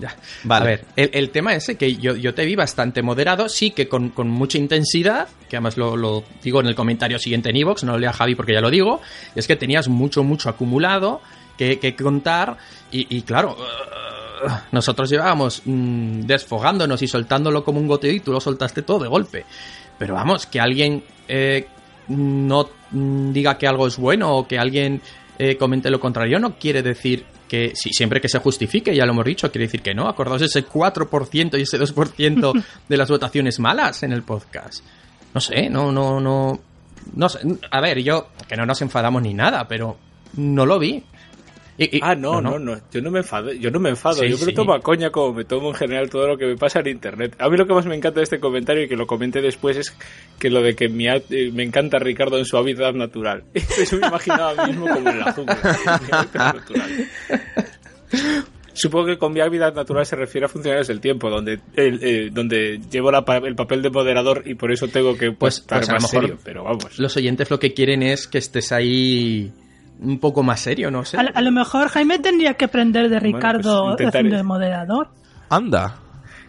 Ya. 0.00 0.12
Vale. 0.42 0.62
A 0.64 0.66
ver, 0.66 0.84
el, 0.96 1.10
el 1.12 1.30
tema 1.30 1.54
ese 1.54 1.76
que 1.76 1.94
yo, 1.94 2.16
yo 2.16 2.34
te 2.34 2.44
vi 2.44 2.56
bastante 2.56 3.00
moderado, 3.00 3.48
sí 3.48 3.70
que 3.70 3.88
con, 3.88 4.08
con 4.08 4.28
mucha 4.28 4.58
intensidad, 4.58 5.28
que 5.48 5.54
además 5.56 5.76
lo, 5.76 5.96
lo 5.96 6.24
digo 6.42 6.58
en 6.60 6.66
el 6.66 6.74
comentario 6.74 7.16
siguiente 7.20 7.50
en 7.50 7.56
Evox, 7.58 7.84
no 7.84 7.92
lo 7.92 7.98
lea 7.98 8.12
Javi 8.12 8.34
porque 8.34 8.54
ya 8.54 8.60
lo 8.60 8.70
digo, 8.70 9.00
es 9.36 9.46
que 9.46 9.54
tenías 9.54 9.86
mucho, 9.86 10.24
mucho 10.24 10.48
acumulado 10.48 11.20
que, 11.56 11.78
que 11.78 11.94
contar 11.94 12.56
y, 12.90 13.06
y 13.16 13.22
claro, 13.22 13.56
uh, 13.56 14.48
nosotros 14.72 15.08
llevábamos 15.08 15.62
mm, 15.64 16.22
desfogándonos 16.22 17.00
y 17.00 17.06
soltándolo 17.06 17.62
como 17.62 17.78
un 17.78 17.86
goteo 17.86 18.10
y 18.10 18.18
tú 18.18 18.32
lo 18.32 18.40
soltaste 18.40 18.82
todo 18.82 18.98
de 19.04 19.08
golpe. 19.08 19.44
Pero 19.96 20.14
vamos, 20.14 20.46
que 20.46 20.58
alguien 20.58 21.04
eh, 21.28 21.68
no 22.08 22.68
mm, 22.94 23.32
diga 23.32 23.58
que 23.58 23.66
algo 23.66 23.86
es 23.86 23.96
bueno 23.96 24.36
o 24.36 24.48
que 24.48 24.58
alguien 24.58 25.02
eh, 25.38 25.56
comente 25.56 25.90
lo 25.90 25.98
contrario 25.98 26.38
no 26.38 26.56
quiere 26.58 26.82
decir 26.82 27.24
que 27.48 27.72
sí, 27.74 27.90
siempre 27.92 28.20
que 28.20 28.28
se 28.28 28.38
justifique, 28.38 28.94
ya 28.94 29.04
lo 29.04 29.12
hemos 29.12 29.24
dicho, 29.24 29.50
quiere 29.50 29.66
decir 29.66 29.82
que 29.82 29.94
no. 29.94 30.08
Acordaos 30.08 30.42
ese 30.42 30.66
4% 30.66 31.58
y 31.58 31.62
ese 31.62 31.78
2% 31.78 32.64
de 32.88 32.96
las 32.96 33.10
votaciones 33.10 33.60
malas 33.60 34.02
en 34.02 34.12
el 34.12 34.22
podcast. 34.22 34.82
No 35.32 35.40
sé, 35.40 35.68
no, 35.68 35.92
no, 35.92 36.20
no. 36.20 36.60
No 37.14 37.28
sé. 37.28 37.40
A 37.70 37.80
ver, 37.80 38.02
yo, 38.02 38.28
que 38.48 38.56
no 38.56 38.64
nos 38.64 38.80
enfadamos 38.80 39.22
ni 39.22 39.34
nada, 39.34 39.68
pero 39.68 39.96
no 40.36 40.64
lo 40.64 40.78
vi. 40.78 41.02
Y- 41.76 41.96
y- 41.96 42.00
Ah, 42.02 42.14
no, 42.14 42.40
no, 42.40 42.58
no, 42.58 42.76
yo 42.92 43.00
no 43.02 43.10
me 43.10 43.18
enfado, 43.18 43.52
yo 43.52 43.68
no 43.70 43.80
me 43.80 43.90
enfado, 43.90 44.14
Sí, 44.22 44.28
yo 44.28 44.36
me 44.36 44.44
lo 44.44 44.50
sí. 44.50 44.52
tomo 44.54 44.74
a 44.74 44.80
coña 44.80 45.10
como 45.10 45.34
me 45.34 45.44
tomo 45.44 45.70
en 45.70 45.74
general 45.74 46.08
todo 46.08 46.28
lo 46.28 46.38
que 46.38 46.46
me 46.46 46.56
pasa 46.56 46.78
en 46.80 46.86
internet. 46.88 47.34
A 47.40 47.48
mí 47.48 47.56
lo 47.56 47.66
que 47.66 47.74
más 47.74 47.84
me 47.86 47.96
encanta 47.96 48.20
de 48.20 48.24
este 48.24 48.38
comentario 48.38 48.84
y 48.84 48.88
que 48.88 48.94
lo 48.96 49.06
comenté 49.08 49.40
después 49.42 49.76
es 49.76 49.96
que 50.38 50.50
lo 50.50 50.62
de 50.62 50.76
que 50.76 50.88
mi 50.88 51.08
a- 51.08 51.16
eh, 51.30 51.50
me 51.52 51.64
encanta 51.64 51.98
Ricardo 51.98 52.38
en 52.38 52.44
su 52.44 52.56
hábitat 52.56 52.94
natural. 52.94 53.42
Eso 53.54 53.96
me 53.98 54.06
imaginaba 54.06 54.66
mismo 54.68 54.86
como 54.86 55.10
en 55.10 55.18
la 55.18 55.32
jungla. 55.32 55.58
Supongo 58.72 59.06
que 59.06 59.18
con 59.18 59.32
mi 59.32 59.40
hábitat 59.40 59.74
natural 59.74 60.04
se 60.04 60.16
refiere 60.16 60.46
a 60.46 60.48
funcionarios 60.48 60.88
del 60.88 61.00
tiempo, 61.00 61.30
donde 61.30 61.60
el- 61.76 62.00
eh, 62.02 62.30
donde 62.32 62.80
llevo 62.90 63.10
la 63.12 63.24
el 63.44 63.54
papel 63.54 63.82
de 63.82 63.90
moderador 63.90 64.42
y 64.46 64.54
por 64.54 64.72
eso 64.72 64.88
tengo 64.88 65.16
que 65.16 65.30
Pues- 65.30 65.58
estar 65.58 65.78
pues 65.78 65.88
a 65.90 65.94
lo 65.94 66.00
más 66.00 66.10
serio, 66.10 66.38
pero 66.44 66.64
vamos. 66.64 66.98
Los 66.98 67.16
oyentes 67.16 67.50
lo 67.50 67.58
que 67.60 67.72
quieren 67.72 68.02
es 68.02 68.26
que 68.26 68.38
estés 68.38 68.72
ahí 68.72 69.52
un 70.00 70.18
poco 70.18 70.42
más 70.42 70.60
serio, 70.60 70.90
no 70.90 71.04
sé. 71.04 71.16
A, 71.16 71.20
a 71.20 71.40
lo 71.42 71.50
mejor 71.52 71.88
Jaime 71.88 72.18
tendría 72.18 72.54
que 72.54 72.64
aprender 72.66 73.08
de 73.08 73.18
Bueno, 73.20 73.36
Ricardo 73.36 73.82
pues 73.82 73.92
intentaré. 73.92 74.18
haciendo 74.20 74.36
de 74.36 74.42
moderador. 74.42 75.08
Anda. 75.48 75.96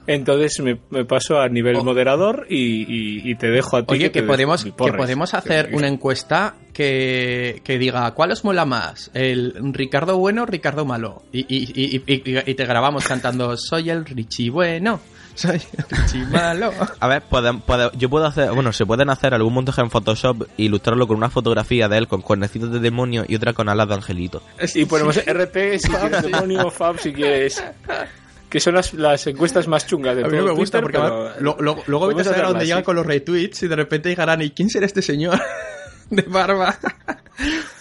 Entonces 0.08 0.60
me, 0.60 0.78
me 0.92 1.04
paso 1.04 1.40
a 1.40 1.50
nivel 1.50 1.78
Oh. 1.78 1.84
moderador 1.84 2.46
y, 2.48 2.58
y- 2.58 3.32
y 3.32 3.36
te 3.36 3.50
dejo 3.50 3.78
a 3.78 3.82
ti. 3.82 3.94
Oye, 3.96 4.12
que, 4.12 4.22
podemos, 4.22 4.64
que 4.64 4.72
podemos 4.72 5.34
hacer 5.34 5.72
una 5.74 5.88
encuesta 5.88 6.54
que, 6.74 7.62
que 7.64 7.80
diga 7.80 8.12
¿cuál 8.12 8.32
os 8.32 8.44
mola 8.44 8.66
más? 8.66 9.10
¿El 9.16 9.56
Ricardo 9.74 10.18
bueno 10.20 10.44
o 10.44 10.46
Ricardo 10.46 10.86
malo? 10.86 11.24
Y, 11.32 11.40
y- 11.50 11.72
y- 11.74 12.04
y- 12.06 12.52
y 12.52 12.54
te 12.54 12.66
grabamos 12.66 13.08
cantando 13.08 13.58
Soy 13.58 13.90
el 13.90 14.06
Richie 14.06 14.52
bueno, 14.52 15.00
soy 15.36 15.62
el 15.78 15.86
Richie 15.90 16.26
malo. 16.26 16.72
A 17.00 17.08
ver, 17.08 17.24
yo 17.98 18.10
puedo 18.10 18.26
hacer, 18.26 18.52
bueno, 18.52 18.74
se 18.74 18.86
pueden 18.86 19.10
hacer 19.10 19.34
algún 19.34 19.54
montaje 19.54 19.82
en 19.82 19.90
Photoshop 19.92 20.44
e 20.58 20.64
ilustrarlo 20.64 21.08
con 21.08 21.18
una 21.18 21.30
fotografía 21.30 21.88
de 21.88 21.98
él 21.98 22.08
con 22.08 22.22
cuernecitos 22.22 22.72
de 22.72 22.80
demonio 22.80 23.26
y 23.28 23.36
otra 23.36 23.54
con 23.54 23.70
alas 23.70 23.88
de 23.88 23.94
angelito. 23.96 24.42
Y 24.74 24.86
ponemos 24.86 25.18
RT 25.18 25.78
si 25.80 25.90
quieres 25.90 26.24
demonio, 26.24 26.72
Fab 26.72 27.00
si 27.00 27.14
quieres. 27.14 27.64
Que 28.50 28.60
son 28.60 28.76
las, 28.76 28.94
las 28.94 29.26
encuestas 29.28 29.68
más 29.68 29.86
chungas 29.86 30.16
de 30.16 30.24
A 30.24 30.28
mí 30.28 30.38
no 30.38 30.44
me 30.46 30.52
gusta 30.52 30.80
Twitter, 30.82 31.02
porque 31.02 31.34
pero- 31.38 31.42
lo- 31.42 31.58
lo- 31.76 31.84
luego 31.88 32.08
vete 32.08 32.22
a 32.22 32.24
saber 32.26 32.46
dónde 32.46 32.66
llegan 32.66 32.84
con 32.84 32.96
los 32.96 33.06
retweets 33.06 33.64
y 33.64 33.68
de 33.68 33.76
repente 33.76 34.10
llegarán 34.10 34.42
¿y 34.42 34.52
quién 34.52 34.70
será 34.70 34.86
este 34.86 35.02
señor 35.02 35.40
de 36.10 36.22
barba? 36.24 36.78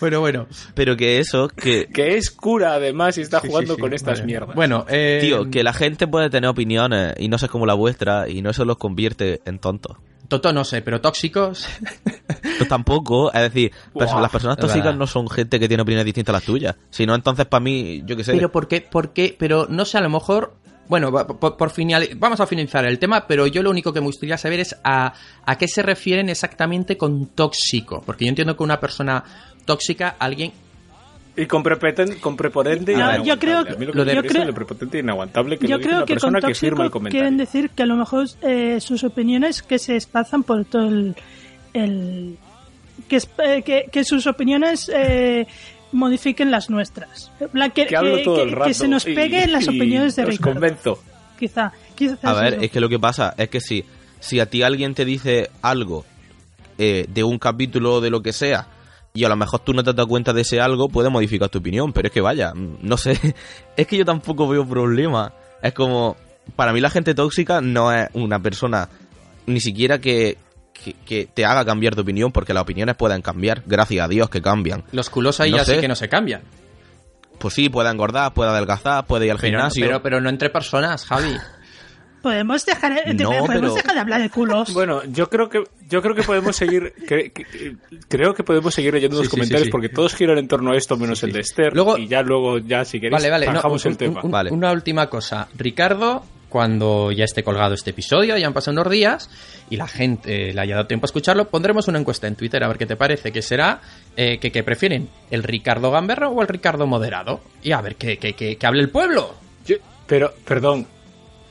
bueno, 0.00 0.20
bueno. 0.20 0.46
Pero 0.74 0.96
que 0.96 1.18
eso, 1.18 1.48
que... 1.48 1.86
Que 1.92 2.16
es 2.16 2.30
cura 2.30 2.74
además 2.74 3.18
y 3.18 3.22
está 3.22 3.40
Sí, 3.40 3.48
jugando 3.48 3.74
sí, 3.74 3.76
sí, 3.76 3.80
con 3.82 3.92
estas 3.94 4.18
vale. 4.20 4.26
mierdas. 4.26 4.54
Bueno, 4.54 4.84
eh, 4.88 5.18
Tío, 5.20 5.50
que 5.50 5.62
la 5.62 5.72
gente 5.72 6.06
puede 6.06 6.30
tener 6.30 6.48
opiniones 6.50 7.14
y 7.18 7.28
no 7.28 7.38
sé 7.38 7.48
como 7.48 7.66
la 7.66 7.74
vuestra 7.74 8.28
y 8.28 8.42
no 8.42 8.50
eso 8.50 8.64
los 8.64 8.76
convierte 8.78 9.40
en 9.44 9.58
tontos. 9.58 9.96
Toto 10.28 10.52
no 10.52 10.64
sé, 10.64 10.82
pero 10.82 11.00
tóxicos. 11.00 11.66
Pues 12.56 12.68
tampoco, 12.68 13.32
es 13.32 13.40
decir, 13.40 13.72
las 13.94 14.30
personas 14.30 14.56
tóxicas 14.56 14.94
no 14.96 15.08
son 15.08 15.28
gente 15.28 15.58
que 15.58 15.66
tiene 15.66 15.82
opiniones 15.82 16.04
distintas 16.04 16.32
a 16.32 16.36
las 16.36 16.44
tuyas. 16.44 16.76
Sino 16.88 17.12
entonces 17.14 17.46
para 17.46 17.60
mí, 17.60 18.02
yo 18.06 18.16
qué 18.16 18.22
sé. 18.22 18.32
Pero 18.32 18.52
¿por 18.52 18.68
qué? 18.68 18.80
¿Por 18.80 19.12
qué? 19.12 19.34
Pero 19.36 19.66
no 19.68 19.84
sé, 19.84 19.98
a 19.98 20.00
lo 20.02 20.08
mejor... 20.08 20.54
Bueno, 20.88 21.10
va- 21.10 21.26
por, 21.26 21.56
por 21.56 21.70
final, 21.70 22.08
vamos 22.16 22.40
a 22.40 22.46
finalizar 22.46 22.84
el 22.84 22.98
tema, 22.98 23.26
pero 23.26 23.46
yo 23.46 23.62
lo 23.62 23.70
único 23.70 23.92
que 23.92 24.00
me 24.00 24.06
gustaría 24.06 24.36
saber 24.36 24.60
es 24.60 24.76
a, 24.84 25.12
a 25.46 25.58
qué 25.58 25.66
se 25.68 25.82
refieren 25.82 26.28
exactamente 26.28 26.96
con 26.96 27.26
tóxico. 27.28 28.02
Porque 28.04 28.24
yo 28.26 28.28
entiendo 28.28 28.56
que 28.56 28.62
una 28.62 28.78
persona 28.80 29.24
tóxica, 29.64 30.16
alguien 30.18 30.52
Y 31.36 31.46
con, 31.46 31.62
prepotente, 31.62 32.20
con 32.20 32.36
prepotente 32.36 32.92
y 32.92 32.96
No, 32.96 33.00
inaguantable. 33.00 33.28
yo 33.30 33.38
creo 33.40 33.64
que- 33.64 33.72
A 33.72 33.76
mí 33.76 33.86
lo 33.86 33.92
que 33.92 33.98
yo 33.98 34.04
me 34.04 34.10
interesa 34.12 34.28
creo- 34.32 34.42
es 34.42 34.48
lo 34.48 34.54
prepotente 34.54 34.96
e 34.98 35.00
inaguantable 35.00 35.58
que 35.58 35.66
Yo 35.66 35.76
lo 35.78 35.82
creo 35.82 35.96
una 35.96 36.04
que 36.06 36.12
con 36.14 36.20
persona 36.32 36.40
que 36.48 36.54
firma 36.54 36.84
el 36.84 36.90
comentario. 36.90 37.20
quieren 37.22 37.36
decir 37.38 37.70
que 37.70 37.82
a 37.82 37.86
lo 37.86 37.96
mejor 37.96 38.26
eh, 38.42 38.78
sus 38.80 39.02
opiniones 39.04 39.62
que 39.62 39.78
se 39.78 39.96
espazan 39.96 40.42
por 40.42 40.64
todo 40.66 40.86
el... 40.88 41.16
el- 41.72 42.36
que, 43.08 43.16
eh, 43.16 43.62
que, 43.62 43.86
que 43.90 44.04
sus 44.04 44.26
opiniones 44.26 44.88
eh, 44.94 45.46
modifiquen 45.94 46.50
las 46.50 46.68
nuestras. 46.70 47.30
Que, 47.74 47.86
Que 47.86 47.96
hablo 47.96 48.16
que- 48.16 48.22
todo 48.24 48.42
el 48.42 48.50
que- 48.50 48.54
rato. 48.54 48.66
que 48.68 48.74
se 48.74 48.88
nos 48.88 49.04
peguen 49.04 49.52
las 49.52 49.66
opiniones 49.68 50.16
de 50.16 50.22
os 50.24 50.28
Ricardo. 50.28 50.52
convenzo. 50.60 50.98
Quizá. 51.38 51.72
quizá 51.94 52.16
A 52.22 52.34
ver, 52.34 52.54
eso. 52.54 52.62
es 52.62 52.70
que 52.70 52.80
lo 52.80 52.88
que 52.88 52.98
pasa 52.98 53.34
es 53.36 53.48
que 53.48 53.60
si, 53.60 53.84
si 54.20 54.40
a 54.40 54.46
ti 54.46 54.62
alguien 54.62 54.94
te 54.94 55.04
dice 55.04 55.50
algo 55.62 56.04
eh, 56.78 57.06
de 57.08 57.24
un 57.24 57.38
capítulo 57.38 57.94
o 57.94 58.00
de 58.00 58.10
lo 58.10 58.22
que 58.22 58.32
sea, 58.32 58.66
y 59.12 59.22
a 59.24 59.28
lo 59.28 59.36
mejor 59.36 59.60
tú 59.60 59.72
no 59.72 59.82
te 59.84 59.90
has 59.90 59.96
dado 59.96 60.08
cuenta 60.08 60.32
de 60.32 60.40
ese 60.42 60.60
algo, 60.60 60.88
puede 60.88 61.08
modificar 61.10 61.48
tu 61.48 61.58
opinión, 61.58 61.92
pero 61.92 62.08
es 62.08 62.12
que 62.12 62.20
vaya, 62.20 62.52
mm, 62.54 62.78
no 62.82 62.96
sé, 62.96 63.12
es 63.76 63.86
que 63.86 63.96
yo 63.96 64.04
tampoco 64.04 64.48
veo 64.48 64.66
problema. 64.66 65.32
Es 65.62 65.72
como, 65.72 66.16
para 66.56 66.72
mí 66.72 66.80
la 66.80 66.90
gente 66.90 67.14
tóxica 67.14 67.60
no 67.60 67.92
es 67.92 68.08
una 68.14 68.40
persona 68.40 68.88
ni 69.46 69.60
siquiera 69.60 70.00
que, 70.00 70.36
que, 70.82 70.94
que 71.06 71.26
te 71.32 71.44
haga 71.44 71.64
cambiar 71.64 71.94
de 71.94 72.02
opinión, 72.02 72.32
porque 72.32 72.52
las 72.52 72.62
opiniones 72.64 72.96
pueden 72.96 73.22
cambiar, 73.22 73.62
gracias 73.66 74.04
a 74.04 74.08
Dios 74.08 74.28
que 74.28 74.42
cambian. 74.42 74.84
Los 74.92 75.08
culos 75.08 75.40
ahí 75.40 75.50
No 75.52 75.56
ya 75.58 75.64
sí 75.64 75.74
sé. 75.76 75.80
que 75.80 75.88
no 75.88 75.94
se 75.94 76.08
cambian. 76.08 76.42
Pues 77.38 77.54
sí, 77.54 77.68
puede 77.68 77.90
engordar, 77.90 78.32
puede 78.34 78.50
adelgazar, 78.50 79.06
puede 79.06 79.26
ir 79.26 79.32
al 79.32 79.38
Pero, 79.38 79.58
gimnasio. 79.58 79.86
pero, 79.86 80.02
pero 80.02 80.20
no 80.20 80.28
entre 80.28 80.50
personas, 80.50 81.04
Javi. 81.06 81.36
Podemos 82.22 82.64
dejar, 82.64 82.94
de- 83.04 83.12
No, 83.12 83.28
podemos 83.28 83.48
pero- 83.48 83.74
dejar 83.74 83.94
de 83.94 84.00
hablar 84.00 84.22
de 84.22 84.30
culos. 84.30 84.72
Bueno, 84.72 85.02
yo 85.04 85.28
creo 85.28 85.50
que 85.50 85.62
yo 85.90 86.00
creo 86.00 86.14
que 86.14 86.22
podemos 86.22 86.56
seguir 86.56 86.94
cre- 87.06 87.30
que- 87.30 87.76
creo 88.08 88.32
que 88.32 88.42
podemos 88.42 88.72
seguir 88.72 88.94
leyendo 88.94 89.16
Sí, 89.18 89.24
los 89.24 89.26
sí, 89.26 89.30
comentarios 89.30 89.60
sí, 89.64 89.66
sí. 89.66 89.70
porque 89.70 89.90
todos 89.90 90.14
giran 90.14 90.38
en 90.38 90.48
torno 90.48 90.72
a 90.72 90.76
esto 90.76 90.96
menos 90.96 91.22
el 91.22 91.32
de 91.32 91.40
Esther 91.40 91.74
Luego- 91.74 91.98
y 91.98 92.08
ya 92.08 92.22
luego 92.22 92.56
ya 92.60 92.82
si 92.86 92.98
queréis 92.98 93.20
Vale, 93.20 93.30
vale. 93.30 93.46
no, 93.46 93.52
zanjamos 93.52 93.84
un- 93.84 93.90
el 93.92 93.98
tema. 93.98 94.20
un- 94.22 94.30
Vale. 94.30 94.50
Una 94.52 94.72
última 94.72 95.10
cosa. 95.10 95.48
Ricardo, 95.54 96.24
cuando 96.54 97.10
ya 97.10 97.24
esté 97.24 97.42
colgado 97.42 97.74
este 97.74 97.90
episodio, 97.90 98.36
ya 98.38 98.46
han 98.46 98.52
pasado 98.52 98.80
unos 98.80 98.88
días 98.88 99.28
y 99.70 99.76
la 99.76 99.88
gente 99.88 100.50
eh, 100.50 100.54
le 100.54 100.60
haya 100.60 100.76
dado 100.76 100.86
tiempo 100.86 101.04
a 101.04 101.08
escucharlo, 101.08 101.48
pondremos 101.48 101.88
una 101.88 101.98
encuesta 101.98 102.28
en 102.28 102.36
Twitter 102.36 102.62
a 102.62 102.68
ver 102.68 102.78
qué 102.78 102.86
te 102.86 102.94
parece, 102.94 103.32
que 103.32 103.42
será 103.42 103.80
eh, 104.16 104.38
que, 104.38 104.52
que 104.52 104.62
prefieren 104.62 105.08
el 105.32 105.42
Ricardo 105.42 105.90
Gamberro 105.90 106.28
o 106.30 106.40
el 106.42 106.46
Ricardo 106.46 106.86
Moderado. 106.86 107.40
Y 107.60 107.72
a 107.72 107.80
ver 107.80 107.96
que, 107.96 108.18
que, 108.18 108.34
que, 108.34 108.54
que 108.54 108.66
hable 108.68 108.82
el 108.82 108.90
pueblo. 108.90 109.34
Yo- 109.66 109.78
pero 110.06 110.32
perdón, 110.46 110.86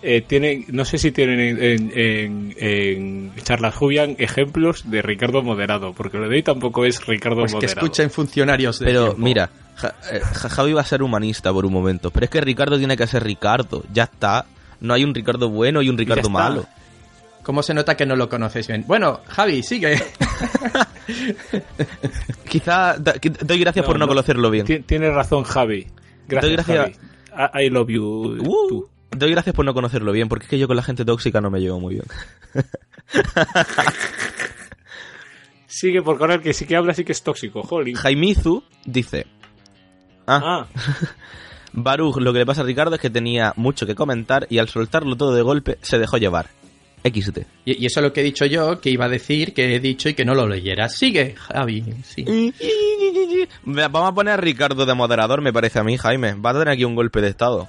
eh, 0.01 0.21
tienen 0.21 0.63
no 0.69 0.85
sé 0.85 0.97
si 0.97 1.11
tienen 1.11 1.37
en, 1.41 1.61
en, 1.61 1.91
en- 1.97 2.55
en 2.57 3.33
charlas 3.43 3.75
Jubian 3.75 4.15
ejemplos 4.19 4.89
de 4.89 5.01
Ricardo 5.01 5.41
Moderado, 5.43 5.91
porque 5.91 6.17
lo 6.17 6.29
de 6.29 6.35
hoy 6.37 6.43
tampoco 6.43 6.85
es 6.85 7.05
Ricardo 7.05 7.41
Pues 7.41 7.51
que 7.51 7.55
Moderado. 7.57 7.81
escuchen 7.87 8.09
funcionarios 8.09 8.79
de 8.79 8.85
Pero 8.85 9.03
tiempo. 9.07 9.21
mira, 9.21 9.49
Ja- 9.75 9.95
eh, 10.13 10.21
Ja- 10.21 10.47
Javi 10.47 10.71
va 10.71 10.79
a 10.79 10.85
ser 10.85 11.03
humanista 11.03 11.51
por 11.51 11.65
un 11.65 11.73
momento, 11.73 12.09
pero 12.09 12.23
es 12.23 12.29
que 12.29 12.39
Ricardo 12.39 12.77
tiene 12.77 12.95
que 12.95 13.05
ser 13.05 13.21
Ricardo, 13.21 13.83
ya 13.91 14.03
está. 14.03 14.45
No 14.83 14.93
hay 14.93 15.03
un 15.03 15.15
Ricardo 15.15 15.49
bueno 15.49 15.81
y 15.81 15.89
un 15.89 15.97
Ricardo 15.97 16.29
malo. 16.29 16.67
¿Cómo 17.41 17.63
se 17.63 17.73
nota 17.73 17.97
que 17.97 18.05
no 18.05 18.15
lo 18.15 18.29
conocéis 18.29 18.67
bien? 18.67 18.83
Bueno, 18.87 19.21
Javi, 19.27 19.63
sigue. 19.63 19.99
Quizá 22.49 22.97
da- 22.99 23.15
doy 23.41 23.59
gracias 23.59 23.83
No, 23.83 23.87
por 23.87 23.95
no, 23.99 24.05
no. 24.05 24.07
conocerlo 24.09 24.49
bien. 24.51 24.65
Ti- 24.65 24.79
Tiene 24.81 25.09
razón 25.09 25.43
Javi. 25.43 25.87
Gracias, 26.27 26.41
Doy 26.41 26.51
gracias- 26.53 26.97
Javi. 27.33 27.63
I, 27.63 27.65
I 27.65 27.69
love 27.69 27.89
you. 27.89 28.03
Uh, 28.05 28.67
tú. 28.69 28.89
doy 29.11 29.31
gracias 29.31 29.55
por 29.55 29.65
no 29.65 29.73
conocerlo 29.73 30.11
bien, 30.11 30.29
porque 30.29 30.45
es 30.45 30.49
que 30.49 30.59
yo 30.59 30.67
con 30.67 30.75
la 30.77 30.83
gente 30.83 31.03
tóxica 31.03 31.41
no 31.41 31.49
me 31.49 31.59
llevo 31.59 31.79
muy 31.79 31.95
bien. 31.95 32.05
Sigue 35.67 36.01
por 36.01 36.17
correr 36.17 36.41
que 36.41 36.53
sí 36.53 36.65
que 36.65 36.75
habla 36.75 36.93
sí 36.93 37.03
que 37.03 37.11
es 37.13 37.23
tóxico, 37.23 37.61
Holly. 37.61 37.95
Jaimizu 37.95 38.63
dice: 38.85 39.25
Ah, 40.27 40.41
Ah, 40.43 40.67
Baruch, 41.73 42.17
lo 42.17 42.31
que 42.31 42.39
le 42.39 42.45
pasa 42.45 42.61
a 42.61 42.65
Ricardo 42.65 42.95
es 42.95 43.01
que 43.01 43.09
tenía 43.09 43.53
mucho 43.55 43.85
que 43.85 43.95
comentar 43.95 44.47
y 44.49 44.59
al 44.59 44.69
soltarlo 44.69 45.15
todo 45.15 45.33
de 45.33 45.41
golpe 45.41 45.77
se 45.81 45.97
dejó 45.97 46.17
llevar. 46.17 46.47
XD. 47.03 47.39
Y, 47.65 47.83
y 47.83 47.85
eso 47.85 47.99
es 47.99 48.03
lo 48.05 48.13
que 48.13 48.21
he 48.21 48.23
dicho 48.23 48.45
yo, 48.45 48.79
que 48.79 48.89
iba 48.89 49.05
a 49.05 49.09
decir, 49.09 49.53
que 49.53 49.75
he 49.75 49.79
dicho 49.79 50.07
y 50.07 50.13
que 50.13 50.23
no 50.23 50.35
lo 50.35 50.47
leyeras. 50.47 50.95
Sigue, 50.95 51.35
Javi. 51.35 51.83
Sí. 52.03 52.23
Vamos 53.65 54.09
a 54.09 54.15
poner 54.15 54.35
a 54.35 54.37
Ricardo 54.37 54.85
de 54.85 54.93
moderador, 54.93 55.41
me 55.41 55.51
parece 55.51 55.79
a 55.79 55.83
mí, 55.83 55.97
Jaime. 55.97 56.35
Va 56.35 56.51
a 56.51 56.53
tener 56.53 56.69
aquí 56.69 56.85
un 56.85 56.95
golpe 56.95 57.21
de 57.21 57.29
estado. 57.29 57.67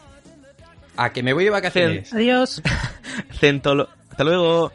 A 0.96 1.12
que 1.12 1.22
me 1.22 1.32
voy 1.32 1.44
de 1.44 1.50
vacaciones. 1.50 2.12
Adiós. 2.12 2.62
Centolo... 3.40 3.88
Hasta 4.10 4.22
luego. 4.22 4.70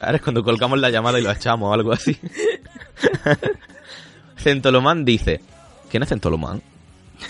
Ahora 0.00 0.16
es 0.16 0.22
cuando 0.22 0.42
colgamos 0.44 0.78
la 0.78 0.90
llamada 0.90 1.18
y 1.18 1.22
lo 1.22 1.30
echamos 1.30 1.70
o 1.70 1.72
algo 1.72 1.92
así. 1.92 2.18
Centolomán 4.36 5.04
dice... 5.04 5.40
¿Quién 5.90 6.02
es 6.02 6.08
Centolomán? 6.10 6.60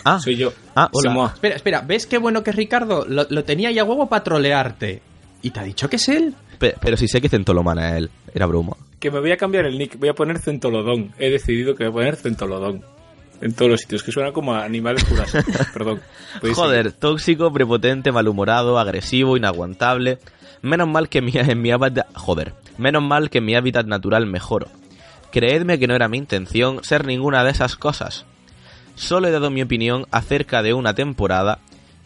Ah, 0.04 0.18
soy 0.20 0.36
yo. 0.36 0.52
Ah, 0.74 0.88
hola. 0.92 1.32
Espera, 1.34 1.56
espera, 1.56 1.80
¿ves 1.82 2.06
qué 2.06 2.18
bueno 2.18 2.42
que 2.42 2.50
es 2.50 2.56
Ricardo? 2.56 3.04
Lo, 3.08 3.26
lo 3.28 3.44
tenía 3.44 3.70
ya 3.70 3.84
huevo 3.84 4.08
para 4.08 4.24
trolearte. 4.24 5.02
¿Y 5.42 5.50
te 5.50 5.60
ha 5.60 5.62
dicho 5.64 5.88
que 5.90 5.96
es 5.96 6.08
él? 6.08 6.34
pe- 6.58 6.74
pero 6.80 6.96
si 6.96 7.06
sé 7.08 7.20
que 7.20 7.28
Centolomán 7.28 7.78
es 7.78 7.92
él. 7.94 8.10
Era 8.34 8.46
broma. 8.46 8.76
Que 8.98 9.10
me 9.10 9.20
voy 9.20 9.32
a 9.32 9.36
cambiar 9.36 9.66
el 9.66 9.76
nick. 9.78 9.98
Voy 9.98 10.08
a 10.08 10.14
poner 10.14 10.38
Centolodón. 10.38 11.12
He 11.18 11.28
decidido 11.30 11.74
que 11.74 11.84
voy 11.84 11.90
a 11.90 11.92
poner 11.92 12.16
Centolodón. 12.16 12.82
En 13.42 13.52
todos 13.52 13.70
los 13.70 13.80
sitios. 13.80 14.02
Que 14.02 14.10
suena 14.12 14.32
como 14.32 14.54
a 14.54 14.64
animales 14.64 15.04
jurásicos. 15.04 15.54
Perdón. 15.74 16.00
Joder, 16.54 16.92
tóxico, 16.92 17.52
prepotente, 17.52 18.10
malhumorado, 18.10 18.78
agresivo, 18.78 19.36
inaguantable. 19.36 20.18
Menos 20.62 20.88
mal 20.88 21.10
que 21.10 21.20
mi, 21.20 21.32
en 21.34 21.60
mi 21.60 21.70
hábitat... 21.70 22.06
Joder. 22.14 22.54
Menos 22.78 23.02
mal 23.02 23.28
que 23.28 23.38
en 23.38 23.44
mi 23.44 23.54
hábitat 23.54 23.84
natural 23.86 24.24
mejoro. 24.26 24.68
Creedme 25.30 25.78
que 25.78 25.86
no 25.86 25.94
era 25.94 26.08
mi 26.08 26.16
intención 26.16 26.82
ser 26.84 27.04
ninguna 27.06 27.44
de 27.44 27.50
esas 27.50 27.76
cosas. 27.76 28.24
Solo 28.94 29.28
he 29.28 29.30
dado 29.30 29.50
mi 29.50 29.62
opinión 29.62 30.06
acerca 30.10 30.62
de 30.62 30.72
una 30.74 30.94
temporada 30.94 31.58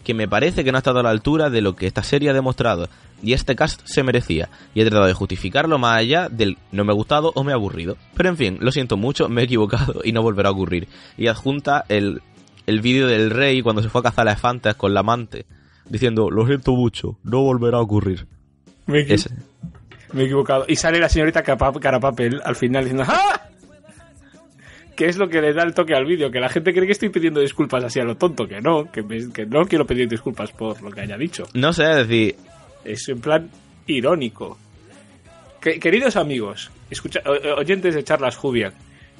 que 0.04 0.14
me 0.14 0.26
parece 0.28 0.64
que 0.64 0.72
no 0.72 0.78
ha 0.78 0.80
estado 0.80 1.00
a 1.00 1.02
la 1.02 1.10
altura 1.10 1.50
de 1.50 1.60
lo 1.60 1.76
que 1.76 1.86
esta 1.86 2.02
serie 2.02 2.30
ha 2.30 2.32
demostrado, 2.32 2.88
y 3.22 3.34
este 3.34 3.54
cast 3.56 3.82
se 3.84 4.02
merecía, 4.02 4.48
y 4.74 4.80
he 4.80 4.84
tratado 4.84 5.06
de 5.06 5.12
justificarlo 5.12 5.76
más 5.78 5.98
allá 5.98 6.28
del 6.30 6.56
no 6.72 6.84
me 6.84 6.92
ha 6.92 6.94
gustado 6.94 7.32
o 7.34 7.44
me 7.44 7.52
ha 7.52 7.56
aburrido. 7.56 7.96
Pero 8.14 8.30
en 8.30 8.36
fin, 8.38 8.56
lo 8.60 8.72
siento 8.72 8.96
mucho, 8.96 9.28
me 9.28 9.42
he 9.42 9.44
equivocado 9.44 10.00
y 10.04 10.12
no 10.12 10.22
volverá 10.22 10.48
a 10.48 10.52
ocurrir. 10.52 10.88
Y 11.18 11.26
adjunta 11.26 11.84
el, 11.88 12.22
el 12.66 12.80
vídeo 12.80 13.06
del 13.06 13.30
rey 13.30 13.60
cuando 13.60 13.82
se 13.82 13.90
fue 13.90 14.00
a 14.00 14.04
cazar 14.04 14.26
elefantes 14.26 14.74
con 14.76 14.94
la 14.94 15.00
amante, 15.00 15.44
diciendo, 15.86 16.30
lo 16.30 16.46
siento 16.46 16.72
mucho, 16.72 17.18
no 17.22 17.42
volverá 17.42 17.76
a 17.78 17.82
ocurrir. 17.82 18.26
Me, 18.86 19.00
equi- 19.00 19.12
Ese. 19.12 19.30
me 20.14 20.22
he 20.22 20.24
equivocado. 20.24 20.64
Y 20.68 20.76
sale 20.76 20.98
la 21.00 21.10
señorita 21.10 21.42
Carapa- 21.44 21.78
Carapapel 21.80 22.40
al 22.44 22.56
final 22.56 22.84
diciendo 22.84 23.04
¡Ah! 23.06 23.47
Que 24.98 25.06
es 25.06 25.16
lo 25.16 25.28
que 25.28 25.40
le 25.40 25.52
da 25.52 25.62
el 25.62 25.74
toque 25.74 25.94
al 25.94 26.04
vídeo, 26.04 26.28
que 26.32 26.40
la 26.40 26.48
gente 26.48 26.72
cree 26.74 26.84
que 26.86 26.90
estoy 26.92 27.08
pidiendo 27.10 27.38
disculpas 27.40 27.84
así 27.84 28.00
a 28.00 28.04
lo 28.04 28.16
tonto, 28.16 28.48
que 28.48 28.60
no, 28.60 28.90
que, 28.90 29.00
me- 29.04 29.32
que 29.32 29.46
no 29.46 29.64
quiero 29.64 29.86
pedir 29.86 30.08
disculpas 30.08 30.50
por 30.50 30.82
lo 30.82 30.90
que 30.90 31.02
haya 31.02 31.16
dicho. 31.16 31.44
No 31.54 31.72
sé, 31.72 31.88
es 31.88 31.96
decir, 32.08 32.34
Es 32.84 33.08
en 33.08 33.20
plan 33.20 33.48
irónico. 33.86 34.58
Que- 35.60 35.78
queridos 35.78 36.16
amigos, 36.16 36.72
escucha, 36.90 37.20
oyentes 37.56 37.94
de 37.94 38.02
charlas 38.02 38.36
Jubian, 38.36 38.72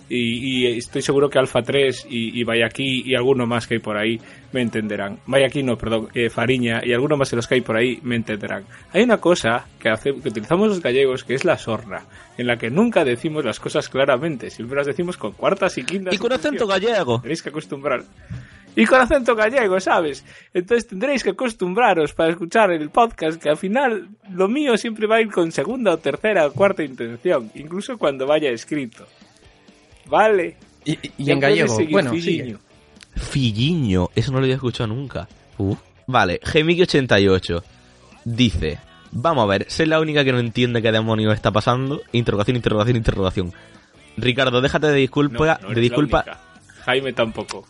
y, 0.08 0.66
y 0.66 0.78
estoy 0.78 1.02
seguro 1.02 1.28
que 1.28 1.38
Alfa 1.38 1.62
3 1.62 2.06
y, 2.08 2.40
y 2.40 2.44
Vayaki 2.44 3.02
y 3.04 3.14
alguno 3.14 3.46
más 3.46 3.66
que 3.66 3.74
hay 3.74 3.80
por 3.80 3.96
ahí 3.96 4.20
me 4.52 4.62
entenderán. 4.62 5.18
Vayaki 5.26 5.62
no, 5.62 5.76
perdón, 5.76 6.08
eh, 6.14 6.30
Fariña 6.30 6.80
y 6.84 6.92
alguno 6.92 7.16
más 7.16 7.30
de 7.30 7.36
los 7.36 7.46
que 7.46 7.56
hay 7.56 7.60
por 7.60 7.76
ahí 7.76 7.98
me 8.02 8.16
entenderán. 8.16 8.64
Hay 8.92 9.02
una 9.02 9.18
cosa 9.18 9.66
que, 9.78 9.88
hace, 9.88 10.14
que 10.14 10.28
utilizamos 10.28 10.68
los 10.68 10.82
gallegos 10.82 11.24
que 11.24 11.34
es 11.34 11.44
la 11.44 11.58
sorna, 11.58 12.04
en 12.36 12.46
la 12.46 12.56
que 12.56 12.70
nunca 12.70 13.04
decimos 13.04 13.44
las 13.44 13.60
cosas 13.60 13.88
claramente, 13.88 14.50
siempre 14.50 14.76
las 14.76 14.86
decimos 14.86 15.16
con 15.16 15.32
cuartas 15.32 15.76
y 15.78 15.84
quintas. 15.84 16.14
y 16.14 16.18
con 16.18 16.32
acento 16.32 16.66
gallego. 16.66 17.20
Tenéis 17.20 17.42
que 17.42 17.50
acostumbrar. 17.50 18.04
Y 18.76 18.86
con 18.86 19.00
acento 19.00 19.34
gallego, 19.34 19.80
¿sabes? 19.80 20.24
Entonces 20.54 20.86
tendréis 20.86 21.24
que 21.24 21.30
acostumbraros 21.30 22.12
para 22.12 22.30
escuchar 22.30 22.70
el 22.70 22.90
podcast, 22.90 23.42
que 23.42 23.48
al 23.48 23.56
final 23.56 24.08
lo 24.30 24.46
mío 24.46 24.76
siempre 24.76 25.08
va 25.08 25.16
a 25.16 25.20
ir 25.20 25.32
con 25.32 25.50
segunda 25.50 25.92
o 25.92 25.98
tercera 25.98 26.46
o 26.46 26.52
cuarta 26.52 26.84
intención, 26.84 27.50
incluso 27.56 27.98
cuando 27.98 28.26
vaya 28.26 28.50
escrito. 28.50 29.04
¿Vale? 30.08 30.56
Y, 30.84 30.92
y- 30.92 31.12
y 31.18 31.30
en 31.30 31.40
gallego. 31.40 31.74
seguir, 31.76 31.92
Bueno, 31.92 32.10
Filliño. 32.12 32.44
sigue. 32.44 32.58
Filliño, 33.16 34.08
eso 34.14 34.32
no 34.32 34.38
lo 34.38 34.44
había 34.44 34.54
escuchado 34.56 34.86
nunca. 34.88 35.28
Uh. 35.58 35.76
Vale, 36.06 36.40
Gemiki88 36.40 37.62
dice: 38.24 38.78
Vamos 39.10 39.44
a 39.44 39.46
ver, 39.46 39.66
soy 39.68 39.86
la 39.86 40.00
única 40.00 40.24
que 40.24 40.32
no 40.32 40.38
entiende 40.38 40.80
qué 40.82 40.92
demonios 40.92 41.34
está 41.34 41.50
pasando. 41.50 42.00
Interrogación, 42.12 42.56
interrogación, 42.56 42.96
interrogación. 42.96 43.52
Ricardo, 44.16 44.60
déjate 44.60 44.86
de 44.88 44.94
disculpa, 44.94 45.58
no 45.62 45.70
de 45.70 45.80
disculpa. 45.80 46.24
Jaime 46.84 47.12
tampoco. 47.12 47.66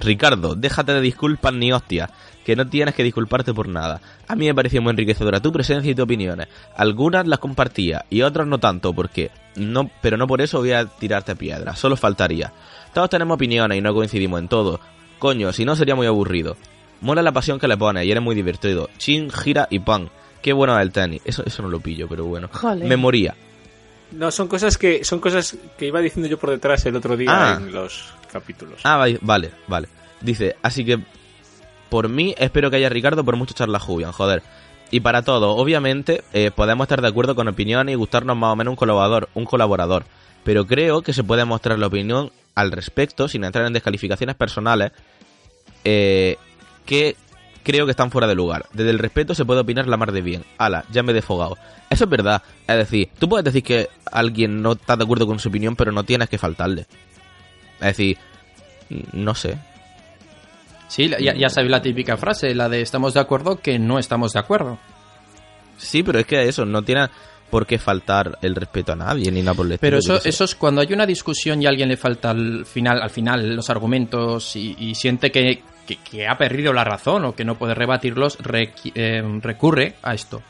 Ricardo, 0.00 0.54
déjate 0.54 0.92
de 0.92 1.00
disculpas 1.00 1.54
ni 1.54 1.72
hostia, 1.72 2.10
que 2.46 2.54
no 2.54 2.64
tienes 2.68 2.94
que 2.94 3.02
disculparte 3.02 3.52
por 3.52 3.66
nada. 3.66 4.00
A 4.28 4.36
mí 4.36 4.46
me 4.46 4.54
pareció 4.54 4.80
muy 4.80 4.90
enriquecedora 4.92 5.40
tu 5.40 5.50
presencia 5.52 5.90
y 5.90 5.96
tus 5.96 6.04
opiniones. 6.04 6.46
Algunas 6.76 7.26
las 7.26 7.40
compartía 7.40 8.04
y 8.08 8.22
otras 8.22 8.46
no 8.46 8.58
tanto, 8.60 8.92
porque 8.92 9.32
no, 9.56 9.90
pero 10.00 10.16
no 10.16 10.28
por 10.28 10.40
eso 10.40 10.60
voy 10.60 10.70
a 10.70 10.86
tirarte 10.86 11.34
piedras, 11.34 11.76
solo 11.76 11.96
faltaría. 11.96 12.52
Todos 12.94 13.10
tenemos 13.10 13.34
opiniones 13.34 13.76
y 13.76 13.80
no 13.80 13.92
coincidimos 13.92 14.38
en 14.38 14.46
todo. 14.46 14.78
Coño, 15.18 15.52
si 15.52 15.64
no 15.64 15.74
sería 15.74 15.96
muy 15.96 16.06
aburrido. 16.06 16.56
Mola 17.00 17.20
la 17.20 17.32
pasión 17.32 17.58
que 17.58 17.66
le 17.66 17.76
pones 17.76 18.04
y 18.06 18.12
eres 18.12 18.22
muy 18.22 18.36
divertido. 18.36 18.88
Chin, 18.96 19.28
gira 19.30 19.66
y 19.68 19.80
pan. 19.80 20.08
Qué 20.40 20.52
bueno 20.52 20.76
es 20.78 20.82
el 20.82 20.92
tenis. 20.92 21.22
Eso, 21.24 21.42
eso 21.44 21.62
no 21.64 21.68
lo 21.68 21.80
pillo, 21.80 22.06
pero 22.08 22.26
bueno. 22.26 22.48
Me 22.84 22.96
moría. 22.96 23.34
No, 24.12 24.30
son 24.30 24.46
cosas 24.46 24.78
que 24.78 25.02
son 25.04 25.18
cosas 25.18 25.58
que 25.76 25.86
iba 25.88 26.00
diciendo 26.00 26.28
yo 26.28 26.38
por 26.38 26.50
detrás 26.50 26.86
el 26.86 26.94
otro 26.94 27.16
día 27.16 27.28
Ah. 27.28 27.56
en 27.60 27.72
los 27.72 28.14
capítulos. 28.32 28.78
Ah, 28.84 29.04
vale, 29.20 29.50
vale. 29.66 29.88
Dice, 30.20 30.54
así 30.62 30.84
que 30.84 31.00
por 31.88 32.08
mí 32.08 32.34
espero 32.38 32.70
que 32.70 32.76
haya 32.76 32.88
Ricardo 32.88 33.24
por 33.24 33.36
mucho 33.36 33.54
charla 33.54 33.78
Julian, 33.78 34.12
joder. 34.12 34.42
Y 34.90 35.00
para 35.00 35.22
todo, 35.22 35.56
obviamente, 35.56 36.22
eh, 36.32 36.50
podemos 36.54 36.84
estar 36.84 37.02
de 37.02 37.08
acuerdo 37.08 37.34
con 37.34 37.48
opiniones 37.48 37.92
y 37.92 37.96
gustarnos 37.96 38.36
más 38.36 38.52
o 38.52 38.56
menos 38.56 38.72
un 38.72 38.76
colaborador, 38.76 39.28
un 39.34 39.44
colaborador. 39.44 40.04
Pero 40.44 40.64
creo 40.66 41.02
que 41.02 41.12
se 41.12 41.24
puede 41.24 41.44
mostrar 41.44 41.78
la 41.78 41.88
opinión 41.88 42.30
al 42.54 42.70
respecto, 42.70 43.26
sin 43.26 43.44
entrar 43.44 43.66
en 43.66 43.72
descalificaciones 43.72 44.36
personales, 44.36 44.92
eh, 45.84 46.36
que 46.84 47.16
creo 47.64 47.84
que 47.84 47.90
están 47.90 48.12
fuera 48.12 48.28
de 48.28 48.36
lugar. 48.36 48.66
Desde 48.72 48.90
el 48.90 49.00
respeto 49.00 49.34
se 49.34 49.44
puede 49.44 49.60
opinar 49.60 49.88
la 49.88 49.96
mar 49.96 50.12
de 50.12 50.22
bien. 50.22 50.44
Ala, 50.56 50.84
ya 50.92 51.02
me 51.02 51.10
he 51.10 51.14
defogado. 51.14 51.58
Eso 51.90 52.04
es 52.04 52.10
verdad. 52.10 52.40
Es 52.68 52.76
decir, 52.76 53.10
tú 53.18 53.28
puedes 53.28 53.44
decir 53.44 53.64
que 53.64 53.88
alguien 54.12 54.62
no 54.62 54.72
está 54.72 54.96
de 54.96 55.02
acuerdo 55.02 55.26
con 55.26 55.40
su 55.40 55.48
opinión, 55.48 55.74
pero 55.74 55.90
no 55.90 56.04
tienes 56.04 56.28
que 56.28 56.38
faltarle. 56.38 56.86
Es 57.80 57.88
decir, 57.88 58.18
no 59.12 59.34
sé. 59.34 59.58
Sí, 60.88 61.08
ya, 61.20 61.34
ya 61.34 61.48
sabéis 61.48 61.70
la 61.70 61.82
típica 61.82 62.16
frase, 62.16 62.54
la 62.54 62.68
de 62.68 62.80
estamos 62.80 63.14
de 63.14 63.20
acuerdo 63.20 63.56
que 63.60 63.78
no 63.78 63.98
estamos 63.98 64.32
de 64.32 64.38
acuerdo. 64.40 64.78
Sí, 65.76 66.02
pero 66.02 66.18
es 66.20 66.26
que 66.26 66.42
eso 66.48 66.64
no 66.64 66.82
tiene 66.82 67.08
por 67.50 67.66
qué 67.66 67.78
faltar 67.78 68.38
el 68.42 68.54
respeto 68.54 68.92
a 68.92 68.96
nadie 68.96 69.30
ni 69.30 69.40
nada 69.42 69.54
por 69.54 69.70
el 69.70 69.78
Pero 69.78 69.98
eso, 69.98 70.20
eso 70.24 70.44
es 70.44 70.54
cuando 70.54 70.80
hay 70.80 70.92
una 70.92 71.06
discusión 71.06 71.62
y 71.62 71.66
a 71.66 71.68
alguien 71.68 71.88
le 71.88 71.96
falta 71.96 72.30
al 72.30 72.64
final, 72.66 73.00
al 73.02 73.10
final 73.10 73.54
los 73.54 73.68
argumentos 73.70 74.56
y, 74.56 74.74
y 74.78 74.94
siente 74.94 75.30
que, 75.30 75.62
que- 75.86 75.98
que 75.98 76.26
ha 76.26 76.36
perdido 76.38 76.72
la 76.72 76.82
razón 76.82 77.24
o 77.24 77.34
que 77.36 77.44
no 77.44 77.56
puede 77.56 77.74
rebatirlos, 77.74 78.38
eh, 78.94 79.22
recurre 79.42 79.94
a 80.02 80.14
esto, 80.14 80.42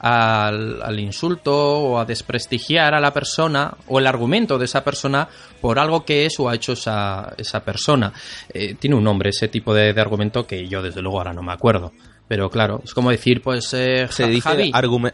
al, 0.00 0.82
al 0.82 0.98
insulto 0.98 1.52
o 1.54 1.98
a 1.98 2.04
desprestigiar 2.04 2.94
a 2.94 3.00
la 3.00 3.12
persona 3.12 3.74
o 3.88 3.98
el 3.98 4.06
argumento 4.06 4.58
de 4.58 4.64
esa 4.64 4.82
persona 4.82 5.28
por 5.60 5.78
algo 5.78 6.04
que 6.04 6.26
es 6.26 6.40
o 6.40 6.48
ha 6.48 6.54
hecho 6.54 6.72
esa, 6.72 7.34
esa 7.36 7.60
persona. 7.64 8.12
Eh, 8.52 8.74
tiene 8.74 8.96
un 8.96 9.04
nombre 9.04 9.30
ese 9.30 9.48
tipo 9.48 9.74
de, 9.74 9.92
de 9.92 10.00
argumento 10.00 10.46
que 10.46 10.66
yo 10.68 10.82
desde 10.82 11.02
luego 11.02 11.18
ahora 11.18 11.32
no 11.32 11.42
me 11.42 11.52
acuerdo. 11.52 11.92
Pero 12.28 12.48
claro, 12.48 12.80
es 12.84 12.94
como 12.94 13.10
decir, 13.10 13.42
pues, 13.42 13.74
eh, 13.74 14.06
se 14.08 14.26
dice 14.28 14.48
Javi, 14.48 14.70
argume- 14.72 15.12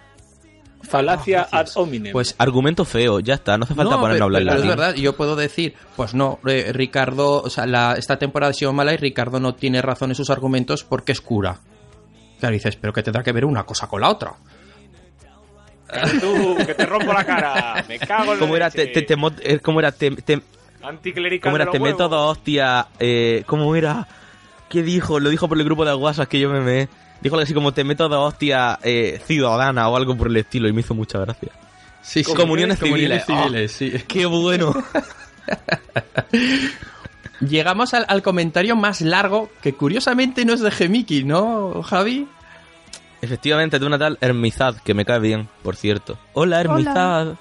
Falacia 0.83 1.49
ad 1.51 1.67
hominem. 1.75 2.13
pues 2.13 2.37
argumento 2.39 2.85
feo, 2.85 3.19
ya 3.19 3.35
está, 3.35 3.59
no 3.59 3.65
hace 3.65 3.75
falta 3.75 3.97
no, 3.97 4.01
ponernos 4.01 4.21
a 4.21 4.25
hablar 4.25 4.43
en 4.43 4.49
pero 4.49 4.61
es 4.61 4.69
verdad, 4.69 4.95
yo 4.95 5.17
puedo 5.17 5.35
decir, 5.35 5.75
pues 5.97 6.15
no, 6.15 6.39
eh, 6.47 6.71
Ricardo, 6.73 7.43
o 7.43 7.51
sea, 7.51 7.67
la- 7.67 7.95
esta 7.95 8.19
temporada 8.19 8.51
ha 8.51 8.55
sido 8.55 8.73
mala 8.73 8.93
y 8.95 8.97
Ricardo 8.99 9.41
no 9.41 9.55
tiene 9.57 9.83
razón 9.83 10.11
en 10.11 10.15
sus 10.15 10.31
argumentos 10.31 10.85
porque 10.85 11.11
es 11.11 11.21
cura. 11.21 11.59
Claro, 12.39 12.53
dices, 12.53 12.77
pero 12.77 12.93
que 12.93 13.03
tendrá 13.03 13.25
que 13.25 13.33
ver 13.33 13.47
una 13.47 13.65
cosa 13.65 13.89
con 13.89 14.01
la 14.03 14.11
otra. 14.11 14.35
Tú, 16.21 16.57
que 16.67 16.75
te 16.75 16.87
rompo 16.87 17.13
la 17.13 17.25
cara. 17.25 17.85
Me 17.89 17.99
cago 17.99 18.33
en 18.33 18.39
la 18.39 18.39
¿Cómo 18.39 18.57
era? 18.57 18.71
Te, 18.71 18.87
te- 18.87 19.03
te 19.03 19.17
mo- 19.17 19.31
eh, 19.43 19.59
¿Cómo 19.61 19.79
era? 19.81 19.93
Te, 19.93 20.11
te- 20.11 20.43
Anticlerical 20.83 21.51
¿Cómo 21.53 21.57
era? 21.63 21.71
Te 21.71 21.79
meto 21.81 22.09
dos 22.09 22.33
hostias. 22.37 22.87
Eh, 22.99 23.43
¿Cómo 23.47 23.75
era? 23.77 24.07
¿Qué 24.69 24.83
dijo? 24.83 25.21
Lo 25.21 25.31
dijo 25.31 25.49
por 25.49 25.59
el 25.59 25.65
grupo 25.65 25.85
de 25.85 25.95
WhatsApp 25.95 26.29
que 26.29 26.41
yo 26.41 26.51
me 26.51 26.61
me. 26.61 26.89
Dijo 27.21 27.35
algo 27.37 27.45
así 27.45 27.55
como 27.55 27.73
te 27.73 27.83
meto 27.85 28.09
dos 28.09 28.29
hostias 28.33 28.79
eh, 28.83 29.21
ciudadana 29.27 29.89
o 29.89 29.97
algo 29.97 30.17
por 30.17 30.27
el 30.29 30.37
estilo 30.37 30.69
y 30.69 30.73
me 30.73 30.81
hizo 30.81 30.95
mucha 30.95 31.19
gracia. 31.19 31.51
Sí, 32.03 32.23
sí. 32.23 32.35
Comuniones 32.35 32.79
civiles. 32.79 33.25
civiles, 33.25 33.73
sí. 33.73 33.93
¡Qué 34.07 34.27
bueno! 34.27 34.75
Llegamos 37.41 37.93
al, 37.95 38.05
al 38.09 38.23
comentario 38.23 38.77
más 38.77 39.01
largo, 39.03 39.51
que 39.63 39.75
curiosamente 39.75 40.45
no 40.45 40.55
es 40.55 40.61
de 40.61 40.71
Gemiki, 40.71 41.25
¿no, 41.25 41.83
Javi? 41.83 42.27
Efectivamente, 43.23 43.79
de 43.79 43.87
una 43.87 43.99
tal 43.99 44.19
Hermizad, 44.21 44.77
que 44.77 44.95
me 44.95 45.05
cae 45.05 45.19
bien, 45.19 45.49
por 45.63 45.77
cierto. 45.77 46.19
Hola, 46.35 46.61
Hermizad. 46.61 47.35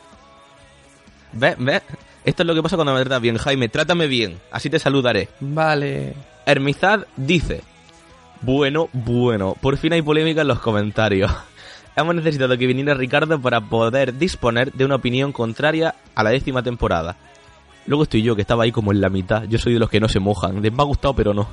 ¿Ves? 1.34 1.56
¿Ves? 1.60 1.82
Esto 2.24 2.44
es 2.44 2.48
lo 2.48 2.56
que 2.56 2.64
pasa 2.64 2.76
cuando 2.76 2.94
me 2.94 3.02
tratas 3.02 3.22
bien, 3.22 3.38
Jaime. 3.38 3.70
Trátame 3.70 4.08
bien, 4.08 4.40
así 4.52 4.70
te 4.70 4.80
saludaré. 4.80 5.30
Vale. 5.40 6.16
Hermizad 6.46 7.06
dice: 7.16 7.62
Bueno, 8.42 8.90
bueno, 8.94 9.56
por 9.62 9.78
fin 9.78 9.94
hay 9.94 10.02
polémica 10.02 10.42
en 10.42 10.48
los 10.48 10.60
comentarios. 10.60 11.32
Hemos 11.96 12.16
necesitado 12.16 12.58
que 12.58 12.68
viniera 12.68 12.94
Ricardo 12.94 13.40
para 13.40 13.62
poder 13.62 14.18
disponer 14.18 14.72
de 14.74 14.86
una 14.86 14.96
opinión 14.96 15.32
contraria 15.32 15.96
a 16.14 16.24
la 16.24 16.32
décima 16.32 16.64
temporada. 16.64 17.16
Luego 17.86 18.04
estoy 18.04 18.24
yo, 18.24 18.36
que 18.36 18.42
estaba 18.42 18.64
ahí 18.64 18.72
como 18.72 18.92
en 18.92 19.00
la 19.00 19.10
mitad. 19.10 19.44
Yo 19.44 19.60
soy 19.60 19.74
de 19.74 19.80
los 19.80 19.90
que 19.90 20.00
no 20.00 20.10
se 20.10 20.20
mojan. 20.20 20.62
Les 20.62 20.74
me 20.74 20.82
ha 20.82 20.86
gustado, 20.86 21.16
pero 21.16 21.34
no. 21.34 21.48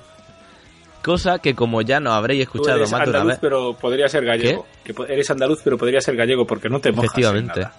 Cosa 1.03 1.39
que, 1.41 1.55
como 1.55 1.83
ya 1.83 1.99
no 2.01 2.13
habréis 2.13 2.47
Tú 2.47 2.53
escuchado 2.59 2.79
eres 2.79 2.93
más 2.93 3.01
de 3.03 3.11
una 3.11 3.19
andaluz, 3.19 3.29
vez. 3.33 3.39
pero 3.41 3.75
podría 3.77 4.09
ser 4.09 4.25
gallego. 4.25 4.67
Que 4.85 4.95
po- 4.95 5.07
eres 5.07 5.31
andaluz, 5.31 5.61
pero 5.65 5.77
podría 5.77 6.01
ser 6.01 6.17
gallego 6.17 6.47
porque 6.47 6.69
no 6.69 6.81
te 6.81 6.91
mojas 6.93 7.05
en 7.05 7.11
Efectivamente. 7.11 7.61
nada. 7.61 7.75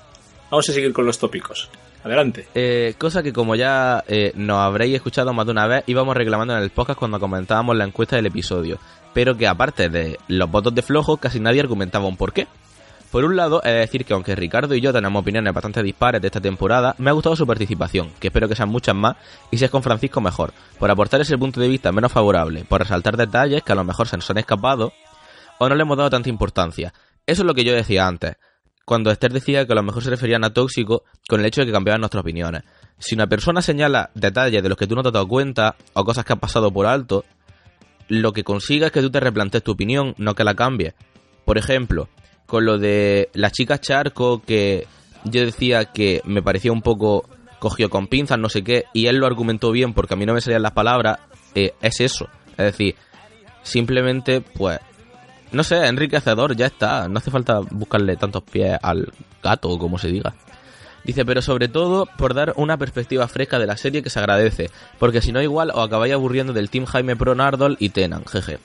Vamos 0.51 0.69
a 0.69 0.73
seguir 0.73 0.93
con 0.93 1.05
los 1.05 1.17
tópicos. 1.17 1.69
Adelante. 2.03 2.47
Eh, 2.53 2.93
cosa 2.97 3.23
que 3.23 3.31
como 3.33 3.55
ya 3.55 4.03
eh, 4.07 4.33
nos 4.35 4.57
habréis 4.59 4.95
escuchado 4.95 5.33
más 5.33 5.45
de 5.45 5.51
una 5.53 5.65
vez, 5.67 5.83
íbamos 5.87 6.15
reclamando 6.15 6.55
en 6.55 6.61
el 6.61 6.69
podcast 6.69 6.99
cuando 6.99 7.19
comentábamos 7.19 7.75
la 7.77 7.85
encuesta 7.85 8.17
del 8.17 8.25
episodio. 8.27 8.77
Pero 9.13 9.37
que 9.37 9.47
aparte 9.47 9.89
de 9.89 10.19
los 10.27 10.51
votos 10.51 10.75
de 10.75 10.81
flojo, 10.81 11.17
casi 11.17 11.39
nadie 11.39 11.61
argumentaba 11.61 12.05
un 12.05 12.17
porqué. 12.17 12.47
Por 13.13 13.25
un 13.25 13.35
lado, 13.35 13.61
es 13.61 13.75
decir 13.75 14.05
que 14.05 14.15
aunque 14.15 14.35
Ricardo 14.35 14.73
y 14.73 14.81
yo 14.81 14.91
tenemos 14.91 15.21
opiniones 15.21 15.53
bastante 15.53 15.83
dispares 15.83 16.19
de 16.19 16.29
esta 16.29 16.41
temporada, 16.41 16.95
me 16.97 17.11
ha 17.11 17.13
gustado 17.13 17.35
su 17.35 17.45
participación, 17.45 18.09
que 18.19 18.29
espero 18.29 18.49
que 18.49 18.55
sean 18.55 18.69
muchas 18.69 18.95
más, 18.95 19.17
y 19.51 19.57
si 19.59 19.65
es 19.65 19.69
con 19.69 19.83
Francisco 19.83 20.19
mejor, 20.19 20.51
por 20.79 20.89
aportar 20.89 21.21
ese 21.21 21.37
punto 21.37 21.61
de 21.61 21.67
vista 21.67 21.91
menos 21.91 22.11
favorable, 22.11 22.65
por 22.65 22.81
resaltar 22.81 23.15
detalles 23.15 23.61
que 23.61 23.71
a 23.71 23.75
lo 23.75 23.83
mejor 23.83 24.07
se 24.07 24.17
nos 24.17 24.27
han 24.31 24.39
escapado, 24.39 24.93
o 25.59 25.69
no 25.69 25.75
le 25.75 25.83
hemos 25.83 25.95
dado 25.95 26.09
tanta 26.09 26.27
importancia. 26.27 26.91
Eso 27.27 27.43
es 27.43 27.45
lo 27.45 27.53
que 27.53 27.63
yo 27.63 27.75
decía 27.75 28.07
antes, 28.07 28.37
cuando 28.83 29.11
Esther 29.11 29.31
decía 29.31 29.67
que 29.67 29.73
a 29.73 29.75
lo 29.75 29.83
mejor 29.83 30.01
se 30.01 30.09
referían 30.09 30.43
a 30.43 30.51
tóxico 30.51 31.03
con 31.29 31.39
el 31.39 31.45
hecho 31.45 31.61
de 31.61 31.67
que 31.67 31.71
cambiaban 31.71 32.01
nuestras 32.01 32.21
opiniones. 32.21 32.63
Si 32.97 33.13
una 33.13 33.27
persona 33.27 33.61
señala 33.61 34.09
detalles 34.15 34.63
de 34.63 34.69
los 34.69 34.77
que 34.79 34.87
tú 34.87 34.95
no 34.95 35.03
te 35.03 35.09
has 35.09 35.13
dado 35.13 35.27
cuenta 35.27 35.75
o 35.93 36.03
cosas 36.03 36.25
que 36.25 36.33
has 36.33 36.39
pasado 36.39 36.73
por 36.73 36.87
alto, 36.87 37.25
lo 38.07 38.33
que 38.33 38.43
consiga 38.43 38.87
es 38.87 38.91
que 38.91 39.01
tú 39.01 39.11
te 39.11 39.19
replantees 39.19 39.63
tu 39.63 39.73
opinión, 39.73 40.15
no 40.17 40.33
que 40.33 40.43
la 40.43 40.55
cambies. 40.55 40.95
Por 41.45 41.59
ejemplo, 41.59 42.09
con 42.45 42.65
lo 42.65 42.77
de 42.77 43.29
las 43.33 43.51
chicas 43.51 43.81
charco 43.81 44.41
que 44.41 44.87
yo 45.25 45.45
decía 45.45 45.85
que 45.85 46.21
me 46.25 46.41
parecía 46.41 46.71
un 46.71 46.81
poco 46.81 47.25
cogió 47.59 47.89
con 47.89 48.07
pinzas, 48.07 48.37
no 48.37 48.49
sé 48.49 48.61
qué, 48.61 48.85
y 48.93 49.07
él 49.07 49.17
lo 49.17 49.25
argumentó 49.25 49.71
bien 49.71 49.93
porque 49.93 50.15
a 50.15 50.17
mí 50.17 50.25
no 50.25 50.33
me 50.33 50.41
salían 50.41 50.63
las 50.63 50.73
palabras, 50.73 51.19
eh, 51.55 51.73
es 51.81 52.01
eso. 52.01 52.27
Es 52.51 52.65
decir, 52.65 52.95
simplemente, 53.61 54.41
pues, 54.41 54.79
no 55.53 55.63
sé, 55.63 55.85
enriquecedor, 55.87 56.55
ya 56.55 56.65
está. 56.65 57.07
No 57.07 57.19
hace 57.19 57.31
falta 57.31 57.59
buscarle 57.71 58.17
tantos 58.17 58.43
pies 58.43 58.77
al 58.81 59.13
gato 59.41 59.69
o 59.69 59.79
como 59.79 59.97
se 59.97 60.09
diga. 60.09 60.33
Dice, 61.03 61.25
pero 61.25 61.41
sobre 61.41 61.67
todo 61.67 62.05
por 62.17 62.33
dar 62.33 62.53
una 62.55 62.77
perspectiva 62.77 63.27
fresca 63.27 63.59
de 63.59 63.67
la 63.67 63.77
serie 63.77 64.03
que 64.03 64.09
se 64.09 64.19
agradece, 64.19 64.69
porque 64.99 65.21
si 65.21 65.31
no 65.31 65.41
igual 65.41 65.71
os 65.73 65.85
acabáis 65.85 66.13
aburriendo 66.13 66.53
del 66.53 66.69
Team 66.69 66.85
Jaime 66.85 67.15
Pro 67.15 67.35
Nardol 67.35 67.77
y 67.79 67.89
Tenan, 67.89 68.25
jeje. 68.25 68.59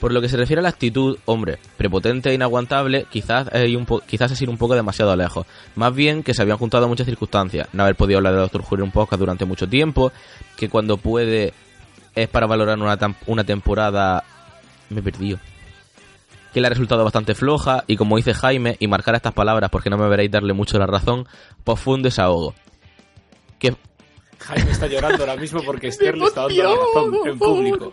Por 0.00 0.12
lo 0.12 0.20
que 0.20 0.28
se 0.28 0.36
refiere 0.36 0.60
a 0.60 0.62
la 0.62 0.68
actitud, 0.68 1.18
hombre, 1.24 1.58
prepotente 1.78 2.30
e 2.30 2.34
inaguantable, 2.34 3.06
quizás 3.10 3.48
es, 3.52 3.74
un 3.74 3.86
po- 3.86 4.00
quizás 4.00 4.30
es 4.30 4.42
ir 4.42 4.50
un 4.50 4.58
poco 4.58 4.74
demasiado 4.74 5.16
lejos. 5.16 5.46
Más 5.74 5.94
bien 5.94 6.22
que 6.22 6.34
se 6.34 6.42
habían 6.42 6.58
juntado 6.58 6.86
muchas 6.86 7.06
circunstancias, 7.06 7.68
no 7.72 7.82
haber 7.82 7.96
podido 7.96 8.18
hablar 8.18 8.34
de 8.34 8.40
Doctor 8.40 8.62
Who 8.68 8.76
en 8.76 8.82
un 8.82 8.90
podcast 8.92 9.18
durante 9.20 9.46
mucho 9.46 9.66
tiempo, 9.68 10.12
que 10.56 10.68
cuando 10.68 10.98
puede 10.98 11.54
es 12.14 12.28
para 12.28 12.46
valorar 12.46 12.78
una, 12.78 12.98
una 13.26 13.44
temporada... 13.44 14.22
Me 14.90 15.00
he 15.00 15.02
perdido 15.02 15.38
que 16.52 16.60
le 16.60 16.68
ha 16.68 16.70
resultado 16.70 17.02
bastante 17.04 17.34
floja 17.34 17.84
y 17.86 17.96
como 17.96 18.16
dice 18.16 18.32
Jaime, 18.32 18.76
y 18.78 18.86
marcar 18.88 19.14
estas 19.14 19.34
palabras 19.34 19.68
porque 19.70 19.90
no 19.90 19.98
me 19.98 20.08
veréis 20.08 20.30
darle 20.30 20.52
mucho 20.54 20.78
la 20.78 20.86
razón, 20.86 21.26
pues 21.64 21.78
fue 21.80 21.94
un 21.94 22.02
desahogo. 22.02 22.54
Que 23.58 23.74
Jaime 24.38 24.70
está 24.70 24.86
llorando 24.86 25.22
ahora 25.24 25.36
mismo 25.36 25.60
porque 25.62 25.88
Esther 25.88 26.16
le 26.16 26.24
está 26.26 26.42
dando 26.42 26.62
la 26.62 26.70
razón 26.70 27.28
en 27.28 27.38
público. 27.38 27.92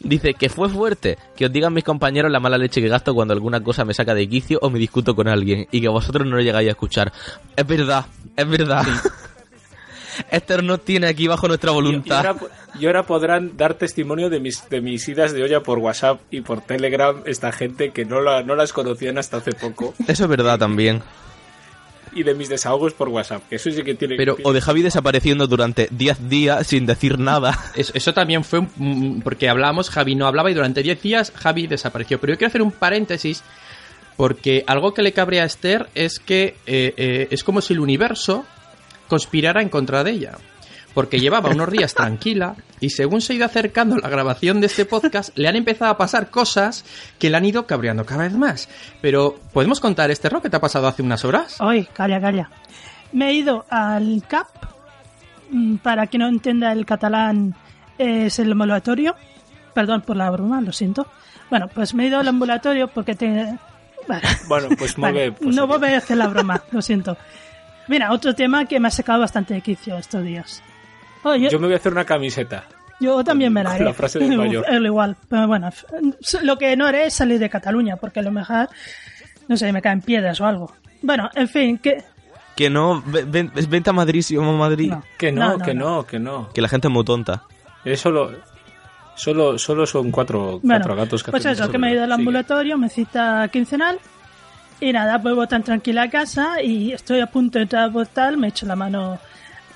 Dice 0.00 0.34
que 0.34 0.48
fue 0.48 0.68
fuerte, 0.68 1.18
que 1.36 1.46
os 1.46 1.52
digan 1.52 1.72
mis 1.72 1.84
compañeros 1.84 2.30
la 2.30 2.40
mala 2.40 2.58
leche 2.58 2.80
que 2.80 2.88
gasto 2.88 3.14
cuando 3.14 3.34
alguna 3.34 3.60
cosa 3.62 3.84
me 3.84 3.94
saca 3.94 4.14
de 4.14 4.28
quicio 4.28 4.58
o 4.62 4.70
me 4.70 4.78
discuto 4.78 5.14
con 5.14 5.28
alguien 5.28 5.66
y 5.70 5.80
que 5.80 5.88
vosotros 5.88 6.26
no 6.26 6.36
lo 6.36 6.42
llegáis 6.42 6.68
a 6.68 6.72
escuchar. 6.72 7.12
Es 7.56 7.66
verdad, 7.66 8.06
es 8.36 8.48
verdad. 8.48 8.84
Esther 10.30 10.62
nos 10.64 10.84
tiene 10.84 11.06
aquí 11.08 11.26
bajo 11.28 11.48
nuestra 11.48 11.70
y 11.70 11.74
voluntad. 11.74 12.26
ahora, 12.26 12.36
y 12.78 12.86
ahora 12.86 13.02
podrán 13.04 13.56
dar 13.56 13.74
testimonio 13.74 14.30
de 14.30 14.40
mis, 14.40 14.68
de 14.68 14.80
mis 14.80 15.08
idas 15.08 15.32
de 15.32 15.42
olla 15.42 15.62
por 15.62 15.78
WhatsApp 15.78 16.20
y 16.30 16.40
por 16.42 16.60
Telegram 16.60 17.22
esta 17.26 17.52
gente 17.52 17.90
que 17.90 18.04
no, 18.04 18.20
la- 18.20 18.42
no 18.42 18.54
las 18.54 18.72
conocían 18.72 19.18
hasta 19.18 19.38
hace 19.38 19.52
poco. 19.52 19.94
Eso 20.06 20.24
es 20.24 20.28
verdad 20.30 20.58
también. 20.58 21.02
Y 22.14 22.22
de 22.22 22.34
mis 22.34 22.48
desahogos 22.48 22.92
por 22.94 23.08
WhatsApp, 23.08 23.42
que 23.48 23.56
eso 23.56 23.70
sí 23.70 23.82
que 23.82 23.94
tiene 23.94 24.16
Pero 24.16 24.36
o 24.42 24.52
de 24.52 24.60
Javi 24.60 24.82
desapareciendo 24.82 25.46
durante 25.46 25.88
10 25.90 26.28
días 26.28 26.66
sin 26.66 26.86
decir 26.86 27.18
nada. 27.18 27.58
Eso, 27.74 27.92
eso 27.94 28.12
también 28.14 28.44
fue 28.44 28.60
un- 28.60 28.70
mm, 28.76 29.20
porque 29.22 29.48
hablábamos, 29.48 29.90
Javi 29.90 30.14
no 30.14 30.26
hablaba 30.26 30.50
y 30.50 30.54
durante 30.54 30.82
10 30.82 31.00
días 31.02 31.32
Javi 31.34 31.66
desapareció. 31.66 32.20
Pero 32.20 32.32
yo 32.34 32.38
quiero 32.38 32.48
hacer 32.48 32.62
un 32.62 32.72
paréntesis 32.72 33.42
porque 34.16 34.64
algo 34.66 34.94
que 34.94 35.02
le 35.02 35.12
cabrea 35.12 35.44
a 35.44 35.46
Esther 35.46 35.88
es 35.94 36.18
que 36.18 36.56
eh, 36.66 36.94
eh, 36.96 37.28
es 37.30 37.44
como 37.44 37.60
si 37.60 37.72
el 37.74 37.80
universo 37.80 38.44
conspirara 39.06 39.62
en 39.62 39.68
contra 39.68 40.02
de 40.04 40.10
ella. 40.10 40.38
Porque 40.94 41.20
llevaba 41.20 41.50
unos 41.50 41.70
días 41.70 41.94
tranquila 41.96 42.56
y 42.80 42.90
según 42.90 43.20
se 43.20 43.32
ha 43.32 43.36
ido 43.36 43.44
acercando 43.46 43.96
la 43.96 44.08
grabación 44.08 44.60
de 44.60 44.66
este 44.66 44.84
podcast, 44.84 45.36
le 45.36 45.48
han 45.48 45.56
empezado 45.56 45.90
a 45.90 45.98
pasar 45.98 46.30
cosas 46.30 46.84
que 47.18 47.30
le 47.30 47.36
han 47.36 47.44
ido 47.44 47.66
cabreando 47.66 48.04
cada 48.04 48.24
vez 48.24 48.34
más. 48.34 48.68
Pero, 49.00 49.38
¿podemos 49.52 49.80
contar 49.80 50.10
este 50.10 50.26
error 50.28 50.42
que 50.42 50.50
te 50.50 50.56
ha 50.56 50.60
pasado 50.60 50.88
hace 50.88 51.02
unas 51.02 51.24
horas? 51.24 51.60
Oye, 51.60 51.88
calla, 51.92 52.20
calla. 52.20 52.50
Me 53.12 53.28
he 53.30 53.34
ido 53.34 53.64
al 53.70 54.22
CAP 54.28 54.48
mm, 55.50 55.76
para 55.76 56.06
quien 56.06 56.22
no 56.22 56.28
entienda 56.28 56.72
el 56.72 56.84
catalán, 56.84 57.54
es 57.98 58.38
el 58.38 58.52
ambulatorio. 58.52 59.14
Perdón 59.74 60.02
por 60.02 60.16
la 60.16 60.30
broma, 60.30 60.60
lo 60.60 60.72
siento. 60.72 61.06
Bueno, 61.50 61.68
pues 61.68 61.94
me 61.94 62.04
he 62.04 62.08
ido 62.08 62.18
al 62.18 62.28
ambulatorio 62.28 62.88
porque 62.88 63.14
te... 63.14 63.56
Bueno, 64.48 64.68
pues 64.78 64.96
muy 64.96 65.10
Vale, 65.10 65.20
bien. 65.20 65.34
pues 65.34 65.54
no 65.54 65.66
voy 65.66 65.88
a 65.88 65.98
hacer 65.98 66.16
la 66.16 66.28
broma, 66.28 66.62
lo 66.70 66.80
siento. 66.82 67.16
Mira, 67.88 68.12
otro 68.12 68.34
tema 68.34 68.64
que 68.64 68.80
me 68.80 68.88
ha 68.88 68.90
sacado 68.90 69.20
bastante 69.20 69.54
de 69.54 69.60
quicio 69.60 69.96
estos 69.96 70.24
días. 70.24 70.62
Oh, 71.30 71.34
yo, 71.36 71.48
Yo 71.50 71.58
me 71.58 71.66
voy 71.66 71.74
a 71.74 71.76
hacer 71.78 71.92
una 71.92 72.04
camiseta. 72.04 72.64
yo 73.00 73.22
también 73.24 73.52
me 73.52 73.62
la 73.62 73.70
haré. 73.72 73.84
la 73.84 73.92
frase 73.94 74.18
del 74.18 74.36
mayor. 74.36 74.64
Es 74.68 74.80
lo 74.80 74.86
igual. 74.86 75.16
Pero 75.28 75.46
bueno, 75.46 75.70
lo 76.42 76.56
que 76.58 76.76
no 76.76 76.86
haré 76.86 77.06
es 77.06 77.14
salir 77.14 77.38
de 77.38 77.48
Cataluña, 77.50 77.96
porque 77.96 78.20
a 78.20 78.22
lo 78.22 78.30
mejor, 78.30 78.68
no 79.48 79.56
sé, 79.56 79.72
me 79.72 79.82
caen 79.82 80.00
piedras 80.00 80.40
o 80.40 80.46
algo. 80.46 80.72
Bueno, 81.02 81.30
en 81.34 81.48
fin, 81.48 81.78
que... 81.78 82.02
Que 82.56 82.68
no, 82.70 83.02
ven, 83.06 83.30
ven- 83.30 83.52
vente 83.68 83.90
a 83.90 83.92
Madrid 83.92 84.20
si 84.22 84.36
vamos 84.36 84.56
a 84.56 84.58
Madrid. 84.58 84.90
No. 84.90 85.04
Que 85.16 85.30
no, 85.30 85.40
No, 85.52 85.58
no, 85.58 85.64
que 85.64 85.74
no. 85.74 85.84
no, 85.96 86.06
que 86.06 86.18
no. 86.18 86.48
Que 86.52 86.60
la 86.60 86.68
gente 86.68 86.88
es 86.88 86.92
muy 86.92 87.04
tonta. 87.04 87.44
Es 87.84 88.00
solo, 88.00 88.32
solo, 89.14 89.56
solo 89.58 89.86
son 89.86 90.10
cuatro, 90.10 90.58
Bueno, 90.62 90.80
cuatro 90.84 90.96
gatos 90.96 91.22
que 91.22 91.30
pues 91.30 91.44
eso, 91.46 91.70
que 91.70 91.78
me 91.78 91.90
he 91.90 91.94
ido 91.94 92.02
al 92.04 92.10
ambulatorio, 92.12 92.76
me 92.76 92.88
cita 92.88 93.48
quincenal. 93.52 93.98
Y 94.80 94.92
nada, 94.92 95.18
vuelvo 95.18 95.46
tan 95.46 95.62
tranquila 95.62 96.02
a 96.02 96.10
casa 96.10 96.60
y 96.62 96.92
estoy 96.92 97.20
a 97.20 97.26
punto 97.26 97.58
de 97.58 97.64
entrar 97.64 97.84
al 97.84 97.92
portal, 97.92 98.36
me 98.36 98.48
echo 98.48 98.64
la 98.66 98.74
mano 98.76 99.18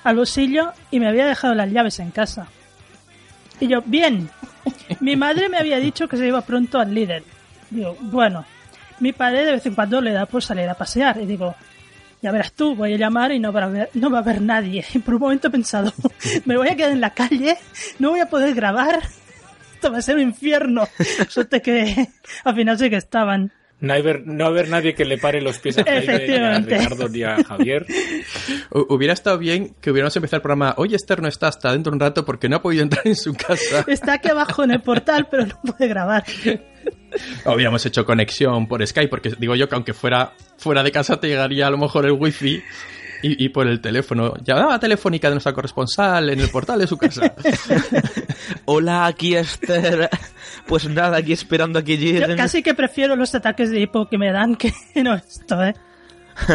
al 0.03 0.15
bolsillo 0.15 0.73
y 0.91 0.99
me 0.99 1.07
había 1.07 1.25
dejado 1.25 1.53
las 1.55 1.71
llaves 1.71 1.99
en 1.99 2.11
casa. 2.11 2.47
Y 3.59 3.67
yo, 3.67 3.81
bien, 3.85 4.29
mi 4.99 5.15
madre 5.15 5.49
me 5.49 5.57
había 5.57 5.77
dicho 5.77 6.07
que 6.07 6.17
se 6.17 6.27
iba 6.27 6.41
pronto 6.41 6.79
al 6.79 6.93
líder. 6.93 7.23
Digo, 7.69 7.95
bueno, 8.01 8.45
mi 8.99 9.13
padre 9.13 9.45
de 9.45 9.51
vez 9.53 9.65
en 9.65 9.75
cuando 9.75 10.01
le 10.01 10.11
da 10.11 10.25
por 10.25 10.43
salir 10.43 10.69
a 10.69 10.73
pasear. 10.73 11.19
Y 11.21 11.25
digo, 11.25 11.55
ya 12.21 12.31
verás 12.31 12.53
tú, 12.53 12.75
voy 12.75 12.93
a 12.93 12.97
llamar 12.97 13.31
y 13.31 13.39
no 13.39 13.51
va 13.51 13.61
a 13.61 13.65
haber, 13.65 13.89
no 13.93 14.09
va 14.09 14.19
a 14.19 14.21
haber 14.21 14.41
nadie. 14.41 14.85
Y 14.93 14.99
por 14.99 15.15
un 15.15 15.21
momento 15.21 15.47
he 15.47 15.51
pensado, 15.51 15.93
me 16.45 16.57
voy 16.57 16.69
a 16.69 16.75
quedar 16.75 16.91
en 16.91 17.01
la 17.01 17.11
calle, 17.11 17.57
no 17.99 18.11
voy 18.11 18.21
a 18.21 18.29
poder 18.29 18.55
grabar, 18.55 19.01
esto 19.73 19.91
va 19.91 19.97
a 19.97 20.01
ser 20.01 20.15
un 20.15 20.21
infierno. 20.21 20.87
Suerte 21.27 21.61
que 21.61 22.07
al 22.43 22.55
final 22.55 22.79
sí 22.79 22.89
que 22.89 22.95
estaban. 22.95 23.51
No, 23.83 23.93
hay 23.93 24.01
ver- 24.01 24.23
no 24.25 24.45
va 24.45 24.45
a 24.45 24.49
haber 24.51 24.69
nadie 24.69 24.95
que 24.95 25.03
le 25.03 25.17
pare 25.17 25.41
los 25.41 25.59
pies 25.59 25.77
a 25.77 25.83
Jaime, 25.83 26.25
ni 26.27 26.35
a. 26.35 26.59
Ricardo 26.59 27.09
ni 27.09 27.21
a 27.23 27.43
Javier. 27.43 27.85
Hu- 28.71 28.85
Hubiera 28.89 29.13
estado 29.13 29.37
bien 29.37 29.75
que 29.81 29.91
hubiéramos 29.91 30.15
empezado 30.15 30.37
el 30.37 30.41
programa. 30.41 30.73
Hoy 30.77 30.95
Esther 30.95 31.21
no 31.21 31.27
está 31.27 31.49
hasta 31.49 31.71
dentro 31.73 31.91
de 31.91 31.95
un 31.95 31.99
rato 31.99 32.23
porque 32.23 32.47
no 32.47 32.55
ha 32.55 32.61
podido 32.61 32.81
entrar 32.83 33.05
en 33.05 33.15
su 33.17 33.33
casa. 33.33 33.83
Está 33.87 34.13
aquí 34.13 34.29
abajo 34.29 34.63
en 34.63 34.71
el 34.71 34.81
portal, 34.81 35.27
pero 35.29 35.45
no 35.47 35.59
puede 35.61 35.89
grabar. 35.89 36.23
Habíamos 37.45 37.85
hecho 37.85 38.05
conexión 38.05 38.67
por 38.67 38.85
Skype, 38.87 39.09
porque 39.09 39.31
digo 39.37 39.55
yo 39.55 39.67
que 39.69 39.75
aunque 39.75 39.93
fuera 39.93 40.33
fuera 40.57 40.81
de 40.81 40.91
casa 40.91 41.19
te 41.19 41.27
llegaría 41.27 41.67
a 41.67 41.69
lo 41.69 41.77
mejor 41.77 42.05
el 42.05 42.13
wifi 42.13 42.63
y, 43.23 43.45
y 43.45 43.49
por 43.49 43.65
el 43.67 43.81
teléfono. 43.81 44.33
Llamada 44.43 44.79
telefónica 44.79 45.29
de 45.29 45.35
nuestra 45.35 45.53
corresponsal 45.53 46.29
en 46.29 46.39
el 46.39 46.49
portal 46.49 46.77
de 46.79 46.85
su 46.87 46.97
casa. 46.97 47.33
Hola, 48.65 49.05
aquí 49.07 49.35
Esther. 49.35 50.09
Pues 50.67 50.87
nada, 50.87 51.17
aquí 51.17 51.33
esperando 51.33 51.79
a 51.79 51.83
que 51.83 51.97
Yo 51.97 52.03
lleguen. 52.19 52.37
casi 52.37 52.61
que 52.61 52.73
prefiero 52.73 53.15
los 53.15 53.33
ataques 53.33 53.71
de 53.71 53.79
hipo 53.81 54.07
que 54.07 54.17
me 54.17 54.31
dan 54.31 54.55
que 54.55 54.71
no 55.03 55.15
esto, 55.15 55.63
¿eh? 55.63 55.73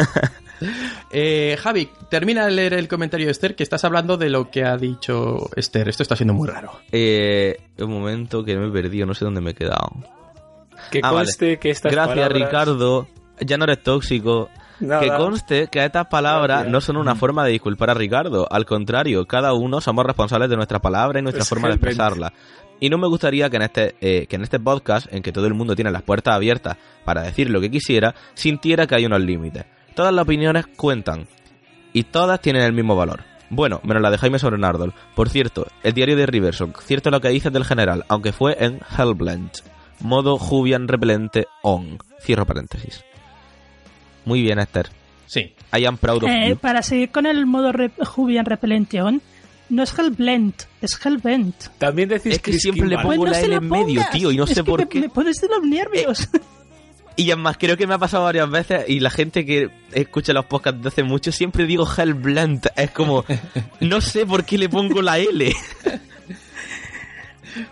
Eh, 1.11 1.55
Javi, 1.57 1.89
termina 2.09 2.45
de 2.45 2.51
leer 2.51 2.73
el 2.73 2.89
comentario 2.89 3.27
de 3.27 3.31
Esther, 3.31 3.55
que 3.55 3.63
estás 3.63 3.85
hablando 3.85 4.17
de 4.17 4.29
lo 4.29 4.51
que 4.51 4.65
ha 4.65 4.75
dicho 4.75 5.49
Esther. 5.55 5.87
Esto 5.87 6.03
está 6.03 6.17
siendo 6.17 6.33
muy 6.33 6.49
raro. 6.49 6.81
Eh, 6.91 7.61
un 7.77 7.89
momento 7.91 8.43
que 8.43 8.57
me 8.57 8.67
he 8.67 8.71
perdido, 8.71 9.05
no 9.05 9.13
sé 9.13 9.23
dónde 9.23 9.39
me 9.39 9.51
he 9.51 9.53
quedado. 9.53 9.89
Que 10.91 10.99
Ah, 11.01 11.11
vale. 11.13 11.27
conste 11.27 11.59
que 11.59 11.69
estas 11.69 11.93
Gracias, 11.93 12.15
palabras- 12.17 12.41
Ricardo. 12.41 13.07
Ya 13.39 13.57
no 13.57 13.63
eres 13.63 13.81
tóxico. 13.83 14.49
Nada. 14.79 15.01
Que 15.01 15.07
conste 15.09 15.67
que 15.67 15.83
estas 15.83 16.07
palabras 16.07 16.59
Gracias. 16.59 16.71
no 16.71 16.81
son 16.81 16.97
una 16.97 17.15
forma 17.15 17.43
de 17.45 17.51
disculpar 17.51 17.89
a 17.89 17.93
Ricardo. 17.93 18.47
Al 18.49 18.65
contrario, 18.65 19.25
cada 19.25 19.53
uno 19.53 19.81
somos 19.81 20.05
responsables 20.05 20.49
de 20.49 20.55
nuestras 20.55 20.81
palabras 20.81 21.19
y 21.19 21.23
nuestra 21.23 21.43
Es 21.43 21.49
forma 21.49 21.67
de 21.67 21.73
Hellbent. 21.73 21.85
expresarlas. 21.91 22.31
Y 22.79 22.89
no 22.89 22.97
me 22.97 23.07
gustaría 23.07 23.49
que 23.49 23.57
en 23.57 23.61
este 23.63 23.95
eh, 23.99 24.25
que 24.27 24.37
en 24.37 24.43
este 24.43 24.59
podcast, 24.59 25.11
en 25.13 25.21
que 25.21 25.33
todo 25.33 25.47
el 25.47 25.53
mundo 25.53 25.75
tiene 25.75 25.91
las 25.91 26.01
puertas 26.01 26.33
abiertas 26.35 26.77
para 27.03 27.23
decir 27.23 27.49
lo 27.49 27.59
que 27.59 27.69
quisiera, 27.69 28.15
sintiera 28.35 28.87
que 28.87 28.95
hay 28.95 29.05
unos 29.05 29.19
límites. 29.21 29.65
Todas 29.95 30.13
las 30.13 30.23
opiniones 30.23 30.65
cuentan. 30.77 31.27
Y 31.91 32.03
todas 32.03 32.39
tienen 32.39 32.61
el 32.63 32.71
mismo 32.71 32.95
valor. 32.95 33.21
Bueno, 33.49 33.81
menos 33.83 34.01
la 34.01 34.11
de 34.11 34.17
Jaime 34.19 34.39
sobre 34.39 34.59
Nardol. 34.59 34.93
Por 35.15 35.27
cierto, 35.27 35.65
el 35.83 35.93
diario 35.93 36.15
de 36.15 36.27
Riverson, 36.27 36.73
cierto 36.85 37.09
lo 37.09 37.19
que 37.19 37.29
dices 37.29 37.51
del 37.51 37.65
general, 37.65 38.05
aunque 38.07 38.31
fue 38.31 38.55
en 38.63 38.79
Hellblend. 38.97 39.49
Modo 40.01 40.37
Jubian 40.37 40.87
repelente 40.87 41.47
on. 41.63 41.97
Cierro 42.21 42.45
paréntesis. 42.45 43.03
Muy 44.29 44.41
bien, 44.43 44.59
Esther. 44.59 44.89
Sí. 45.25 45.53
I 45.77 45.85
am 45.85 45.97
proud 45.97 46.23
of 46.23 46.29
Eh, 46.29 46.49
you. 46.49 46.57
para 46.57 46.81
seguir 46.83 47.09
con 47.09 47.25
el 47.25 47.45
modo 47.45 47.71
re 47.71 47.91
Jubian 48.05 48.45
Repellention, 48.45 49.21
no 49.69 49.83
es 49.83 49.93
Hellblend, 49.97 50.53
es 50.81 50.99
Hellbent. 51.03 51.55
También 51.77 52.09
decís 52.09 52.33
Es 52.35 52.39
que 52.41 52.53
siempre 52.59 52.87
le 52.87 52.95
pongo 52.97 53.07
Pues 53.07 53.19
no 53.19 53.25
la 53.31 53.39
L 53.41 53.55
en 53.55 53.69
medio, 53.69 54.01
tío, 54.11 54.31
y 54.31 54.37
no 54.37 54.43
Es 54.45 54.51
sé 54.51 54.55
que 54.57 54.63
por 54.63 54.79
me, 54.81 54.87
qué. 54.87 54.99
Me 55.01 55.09
pones 55.09 55.41
de 55.41 55.47
los 55.47 55.61
nervios. 55.63 56.29
Y 57.15 57.31
además, 57.31 57.57
creo 57.59 57.75
que 57.75 57.85
me 57.85 57.95
ha 57.95 57.97
pasado 57.97 58.23
varias 58.23 58.49
veces 58.49 58.85
y 58.87 59.01
la 59.01 59.09
gente 59.09 59.45
que 59.45 59.69
escucha 59.91 60.31
los 60.31 60.45
podcasts 60.45 60.81
de 60.81 60.87
hace 60.87 61.03
mucho 61.03 61.31
siempre 61.33 61.65
digo 61.65 61.85
Hellblend. 61.85 62.67
Es 62.77 62.91
como, 62.91 63.25
no 63.81 63.99
sé 63.99 64.25
por 64.25 64.45
qué 64.45 64.57
le 64.57 64.69
pongo 64.69 65.01
la 65.01 65.17
L. 65.19 65.51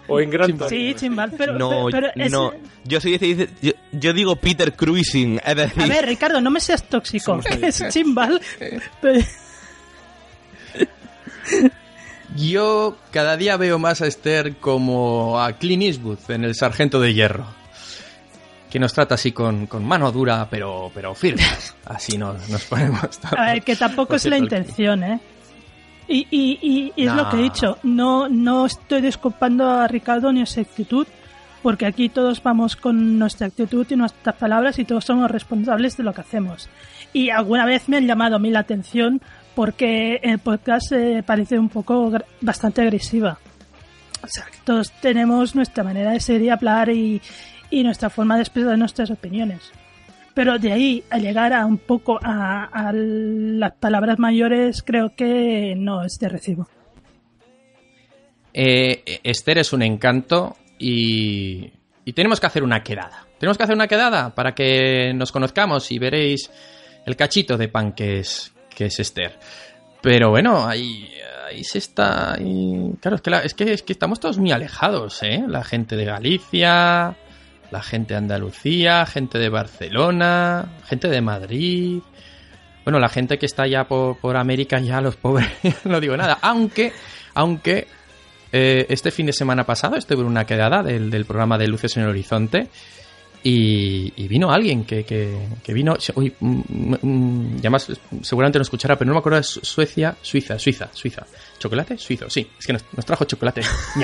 O 0.07 0.19
en 0.19 0.29
Gran 0.29 0.57
sí, 0.69 0.93
chimbal, 0.95 1.31
pero, 1.37 1.57
no, 1.57 1.87
pero 1.91 2.07
es- 2.15 2.31
no. 2.31 2.53
Yo 2.83 2.99
soy 3.01 3.15
ese 3.15 3.25
dice, 3.25 3.49
yo, 3.61 3.71
yo 3.91 4.13
digo 4.13 4.35
Peter 4.35 4.73
Cruising, 4.73 5.39
es 5.45 5.55
decir, 5.55 5.83
A 5.83 5.87
ver, 5.87 6.05
Ricardo, 6.05 6.39
no 6.41 6.49
me 6.49 6.59
seas 6.59 6.83
tóxico. 6.83 7.39
Es 7.61 7.83
chimbal. 7.89 8.41
pero- 9.01 9.19
Yo 12.35 12.97
cada 13.11 13.37
día 13.37 13.57
veo 13.57 13.79
más 13.79 14.01
a 14.01 14.07
Esther 14.07 14.57
como 14.57 15.39
a 15.41 15.53
Clint 15.53 15.83
Eastwood 15.83 16.19
en 16.29 16.43
El 16.43 16.55
Sargento 16.55 16.99
de 16.99 17.13
Hierro. 17.13 17.45
Que 18.69 18.79
nos 18.79 18.93
trata 18.93 19.15
así 19.15 19.31
con, 19.31 19.65
con 19.67 19.85
mano 19.85 20.11
dura, 20.11 20.47
pero, 20.49 20.91
pero 20.93 21.15
firme. 21.15 21.41
Así 21.85 22.17
nos, 22.17 22.49
nos 22.49 22.65
ponemos. 22.65 22.99
A 23.23 23.53
ver, 23.53 23.63
que 23.63 23.77
tampoco 23.77 24.15
es 24.15 24.25
la 24.25 24.37
intención, 24.37 25.03
¿eh? 25.05 25.19
Y, 26.07 26.27
y, 26.31 26.59
y, 26.61 26.93
y 26.95 27.07
es 27.07 27.13
lo 27.13 27.29
que 27.29 27.37
he 27.37 27.41
dicho, 27.41 27.77
no, 27.83 28.29
no 28.29 28.65
estoy 28.65 29.01
disculpando 29.01 29.69
a 29.69 29.87
Ricardo 29.87 30.31
ni 30.31 30.41
a 30.41 30.45
su 30.45 30.61
actitud, 30.61 31.05
porque 31.61 31.85
aquí 31.85 32.07
todos 32.07 32.41
vamos 32.41 32.75
con 32.77 33.19
nuestra 33.19 33.47
actitud 33.47 33.85
y 33.89 33.95
nuestras 33.95 34.35
palabras 34.35 34.79
y 34.79 34.85
todos 34.85 35.03
somos 35.03 35.29
responsables 35.29 35.97
de 35.97 36.03
lo 36.03 36.13
que 36.13 36.21
hacemos. 36.21 36.69
Y 37.11 37.29
alguna 37.29 37.65
vez 37.65 37.89
me 37.89 37.97
han 37.97 38.07
llamado 38.07 38.37
a 38.37 38.39
mí 38.39 38.51
la 38.51 38.59
atención 38.59 39.21
porque 39.53 40.19
el 40.23 40.39
podcast 40.39 40.91
eh, 40.91 41.23
parece 41.25 41.59
un 41.59 41.67
poco 41.67 42.11
bastante 42.41 42.81
agresiva. 42.81 43.39
O 44.23 44.27
sea, 44.27 44.45
que 44.45 44.59
todos 44.63 44.91
tenemos 45.01 45.55
nuestra 45.55 45.83
manera 45.83 46.11
de 46.11 46.19
ser 46.19 46.41
y 46.41 46.49
hablar 46.49 46.89
y, 46.89 47.21
y 47.69 47.83
nuestra 47.83 48.09
forma 48.09 48.35
de 48.35 48.43
expresar 48.43 48.77
nuestras 48.77 49.11
opiniones. 49.11 49.71
Pero 50.37 50.59
de 50.59 50.71
ahí 50.71 51.03
a 51.09 51.17
llegar 51.17 51.51
a 51.51 51.65
un 51.65 51.79
poco 51.79 52.19
a, 52.21 52.65
a 52.65 52.93
las 52.93 53.71
palabras 53.77 54.19
mayores, 54.19 54.83
creo 54.83 55.15
que 55.15 55.73
no 55.75 56.03
es 56.03 56.19
de 56.19 56.29
recibo. 56.29 56.67
Eh, 58.53 59.19
Esther 59.23 59.57
es 59.57 59.73
un 59.73 59.81
encanto 59.81 60.55
y, 60.77 61.71
y 62.05 62.13
tenemos 62.13 62.39
que 62.39 62.45
hacer 62.45 62.61
una 62.61 62.83
quedada. 62.83 63.25
Tenemos 63.39 63.57
que 63.57 63.63
hacer 63.63 63.75
una 63.75 63.87
quedada 63.87 64.35
para 64.35 64.53
que 64.53 65.11
nos 65.15 65.31
conozcamos 65.31 65.91
y 65.91 65.97
veréis 65.97 66.51
el 67.07 67.15
cachito 67.15 67.57
de 67.57 67.69
pan 67.69 67.93
que 67.93 68.19
es, 68.19 68.53
que 68.69 68.85
es 68.85 68.99
Esther. 68.99 69.39
Pero 70.03 70.29
bueno, 70.29 70.67
ahí, 70.67 71.09
ahí 71.47 71.63
se 71.63 71.79
está. 71.79 72.37
Claro, 73.01 73.15
es 73.15 73.23
que, 73.23 73.31
es, 73.43 73.53
que, 73.55 73.73
es 73.73 73.81
que 73.81 73.93
estamos 73.93 74.19
todos 74.19 74.37
muy 74.37 74.51
alejados, 74.51 75.23
¿eh? 75.23 75.43
La 75.47 75.63
gente 75.63 75.95
de 75.95 76.05
Galicia, 76.05 77.15
la 77.71 77.81
gente 77.81 78.13
de 78.13 78.19
Andalucía, 78.19 79.05
gente 79.05 79.37
de 79.39 79.49
Barcelona, 79.49 80.65
gente 80.85 81.07
de 81.09 81.21
Madrid. 81.21 81.99
Bueno, 82.83 82.99
la 82.99 83.09
gente 83.09 83.37
que 83.37 83.45
está 83.45 83.67
ya 83.67 83.83
por, 83.85 84.17
por 84.17 84.37
América, 84.37 84.79
ya 84.79 85.01
los 85.01 85.15
pobres, 85.17 85.49
no 85.83 85.99
digo 85.99 86.15
nada. 86.15 86.37
Aunque, 86.41 86.93
aunque 87.33 87.87
eh, 88.53 88.85
este 88.89 89.11
fin 89.11 89.25
de 89.25 89.33
semana 89.33 89.65
pasado 89.65 89.97
estuve 89.97 90.21
en 90.21 90.27
una 90.27 90.45
quedada 90.45 90.81
del, 90.83 91.09
del 91.09 91.25
programa 91.25 91.57
de 91.57 91.67
Luces 91.67 91.97
en 91.97 92.03
el 92.03 92.09
Horizonte 92.09 92.69
y, 93.43 94.13
y 94.15 94.27
vino 94.29 94.51
alguien 94.51 94.85
que, 94.85 95.03
que, 95.03 95.37
que 95.63 95.73
vino. 95.73 95.95
Uy, 96.15 96.33
mm, 96.39 96.93
mm, 97.01 97.55
y 97.57 97.59
además 97.59 97.87
seguramente 98.21 98.57
no 98.59 98.63
escuchará, 98.63 98.95
pero 98.97 99.07
no 99.09 99.13
me 99.15 99.19
acuerdo 99.19 99.37
de 99.37 99.43
Su- 99.43 99.59
Suecia, 99.65 100.15
Suiza, 100.21 100.57
Suiza, 100.57 100.89
Suiza. 100.93 101.25
¿Chocolate? 101.59 101.97
Suizo, 101.97 102.29
sí. 102.29 102.49
Es 102.57 102.65
que 102.65 102.73
nos, 102.73 102.83
trajo 103.05 103.25
chocolate. 103.25 103.61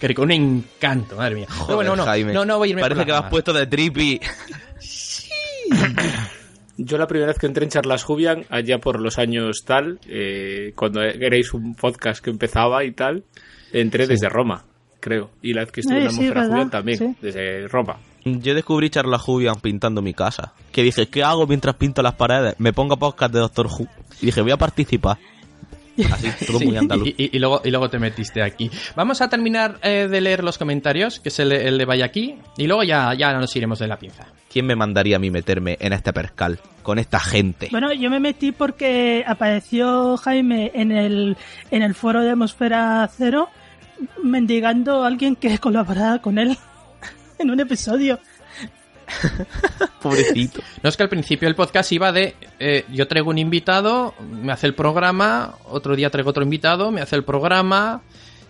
Qué 0.00 0.08
rico, 0.08 0.22
un 0.22 0.32
encanto, 0.32 1.16
madre 1.16 1.34
mía. 1.36 1.46
Joder, 1.50 1.76
bueno, 1.76 1.96
no, 1.96 2.04
Jaime, 2.04 2.32
no, 2.32 2.44
no 2.44 2.58
voy 2.58 2.68
a 2.68 2.70
irme 2.70 2.82
Parece 2.82 3.04
que 3.04 3.12
vas 3.12 3.30
puesto 3.30 3.52
de 3.52 3.66
trippy. 3.66 4.20
Yo 6.78 6.98
la 6.98 7.06
primera 7.06 7.28
vez 7.28 7.38
que 7.38 7.46
entré 7.46 7.64
en 7.64 7.70
Charlas 7.70 8.04
Jubian, 8.04 8.44
allá 8.50 8.78
por 8.78 9.00
los 9.00 9.18
años 9.18 9.64
tal, 9.64 9.98
eh, 10.08 10.72
cuando 10.76 11.00
erais 11.02 11.54
un 11.54 11.74
podcast 11.74 12.22
que 12.22 12.28
empezaba 12.30 12.84
y 12.84 12.92
tal, 12.92 13.24
entré 13.72 14.06
desde 14.06 14.28
Roma, 14.28 14.64
creo. 15.00 15.30
Y 15.40 15.54
la 15.54 15.62
vez 15.62 15.72
que 15.72 15.80
estuve 15.80 15.96
en 15.96 16.02
Eh, 16.02 16.04
la 16.06 16.10
sí, 16.10 16.16
Atmósfera. 16.28 16.46
Jubian 16.48 16.70
también, 16.70 16.98
Sí. 16.98 17.16
desde 17.22 17.66
Roma. 17.68 17.96
Yo 18.26 18.54
descubrí 18.54 18.90
Charla 18.90 19.18
Jubian 19.18 19.54
pintando 19.62 20.02
mi 20.02 20.12
casa. 20.12 20.52
Que 20.72 20.82
dije, 20.82 21.06
¿qué 21.08 21.22
hago 21.22 21.46
mientras 21.46 21.76
pinto 21.76 22.02
las 22.02 22.14
paredes? 22.14 22.56
Me 22.58 22.72
pongo 22.74 22.96
podcast 22.98 23.32
de 23.32 23.38
Doctor 23.40 23.66
Who. 23.68 23.86
Y 24.20 24.26
dije, 24.26 24.42
voy 24.42 24.50
a 24.50 24.56
participar. 24.58 25.16
Así, 26.12 26.28
todo 26.46 26.60
muy 26.60 26.76
andaluz. 26.76 27.08
Y, 27.08 27.14
y- 27.24 27.30
y 27.36 27.38
luego, 27.38 27.60
y 27.64 27.70
luego 27.70 27.88
te 27.90 27.98
metiste 27.98 28.42
aquí. 28.42 28.70
Vamos 28.94 29.20
a 29.20 29.28
terminar 29.28 29.78
eh, 29.82 30.08
de 30.10 30.20
leer 30.20 30.44
los 30.44 30.58
comentarios, 30.58 31.20
que 31.20 31.28
es 31.30 31.38
el, 31.38 31.52
el 31.52 31.78
de 31.78 31.84
Vaya 31.84 32.04
aquí, 32.04 32.36
y 32.56 32.66
luego 32.66 32.82
ya, 32.82 33.14
ya 33.14 33.32
nos 33.34 33.54
iremos 33.56 33.78
de 33.78 33.86
la 33.88 33.98
pinza. 33.98 34.26
¿Quién 34.52 34.66
me 34.66 34.76
mandaría 34.76 35.16
a 35.16 35.18
mí 35.18 35.30
meterme 35.30 35.76
en 35.80 35.92
este 35.92 36.12
percal 36.12 36.58
con 36.82 36.98
esta 36.98 37.20
gente? 37.20 37.68
Bueno, 37.70 37.92
yo 37.92 38.08
me 38.10 38.20
metí 38.20 38.52
porque 38.52 39.24
apareció 39.26 40.16
Jaime 40.16 40.70
en 40.74 40.92
el, 40.92 41.36
en 41.70 41.82
el 41.82 41.94
foro 41.94 42.22
de 42.22 42.30
Atmósfera 42.30 43.08
Cero 43.16 43.48
mendigando 44.22 45.04
a 45.04 45.06
alguien 45.06 45.36
que 45.36 45.58
colaborara 45.60 46.18
con 46.20 46.38
él 46.38 46.56
en 47.38 47.50
un 47.50 47.60
episodio. 47.60 48.18
Pobrecito. 50.02 50.60
No 50.82 50.88
es 50.88 50.96
que 50.96 51.02
al 51.02 51.08
principio 51.08 51.48
el 51.48 51.54
podcast 51.54 51.92
iba 51.92 52.12
de 52.12 52.34
eh, 52.58 52.84
yo 52.92 53.06
traigo 53.06 53.30
un 53.30 53.38
invitado, 53.38 54.14
me 54.20 54.52
hace 54.52 54.66
el 54.66 54.74
programa, 54.74 55.54
otro 55.64 55.96
día 55.96 56.10
traigo 56.10 56.30
otro 56.30 56.42
invitado, 56.42 56.90
me 56.90 57.00
hace 57.00 57.16
el 57.16 57.24
programa 57.24 58.02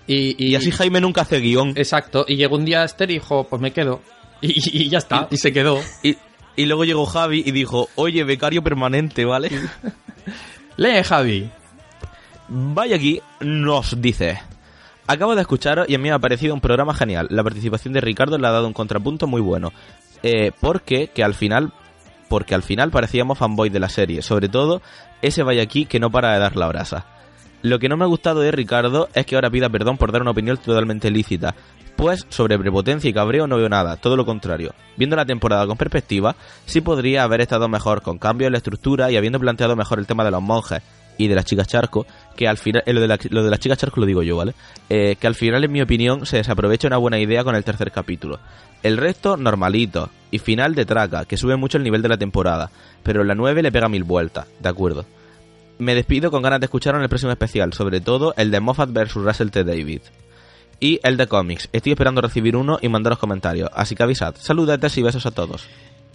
y, 0.07 0.51
Y 0.51 0.55
así 0.55 0.71
Jaime 0.71 1.01
nunca 1.01 1.23
hace 1.23 1.41
guion. 1.41 1.73
Exacto, 1.77 2.25
y 2.29 2.37
llegó 2.37 2.57
un 2.57 2.65
día 2.65 2.85
Esther 2.85 3.11
y 3.11 3.15
dijo, 3.15 3.45
pues 3.45 3.61
me 3.61 3.73
quedo. 3.73 4.01
Y, 4.43 4.91
ya 4.91 4.99
está, 4.99 5.29
y 5.31 5.39
se 5.39 5.51
quedó. 5.51 5.81
Y, 6.03 6.17
y 6.57 6.67
luego 6.67 6.85
llegó 6.85 7.07
Javi 7.07 7.43
y 7.45 7.53
dijo, 7.53 7.89
oye, 7.97 8.23
becario 8.23 8.63
permanente, 8.63 9.25
¿vale? 9.25 9.51
Lee, 10.77 11.03
Javi. 11.03 11.51
Vaya 12.49 12.97
aquí, 12.97 13.21
nos 13.41 14.01
dice. 14.01 14.39
Acabo 15.07 15.35
de 15.35 15.41
escucharos 15.41 15.89
y 15.89 15.95
a 15.95 15.99
mí 15.99 16.05
me 16.05 16.15
ha 16.15 16.19
parecido 16.19 16.53
un 16.53 16.61
programa 16.61 16.93
genial. 16.93 17.29
La 17.31 17.43
participación 17.43 17.95
de 17.95 18.01
Ricardo 18.01 18.39
le 18.39 18.47
ha 18.47 18.51
dado 18.51 18.67
un 18.67 18.73
contrapunto 18.73 19.27
muy 19.27 19.41
bueno. 19.41 19.73
Eh, 20.23 20.53
porque 20.61 21.09
que 21.09 21.23
al 21.25 21.35
final, 21.35 21.73
porque 22.29 22.55
al 22.55 22.63
final 22.63 22.91
parecíamos 22.91 23.39
fanboy 23.39 23.69
de 23.71 23.81
la 23.81 23.89
serie. 23.89 24.23
Sobre 24.23 24.49
todo 24.49 24.83
ese 25.23 25.43
vaya 25.43 25.63
aquí 25.63 25.87
que 25.87 26.01
no 26.01 26.11
para 26.11 26.33
de 26.33 26.39
dar 26.41 26.57
la 26.57 26.67
brasa. 26.69 27.07
Lo 27.63 27.79
que 27.79 27.89
no 27.89 27.97
me 27.97 28.05
ha 28.05 28.09
gustado 28.09 28.41
de 28.41 28.51
Ricardo 28.53 29.09
es 29.15 29.27
que 29.27 29.35
ahora 29.35 29.51
pida 29.51 29.69
perdón 29.69 29.97
por 29.97 30.13
dar 30.13 30.23
una 30.23 30.31
opinión 30.31 30.57
totalmente 30.57 31.11
lícita. 31.11 31.55
Pues 31.97 32.27
sobre 32.29 32.59
prepotencia 32.59 33.09
y 33.09 33.13
cabreo 33.15 33.47
no 33.47 33.57
veo 33.57 33.71
nada, 33.71 33.97
todo 33.97 34.17
lo 34.17 34.27
contrario. 34.27 34.75
Viendo 34.99 35.17
la 35.17 35.25
temporada 35.25 35.67
con 35.67 35.79
perspectiva, 35.79 36.37
sí 36.67 36.83
podría 36.83 37.23
haber 37.23 37.41
estado 37.41 37.69
mejor 37.69 38.03
con 38.03 38.19
cambios 38.19 38.49
en 38.49 38.53
la 38.53 38.59
estructura 38.59 39.11
y 39.11 39.17
habiendo 39.17 39.41
planteado 39.41 39.75
mejor 39.77 39.99
el 39.99 40.07
tema 40.07 40.23
de 40.23 40.31
los 40.31 40.43
monjes 40.43 40.83
y 41.19 41.29
de 41.29 41.35
las 41.35 41.47
chicas 41.47 41.67
charco, 41.67 42.07
que 42.37 42.47
al 42.47 42.59
final, 42.59 42.83
eh, 42.85 42.93
lo 42.93 43.01
de, 43.01 43.09
la- 43.09 43.19
lo 43.31 43.43
de 43.43 43.49
las 43.51 43.59
chicas 43.59 43.79
charco 43.79 44.01
lo 44.01 44.07
digo 44.07 44.23
yo, 44.23 44.37
¿vale? 44.37 44.53
Eh, 44.91 45.17
que 45.19 45.27
al 45.27 45.35
final, 45.35 45.65
en 45.65 45.73
mi 45.73 45.81
opinión, 45.81 46.27
se 46.27 46.37
desaprovecha 46.37 46.87
una 46.89 46.99
buena 46.99 47.19
idea 47.19 47.43
con 47.43 47.55
el 47.57 47.65
tercer 47.65 47.91
capítulo. 47.91 48.39
El 48.87 48.97
resto, 48.97 49.37
normalito. 49.37 50.11
Y 50.31 50.39
final 50.39 50.75
de 50.75 50.85
traca, 50.85 51.25
que 51.25 51.37
sube 51.37 51.57
mucho 51.57 51.79
el 51.79 51.85
nivel 51.85 52.03
de 52.03 52.09
la 52.09 52.17
temporada. 52.19 52.71
Pero 53.03 53.25
la 53.25 53.35
9 53.35 53.63
le 53.63 53.73
pega 53.73 53.89
mil 53.89 54.05
vueltas, 54.05 54.47
de 54.61 54.69
acuerdo. 54.69 55.05
Me 55.79 55.95
despido 55.95 56.31
con 56.31 56.43
ganas 56.43 56.61
de 56.61 56.67
escuchar 56.67 56.95
en 56.95 57.03
el 57.03 57.09
próximo 57.09 57.33
especial, 57.33 57.73
sobre 57.73 58.01
todo 58.01 58.35
el 58.37 58.51
de 58.51 58.61
Moffat 58.61 58.91
vs. 58.93 59.15
Russell 59.15 59.51
T. 59.51 59.63
David. 59.65 60.01
Y 60.81 61.01
el 61.03 61.17
de 61.17 61.27
cómics. 61.27 61.69
Estoy 61.73 61.93
esperando 61.93 62.21
recibir 62.21 62.57
uno 62.57 62.79
y 62.83 62.89
mandaros 62.89 63.19
comentarios. 63.19 63.71
Así 63.75 63.95
que 63.95 64.03
avisad. 64.03 64.35
Saludetes 64.39 64.97
y 64.99 65.03
besos 65.03 65.25
a 65.27 65.31
todos. 65.31 65.67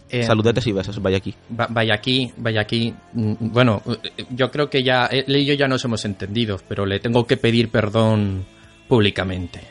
Eh, 0.10 0.24
Saludetes 0.24 0.68
y 0.68 0.72
besos. 0.74 1.02
Vaya 1.02 1.18
aquí. 1.18 1.34
Va- 1.58 1.68
Vaya 1.70 1.94
aquí, 1.96 2.32
vaya 2.38 2.62
aquí. 2.62 2.94
Mm, 3.14 3.34
Bueno, 3.40 3.82
eh, 4.04 4.26
yo 4.30 4.52
creo 4.52 4.70
que 4.70 4.84
ya 4.84 5.06
él 5.06 5.36
y 5.36 5.46
yo 5.46 5.54
ya 5.54 5.68
nos 5.68 5.84
hemos 5.86 6.04
entendido, 6.06 6.60
pero 6.68 6.86
le 6.86 7.00
tengo 7.00 7.26
que 7.26 7.38
pedir 7.38 7.70
perdón 7.70 8.46
públicamente. 8.88 9.62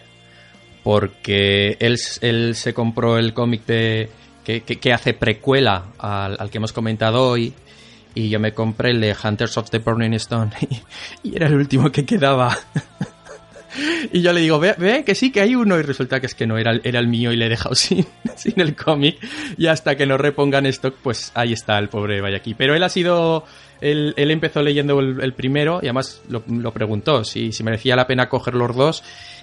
Porque 0.83 1.77
él, 1.81 1.99
él 2.23 2.55
se 2.55 2.75
compró 2.75 3.19
el 3.19 3.35
cómic 3.35 3.65
de 3.67 4.09
que, 4.45 4.63
que- 4.63 4.93
hace 4.93 5.15
precuela 5.15 5.87
al, 5.99 6.37
al 6.39 6.51
que 6.51 6.59
hemos 6.59 6.73
comentado 6.73 7.29
hoy. 7.29 7.53
Y 8.15 8.29
yo 8.29 8.41
me 8.41 8.53
compré 8.53 8.91
el 8.91 9.01
de 9.01 9.15
Hunters 9.23 9.57
of 9.59 9.71
the 9.71 9.79
Burning 9.79 10.15
Stone. 10.15 10.51
Y, 11.23 11.37
era 11.37 11.47
el 11.47 11.55
último 11.55 11.91
que 11.93 12.05
quedaba. 12.05 12.57
Y 14.13 14.21
yo 14.21 14.33
le 14.33 14.41
digo, 14.41 14.59
ve, 14.59 14.75
ve 14.77 15.05
que 15.05 15.15
sí, 15.15 15.31
que 15.31 15.41
hay 15.41 15.55
uno. 15.55 15.79
Y 15.79 15.83
resulta 15.83 16.19
que 16.19 16.27
es 16.27 16.35
que 16.35 16.45
no, 16.45 16.59
era, 16.59 16.73
era 16.83 16.99
el 16.99 17.07
mío 17.07 17.31
y 17.33 17.37
le 17.37 17.47
he 17.47 17.49
dejado 17.49 17.75
sin, 17.77 18.05
sin 18.35 18.59
el 18.61 18.75
cómic. 18.75 19.17
Y 19.57 19.69
hasta 19.69 19.97
que 19.97 20.07
no 20.07 20.19
repongan 20.19 20.67
stock, 20.67 20.97
pues 21.01 21.31
ahí 21.35 21.53
está 21.53 21.79
el 21.79 21.89
pobre 21.89 22.21
Vayaki. 22.21 22.55
Pero 22.55 22.75
él 22.75 22.83
ha 22.83 22.89
sido. 22.89 23.45
Él, 23.81 24.13
él 24.17 24.31
empezó 24.31 24.61
leyendo 24.61 24.99
el, 25.01 25.23
el 25.23 25.33
primero 25.33 25.79
y 25.81 25.87
además 25.87 26.21
lo, 26.29 26.43
lo 26.49 26.71
preguntó 26.73 27.25
si, 27.25 27.51
si 27.53 27.63
merecía 27.63 27.97
la 27.97 28.07
pena 28.07 28.29
coger 28.29 28.55
los 28.55 28.77
dos. 28.77 29.03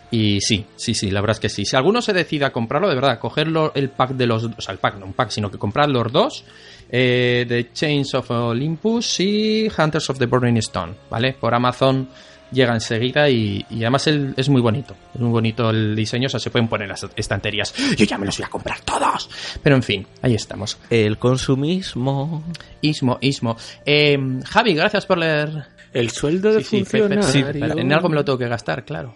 Y 0.10 0.40
sí, 0.42 0.66
sí, 0.78 0.94
sí, 0.94 1.12
la 1.12 1.20
verdad 1.22 1.36
es 1.36 1.40
que 1.42 1.50
sí. 1.50 1.66
Si 1.66 1.76
alguno 1.76 2.02
se 2.02 2.14
decide 2.14 2.46
a 2.46 2.52
comprarlo, 2.52 2.88
de 2.88 2.96
verdad, 2.96 3.20
cogerlo 3.20 3.72
el 3.76 3.90
pack 3.90 4.12
de 4.12 4.26
los. 4.28 4.44
O 4.46 4.62
sea, 4.62 4.72
el 4.72 4.80
pack, 4.80 4.98
no 5.00 5.06
un 5.06 5.14
pack, 5.14 5.30
sino 5.32 5.52
que 5.52 5.58
comprar 5.58 5.90
los 5.90 6.12
dos. 6.12 6.44
Eh, 6.90 7.46
de 7.48 7.74
Chains 7.74 8.14
of 8.16 8.32
Olympus 8.32 9.20
y 9.20 9.68
Hunters 9.78 10.10
of 10.10 10.18
the 10.20 10.26
Burning 10.26 10.56
Stone, 10.58 10.94
¿vale? 11.10 11.34
Por 11.34 11.54
Amazon 11.54 12.08
llega 12.50 12.74
enseguida 12.74 13.30
y, 13.30 13.66
y 13.70 13.82
además 13.82 14.08
el- 14.08 14.34
es 14.38 14.48
muy 14.48 14.62
bonito. 14.62 14.96
Es 15.14 15.20
muy 15.20 15.32
bonito 15.32 15.70
el 15.70 15.94
diseño, 15.94 16.28
o 16.28 16.30
sea, 16.30 16.40
se 16.40 16.50
pueden 16.50 16.70
poner 16.70 16.86
en 16.86 16.92
las 16.92 17.06
estanterías. 17.18 17.74
Yo 17.98 18.06
ya 18.06 18.18
me 18.18 18.26
los 18.26 18.38
voy 18.38 18.46
a 18.46 18.50
comprar 18.50 18.80
todos. 18.80 19.30
Pero 19.62 19.76
en 19.76 19.84
fin, 19.84 20.08
ahí 20.22 20.36
estamos. 20.36 20.78
El 20.90 21.18
consumismo. 21.18 22.44
Ismo, 22.80 23.18
Ismo. 23.20 23.58
Eh, 23.86 24.18
Javi, 24.46 24.74
gracias 24.74 25.06
por 25.06 25.18
leer. 25.18 25.66
El 25.98 26.12
sueldo 26.12 26.54
de 26.54 26.64
Sí, 26.64 26.80
funcionario. 26.80 27.24
sí, 27.24 27.44
en 27.54 27.92
algo 27.92 28.10
me 28.10 28.16
lo 28.16 28.24
tengo 28.24 28.38
que 28.38 28.48
gastar, 28.48 28.86
claro. 28.86 29.16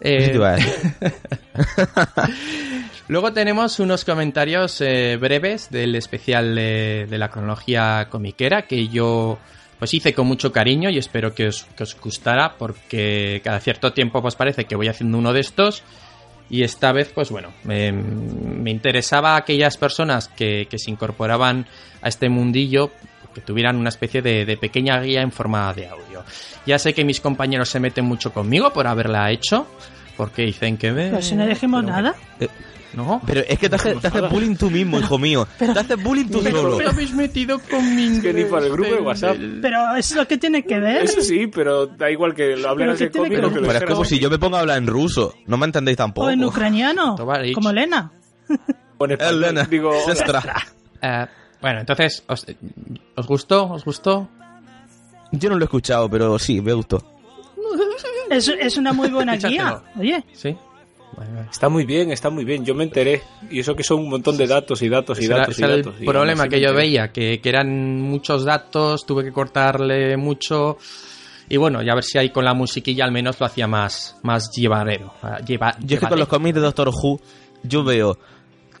Eh. 0.00 0.38
Luego 3.08 3.32
tenemos 3.32 3.80
unos 3.80 4.04
comentarios 4.04 4.80
eh, 4.82 5.16
breves 5.18 5.70
del 5.70 5.94
especial 5.94 6.54
de, 6.54 7.06
de 7.08 7.18
la 7.18 7.30
cronología 7.30 8.08
comiquera 8.10 8.66
que 8.66 8.88
yo 8.88 9.38
pues 9.78 9.94
hice 9.94 10.12
con 10.12 10.26
mucho 10.26 10.52
cariño 10.52 10.90
y 10.90 10.98
espero 10.98 11.34
que 11.34 11.46
os, 11.48 11.64
que 11.76 11.84
os 11.84 11.98
gustara 11.98 12.56
porque 12.58 13.40
cada 13.42 13.60
cierto 13.60 13.92
tiempo 13.92 14.20
pues 14.20 14.34
parece 14.34 14.66
que 14.66 14.76
voy 14.76 14.88
haciendo 14.88 15.16
uno 15.18 15.32
de 15.32 15.40
estos 15.40 15.82
y 16.50 16.64
esta 16.64 16.92
vez 16.92 17.10
pues 17.14 17.30
bueno 17.30 17.52
me, 17.64 17.92
me 17.92 18.70
interesaba 18.70 19.34
a 19.34 19.38
aquellas 19.38 19.76
personas 19.78 20.28
que, 20.28 20.66
que 20.68 20.78
se 20.78 20.90
incorporaban 20.90 21.66
a 22.02 22.08
este 22.08 22.28
mundillo 22.28 22.90
que 23.38 23.46
tuvieran 23.46 23.76
una 23.76 23.88
especie 23.88 24.20
de, 24.22 24.44
de 24.44 24.56
pequeña 24.56 25.00
guía 25.00 25.22
en 25.22 25.32
forma 25.32 25.72
de 25.72 25.88
audio. 25.88 26.24
Ya 26.66 26.78
sé 26.78 26.92
que 26.92 27.04
mis 27.04 27.20
compañeros 27.20 27.68
se 27.68 27.80
meten 27.80 28.04
mucho 28.04 28.32
conmigo 28.32 28.72
por 28.72 28.86
haberla 28.86 29.30
hecho 29.30 29.66
porque 30.16 30.42
dicen 30.42 30.76
que 30.76 30.90
ve... 30.92 31.08
Pero 31.10 31.22
si 31.22 31.36
no 31.36 31.46
dijimos 31.46 31.82
pero- 31.84 31.92
nada. 31.96 32.14
¿No? 32.94 33.20
Pero 33.26 33.42
es 33.46 33.58
que 33.58 33.68
te 33.68 33.76
haces, 33.76 34.00
te 34.00 34.06
haces 34.08 34.30
bullying 34.30 34.56
tú 34.56 34.70
mismo, 34.70 34.98
hijo 34.98 35.18
mío. 35.18 35.46
Te 35.58 35.66
haces 35.66 36.02
bullying 36.02 36.24
tú 36.28 36.40
Pero 36.42 36.62
solo. 36.62 36.78
me 36.78 36.86
habéis 36.86 37.12
metido 37.12 37.58
con 37.58 37.94
mi 37.94 38.18
que 38.20 38.32
ni 38.32 38.44
por 38.44 38.64
el 38.64 38.72
grupo 38.72 38.90
de 38.90 39.00
WhatsApp. 39.02 39.36
Pero 39.60 39.94
eso 39.94 40.14
es 40.14 40.16
lo 40.16 40.26
que 40.26 40.38
tiene 40.38 40.64
que 40.64 40.80
ver. 40.80 41.04
Eso 41.04 41.20
sí, 41.20 41.46
pero 41.48 41.86
da 41.86 42.10
igual 42.10 42.34
que 42.34 42.56
lo 42.56 42.70
hablen 42.70 42.86
Pero 42.86 42.92
así 42.94 43.04
¿qué 43.04 43.10
tiene 43.10 43.28
cómico 43.28 43.48
que 43.50 43.54
que 43.56 43.60
lo 43.60 43.66
Pero 43.68 43.78
es 43.78 43.92
como 43.92 44.04
si 44.06 44.18
yo 44.18 44.30
me 44.30 44.38
ponga 44.38 44.56
a 44.56 44.60
hablar 44.62 44.78
en 44.78 44.86
ruso. 44.86 45.34
No 45.46 45.58
me 45.58 45.66
entendéis 45.66 45.98
tampoco. 45.98 46.26
O 46.26 46.30
en 46.30 46.42
ucraniano. 46.42 47.14
Como 47.54 47.72
Lena. 47.72 48.10
En 49.00 49.20
Elena, 49.20 49.64
digo, 49.64 49.90
hola. 49.90 50.64
Bueno, 51.60 51.80
entonces, 51.80 52.22
¿os, 52.28 52.46
¿os 53.16 53.26
gustó? 53.26 53.70
¿Os 53.70 53.84
gustó? 53.84 54.28
Yo 55.32 55.48
no 55.50 55.56
lo 55.56 55.62
he 55.62 55.66
escuchado, 55.66 56.08
pero 56.08 56.38
sí, 56.38 56.60
me 56.60 56.72
gustó. 56.72 57.02
Es, 58.30 58.48
es 58.48 58.76
una 58.76 58.92
muy 58.92 59.08
buena 59.10 59.36
guía. 59.36 59.82
Oye, 59.98 60.22
¿Sí? 60.32 60.56
Está 61.50 61.68
muy 61.68 61.84
bien, 61.84 62.12
está 62.12 62.30
muy 62.30 62.44
bien. 62.44 62.64
Yo 62.64 62.74
me 62.74 62.84
enteré. 62.84 63.22
Y 63.50 63.60
eso 63.60 63.74
que 63.74 63.82
son 63.82 64.00
un 64.00 64.10
montón 64.10 64.36
de 64.36 64.46
datos 64.46 64.80
y 64.82 64.88
datos 64.88 65.18
y 65.18 65.24
Ese 65.24 65.32
era- 65.32 65.40
datos 65.40 65.58
y 65.58 65.62
datos. 65.62 65.94
el 65.96 66.02
y 66.02 66.06
problema 66.06 66.48
que 66.48 66.60
yo 66.60 66.72
veía, 66.74 67.10
que, 67.10 67.40
que 67.40 67.48
eran 67.48 68.00
muchos 68.02 68.44
datos, 68.44 69.04
tuve 69.06 69.24
que 69.24 69.32
cortarle 69.32 70.16
mucho. 70.16 70.76
Y 71.48 71.56
bueno, 71.56 71.82
ya 71.82 71.92
a 71.92 71.94
ver 71.96 72.04
si 72.04 72.18
ahí 72.18 72.30
con 72.30 72.44
la 72.44 72.52
musiquilla 72.54 73.04
al 73.04 73.12
menos 73.12 73.40
lo 73.40 73.46
hacía 73.46 73.66
más, 73.66 74.16
más 74.22 74.50
llevadero. 74.54 75.12
ah, 75.22 75.38
Lleva, 75.40 75.74
Yo 75.80 75.94
es 75.96 76.00
que 76.00 76.06
con 76.06 76.18
los 76.18 76.28
cómics 76.28 76.54
de 76.54 76.60
Doctor 76.60 76.90
Who, 76.90 77.20
yo 77.62 77.82
veo 77.82 78.18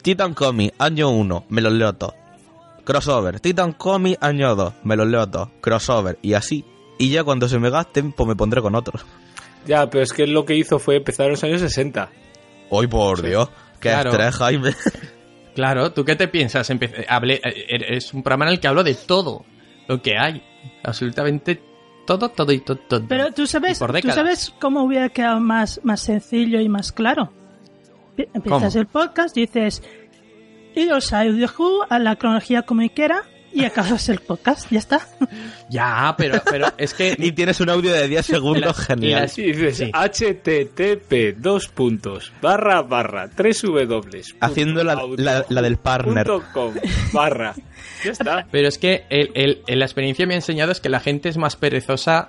Titan 0.02 0.34
Comics, 0.34 0.74
año 0.78 1.08
1, 1.08 1.46
me 1.48 1.62
los 1.62 1.72
leo 1.72 1.92
todos. 1.94 2.14
Crossover, 2.92 3.38
Titan 3.40 3.72
Comics, 3.72 4.16
año 4.22 4.56
2, 4.56 4.72
me 4.84 4.96
los 4.96 5.06
leo 5.06 5.28
todos. 5.28 5.50
Crossover, 5.60 6.18
y 6.22 6.32
así. 6.32 6.64
Y 6.98 7.10
ya 7.10 7.22
cuando 7.22 7.46
se 7.46 7.58
me 7.58 7.68
gasten, 7.68 8.12
pues 8.12 8.26
me 8.26 8.34
pondré 8.34 8.62
con 8.62 8.74
otros. 8.74 9.04
Ya, 9.66 9.90
pero 9.90 10.02
es 10.02 10.12
que 10.14 10.26
lo 10.26 10.46
que 10.46 10.56
hizo 10.56 10.78
fue 10.78 10.96
empezar 10.96 11.26
en 11.26 11.32
los 11.32 11.44
años 11.44 11.60
60. 11.60 12.08
Hoy 12.70 12.86
por 12.86 13.20
Dios, 13.20 13.50
qué 13.78 13.90
Claro. 13.90 14.10
estrés, 14.10 14.34
Jaime. 14.36 14.74
Claro, 15.54 15.92
¿tú 15.92 16.04
qué 16.04 16.14
te 16.14 16.28
piensas? 16.28 16.70
Empe- 16.70 17.04
hablé- 17.08 17.40
eh, 17.44 17.96
es 17.96 18.14
un 18.14 18.22
programa 18.22 18.46
en 18.46 18.52
el 18.52 18.60
que 18.60 18.68
hablo 18.68 18.84
de 18.84 18.94
todo 18.94 19.44
lo 19.88 20.00
que 20.00 20.16
hay. 20.16 20.40
Absolutamente 20.84 21.60
todo, 22.06 22.28
todo 22.30 22.52
y 22.52 22.60
todo. 22.60 22.78
todo. 22.78 23.04
pero 23.08 23.32
tú 23.32 23.44
sabes, 23.46 23.78
tú 24.00 24.10
sabes 24.12 24.54
cómo 24.60 24.84
hubiera 24.84 25.08
quedado 25.08 25.40
más, 25.40 25.80
más 25.82 26.00
sencillo 26.00 26.60
y 26.60 26.68
más 26.68 26.92
claro. 26.92 27.32
Pi- 28.16 28.28
Empiezas 28.32 28.72
¿Cómo? 28.72 28.80
el 28.80 28.86
podcast, 28.86 29.34
dices, 29.34 29.82
idos 30.78 31.12
a 31.12 31.20
Audio 31.22 31.48
Who, 31.58 31.86
a 31.88 31.98
la 31.98 32.16
cronología 32.16 32.62
comiquera 32.62 33.24
y 33.52 33.64
acabas 33.64 34.08
el 34.10 34.18
podcast. 34.20 34.70
Ya 34.70 34.78
está. 34.78 35.00
Ya, 35.70 36.14
pero, 36.18 36.40
pero 36.48 36.66
es 36.76 36.92
que... 36.94 37.14
y 37.18 37.32
tienes 37.32 37.60
un 37.60 37.70
audio 37.70 37.92
de 37.92 38.06
10 38.06 38.26
segundos 38.26 38.76
Las- 38.78 38.86
genial. 38.86 39.22
las- 39.22 39.38
Y 39.38 39.52
dices 39.52 39.76
Sí. 39.78 39.90
http 39.90 41.34
dos 41.38 41.68
puntos 41.68 42.32
barra 42.42 42.82
barra 42.82 43.28
tres 43.34 43.62
w 43.62 44.22
Haciendo 44.40 44.84
la- 44.84 45.02
la- 45.16 45.44
la 45.48 45.62
del 45.62 45.76
partner. 45.78 46.26
barra 47.12 47.54
ya 48.04 48.12
está 48.12 48.46
Pero 48.52 48.68
es 48.68 48.78
que 48.78 49.04
el- 49.08 49.30
el- 49.34 49.62
el- 49.66 49.78
la 49.78 49.84
experiencia 49.86 50.26
me 50.26 50.34
ha 50.34 50.36
enseñado 50.36 50.70
es 50.72 50.80
que 50.80 50.88
la 50.90 51.00
gente 51.00 51.28
es 51.28 51.38
más 51.38 51.56
perezosa 51.56 52.28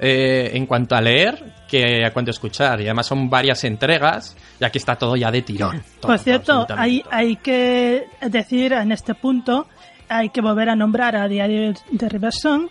eh, 0.00 0.50
en 0.54 0.64
cuanto 0.66 0.96
a 0.96 1.00
leer 1.00 1.52
que 1.68 2.04
a 2.04 2.12
cuanto 2.12 2.30
a 2.30 2.32
escuchar. 2.32 2.80
Y 2.80 2.84
además 2.84 3.06
son 3.06 3.28
varias 3.30 3.62
entregas 3.64 4.36
y 4.58 4.64
aquí 4.64 4.78
está 4.78 4.96
todo 4.96 5.14
ya 5.14 5.30
de 5.30 5.42
tirón. 5.42 5.82
Todo, 6.00 6.10
Por 6.12 6.18
cierto, 6.18 6.66
hay, 6.76 7.04
hay 7.10 7.36
que 7.36 8.06
decir 8.22 8.72
en 8.72 8.90
este 8.92 9.14
punto, 9.14 9.66
hay 10.08 10.30
que 10.30 10.40
volver 10.40 10.70
a 10.70 10.74
nombrar 10.74 11.14
a 11.16 11.28
Diario 11.28 11.74
de 11.90 12.08
Riverson, 12.08 12.68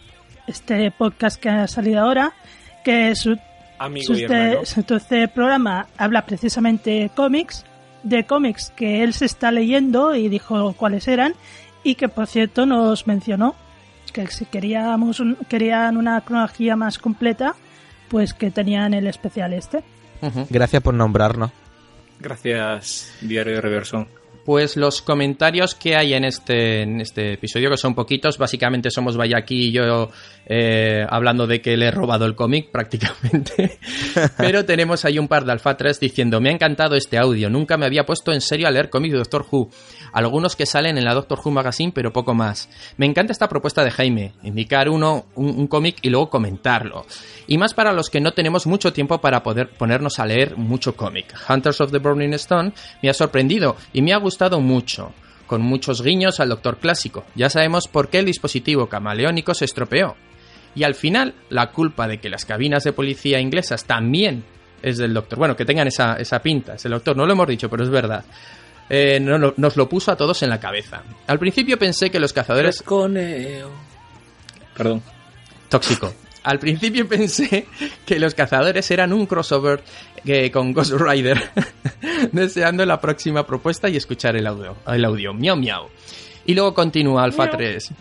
este 0.47 0.91
podcast 0.91 1.39
que 1.39 1.49
ha 1.49 1.67
salido 1.67 2.01
ahora, 2.01 2.33
que 2.83 3.15
su, 3.15 3.37
Amigo 3.77 4.13
su, 4.13 4.15
su- 4.65 4.83
su- 4.83 4.95
este 4.95 5.27
programa 5.27 5.85
habla 5.97 6.25
precisamente 6.25 6.89
de 6.89 7.09
cómics, 7.09 7.63
de 8.03 8.25
cómics 8.25 8.73
que 8.75 9.03
él 9.03 9.13
se 9.13 9.25
está 9.25 9.51
leyendo 9.51 10.15
y 10.15 10.27
dijo 10.27 10.73
cuáles 10.73 11.07
eran, 11.07 11.33
y 11.83 11.95
que 11.95 12.09
por 12.09 12.27
cierto 12.27 12.65
nos 12.65 13.07
mencionó 13.07 13.55
que 14.11 14.27
si 14.27 14.45
queríamos 14.45 15.19
un- 15.19 15.37
querían 15.47 15.97
una 15.97 16.19
cronología 16.21 16.75
más 16.75 16.97
completa, 16.97 17.55
pues 18.09 18.33
que 18.33 18.51
tenían 18.51 18.93
el 18.93 19.07
especial 19.07 19.53
este. 19.53 19.83
Gracias 20.49 20.81
por 20.83 20.93
nombrarnos. 20.93 21.51
Gracias, 22.19 23.13
Diario 23.21 23.53
de 23.55 23.61
Reverson. 23.61 24.07
Pues 24.45 24.77
los 24.77 25.01
comentarios 25.03 25.75
que 25.75 25.95
hay 25.95 26.13
en 26.13 26.25
este, 26.25 26.81
en 26.81 27.01
este 27.01 27.33
episodio, 27.33 27.69
que 27.69 27.77
son 27.77 27.93
poquitos, 27.93 28.37
básicamente 28.39 28.89
somos 28.89 29.15
Bayaki 29.15 29.67
y 29.67 29.71
yo 29.71 30.09
eh, 30.47 31.05
hablando 31.07 31.45
de 31.45 31.61
que 31.61 31.77
le 31.77 31.87
he 31.87 31.91
robado 31.91 32.25
el 32.25 32.35
cómic 32.35 32.69
prácticamente. 32.71 33.77
Pero 34.37 34.65
tenemos 34.65 35.05
ahí 35.05 35.19
un 35.19 35.27
par 35.27 35.45
de 35.45 35.51
alfatres 35.51 35.99
diciendo, 35.99 36.41
me 36.41 36.49
ha 36.49 36.53
encantado 36.53 36.95
este 36.95 37.17
audio, 37.19 37.49
nunca 37.49 37.77
me 37.77 37.85
había 37.85 38.05
puesto 38.05 38.31
en 38.33 38.41
serio 38.41 38.67
a 38.67 38.71
leer 38.71 38.89
cómics 38.89 39.11
de 39.13 39.19
Doctor 39.19 39.45
Who. 39.51 39.69
Algunos 40.19 40.57
que 40.57 40.65
salen 40.65 40.97
en 40.97 41.05
la 41.05 41.13
Doctor 41.13 41.39
Who 41.41 41.49
Magazine, 41.49 41.93
pero 41.95 42.11
poco 42.11 42.33
más. 42.33 42.67
Me 42.97 43.05
encanta 43.05 43.31
esta 43.31 43.47
propuesta 43.47 43.85
de 43.85 43.91
Jaime, 43.91 44.33
indicar 44.43 44.89
uno, 44.89 45.27
un, 45.35 45.65
cómic 45.67 45.95
y 46.01 46.09
luego 46.09 46.29
comentarlo. 46.29 47.05
Y 47.47 47.57
más 47.57 47.73
para 47.73 47.93
los 47.93 48.09
que 48.09 48.19
no 48.19 48.33
tenemos 48.33 48.67
mucho 48.67 48.91
tiempo 48.91 49.21
para 49.21 49.43
poder 49.43 49.69
ponernos 49.69 50.19
a 50.19 50.25
leer 50.25 50.57
mucho 50.57 50.93
cómic. 50.97 51.33
Hunters 51.47 51.79
of 51.79 51.93
the 51.93 51.99
Burning 51.99 52.33
Stone 52.33 52.73
me 53.01 53.09
ha 53.09 53.13
sorprendido 53.13 53.77
y 53.93 54.01
me 54.01 54.11
ha 54.11 54.17
gustado 54.17 54.59
mucho, 54.59 55.13
con 55.47 55.61
muchos 55.61 56.01
guiños 56.03 56.41
al 56.41 56.49
Doctor 56.49 56.79
Clásico. 56.79 57.23
Ya 57.35 57.49
sabemos 57.49 57.87
por 57.87 58.09
qué 58.09 58.19
el 58.19 58.25
dispositivo 58.25 58.89
camaleónico 58.89 59.53
se 59.53 59.63
estropeó. 59.63 60.17
Y 60.75 60.83
al 60.83 60.95
final, 60.95 61.33
la 61.47 61.71
culpa 61.71 62.09
de 62.09 62.17
que 62.17 62.29
las 62.29 62.43
cabinas 62.43 62.83
de 62.83 62.91
policía 62.91 63.39
inglesas 63.39 63.85
también 63.85 64.43
es 64.81 64.97
del 64.97 65.13
Doctor. 65.13 65.39
Bueno, 65.39 65.55
que 65.55 65.63
tengan 65.63 65.87
esa, 65.87 66.15
esa 66.15 66.41
pinta, 66.41 66.73
es 66.73 66.83
el 66.83 66.91
Doctor, 66.91 67.15
no 67.15 67.25
lo 67.25 67.31
hemos 67.31 67.47
dicho, 67.47 67.69
pero 67.69 67.83
es 67.83 67.89
verdad. 67.89 68.25
Eh, 68.89 69.19
no- 69.19 69.37
no- 69.37 69.53
nos 69.57 69.75
lo 69.77 69.87
puso 69.87 70.11
a 70.11 70.15
todos 70.15 70.41
en 70.43 70.49
la 70.49 70.59
cabeza. 70.59 71.03
Al 71.27 71.37
principio 71.39 71.77
pensé 71.77 72.09
que 72.09 72.19
los 72.19 72.33
cazadores. 72.33 72.81
Perdón. 74.75 75.01
tóxico. 75.69 76.13
Al 76.43 76.57
principio 76.57 77.07
pensé 77.09 77.67
que 78.05 78.19
los 78.19 78.33
cazadores 78.33 78.89
eran 78.91 79.13
un 79.13 79.25
crossover 79.27 79.83
eh, 80.25 80.49
con 80.49 80.73
Ghost 80.73 80.93
Rider, 80.93 81.39
deseando 82.31 82.85
la 82.85 82.99
próxima 82.99 83.45
propuesta 83.45 83.89
y 83.89 83.97
escuchar 83.97 84.35
el 84.35 84.47
audio. 84.47 84.75
El 84.87 85.05
audio, 85.05 85.33
miau 85.33 85.55
miau. 85.57 85.87
Y 86.45 86.55
luego 86.55 86.73
continúa 86.73 87.23
Alfa 87.23 87.49
3. 87.49 87.91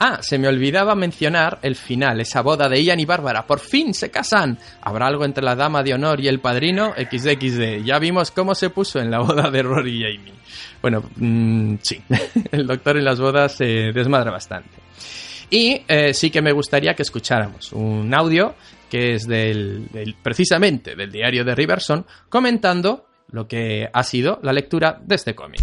Ah, 0.00 0.18
se 0.22 0.38
me 0.38 0.46
olvidaba 0.48 0.94
mencionar 0.94 1.58
el 1.62 1.74
final, 1.74 2.20
esa 2.20 2.40
boda 2.42 2.68
de 2.68 2.82
Ian 2.82 3.00
y 3.00 3.04
Bárbara. 3.04 3.46
Por 3.46 3.58
fin 3.60 3.92
se 3.94 4.10
casan. 4.10 4.58
¿Habrá 4.82 5.06
algo 5.08 5.24
entre 5.24 5.42
la 5.44 5.56
dama 5.56 5.82
de 5.82 5.94
honor 5.94 6.20
y 6.20 6.28
el 6.28 6.40
padrino? 6.40 6.94
XXD. 6.96 7.84
Ya 7.84 7.98
vimos 7.98 8.30
cómo 8.30 8.54
se 8.54 8.70
puso 8.70 9.00
en 9.00 9.10
la 9.10 9.18
boda 9.18 9.50
de 9.50 9.62
Rory 9.62 10.02
y 10.02 10.04
Amy. 10.04 10.32
Bueno, 10.80 11.02
mm, 11.16 11.74
sí. 11.82 12.00
El 12.52 12.66
doctor 12.66 12.96
en 12.96 13.04
las 13.04 13.18
bodas 13.18 13.52
se 13.56 13.64
desmadra 13.92 14.30
bastante. 14.30 14.70
Y 15.50 15.82
eh, 15.88 16.14
sí 16.14 16.30
que 16.30 16.42
me 16.42 16.52
gustaría 16.52 16.94
que 16.94 17.02
escucháramos 17.02 17.72
un 17.72 18.12
audio 18.14 18.54
que 18.90 19.14
es 19.14 19.26
del, 19.26 19.88
del- 19.92 20.14
precisamente 20.22 20.94
del 20.94 21.10
diario 21.10 21.44
de 21.44 21.54
Riverson 21.54 22.06
comentando 22.28 23.06
lo 23.32 23.48
que 23.48 23.88
ha 23.92 24.02
sido 24.04 24.38
la 24.42 24.52
lectura 24.52 24.98
de 25.02 25.14
este 25.16 25.34
cómic. 25.34 25.60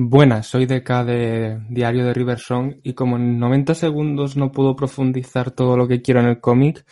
Buenas, 0.00 0.46
soy 0.46 0.66
DK 0.66 1.04
de 1.04 1.60
Diario 1.70 2.04
de 2.04 2.14
Riversong 2.14 2.76
y 2.84 2.92
como 2.92 3.16
en 3.16 3.40
90 3.40 3.74
segundos 3.74 4.36
no 4.36 4.52
puedo 4.52 4.76
profundizar 4.76 5.50
todo 5.50 5.76
lo 5.76 5.88
que 5.88 6.02
quiero 6.02 6.20
en 6.20 6.26
el 6.26 6.40
cómic, 6.40 6.86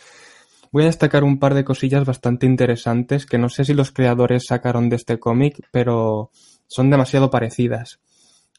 voy 0.73 0.83
a 0.83 0.87
destacar 0.87 1.23
un 1.23 1.39
par 1.39 1.53
de 1.53 1.63
cosillas 1.63 2.03
bastante 2.03 2.45
interesantes 2.45 3.25
que 3.25 3.37
no 3.37 3.47
sé 3.47 3.63
si 3.63 3.73
los 3.73 3.93
creadores 3.93 4.47
sacaron 4.47 4.89
de 4.89 4.97
este 4.97 5.19
cómic, 5.19 5.65
pero 5.71 6.31
son 6.67 6.89
demasiado 6.89 7.29
parecidas. 7.29 8.01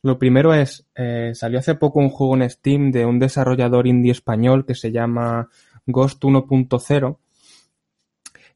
Lo 0.00 0.18
primero 0.18 0.54
es, 0.54 0.86
eh, 0.94 1.32
salió 1.34 1.58
hace 1.58 1.74
poco 1.74 1.98
un 1.98 2.08
juego 2.08 2.34
en 2.34 2.48
Steam 2.48 2.90
de 2.90 3.04
un 3.04 3.18
desarrollador 3.18 3.86
indie 3.86 4.12
español 4.12 4.64
que 4.64 4.74
se 4.74 4.90
llama 4.90 5.50
Ghost 5.84 6.24
1.0 6.24 7.18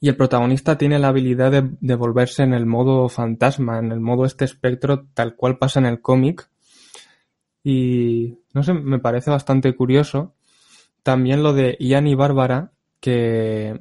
y 0.02 0.08
el 0.08 0.16
protagonista 0.16 0.76
tiene 0.76 0.98
la 0.98 1.08
habilidad 1.08 1.52
de, 1.52 1.94
volverse 1.94 2.42
en 2.42 2.54
el 2.54 2.66
modo 2.66 3.08
fantasma, 3.08 3.78
en 3.78 3.92
el 3.92 4.00
modo 4.00 4.24
este 4.24 4.44
espectro 4.44 5.06
tal 5.14 5.36
cual 5.36 5.58
pasa 5.58 5.78
en 5.78 5.86
el 5.86 6.00
cómic. 6.00 6.50
Y 7.62 8.40
no 8.52 8.64
sé, 8.64 8.72
me 8.72 8.98
parece 8.98 9.30
bastante 9.30 9.72
curioso. 9.76 10.34
También 11.04 11.44
lo 11.44 11.52
de 11.52 11.76
Ian 11.78 12.08
y 12.08 12.16
Bárbara, 12.16 12.72
que, 12.98 13.78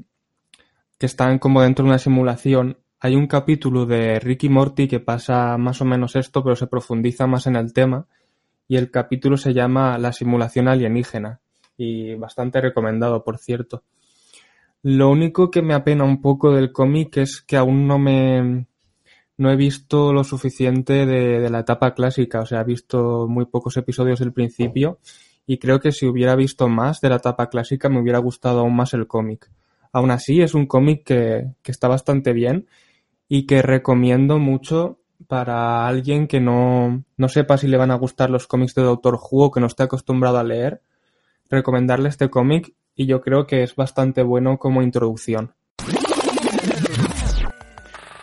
que 1.00 1.08
están 1.08 1.40
como 1.40 1.64
dentro 1.64 1.86
de 1.86 1.90
una 1.90 1.98
simulación. 1.98 2.78
Hay 3.00 3.16
un 3.16 3.26
capítulo 3.26 3.88
de 3.88 4.20
Ricky 4.20 4.48
Morty 4.48 4.88
que 4.88 5.00
pasa 5.00 5.58
más 5.58 5.82
o 5.82 5.86
menos 5.86 6.16
esto, 6.16 6.44
pero 6.44 6.56
se 6.56 6.68
profundiza 6.68 7.26
más 7.26 7.48
en 7.48 7.56
el 7.56 7.74
tema. 7.74 8.06
Y 8.68 8.78
el 8.78 8.92
capítulo 8.92 9.38
se 9.38 9.56
llama 9.56 9.98
La 9.98 10.14
simulación 10.14 10.68
alienígena. 10.68 11.40
Y 11.78 12.14
bastante 12.14 12.62
recomendado, 12.62 13.24
por 13.24 13.40
cierto. 13.40 13.82
Lo 14.84 15.10
único 15.10 15.52
que 15.52 15.62
me 15.62 15.74
apena 15.74 16.04
un 16.04 16.22
poco 16.22 16.52
del 16.52 16.72
cómic 16.72 17.18
es 17.18 17.42
que 17.42 17.58
aún 17.58 17.88
no 17.88 18.00
me 18.00 18.68
no 19.38 19.52
he 19.52 19.56
visto 19.56 20.14
lo 20.14 20.24
suficiente 20.24 21.06
de, 21.06 21.40
de 21.40 21.50
la 21.50 21.60
etapa 21.60 21.96
clásica, 21.96 22.42
o 22.42 22.46
sea, 22.46 22.62
he 22.62 22.64
visto 22.64 23.28
muy 23.28 23.46
pocos 23.46 23.76
episodios 23.78 24.20
del 24.20 24.34
principio 24.34 25.00
y 25.48 25.58
creo 25.58 25.80
que 25.80 25.92
si 25.92 26.06
hubiera 26.06 26.36
visto 26.36 26.68
más 26.68 27.02
de 27.02 27.10
la 27.10 27.16
etapa 27.16 27.50
clásica 27.50 27.90
me 27.90 28.00
hubiera 28.00 28.20
gustado 28.20 28.60
aún 28.60 28.76
más 28.76 28.94
el 28.94 29.08
cómic. 29.08 29.50
Aún 29.92 30.12
así, 30.12 30.42
es 30.42 30.54
un 30.54 30.68
cómic 30.68 31.04
que, 31.04 31.54
que 31.64 31.72
está 31.72 31.88
bastante 31.88 32.34
bien 32.34 32.68
y 33.28 33.46
que 33.46 33.62
recomiendo 33.62 34.38
mucho 34.40 35.00
para 35.28 35.88
alguien 35.88 36.28
que 36.28 36.40
no, 36.40 37.04
no 37.18 37.28
sepa 37.28 37.58
si 37.58 37.68
le 37.68 37.78
van 37.78 37.92
a 37.92 37.96
gustar 37.96 38.30
los 38.30 38.48
cómics 38.48 38.76
de 38.76 38.84
Doctor 38.84 39.16
Who 39.16 39.46
o 39.46 39.52
que 39.52 39.60
no 39.60 39.68
esté 39.68 39.84
acostumbrado 39.84 40.38
a 40.38 40.44
leer, 40.44 40.82
recomendarle 41.50 42.10
este 42.10 42.30
cómic 42.30 42.74
y 43.02 43.06
yo 43.08 43.22
creo 43.22 43.48
que 43.48 43.64
es 43.64 43.76
bastante 43.76 44.22
bueno 44.24 44.58
como 44.58 44.82
introducción. 44.82 45.54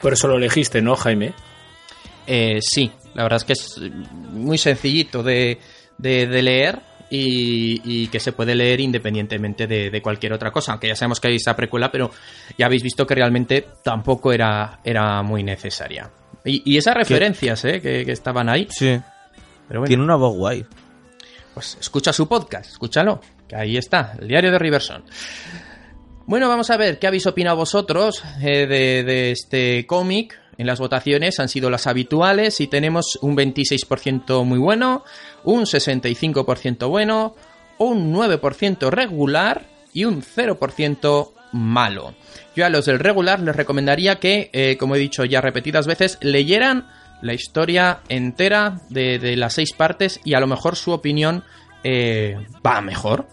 Por 0.00 0.12
eso 0.12 0.28
lo 0.28 0.36
elegiste, 0.36 0.80
¿no, 0.80 0.94
Jaime? 0.96 1.34
Eh, 2.26 2.60
sí, 2.62 2.92
la 3.14 3.24
verdad 3.24 3.38
es 3.38 3.44
que 3.44 3.52
es 3.54 3.80
muy 4.30 4.58
sencillito 4.58 5.22
de, 5.22 5.58
de- 5.98 6.26
de 6.26 6.42
leer 6.42 6.80
y, 7.10 7.80
y 7.84 8.06
que 8.08 8.20
se 8.20 8.32
puede 8.32 8.54
leer 8.54 8.80
independientemente 8.80 9.66
de, 9.66 9.90
de 9.90 10.02
cualquier 10.02 10.32
otra 10.34 10.52
cosa. 10.52 10.72
Aunque 10.72 10.88
ya 10.88 10.94
sabemos 10.94 11.18
que 11.20 11.28
hay 11.28 11.36
esa 11.36 11.56
precuela, 11.56 11.90
pero 11.90 12.10
ya 12.56 12.66
habéis 12.66 12.82
visto 12.82 13.06
que 13.06 13.14
realmente 13.16 13.66
tampoco 13.82 14.32
era, 14.32 14.78
era 14.84 15.22
muy 15.22 15.42
necesaria. 15.42 16.10
Y, 16.44 16.62
y 16.72 16.76
esas 16.76 16.94
referencias 16.94 17.64
eh, 17.64 17.80
que, 17.80 18.04
que 18.04 18.12
estaban 18.12 18.48
ahí, 18.48 18.68
Sí. 18.70 19.00
pero 19.66 19.80
bueno, 19.80 19.88
Tiene 19.88 20.04
una 20.04 20.16
voz 20.16 20.36
guay. 20.36 20.64
pues 21.54 21.76
escucha 21.80 22.12
su 22.12 22.28
podcast, 22.28 22.70
escúchalo, 22.70 23.20
ahí 23.54 23.76
está, 23.76 24.14
el 24.20 24.28
diario 24.28 24.50
de 24.50 24.58
Riverson. 24.58 25.04
Bueno, 26.28 26.46
vamos 26.46 26.68
a 26.68 26.76
ver 26.76 26.98
qué 26.98 27.06
habéis 27.06 27.26
opinado 27.26 27.56
vosotros 27.56 28.22
eh, 28.42 28.66
de, 28.66 29.30
este 29.30 29.86
cómic. 29.86 30.38
En 30.58 30.66
las 30.66 30.78
votaciones 30.78 31.40
han 31.40 31.48
sido 31.48 31.70
las 31.70 31.86
habituales 31.86 32.60
y 32.60 32.66
tenemos 32.66 33.18
un 33.22 33.34
26% 33.34 34.44
muy 34.44 34.58
bueno, 34.58 35.04
un 35.44 35.62
65% 35.62 36.86
bueno, 36.90 37.34
un 37.78 38.12
9% 38.12 38.90
regular 38.90 39.64
y 39.94 40.04
un 40.04 40.20
0% 40.20 41.32
malo. 41.52 42.14
Yo 42.54 42.66
a 42.66 42.68
los 42.68 42.84
del 42.84 42.98
regular 42.98 43.40
les 43.40 43.56
recomendaría 43.56 44.16
que, 44.16 44.50
eh, 44.52 44.76
como 44.76 44.96
he 44.96 44.98
dicho 44.98 45.24
ya 45.24 45.40
repetidas 45.40 45.86
veces, 45.86 46.18
leyeran 46.20 46.88
la 47.22 47.32
historia 47.32 48.00
entera 48.10 48.82
de 48.90 49.34
las 49.36 49.54
seis 49.54 49.72
partes 49.72 50.20
y 50.24 50.34
a 50.34 50.40
lo 50.40 50.46
mejor 50.46 50.76
su 50.76 50.92
opinión 50.92 51.42
eh, 51.84 52.36
va 52.66 52.80
mejor. 52.80 53.26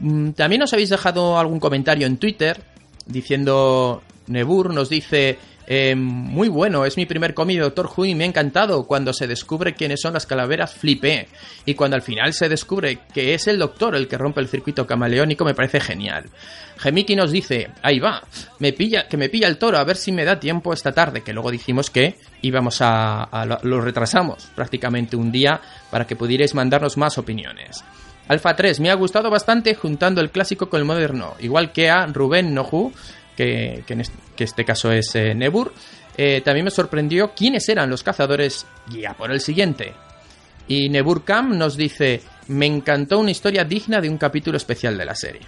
Mm, 0.00 0.30
También 0.30 0.62
os 0.62 0.72
habéis 0.72 0.90
dejado 0.90 1.38
algún 1.38 1.60
comentario 1.60 2.06
en 2.06 2.16
Twitter 2.18 2.62
diciendo, 3.06 4.02
Nebur 4.28 4.72
nos 4.72 4.88
dice, 4.88 5.38
eh, 5.72 5.94
muy 5.94 6.48
bueno, 6.48 6.84
es 6.84 6.96
mi 6.96 7.06
primer 7.06 7.32
cómic 7.32 7.58
de 7.58 7.62
Doctor 7.62 7.88
Who 7.96 8.04
y 8.04 8.16
me 8.16 8.24
ha 8.24 8.26
encantado. 8.26 8.88
Cuando 8.88 9.12
se 9.12 9.28
descubre 9.28 9.74
quiénes 9.74 10.00
son 10.00 10.14
las 10.14 10.26
calaveras, 10.26 10.74
flipé. 10.74 11.28
Y 11.64 11.74
cuando 11.74 11.94
al 11.94 12.02
final 12.02 12.32
se 12.32 12.48
descubre 12.48 12.98
que 13.14 13.34
es 13.34 13.46
el 13.46 13.60
Doctor 13.60 13.94
el 13.94 14.08
que 14.08 14.18
rompe 14.18 14.40
el 14.40 14.48
circuito 14.48 14.84
camaleónico, 14.84 15.44
me 15.44 15.54
parece 15.54 15.78
genial. 15.78 16.24
Gemiki 16.76 17.14
nos 17.14 17.30
dice, 17.30 17.70
ahí 17.82 18.00
va, 18.00 18.20
me 18.58 18.72
pilla, 18.72 19.06
que 19.06 19.16
me 19.16 19.28
pilla 19.28 19.46
el 19.46 19.58
toro, 19.58 19.78
a 19.78 19.84
ver 19.84 19.96
si 19.96 20.10
me 20.10 20.24
da 20.24 20.40
tiempo 20.40 20.72
esta 20.72 20.90
tarde, 20.90 21.22
que 21.22 21.32
luego 21.32 21.52
dijimos 21.52 21.88
que 21.88 22.16
íbamos 22.42 22.80
a, 22.80 23.22
a 23.22 23.44
lo, 23.44 23.80
retrasamos 23.80 24.50
prácticamente 24.56 25.14
un 25.14 25.30
día 25.30 25.60
para 25.88 26.04
que 26.04 26.16
pudierais 26.16 26.52
mandarnos 26.52 26.96
más 26.96 27.16
opiniones. 27.16 27.84
Alfa 28.26 28.56
3, 28.56 28.80
me 28.80 28.90
ha 28.90 28.94
gustado 28.94 29.30
bastante 29.30 29.74
juntando 29.76 30.20
el 30.20 30.30
clásico 30.30 30.68
con 30.68 30.80
el 30.80 30.86
moderno, 30.86 31.34
igual 31.38 31.70
que 31.70 31.90
a 31.90 32.06
Rubén 32.06 32.54
Noju, 32.54 32.92
que, 33.40 33.94
en 33.94 34.00
este, 34.00 34.16
que 34.36 34.44
este 34.44 34.64
caso 34.64 34.92
es 34.92 35.14
eh, 35.14 35.34
Nebur. 35.34 35.72
Eh, 36.16 36.42
también 36.42 36.64
me 36.64 36.70
sorprendió 36.70 37.32
quiénes 37.34 37.68
eran 37.68 37.88
los 37.88 38.02
cazadores 38.02 38.66
guía 38.90 39.14
por 39.16 39.30
el 39.30 39.40
siguiente. 39.40 39.94
Y 40.68 40.88
Neburkam 40.88 41.56
nos 41.56 41.76
dice, 41.76 42.20
me 42.48 42.66
encantó 42.66 43.18
una 43.18 43.30
historia 43.30 43.64
digna 43.64 44.00
de 44.00 44.08
un 44.08 44.18
capítulo 44.18 44.56
especial 44.56 44.98
de 44.98 45.04
la 45.04 45.14
serie. 45.14 45.40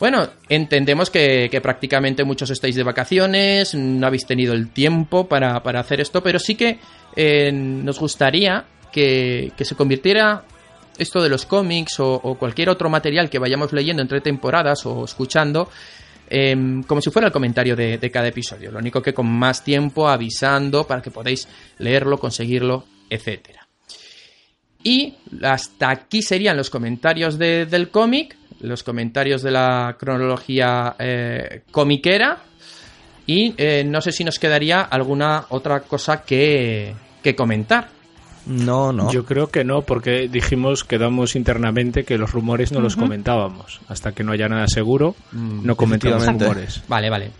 Bueno, 0.00 0.28
entendemos 0.48 1.08
que, 1.08 1.48
prácticamente 1.62 2.24
muchos 2.24 2.50
estáis 2.50 2.74
de 2.74 2.82
vacaciones, 2.82 3.74
no 3.74 4.06
habéis 4.06 4.26
tenido 4.26 4.52
el 4.52 4.70
tiempo 4.70 5.28
para, 5.28 5.62
para 5.62 5.80
hacer 5.80 6.00
esto, 6.00 6.20
pero 6.22 6.40
sí 6.40 6.56
que 6.56 6.80
eh, 7.14 7.52
nos 7.52 8.00
gustaría 8.00 8.64
que, 8.92 9.52
que 9.56 9.64
se 9.64 9.76
convirtiera 9.76 10.42
esto 10.98 11.22
de 11.22 11.28
los 11.28 11.46
cómics 11.46 11.98
o 11.98 12.36
cualquier 12.38 12.68
otro 12.70 12.88
material 12.88 13.30
que 13.30 13.38
vayamos 13.38 13.72
leyendo 13.72 14.02
entre 14.02 14.20
temporadas 14.20 14.84
o 14.86 15.04
escuchando 15.04 15.68
em, 16.28 16.82
como 16.82 17.00
si 17.00 17.10
fuera 17.10 17.26
el 17.28 17.32
comentario 17.32 17.76
de, 17.76 18.10
cada 18.10 18.28
episodio. 18.28 18.70
Lo 18.70 18.78
único 18.78 19.02
que 19.02 19.12
con 19.14 19.26
más 19.26 19.62
tiempo 19.64 20.08
avisando 20.08 20.86
para 20.86 21.02
que 21.02 21.10
podáis 21.10 21.48
leerlo, 21.78 22.18
conseguirlo, 22.18 22.84
etcétera. 23.10 23.66
Y 24.82 25.14
hasta 25.42 25.90
aquí 25.90 26.20
serían 26.22 26.56
los 26.56 26.70
comentarios 26.70 27.38
de- 27.38 27.66
del 27.66 27.88
cómic, 27.90 28.36
los 28.60 28.82
comentarios 28.82 29.42
de 29.42 29.50
la 29.50 29.96
cronología 29.98 30.94
eh, 30.98 31.62
comiquera. 31.70 32.38
Y 33.26 33.54
eh, 33.56 33.84
no 33.86 34.00
sé 34.02 34.12
si 34.12 34.22
nos 34.24 34.38
quedaría 34.38 34.82
alguna 34.82 35.46
otra 35.48 35.80
cosa 35.80 36.22
que 36.24 36.94
comentar. 37.36 37.88
No, 38.46 38.92
no. 38.92 39.10
Yo 39.10 39.24
creo 39.24 39.48
que 39.48 39.64
no, 39.64 39.82
porque 39.82 40.28
dijimos, 40.28 40.84
quedamos 40.84 41.34
internamente 41.36 42.04
que 42.04 42.18
los 42.18 42.32
rumores 42.32 42.72
no 42.72 42.80
los 42.80 42.96
comentábamos. 42.96 43.80
Hasta 43.88 44.12
que 44.12 44.22
no 44.24 44.32
haya 44.32 44.48
nada 44.48 44.66
seguro, 44.68 45.14
Mm, 45.32 45.64
no 45.66 45.76
comentamos 45.76 46.26
rumores. 46.26 46.82
Vale, 46.88 47.08
vale. 47.10 47.30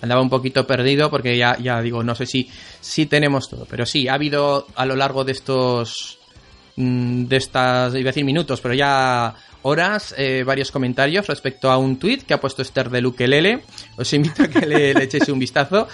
Andaba 0.00 0.20
un 0.20 0.30
poquito 0.30 0.66
perdido 0.66 1.10
porque 1.10 1.36
ya, 1.36 1.56
ya 1.58 1.80
digo, 1.80 2.02
no 2.02 2.14
sé 2.14 2.26
si, 2.26 2.50
si 2.80 3.06
tenemos 3.06 3.48
todo. 3.48 3.66
Pero 3.70 3.86
sí, 3.86 4.08
ha 4.08 4.14
habido 4.14 4.66
a 4.74 4.84
lo 4.86 4.96
largo 4.96 5.24
de 5.24 5.32
estos. 5.32 6.18
mm, 6.76 7.24
de 7.24 7.36
estas, 7.36 7.92
iba 7.94 8.08
a 8.08 8.12
decir 8.12 8.24
minutos, 8.24 8.60
pero 8.60 8.74
ya 8.74 9.34
horas, 9.62 10.14
eh, 10.18 10.42
varios 10.44 10.72
comentarios 10.72 11.26
respecto 11.28 11.70
a 11.70 11.76
un 11.76 11.98
tweet 11.98 12.20
que 12.26 12.34
ha 12.34 12.40
puesto 12.40 12.62
Esther 12.62 12.90
de 12.90 13.00
Lukelele. 13.00 13.62
Os 13.96 14.12
invito 14.12 14.42
a 14.44 14.48
que 14.48 14.66
le, 14.66 14.94
le 14.94 15.04
echéis 15.04 15.28
un 15.28 15.38
vistazo. 15.38 15.86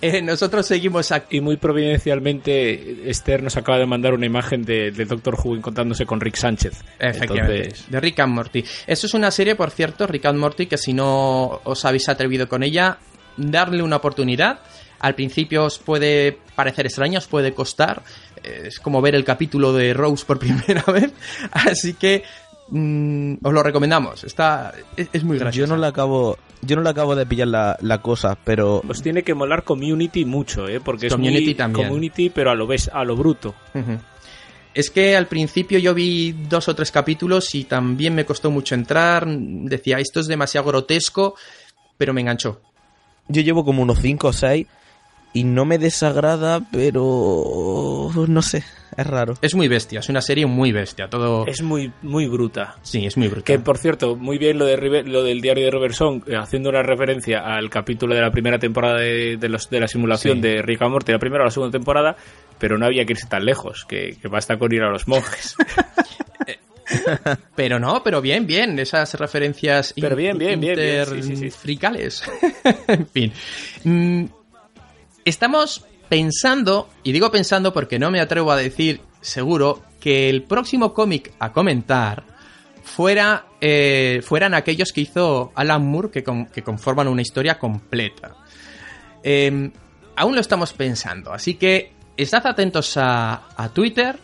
Eh, 0.00 0.22
nosotros 0.22 0.66
seguimos 0.66 1.10
aquí. 1.12 1.38
Y 1.38 1.40
muy 1.40 1.56
providencialmente, 1.56 3.10
Esther 3.10 3.42
nos 3.42 3.56
acaba 3.56 3.78
de 3.78 3.86
mandar 3.86 4.14
una 4.14 4.26
imagen 4.26 4.62
de, 4.62 4.90
de 4.90 5.04
Doctor 5.04 5.36
Who 5.42 5.56
encontrándose 5.56 6.06
con 6.06 6.20
Rick 6.20 6.36
Sánchez. 6.36 6.82
Efectivamente, 6.98 7.62
Entonces, 7.64 7.90
de 7.90 8.00
Rick 8.00 8.20
and 8.20 8.32
Morty. 8.34 8.64
Esto 8.86 9.06
es 9.06 9.14
una 9.14 9.30
serie, 9.30 9.54
por 9.56 9.70
cierto, 9.70 10.06
Rick 10.06 10.26
and 10.26 10.38
Morty, 10.38 10.66
que 10.66 10.78
si 10.78 10.92
no 10.92 11.60
os 11.64 11.84
habéis 11.84 12.08
atrevido 12.08 12.48
con 12.48 12.62
ella, 12.62 12.98
darle 13.36 13.82
una 13.82 13.96
oportunidad. 13.96 14.60
Al 15.00 15.14
principio 15.14 15.64
os 15.64 15.78
puede 15.78 16.38
parecer 16.56 16.86
extraño, 16.86 17.18
os 17.18 17.26
puede 17.28 17.52
costar. 17.54 18.02
eh, 18.42 18.64
Es 18.66 18.80
como 18.80 19.00
ver 19.00 19.14
el 19.14 19.24
capítulo 19.24 19.72
de 19.72 19.94
Rose 19.94 20.24
por 20.24 20.38
primera 20.40 20.82
vez. 20.92 21.12
Así 21.52 21.94
que 21.94 22.22
mm, 22.70 23.34
os 23.42 23.52
lo 23.52 23.62
recomendamos. 23.62 24.24
Está, 24.24 24.72
es, 24.96 25.08
es 25.12 25.24
muy 25.24 25.36
Yo 25.38 25.44
gracioso. 25.44 25.74
no 25.74 25.80
le 25.80 25.86
acabo, 25.86 26.36
yo 26.62 26.76
no 26.76 26.82
le 26.82 26.90
acabo 26.90 27.14
de 27.14 27.26
pillar 27.26 27.48
la, 27.48 27.76
la 27.80 28.00
cosa, 28.02 28.36
pero 28.44 28.82
os 28.88 29.02
tiene 29.02 29.22
que 29.22 29.34
molar 29.34 29.64
Community 29.64 30.24
mucho, 30.24 30.68
¿eh? 30.68 30.80
Porque 30.80 31.06
es 31.06 31.12
Community 31.12 31.44
muy 31.46 31.54
también. 31.54 31.88
Community, 31.88 32.30
pero 32.30 32.50
a 32.50 32.54
lo, 32.54 32.66
ves, 32.66 32.90
a 32.92 33.04
lo 33.04 33.16
bruto. 33.16 33.54
Es 34.74 34.90
que 34.90 35.16
al 35.16 35.26
principio 35.26 35.78
yo 35.78 35.92
vi 35.94 36.32
dos 36.48 36.68
o 36.68 36.74
tres 36.74 36.92
capítulos 36.92 37.54
y 37.54 37.64
también 37.64 38.14
me 38.14 38.24
costó 38.24 38.50
mucho 38.50 38.74
entrar. 38.74 39.26
Decía, 39.26 39.98
esto 39.98 40.20
es 40.20 40.26
demasiado 40.28 40.66
grotesco, 40.68 41.34
pero 41.96 42.12
me 42.12 42.20
enganchó. 42.20 42.60
yo 43.28 43.42
llevo 43.42 43.64
como 43.64 43.82
unos 43.82 43.98
5 44.00 44.28
o 44.28 44.32
6 44.32 44.66
y 45.32 45.44
no 45.44 45.64
me 45.64 45.78
desagrada, 45.78 46.60
pero 46.72 48.10
no 48.26 48.42
sé, 48.42 48.64
es 48.96 49.06
raro. 49.06 49.34
Es 49.42 49.54
muy 49.54 49.68
bestia, 49.68 50.00
es 50.00 50.08
una 50.08 50.20
serie 50.20 50.46
muy 50.46 50.72
bestia. 50.72 51.08
Todo. 51.08 51.46
Es 51.46 51.62
muy, 51.62 51.92
muy 52.02 52.26
bruta. 52.26 52.76
Sí, 52.82 53.04
es 53.06 53.16
muy 53.16 53.28
brutal. 53.28 53.44
Que 53.44 53.58
por 53.58 53.78
cierto, 53.78 54.16
muy 54.16 54.38
bien 54.38 54.58
lo 54.58 54.64
de 54.64 54.76
River- 54.76 55.06
lo 55.08 55.22
del 55.22 55.40
diario 55.40 55.64
de 55.66 55.70
Riverson, 55.70 56.24
eh, 56.26 56.36
haciendo 56.36 56.70
una 56.70 56.82
referencia 56.82 57.40
al 57.40 57.70
capítulo 57.70 58.14
de 58.14 58.22
la 58.22 58.30
primera 58.30 58.58
temporada 58.58 58.98
de, 59.00 59.36
de 59.36 59.48
los, 59.48 59.68
de 59.70 59.80
la 59.80 59.88
simulación 59.88 60.36
Sí. 60.38 60.42
de 60.42 60.62
Rick 60.62 60.82
and 60.82 60.90
Morty, 60.92 61.12
la 61.12 61.18
primera 61.18 61.42
o 61.42 61.46
la 61.46 61.50
segunda 61.50 61.72
temporada, 61.78 62.16
pero 62.58 62.78
no 62.78 62.86
había 62.86 63.04
que 63.04 63.12
irse 63.12 63.26
tan 63.28 63.44
lejos, 63.44 63.84
que, 63.88 64.16
que 64.20 64.28
basta 64.28 64.58
con 64.58 64.72
ir 64.72 64.82
a 64.82 64.90
los 64.90 65.06
monjes. 65.06 65.54
Pero 67.54 67.78
no, 67.78 68.02
pero 68.02 68.22
bien, 68.22 68.46
bien, 68.46 68.78
esas 68.78 69.12
referencias 69.12 69.92
Pero 70.00 70.16
bien, 70.16 70.38
bien, 70.38 70.58
bien, 70.58 70.74
bien, 70.74 71.04
sí, 71.04 71.14
sí, 71.16 71.22
sí. 71.22 71.32
interfricales. 71.44 72.22
en 72.88 73.06
fin. 73.08 73.32
Estamos 75.28 75.84
pensando, 76.08 76.88
y 77.02 77.12
digo 77.12 77.30
pensando 77.30 77.74
porque 77.74 77.98
no 77.98 78.10
me 78.10 78.18
atrevo 78.18 78.50
a 78.50 78.56
decir 78.56 79.02
seguro, 79.20 79.82
que 80.00 80.30
el 80.30 80.44
próximo 80.44 80.94
cómic 80.94 81.34
a 81.38 81.52
comentar 81.52 82.24
fuera, 82.82 83.44
eh, 83.60 84.22
fueran 84.24 84.54
aquellos 84.54 84.90
que 84.90 85.02
hizo 85.02 85.52
Alan 85.54 85.86
Moore 85.86 86.10
que, 86.10 86.24
que 86.50 86.62
conforman 86.62 87.08
una 87.08 87.20
historia 87.20 87.58
completa. 87.58 88.36
Eh, 89.22 89.70
aún 90.16 90.34
lo 90.34 90.40
estamos 90.40 90.72
pensando, 90.72 91.30
así 91.30 91.56
que 91.56 91.92
estad 92.16 92.46
atentos 92.46 92.96
a, 92.96 93.48
a 93.54 93.68
Twitter, 93.68 94.18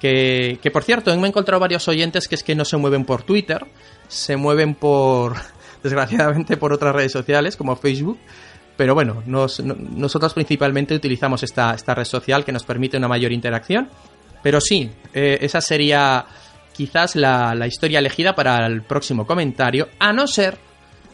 que, 0.00 0.58
que 0.62 0.70
por 0.70 0.84
cierto, 0.84 1.14
me 1.18 1.26
he 1.26 1.28
encontrado 1.28 1.60
varios 1.60 1.86
oyentes 1.86 2.28
que 2.28 2.34
es 2.34 2.42
que 2.42 2.54
no 2.54 2.64
se 2.64 2.78
mueven 2.78 3.04
por 3.04 3.24
Twitter, 3.24 3.66
se 4.08 4.38
mueven 4.38 4.74
por, 4.74 5.34
desgraciadamente, 5.82 6.56
por 6.56 6.72
otras 6.72 6.94
redes 6.94 7.12
sociales 7.12 7.58
como 7.58 7.76
Facebook. 7.76 8.18
Pero 8.76 8.94
bueno, 8.94 9.22
nos- 9.26 9.60
no- 9.60 9.76
nosotros 9.78 10.34
principalmente 10.34 10.94
utilizamos 10.94 11.42
esta, 11.42 11.74
esta 11.74 11.94
red 11.94 12.04
social 12.04 12.44
que 12.44 12.52
nos 12.52 12.64
permite 12.64 12.96
una 12.96 13.08
mayor 13.08 13.32
interacción. 13.32 13.88
Pero 14.42 14.60
sí, 14.60 14.90
eh, 15.14 15.38
esa 15.40 15.60
sería 15.60 16.24
quizás 16.74 17.16
la, 17.16 17.54
la 17.54 17.66
historia 17.66 17.98
elegida 18.00 18.34
para 18.34 18.66
el 18.66 18.82
próximo 18.82 19.26
comentario, 19.26 19.88
a 19.98 20.12
no 20.12 20.26
ser 20.26 20.58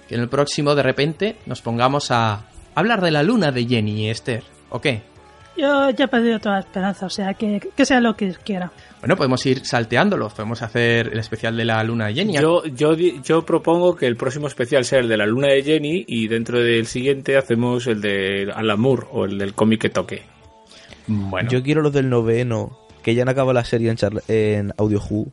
que 0.09 0.16
en 0.16 0.22
el 0.22 0.28
próximo 0.28 0.74
de 0.74 0.82
repente 0.82 1.36
nos 1.47 1.62
pongamos 1.62 2.10
a 2.10 2.47
hablar 2.74 3.01
de 3.01 3.12
la 3.12 3.22
luna 3.22 3.52
de 3.52 3.64
Jenny 3.66 4.06
y 4.06 4.09
Esther. 4.10 4.43
¿O 4.70 4.80
qué? 4.80 5.02
Yo 5.57 5.91
ya 5.91 6.07
he 6.07 6.09
perdido 6.09 6.39
toda 6.39 6.61
esperanza, 6.61 7.07
o 7.07 7.11
sea, 7.11 7.35
que, 7.35 7.61
que 7.77 7.85
sea 7.85 8.01
lo 8.01 8.16
que 8.16 8.33
quiera. 8.45 8.73
Bueno, 9.01 9.16
podemos 9.16 9.45
ir 9.45 9.65
salteándolo. 9.66 10.29
Podemos 10.31 10.62
hacer 10.62 11.09
el 11.12 11.19
especial 11.19 11.57
de 11.57 11.65
la 11.65 11.83
luna 11.85 12.07
de 12.07 12.15
Jenny. 12.15 12.35
Yo, 12.35 12.65
yo, 12.65 12.95
di- 12.97 13.20
yo 13.23 13.45
propongo 13.45 13.95
que 13.95 14.07
el 14.07 14.16
próximo 14.16 14.47
especial 14.47 14.85
sea 14.85 15.01
el 15.01 15.09
de 15.09 15.16
la 15.19 15.27
luna 15.27 15.49
de 15.49 15.62
Jenny 15.62 16.05
y 16.09 16.29
dentro 16.29 16.59
del 16.61 16.87
siguiente 16.87 17.37
hacemos 17.37 17.87
el 17.87 18.01
de 18.01 18.51
Alan 18.55 18.81
Moore 18.81 19.07
o 19.12 19.24
el 19.27 19.37
del 19.39 19.55
cómic 19.55 19.83
que 19.83 19.91
toque. 19.91 20.23
Bueno, 21.07 21.51
Yo 21.51 21.62
quiero 21.62 21.83
los 21.83 21.93
del 21.93 22.09
noveno, 22.09 22.79
que 23.03 23.15
ya 23.15 23.23
han 23.23 23.29
acabado 23.29 23.53
la 23.53 23.65
serie 23.65 23.91
en, 23.91 23.97
charla- 23.97 24.23
en 24.29 24.73
Audio 24.79 25.01
Who. 25.01 25.27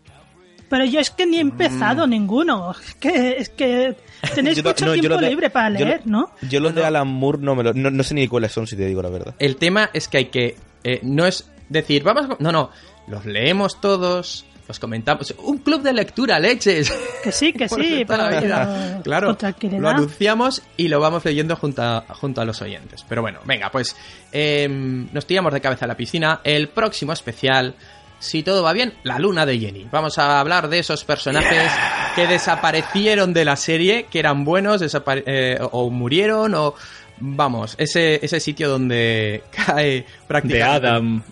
Pero 0.70 0.86
yo 0.86 1.00
es 1.00 1.10
que 1.10 1.26
ni 1.26 1.38
he 1.38 1.41
empezado 1.41 2.06
ninguno. 2.08 2.72
Es 2.72 2.96
que, 2.96 3.36
es 3.40 3.50
que 3.50 3.96
tenéis 4.36 4.64
mucho 4.64 4.86
no, 4.86 4.94
tiempo 4.94 5.18
de- 5.18 5.30
libre 5.30 5.50
para 5.50 5.78
yo 5.78 5.86
leer, 5.86 6.02
¿no? 6.06 6.32
Yo 6.50 6.60
los 6.60 6.76
de 6.76 6.86
Alan 6.86 7.08
Moore 7.08 7.40
no, 7.41 7.56
me 7.56 7.64
lo- 7.64 7.74
no, 7.74 7.90
no 7.90 8.04
sé 8.04 8.14
ni 8.14 8.28
cuáles 8.28 8.52
son, 8.52 8.68
si 8.68 8.76
te 8.76 8.86
digo 8.86 9.02
la 9.02 9.10
verdad. 9.10 9.34
el 9.40 9.56
tema 9.56 9.90
es 9.94 10.08
que 10.08 10.18
hay 10.18 10.26
que. 10.26 10.56
eh, 10.84 11.00
no 11.04 11.26
es 11.26 11.50
decir, 11.70 12.04
vamos. 12.04 12.26
a- 12.30 12.38
No, 12.40 12.52
no. 12.52 12.70
Los 13.08 13.26
leemos 13.26 13.82
todos. 13.82 14.46
Los 14.68 14.78
comentamos. 14.78 15.34
Un 15.44 15.58
club 15.58 15.82
de 15.82 15.91
lectura, 15.94 16.38
leches. 16.40 16.94
Que 17.24 17.32
sí, 17.32 17.54
que 17.54 17.68
sí, 17.70 18.04
pero, 18.08 18.28
vida. 18.30 19.00
pero 19.02 19.02
Claro, 19.04 19.38
lo 19.80 19.90
anunciamos 19.90 20.62
y 20.78 20.90
lo 20.90 21.00
vamos 21.00 21.26
leyendo 21.26 21.56
junto 21.56 21.82
a, 21.82 22.02
junto 22.10 22.40
a 22.41 22.46
los 22.46 22.62
oyentes. 22.62 23.04
Pero 23.10 23.24
bueno, 23.24 23.40
venga, 23.46 23.72
pues 23.72 23.96
em, 24.32 25.08
nos 25.12 25.26
tiramos 25.26 25.54
de 25.54 25.62
cabeza 25.62 25.86
a 25.86 25.88
la 25.88 25.98
piscina. 25.98 26.41
El 26.44 26.70
próximo 26.70 27.14
especial, 27.14 27.74
si 28.20 28.44
todo 28.44 28.62
va 28.64 28.74
bien, 28.74 28.94
la 29.04 29.18
luna 29.20 29.46
de 29.46 29.58
Jenny. 29.60 29.88
Vamos 29.91 30.18
a 30.18 30.40
hablar 30.40 30.68
de 30.70 30.80
esos 30.80 31.04
personajes 31.06 31.72
que 32.16 32.28
desaparecieron 32.28 33.34
de 33.34 33.46
la 33.46 33.56
serie, 33.56 34.06
que 34.12 34.20
eran 34.20 34.44
buenos, 34.46 34.82
eh, 35.26 35.58
o 35.72 35.90
murieron, 35.90 36.54
o 36.56 36.76
vamos, 37.22 37.76
ese, 37.78 38.20
ese 38.24 38.40
sitio 38.40 38.70
donde 38.70 39.44
cae 39.52 39.86
De 39.86 40.06
prácticamente... 40.28 40.64
Adam. 40.88 41.24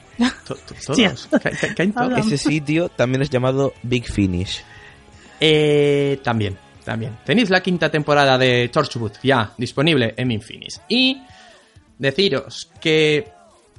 To- 0.47 0.55
to- 0.55 0.73
Hostia. 0.91 1.09
todos, 1.09 1.27
ca- 1.27 1.51
ca- 1.51 1.75
caen 1.75 1.93
todos. 1.93 2.07
Adam. 2.13 2.19
Ese 2.19 2.37
sitio 2.37 2.89
también 2.89 3.21
es 3.21 3.29
llamado 3.29 3.73
Big 3.83 4.05
Finish. 4.11 4.63
Eh, 5.39 6.19
también, 6.23 6.57
también. 6.83 7.17
Tenéis 7.25 7.49
la 7.49 7.61
quinta 7.61 7.89
temporada 7.91 8.37
de 8.37 8.69
Torchwood 8.69 9.11
ya 9.21 9.51
disponible 9.57 10.13
en 10.17 10.31
Infinis. 10.31 10.81
Y 10.89 11.21
deciros 11.99 12.69
que 12.81 13.27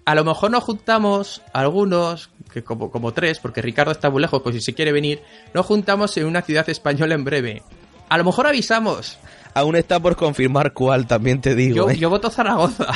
a 0.04 0.14
lo 0.14 0.24
mejor 0.24 0.50
nos 0.50 0.62
juntamos 0.64 1.42
algunos, 1.52 2.30
que 2.58 2.64
como, 2.64 2.90
como 2.90 3.12
tres, 3.12 3.38
porque 3.38 3.62
Ricardo 3.62 3.92
está 3.92 4.10
muy 4.10 4.20
lejos, 4.20 4.42
pues 4.42 4.54
si 4.56 4.60
se 4.60 4.74
quiere 4.74 4.92
venir, 4.92 5.22
nos 5.54 5.66
juntamos 5.66 6.16
en 6.16 6.26
una 6.26 6.42
ciudad 6.42 6.68
española 6.68 7.14
en 7.14 7.24
breve. 7.24 7.62
A 8.08 8.18
lo 8.18 8.24
mejor 8.24 8.46
avisamos. 8.46 9.18
Aún 9.54 9.76
está 9.76 10.00
por 10.00 10.16
confirmar 10.16 10.72
cuál, 10.72 11.06
también 11.06 11.40
te 11.40 11.54
digo. 11.54 11.76
Yo, 11.76 11.90
¿eh? 11.90 11.96
yo 11.98 12.10
voto 12.10 12.30
Zaragoza. 12.30 12.86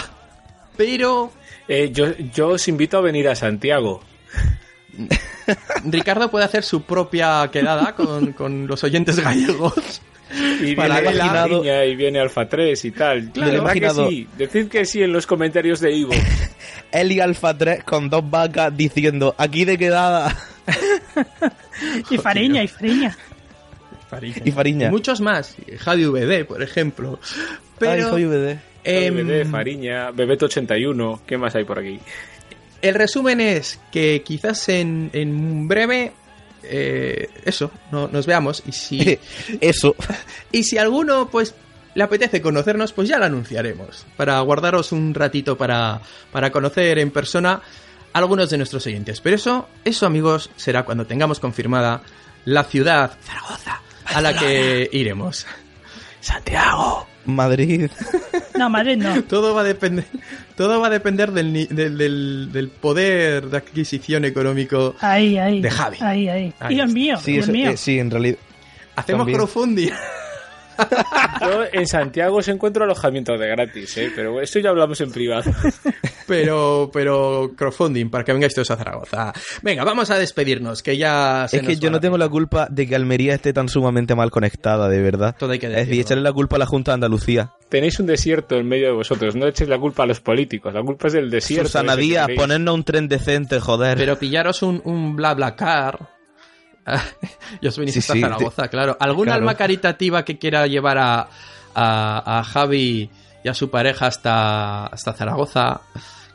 Pero 0.77 1.33
Eh, 1.69 1.91
yo, 1.93 2.17
yo 2.35 2.49
os 2.51 2.69
invito 2.69 2.99
a 2.99 3.01
venir 3.01 3.29
a 3.29 3.35
Santiago. 3.35 4.03
Ricardo 5.85 6.31
puede 6.31 6.45
hacer 6.45 6.65
su 6.65 6.83
propia 6.83 7.49
quedada 7.53 7.95
con, 7.95 8.33
con 8.33 8.67
los 8.67 8.83
oyentes 8.85 9.19
gallegos. 9.21 10.03
Y 10.63 10.75
Para 10.75 11.01
viene 11.01 11.17
la 11.17 11.25
imaginado- 11.27 11.85
y 11.87 11.97
viene 11.97 12.21
Alfa 12.21 12.49
3 12.49 12.85
y 12.85 12.91
tal. 12.93 13.31
Claro. 13.33 13.53
¿Verdad 13.53 13.73
que 13.73 13.79
imaginado- 13.79 14.09
sí? 14.09 14.27
Decid 14.39 14.69
que 14.69 14.85
sí 14.85 15.03
en 15.03 15.13
los 15.13 15.27
comentarios 15.27 15.81
de 15.81 15.93
Ivo. 15.93 16.13
Eli 16.91 17.21
Alfa 17.21 17.57
3 17.57 17.85
con 17.85 18.09
dos 18.09 18.29
vacas 18.29 18.75
diciendo 18.77 19.35
aquí 19.39 19.65
de 19.65 19.77
quedada. 19.79 20.37
Y 22.11 22.17
Fariña, 22.19 22.63
y 22.63 22.69
Fariña. 22.69 23.17
Y 24.45 24.51
Fariña. 24.53 24.87
Y 24.89 24.91
muchos 24.91 25.21
más. 25.21 25.57
Javi 25.79 26.05
VD, 26.07 26.45
por 26.45 26.63
ejemplo. 26.63 27.19
Pero 27.79 27.93
Ay, 27.93 28.03
soy 28.03 28.25
VD. 28.27 28.59
BBD, 28.85 29.51
Fariña, 29.51 30.11
Bebeto 30.13 30.47
81. 30.47 31.23
¿Qué 31.27 31.37
más 31.39 31.55
hay 31.55 31.65
por 31.65 31.79
aquí? 31.79 31.99
el 32.83 32.95
resumen 32.97 33.41
es 33.41 33.79
que 33.93 34.23
quizás 34.25 34.69
en, 34.69 35.09
en 35.13 35.69
breve... 35.69 36.13
eh, 36.75 37.29
eso, 37.45 37.71
no, 37.91 38.09
nos 38.09 38.25
veamos. 38.25 38.63
Y 38.67 38.73
si, 38.73 39.19
Eso. 39.61 39.95
y 40.53 40.65
si 40.65 40.79
alguno, 40.79 41.29
pues, 41.29 41.55
le 41.95 42.03
apetece 42.03 42.41
conocernos, 42.41 42.95
pues 42.95 43.09
ya 43.09 43.19
lo 43.19 43.27
anunciaremos. 43.27 44.07
Para 44.17 44.41
guardaros 44.41 44.91
un 44.93 45.13
ratito 45.13 45.59
para, 45.59 46.01
para 46.33 46.51
conocer 46.51 46.99
en 46.99 47.11
persona 47.11 47.61
a 48.13 48.19
algunos 48.19 48.49
de 48.49 48.57
nuestros 48.57 48.87
oyentes. 48.87 49.21
Pero 49.21 49.37
eso, 49.37 49.69
eso, 49.85 50.07
amigos, 50.07 50.51
será 50.57 50.85
cuando 50.85 51.07
tengamos 51.07 51.41
confirmada 51.41 52.01
la 52.47 52.65
ciudad, 52.65 53.19
Zaragoza, 53.23 53.83
a 54.07 54.21
la 54.23 54.35
que 54.35 54.89
iremos. 54.93 55.47
Santiago. 56.21 57.12
Madrid. 57.25 57.91
No, 58.59 58.69
Madrid 58.71 58.97
no. 58.97 59.23
Todo 59.29 59.55
va 59.55 59.63
a 59.63 59.65
depender, 59.65 60.05
todo 60.57 60.81
va 60.81 60.89
a 60.89 60.91
depender 60.91 61.33
del, 61.33 61.53
ni- 61.53 61.67
del, 61.67 61.97
del- 61.99 62.49
del 62.53 62.69
poder 62.69 63.47
de 63.47 63.57
adquisición 63.57 64.25
económico. 64.25 64.95
Ahí, 65.01 65.39
ahí. 65.39 65.61
De 65.61 65.71
Javi. 65.71 65.97
Ahí, 66.01 66.29
ahí. 66.29 66.53
Ahí 66.61 66.75
Dios 66.75 66.93
mío, 66.93 67.17
Sí, 67.23 67.33
Dios 67.33 67.45
eso, 67.45 67.53
mío. 67.53 67.71
eh, 67.71 67.77
sí, 67.77 67.99
en 67.99 68.11
realidad. 68.11 68.37
Hacemos 68.97 69.21
También. 69.21 69.39
crowdfunding. 69.39 69.89
Yo 71.41 71.65
en 71.73 71.87
Santiago 71.87 72.37
os 72.37 72.49
encuentro 72.49 72.85
alojamiento 72.85 73.37
de 73.37 73.49
gratis, 73.49 73.97
¿eh? 73.99 74.13
pero 74.15 74.41
esto 74.41 74.59
ya 74.59 74.71
hablamos 74.71 75.01
en 75.01 75.11
privado. 75.11 75.51
Pero, 76.25 76.89
pero 76.93 77.51
crowdfunding 77.57 78.09
para 78.09 78.23
que 78.25 78.33
vengáis 78.33 78.55
todos 78.55 78.71
a 78.71 78.77
Zaragoza. 78.77 79.33
Venga, 79.61 79.85
vamos 79.85 80.09
a 80.11 80.17
despedirnos, 80.17 80.83
que 80.83 80.97
ya 80.97 81.47
se 81.49 81.59
Es 81.59 81.67
que 81.67 81.77
yo 81.77 81.91
no 81.91 82.01
tengo 82.01 82.17
la 82.17 82.29
culpa 82.29 82.69
de 82.71 82.87
que 82.87 82.95
Almería 82.95 83.35
esté 83.35 83.53
tan 83.53 83.69
sumamente 83.69 84.15
mal 84.15 84.31
conectada, 84.31 84.89
de 84.89 85.03
verdad. 85.03 85.35
Todo 85.37 85.53
hay 85.53 85.59
que 85.59 85.67
Es 85.67 85.75
decir, 85.75 86.01
echarle 86.01 86.23
la 86.23 86.33
culpa 86.33 86.57
a 86.57 86.59
la 86.61 86.67
Junta 86.67 86.93
de 86.93 86.95
Andalucía. 86.95 87.53
Tenéis 87.69 87.99
un 87.99 88.07
desierto 88.07 88.57
en 88.57 88.69
medio 88.69 88.87
de 88.87 88.93
vosotros, 88.93 89.35
no 89.35 89.47
eches 89.47 89.69
la 89.69 89.79
culpa 89.79 90.05
a 90.05 90.07
los 90.07 90.21
políticos, 90.21 90.73
la 90.73 90.83
culpa 90.83 91.09
es 91.09 91.15
del 91.15 91.29
desierto. 91.29 91.67
Susana 91.67 91.97
Díaz, 91.97 92.29
ponernos 92.37 92.75
un 92.77 92.85
tren 92.85 93.09
decente, 93.09 93.61
joder. 93.61 93.99
Pero 93.99 94.17
pillaros 94.17 94.63
un, 94.63 94.81
un 94.85 95.17
bla 95.17 95.35
bla 95.35 95.57
car. 95.57 96.12
Y 97.61 97.67
os 97.67 97.79
venís 97.79 97.95
Sí, 97.95 98.01
hasta 98.01 98.13
sí, 98.15 98.21
Zaragoza, 98.21 98.69
claro. 98.69 98.97
¿Alguna 99.01 99.33
claro. 99.33 99.41
alma 99.41 99.55
caritativa 99.55 100.25
que 100.25 100.39
quiera 100.39 100.67
llevar 100.67 100.99
a, 100.99 101.29
a, 101.75 102.39
a 102.39 102.45
Javi 102.45 103.11
y 103.45 103.49
a 103.49 103.55
su 103.55 103.71
pareja 103.71 104.07
hasta, 104.07 104.87
hasta 104.87 105.13
Zaragoza? 105.13 105.81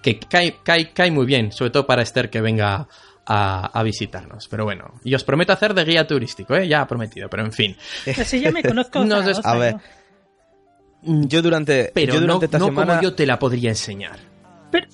Que 0.02 0.20
cae, 0.20 0.58
cae, 0.64 0.94
cae 0.94 1.12
muy 1.12 1.26
bien, 1.26 1.52
sobre 1.52 1.72
todo 1.72 1.86
para 1.86 2.02
Esther 2.02 2.30
que 2.30 2.40
venga 2.40 2.88
a, 3.26 3.66
a 3.80 3.84
visitarnos. 3.84 4.48
Pero 4.48 4.64
bueno, 4.64 4.94
y 5.04 5.14
os 5.16 5.24
prometo 5.24 5.52
hacer 5.52 5.74
de 5.74 5.84
guía 5.84 6.08
turístico, 6.08 6.56
¿eh? 6.56 6.68
ya 6.68 6.88
prometido, 6.88 7.30
pero 7.30 7.44
en 7.44 7.52
fin. 7.52 7.76
Ya 8.42 8.52
me 8.52 8.64
conozco. 8.64 9.00
Nos 9.06 9.26
des- 9.26 9.38
Zaragoza, 9.38 9.52
a 9.52 9.58
ver. 9.58 9.74
yo. 9.74 9.80
Yo 11.28 11.42
durante, 11.42 11.92
Pero 11.94 12.16
yo 12.16 12.22
no, 12.22 12.42
esta 12.42 12.58
no 12.58 12.66
semana... 12.66 12.94
como 12.94 13.02
yo 13.04 13.14
te 13.16 13.26
la 13.26 13.38
podría 13.38 13.70
enseñar. 13.70 14.18
Pero, 14.72 14.88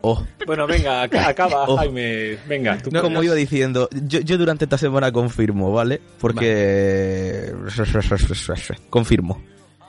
Oh, 0.00 0.24
Bueno, 0.46 0.66
venga, 0.66 1.04
ac- 1.08 1.26
acaba, 1.26 1.64
Oh. 1.68 1.76
Jaime. 1.76 2.38
Venga, 2.46 2.78
tú. 2.78 2.90
No, 2.92 3.02
como 3.02 3.22
iba 3.22 3.34
diciendo, 3.34 3.88
yo, 3.92 4.20
yo 4.20 4.38
durante 4.38 4.64
esta 4.64 4.78
semana 4.78 5.10
confirmo, 5.10 5.72
¿vale? 5.72 6.00
Porque... 6.20 7.52
confirmo. 8.90 9.42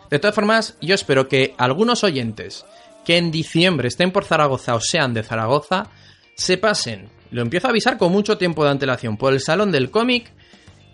De 0.09 0.17
todas 0.19 0.33
formas, 0.33 0.75
yo 0.81 0.95
espero 0.95 1.27
que 1.27 1.53
algunos 1.57 2.03
oyentes 2.03 2.65
que 3.05 3.17
en 3.17 3.29
diciembre 3.31 3.87
estén 3.87 4.11
por 4.11 4.25
Zaragoza 4.25 4.75
o 4.75 4.81
sean 4.81 5.13
de 5.13 5.23
Zaragoza, 5.23 5.87
se 6.35 6.57
pasen, 6.57 7.09
lo 7.31 7.41
empiezo 7.41 7.67
a 7.67 7.69
avisar 7.69 7.97
con 7.97 8.11
mucho 8.11 8.37
tiempo 8.37 8.63
de 8.63 8.71
antelación, 8.71 9.17
por 9.17 9.33
el 9.33 9.39
Salón 9.41 9.71
del 9.71 9.91
Cómic, 9.91 10.31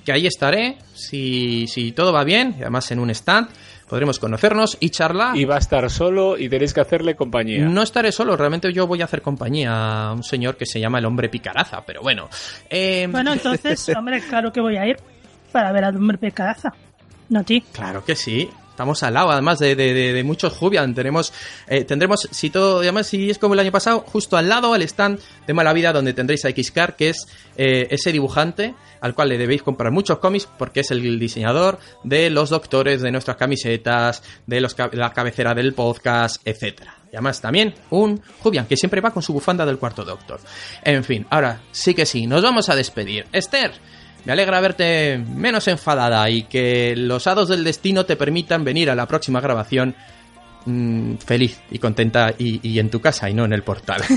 que 0.04 0.12
ahí 0.12 0.28
estaré, 0.28 0.78
si, 0.94 1.66
si 1.68 1.92
todo 1.94 2.12
va 2.14 2.24
bien, 2.24 2.56
y 2.60 2.62
además 2.62 2.92
en 2.92 3.00
un 3.00 3.10
stand, 3.10 3.48
podremos 3.88 4.20
conocernos 4.20 4.78
y 4.80 4.90
charlar. 4.90 5.36
Y 5.38 5.46
va 5.46 5.56
a 5.56 5.60
estar 5.60 5.90
solo 5.90 6.38
y 6.38 6.50
tenéis 6.50 6.74
que 6.74 6.82
hacerle 6.82 7.16
compañía. 7.16 7.66
No 7.66 7.82
estaré 7.82 8.12
solo, 8.12 8.36
realmente 8.36 8.72
yo 8.74 8.88
voy 8.88 9.02
a 9.02 9.06
hacer 9.06 9.22
compañía 9.22 10.08
a 10.10 10.14
un 10.14 10.24
señor 10.24 10.58
que 10.58 10.66
se 10.66 10.80
llama 10.80 11.00
el 11.00 11.06
hombre 11.06 11.30
picaraza, 11.30 11.84
pero 11.86 12.02
bueno. 12.02 12.30
Eh, 12.70 13.08
Bueno, 13.10 13.34
entonces, 13.34 13.90
hombre, 13.98 14.22
claro 14.22 14.52
que 14.52 14.62
voy 14.62 14.78
a 14.78 14.88
ir 14.88 14.98
para 15.52 15.72
ver 15.72 15.86
al 15.86 15.96
hombre 15.96 16.18
pecadaza. 16.18 16.74
No, 17.30 17.44
ti. 17.44 17.62
Claro 17.72 18.04
que 18.04 18.16
sí. 18.16 18.50
Estamos 18.76 19.02
al 19.04 19.14
lado, 19.14 19.32
además 19.32 19.58
de, 19.60 19.74
de- 19.74 20.24
muchos 20.26 20.52
Jubian. 20.52 20.94
Tenemos, 20.94 21.32
eh, 21.70 21.86
tendremos, 21.86 22.28
si 22.30 22.50
todo, 22.50 22.80
además, 22.80 23.08
si 23.08 23.30
es 23.30 23.40
como 23.40 23.54
el 23.54 23.62
año 23.62 23.72
pasado, 23.72 24.02
justo 24.06 24.36
al 24.36 24.50
lado 24.50 24.76
el 24.76 24.82
stand 24.82 25.18
de 25.48 25.54
Mala 25.54 25.72
Vida, 25.72 25.94
donde 25.94 26.12
tendréis 26.12 26.44
a 26.44 26.50
Xcar, 26.50 26.98
que 26.98 27.08
es 27.10 27.26
eh, 27.56 27.88
ese 27.90 28.12
dibujante 28.12 28.76
al 29.00 29.16
cual 29.16 29.30
le 29.30 29.38
debéis 29.38 29.64
comprar 29.64 29.94
muchos 29.94 30.18
cómics, 30.20 30.50
porque 30.58 30.82
es 30.82 30.92
el 30.92 31.18
diseñador 31.20 31.80
de 32.04 32.30
los 32.30 32.50
doctores, 32.50 33.02
de 33.02 33.12
nuestras 33.12 33.38
camisetas, 33.38 34.22
de 34.46 34.60
los, 34.60 34.76
la 34.92 35.14
cabecera 35.14 35.54
del 35.54 35.74
podcast, 35.74 36.42
etcétera. 36.46 36.98
Y 37.14 37.16
además 37.16 37.40
también 37.40 37.76
un 37.92 38.22
Jubian, 38.42 38.66
que 38.66 38.76
siempre 38.76 39.00
va 39.00 39.12
con 39.12 39.24
su 39.24 39.32
bufanda 39.32 39.66
del 39.66 39.78
cuarto 39.78 40.04
doctor. 40.04 40.42
En 40.84 41.04
fin, 41.06 41.26
ahora 41.30 41.62
sí 41.72 41.94
que 41.94 42.06
sí, 42.06 42.28
nos 42.28 42.42
vamos 42.44 42.68
a 42.68 42.76
despedir. 42.76 43.26
Esther, 43.32 43.72
me 44.26 44.34
alegra 44.34 44.60
verte 44.60 45.18
menos 45.18 45.68
enfadada 45.68 46.30
y 46.30 46.44
que 46.44 46.96
los 46.96 47.28
hados 47.28 47.50
del 47.50 47.64
destino 47.64 48.06
te 48.06 48.16
permitan 48.16 48.64
venir 48.64 48.90
a 48.90 48.96
la 48.96 49.06
próxima 49.08 49.40
grabación 49.42 49.96
mm, 50.66 51.16
feliz 51.18 51.60
y 51.72 51.80
contenta 51.80 52.34
y, 52.38 52.60
y 52.68 52.80
en 52.80 52.90
tu 52.90 53.00
casa 53.02 53.30
y 53.30 53.34
no 53.34 53.46
en 53.46 53.54
el 53.54 53.64
portal. 53.64 54.02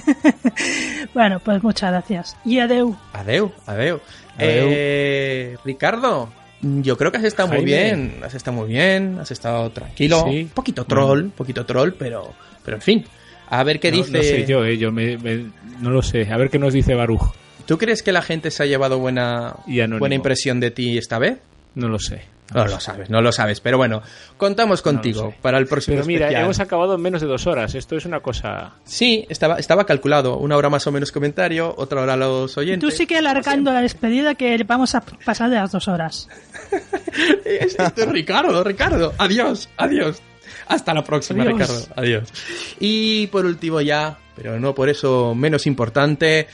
Bueno, 1.15 1.41
pues 1.41 1.63
muchas 1.63 1.91
gracias. 1.91 2.37
Y 2.45 2.59
adeu. 2.59 2.95
Adeu, 3.13 3.51
adeu. 3.67 4.01
Adeu. 4.37 4.69
Eh, 4.71 5.57
Ricardo, 5.65 6.29
yo 6.61 6.97
creo 6.97 7.11
que 7.11 7.19
has 7.19 7.25
estado 7.25 7.49
muy 7.49 7.65
bien, 7.65 8.21
has 8.23 8.35
estado 8.35 8.57
muy 8.59 8.69
bien, 8.69 9.19
has 9.21 9.31
estado 9.31 9.71
tranquilo, 9.71 10.25
Sí. 10.29 10.43
un 10.43 10.49
poquito 10.51 10.85
troll, 10.85 11.25
un 11.25 11.31
poquito 11.31 11.65
troll, 11.65 11.93
pero, 11.99 12.35
pero 12.65 12.77
en 12.77 12.83
fin. 12.83 13.05
A 13.51 13.65
ver 13.65 13.81
qué 13.81 13.91
No- 13.91 13.97
dice. 13.97 14.13
No 14.13 14.23
sé 14.23 14.47
yo, 14.47 14.65
eh, 14.65 14.77
yo 14.77 14.93
me- 14.93 15.17
me- 15.17 15.47
no 15.81 15.91
lo 15.91 16.03
sé. 16.03 16.31
A 16.31 16.37
ver 16.37 16.51
qué 16.51 16.59
nos 16.59 16.75
dice 16.75 16.95
Baruch. 16.95 17.33
¿Tú 17.69 17.77
crees 17.77 18.03
que 18.03 18.13
la 18.13 18.23
gente 18.23 18.51
se 18.51 18.63
ha 18.63 18.67
llevado 18.67 18.99
buena, 18.99 19.57
buena 19.99 20.15
impresión 20.15 20.59
de 20.59 20.71
ti 20.71 20.97
esta 20.97 21.19
vez? 21.19 21.37
No 21.75 21.87
lo 21.89 21.99
sé. 21.99 22.23
No 22.55 22.65
lo 22.65 22.81
sabes, 22.81 23.11
no 23.11 23.21
lo 23.21 23.31
sabes, 23.31 23.61
pero 23.61 23.77
bueno, 23.77 24.01
contamos 24.39 24.81
contigo 24.81 25.25
No 25.25 25.43
para 25.43 25.59
el 25.59 25.67
próximo 25.67 25.97
Pero 25.97 26.07
mira, 26.07 26.27
especial. 26.29 26.45
hemos 26.45 26.61
acabado 26.61 26.95
en 26.95 27.03
menos 27.03 27.21
de 27.21 27.27
dos 27.27 27.47
horas. 27.47 27.75
Esto 27.75 27.95
es 27.95 28.07
una 28.07 28.21
cosa. 28.21 28.73
Sí, 28.85 29.27
estaba, 29.29 29.59
estaba 29.59 29.85
calculado. 29.85 30.39
Una 30.39 30.57
hora 30.57 30.71
más 30.71 30.87
o 30.87 30.91
menos 30.93 31.13
comentario, 31.13 31.75
otra 31.77 32.01
hora 32.01 32.17
los 32.17 32.57
oyentes. 32.57 32.89
Tú 32.89 32.97
sí 32.97 33.07
que 33.07 33.19
alargando 33.19 33.71
la 33.71 33.83
despedida 33.83 34.35
que 34.35 34.65
vamos 34.67 34.95
a 34.95 35.03
pasar 35.03 35.51
de 35.51 35.57
las 35.57 35.73
dos 35.73 35.89
horas. 35.89 36.27
Esto 37.45 37.93
es 37.97 38.09
Ricardo, 38.09 38.65
Ricardo. 38.65 39.13
Adiós, 39.19 39.69
adiós. 39.77 40.23
Hasta 40.69 40.95
la 40.95 41.05
próxima, 41.05 41.43
Adiós. 41.43 41.59
Ricardo. 41.59 41.87
Adiós. 41.97 42.33
Y 42.81 43.27
por 43.27 43.45
último 43.45 43.83
ya, 43.83 44.17
pero 44.35 44.59
no 44.59 44.75
por 44.75 44.89
eso 44.89 45.35
menos 45.35 45.67
importante, 45.67 46.47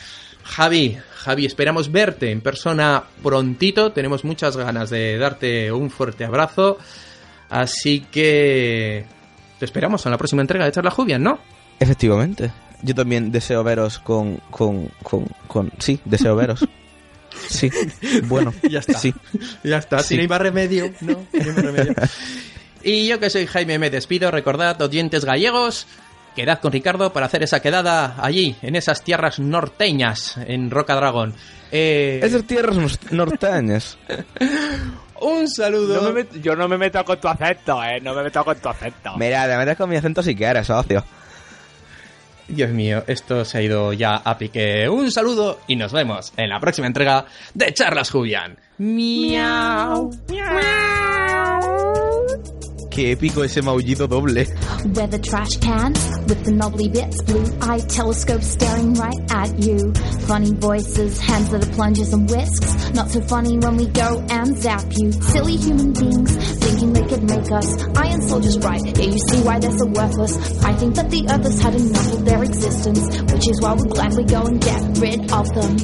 Javi. 0.44 0.96
Javi, 1.16 1.46
esperamos 1.46 1.90
verte 1.90 2.30
en 2.30 2.40
persona 2.40 3.02
prontito. 3.22 3.92
Tenemos 3.92 4.24
muchas 4.24 4.56
ganas 4.56 4.90
de 4.90 5.16
darte 5.18 5.72
un 5.72 5.90
fuerte 5.90 6.24
abrazo. 6.24 6.78
Así 7.48 8.00
que 8.10 9.04
te 9.58 9.64
esperamos 9.64 10.04
en 10.06 10.12
la 10.12 10.18
próxima 10.18 10.42
entrega 10.42 10.64
de 10.64 10.72
Charla 10.72 10.90
Jubian, 10.90 11.22
¿no? 11.22 11.38
Efectivamente. 11.80 12.50
Yo 12.82 12.94
también 12.94 13.32
deseo 13.32 13.64
veros 13.64 13.98
con, 13.98 14.36
con, 14.50 14.88
con, 15.02 15.26
con... 15.46 15.72
Sí, 15.78 15.98
deseo 16.04 16.36
veros. 16.36 16.66
Sí, 17.48 17.68
bueno. 18.28 18.54
Ya 18.70 18.78
está. 18.78 18.96
Sí. 18.96 19.12
Ya 19.64 19.78
está, 19.78 19.98
Sí. 19.98 20.10
si 20.10 20.14
no 20.14 20.20
hay 20.22 20.28
más 20.28 20.40
remedio, 20.40 20.92
no, 21.00 21.12
no 21.14 21.26
hay 21.32 21.46
más 21.46 21.56
remedio. 21.64 21.94
Y 22.84 23.08
yo 23.08 23.18
que 23.18 23.28
soy 23.28 23.46
Jaime 23.46 23.78
me 23.78 23.90
despido, 23.90 24.30
recordad, 24.30 24.80
oyentes 24.82 25.24
gallegos, 25.24 25.86
quedad 26.34 26.60
con 26.60 26.72
Ricardo 26.72 27.12
para 27.12 27.26
hacer 27.26 27.42
esa 27.42 27.60
quedada 27.60 28.16
allí, 28.20 28.56
en 28.62 28.76
esas 28.76 29.02
tierras 29.02 29.38
norteñas, 29.38 30.36
en 30.46 30.70
Roca 30.70 30.94
Dragón. 30.94 31.34
Eh, 31.72 32.20
Esas 32.22 32.44
tierras 32.44 32.76
norteñas. 33.10 33.98
un 35.20 35.48
saludo. 35.48 36.00
No 36.02 36.12
me 36.12 36.22
met- 36.24 36.40
yo 36.40 36.54
no 36.54 36.68
me 36.68 36.76
meto 36.78 37.04
con 37.04 37.20
tu 37.20 37.28
acento, 37.28 37.82
eh. 37.82 38.00
No 38.00 38.14
me 38.14 38.22
meto 38.22 38.44
con 38.44 38.56
tu 38.56 38.68
acento. 38.68 39.16
Mira, 39.16 39.46
te 39.48 39.56
metes 39.56 39.76
con 39.76 39.88
mi 39.90 39.96
acento 39.96 40.22
si 40.22 40.34
quieres, 40.36 40.66
socio. 40.66 41.04
Dios 42.46 42.70
mío, 42.70 43.02
esto 43.06 43.42
se 43.44 43.56
ha 43.58 43.62
ido 43.62 43.92
ya 43.94 44.16
a 44.16 44.36
pique. 44.36 44.86
Un 44.88 45.10
saludo 45.10 45.60
y 45.66 45.76
nos 45.76 45.92
vemos 45.92 46.32
en 46.36 46.50
la 46.50 46.60
próxima 46.60 46.86
entrega 46.86 47.24
de 47.54 47.72
Charlas 47.72 48.10
Julián. 48.10 48.56
Miau. 48.78 50.10
Qué 52.94 53.10
épico 53.10 53.42
ese 53.42 53.60
maullido 53.60 54.06
doble. 54.06 54.46
Trash 55.20 55.58
cans 55.58 55.98
with 56.28 56.44
the 56.44 56.52
knobbly 56.52 56.88
bits, 56.88 57.20
blue 57.22 57.44
eye 57.60 57.80
telescope 57.80 58.42
staring 58.42 58.94
right 58.94 59.32
at 59.32 59.58
you. 59.58 59.92
Funny 60.28 60.52
voices, 60.54 61.18
hands 61.18 61.50
that 61.50 61.66
are 61.66 61.72
plungers 61.72 62.12
and 62.12 62.30
whisks. 62.30 62.92
Not 62.94 63.10
so 63.10 63.20
funny 63.22 63.58
when 63.58 63.76
we 63.78 63.86
go 63.88 64.24
and 64.30 64.56
zap 64.58 64.84
you. 64.92 65.10
Silly 65.10 65.56
human 65.56 65.92
beings 65.92 66.36
thinking 66.58 66.92
they 66.92 67.02
could 67.02 67.24
make 67.24 67.50
us 67.50 67.82
iron 67.96 68.22
soldiers 68.22 68.58
right. 68.60 68.80
Yeah, 68.96 69.06
you 69.06 69.18
see 69.18 69.42
why 69.42 69.58
they're 69.58 69.76
so 69.76 69.86
worthless. 69.86 70.62
I 70.62 70.72
think 70.74 70.94
that 70.94 71.10
the 71.10 71.26
others 71.28 71.60
had 71.60 71.74
enough 71.74 72.12
of 72.12 72.24
their 72.24 72.44
existence, 72.44 73.32
which 73.32 73.48
is 73.50 73.60
why 73.60 73.72
we'll 73.72 73.86
gladly 73.86 74.24
go 74.24 74.42
and 74.42 74.60
get 74.60 74.80
rid 74.98 75.32
of 75.32 75.52
them. 75.52 75.76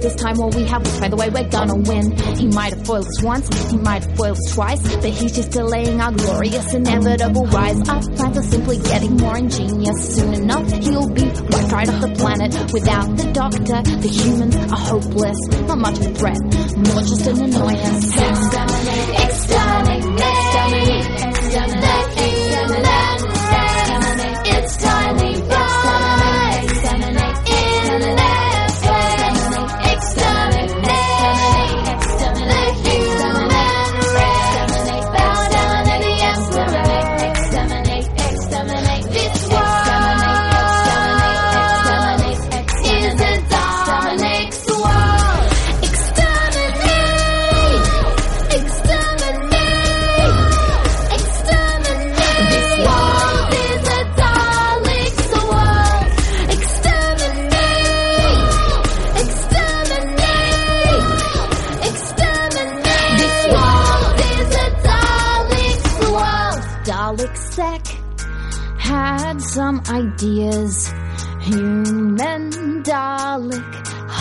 This 0.00 0.14
time, 0.14 0.40
all 0.40 0.50
we 0.50 0.64
have, 0.64 0.82
which 0.84 1.00
by 1.00 1.08
the 1.08 1.16
way, 1.16 1.28
we're 1.30 1.48
gonna 1.48 1.76
win. 1.76 2.12
He 2.36 2.46
might 2.48 2.74
have 2.74 2.86
foiled 2.86 3.06
us 3.06 3.22
once, 3.22 3.70
he 3.70 3.76
might 3.78 4.04
have 4.04 4.16
foiled 4.16 4.38
us 4.38 4.54
twice, 4.54 4.82
but 4.96 5.10
he's 5.10 5.32
just 5.34 5.50
delaying 5.50 6.00
our 6.00 6.12
glorious, 6.12 6.74
inevitable 6.74 7.46
rise. 7.46 7.80
Our 7.88 8.00
plans 8.00 8.38
are 8.38 8.42
simply 8.42 8.78
getting 8.78 9.16
more 9.16 9.36
ingenious. 9.36 10.16
Soon 10.16 10.34
enough, 10.34 10.70
he'll 10.70 11.08
be 11.08 11.24
wiped 11.24 11.72
right 11.72 11.88
off 11.88 12.00
the 12.00 12.14
planet. 12.16 12.54
Without 12.72 13.16
the 13.16 13.32
doctor, 13.32 13.82
the 14.00 14.08
humans 14.08 14.56
are 14.56 14.76
hopeless. 14.76 15.38
Not 15.68 15.78
much 15.78 15.98
of 15.98 16.06
a 16.06 16.14
threat, 16.14 16.40
more 16.76 17.02
just 17.02 17.26
an 17.26 17.42
annoyance. 17.42 18.16
Exterminate, 18.16 19.20
exterminate, 19.20 20.04
exterminate, 20.20 21.33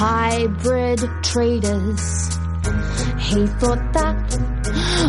hybrid 0.03 0.99
traders. 1.23 2.35
He 3.19 3.47
thought 3.59 3.83
that 3.93 4.19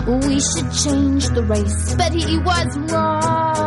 we 0.07 0.39
should 0.39 0.71
change 0.73 1.27
the 1.31 1.43
race, 1.43 1.97
but 1.97 2.13
he 2.13 2.39
was 2.39 2.79
wrong. 2.93 3.64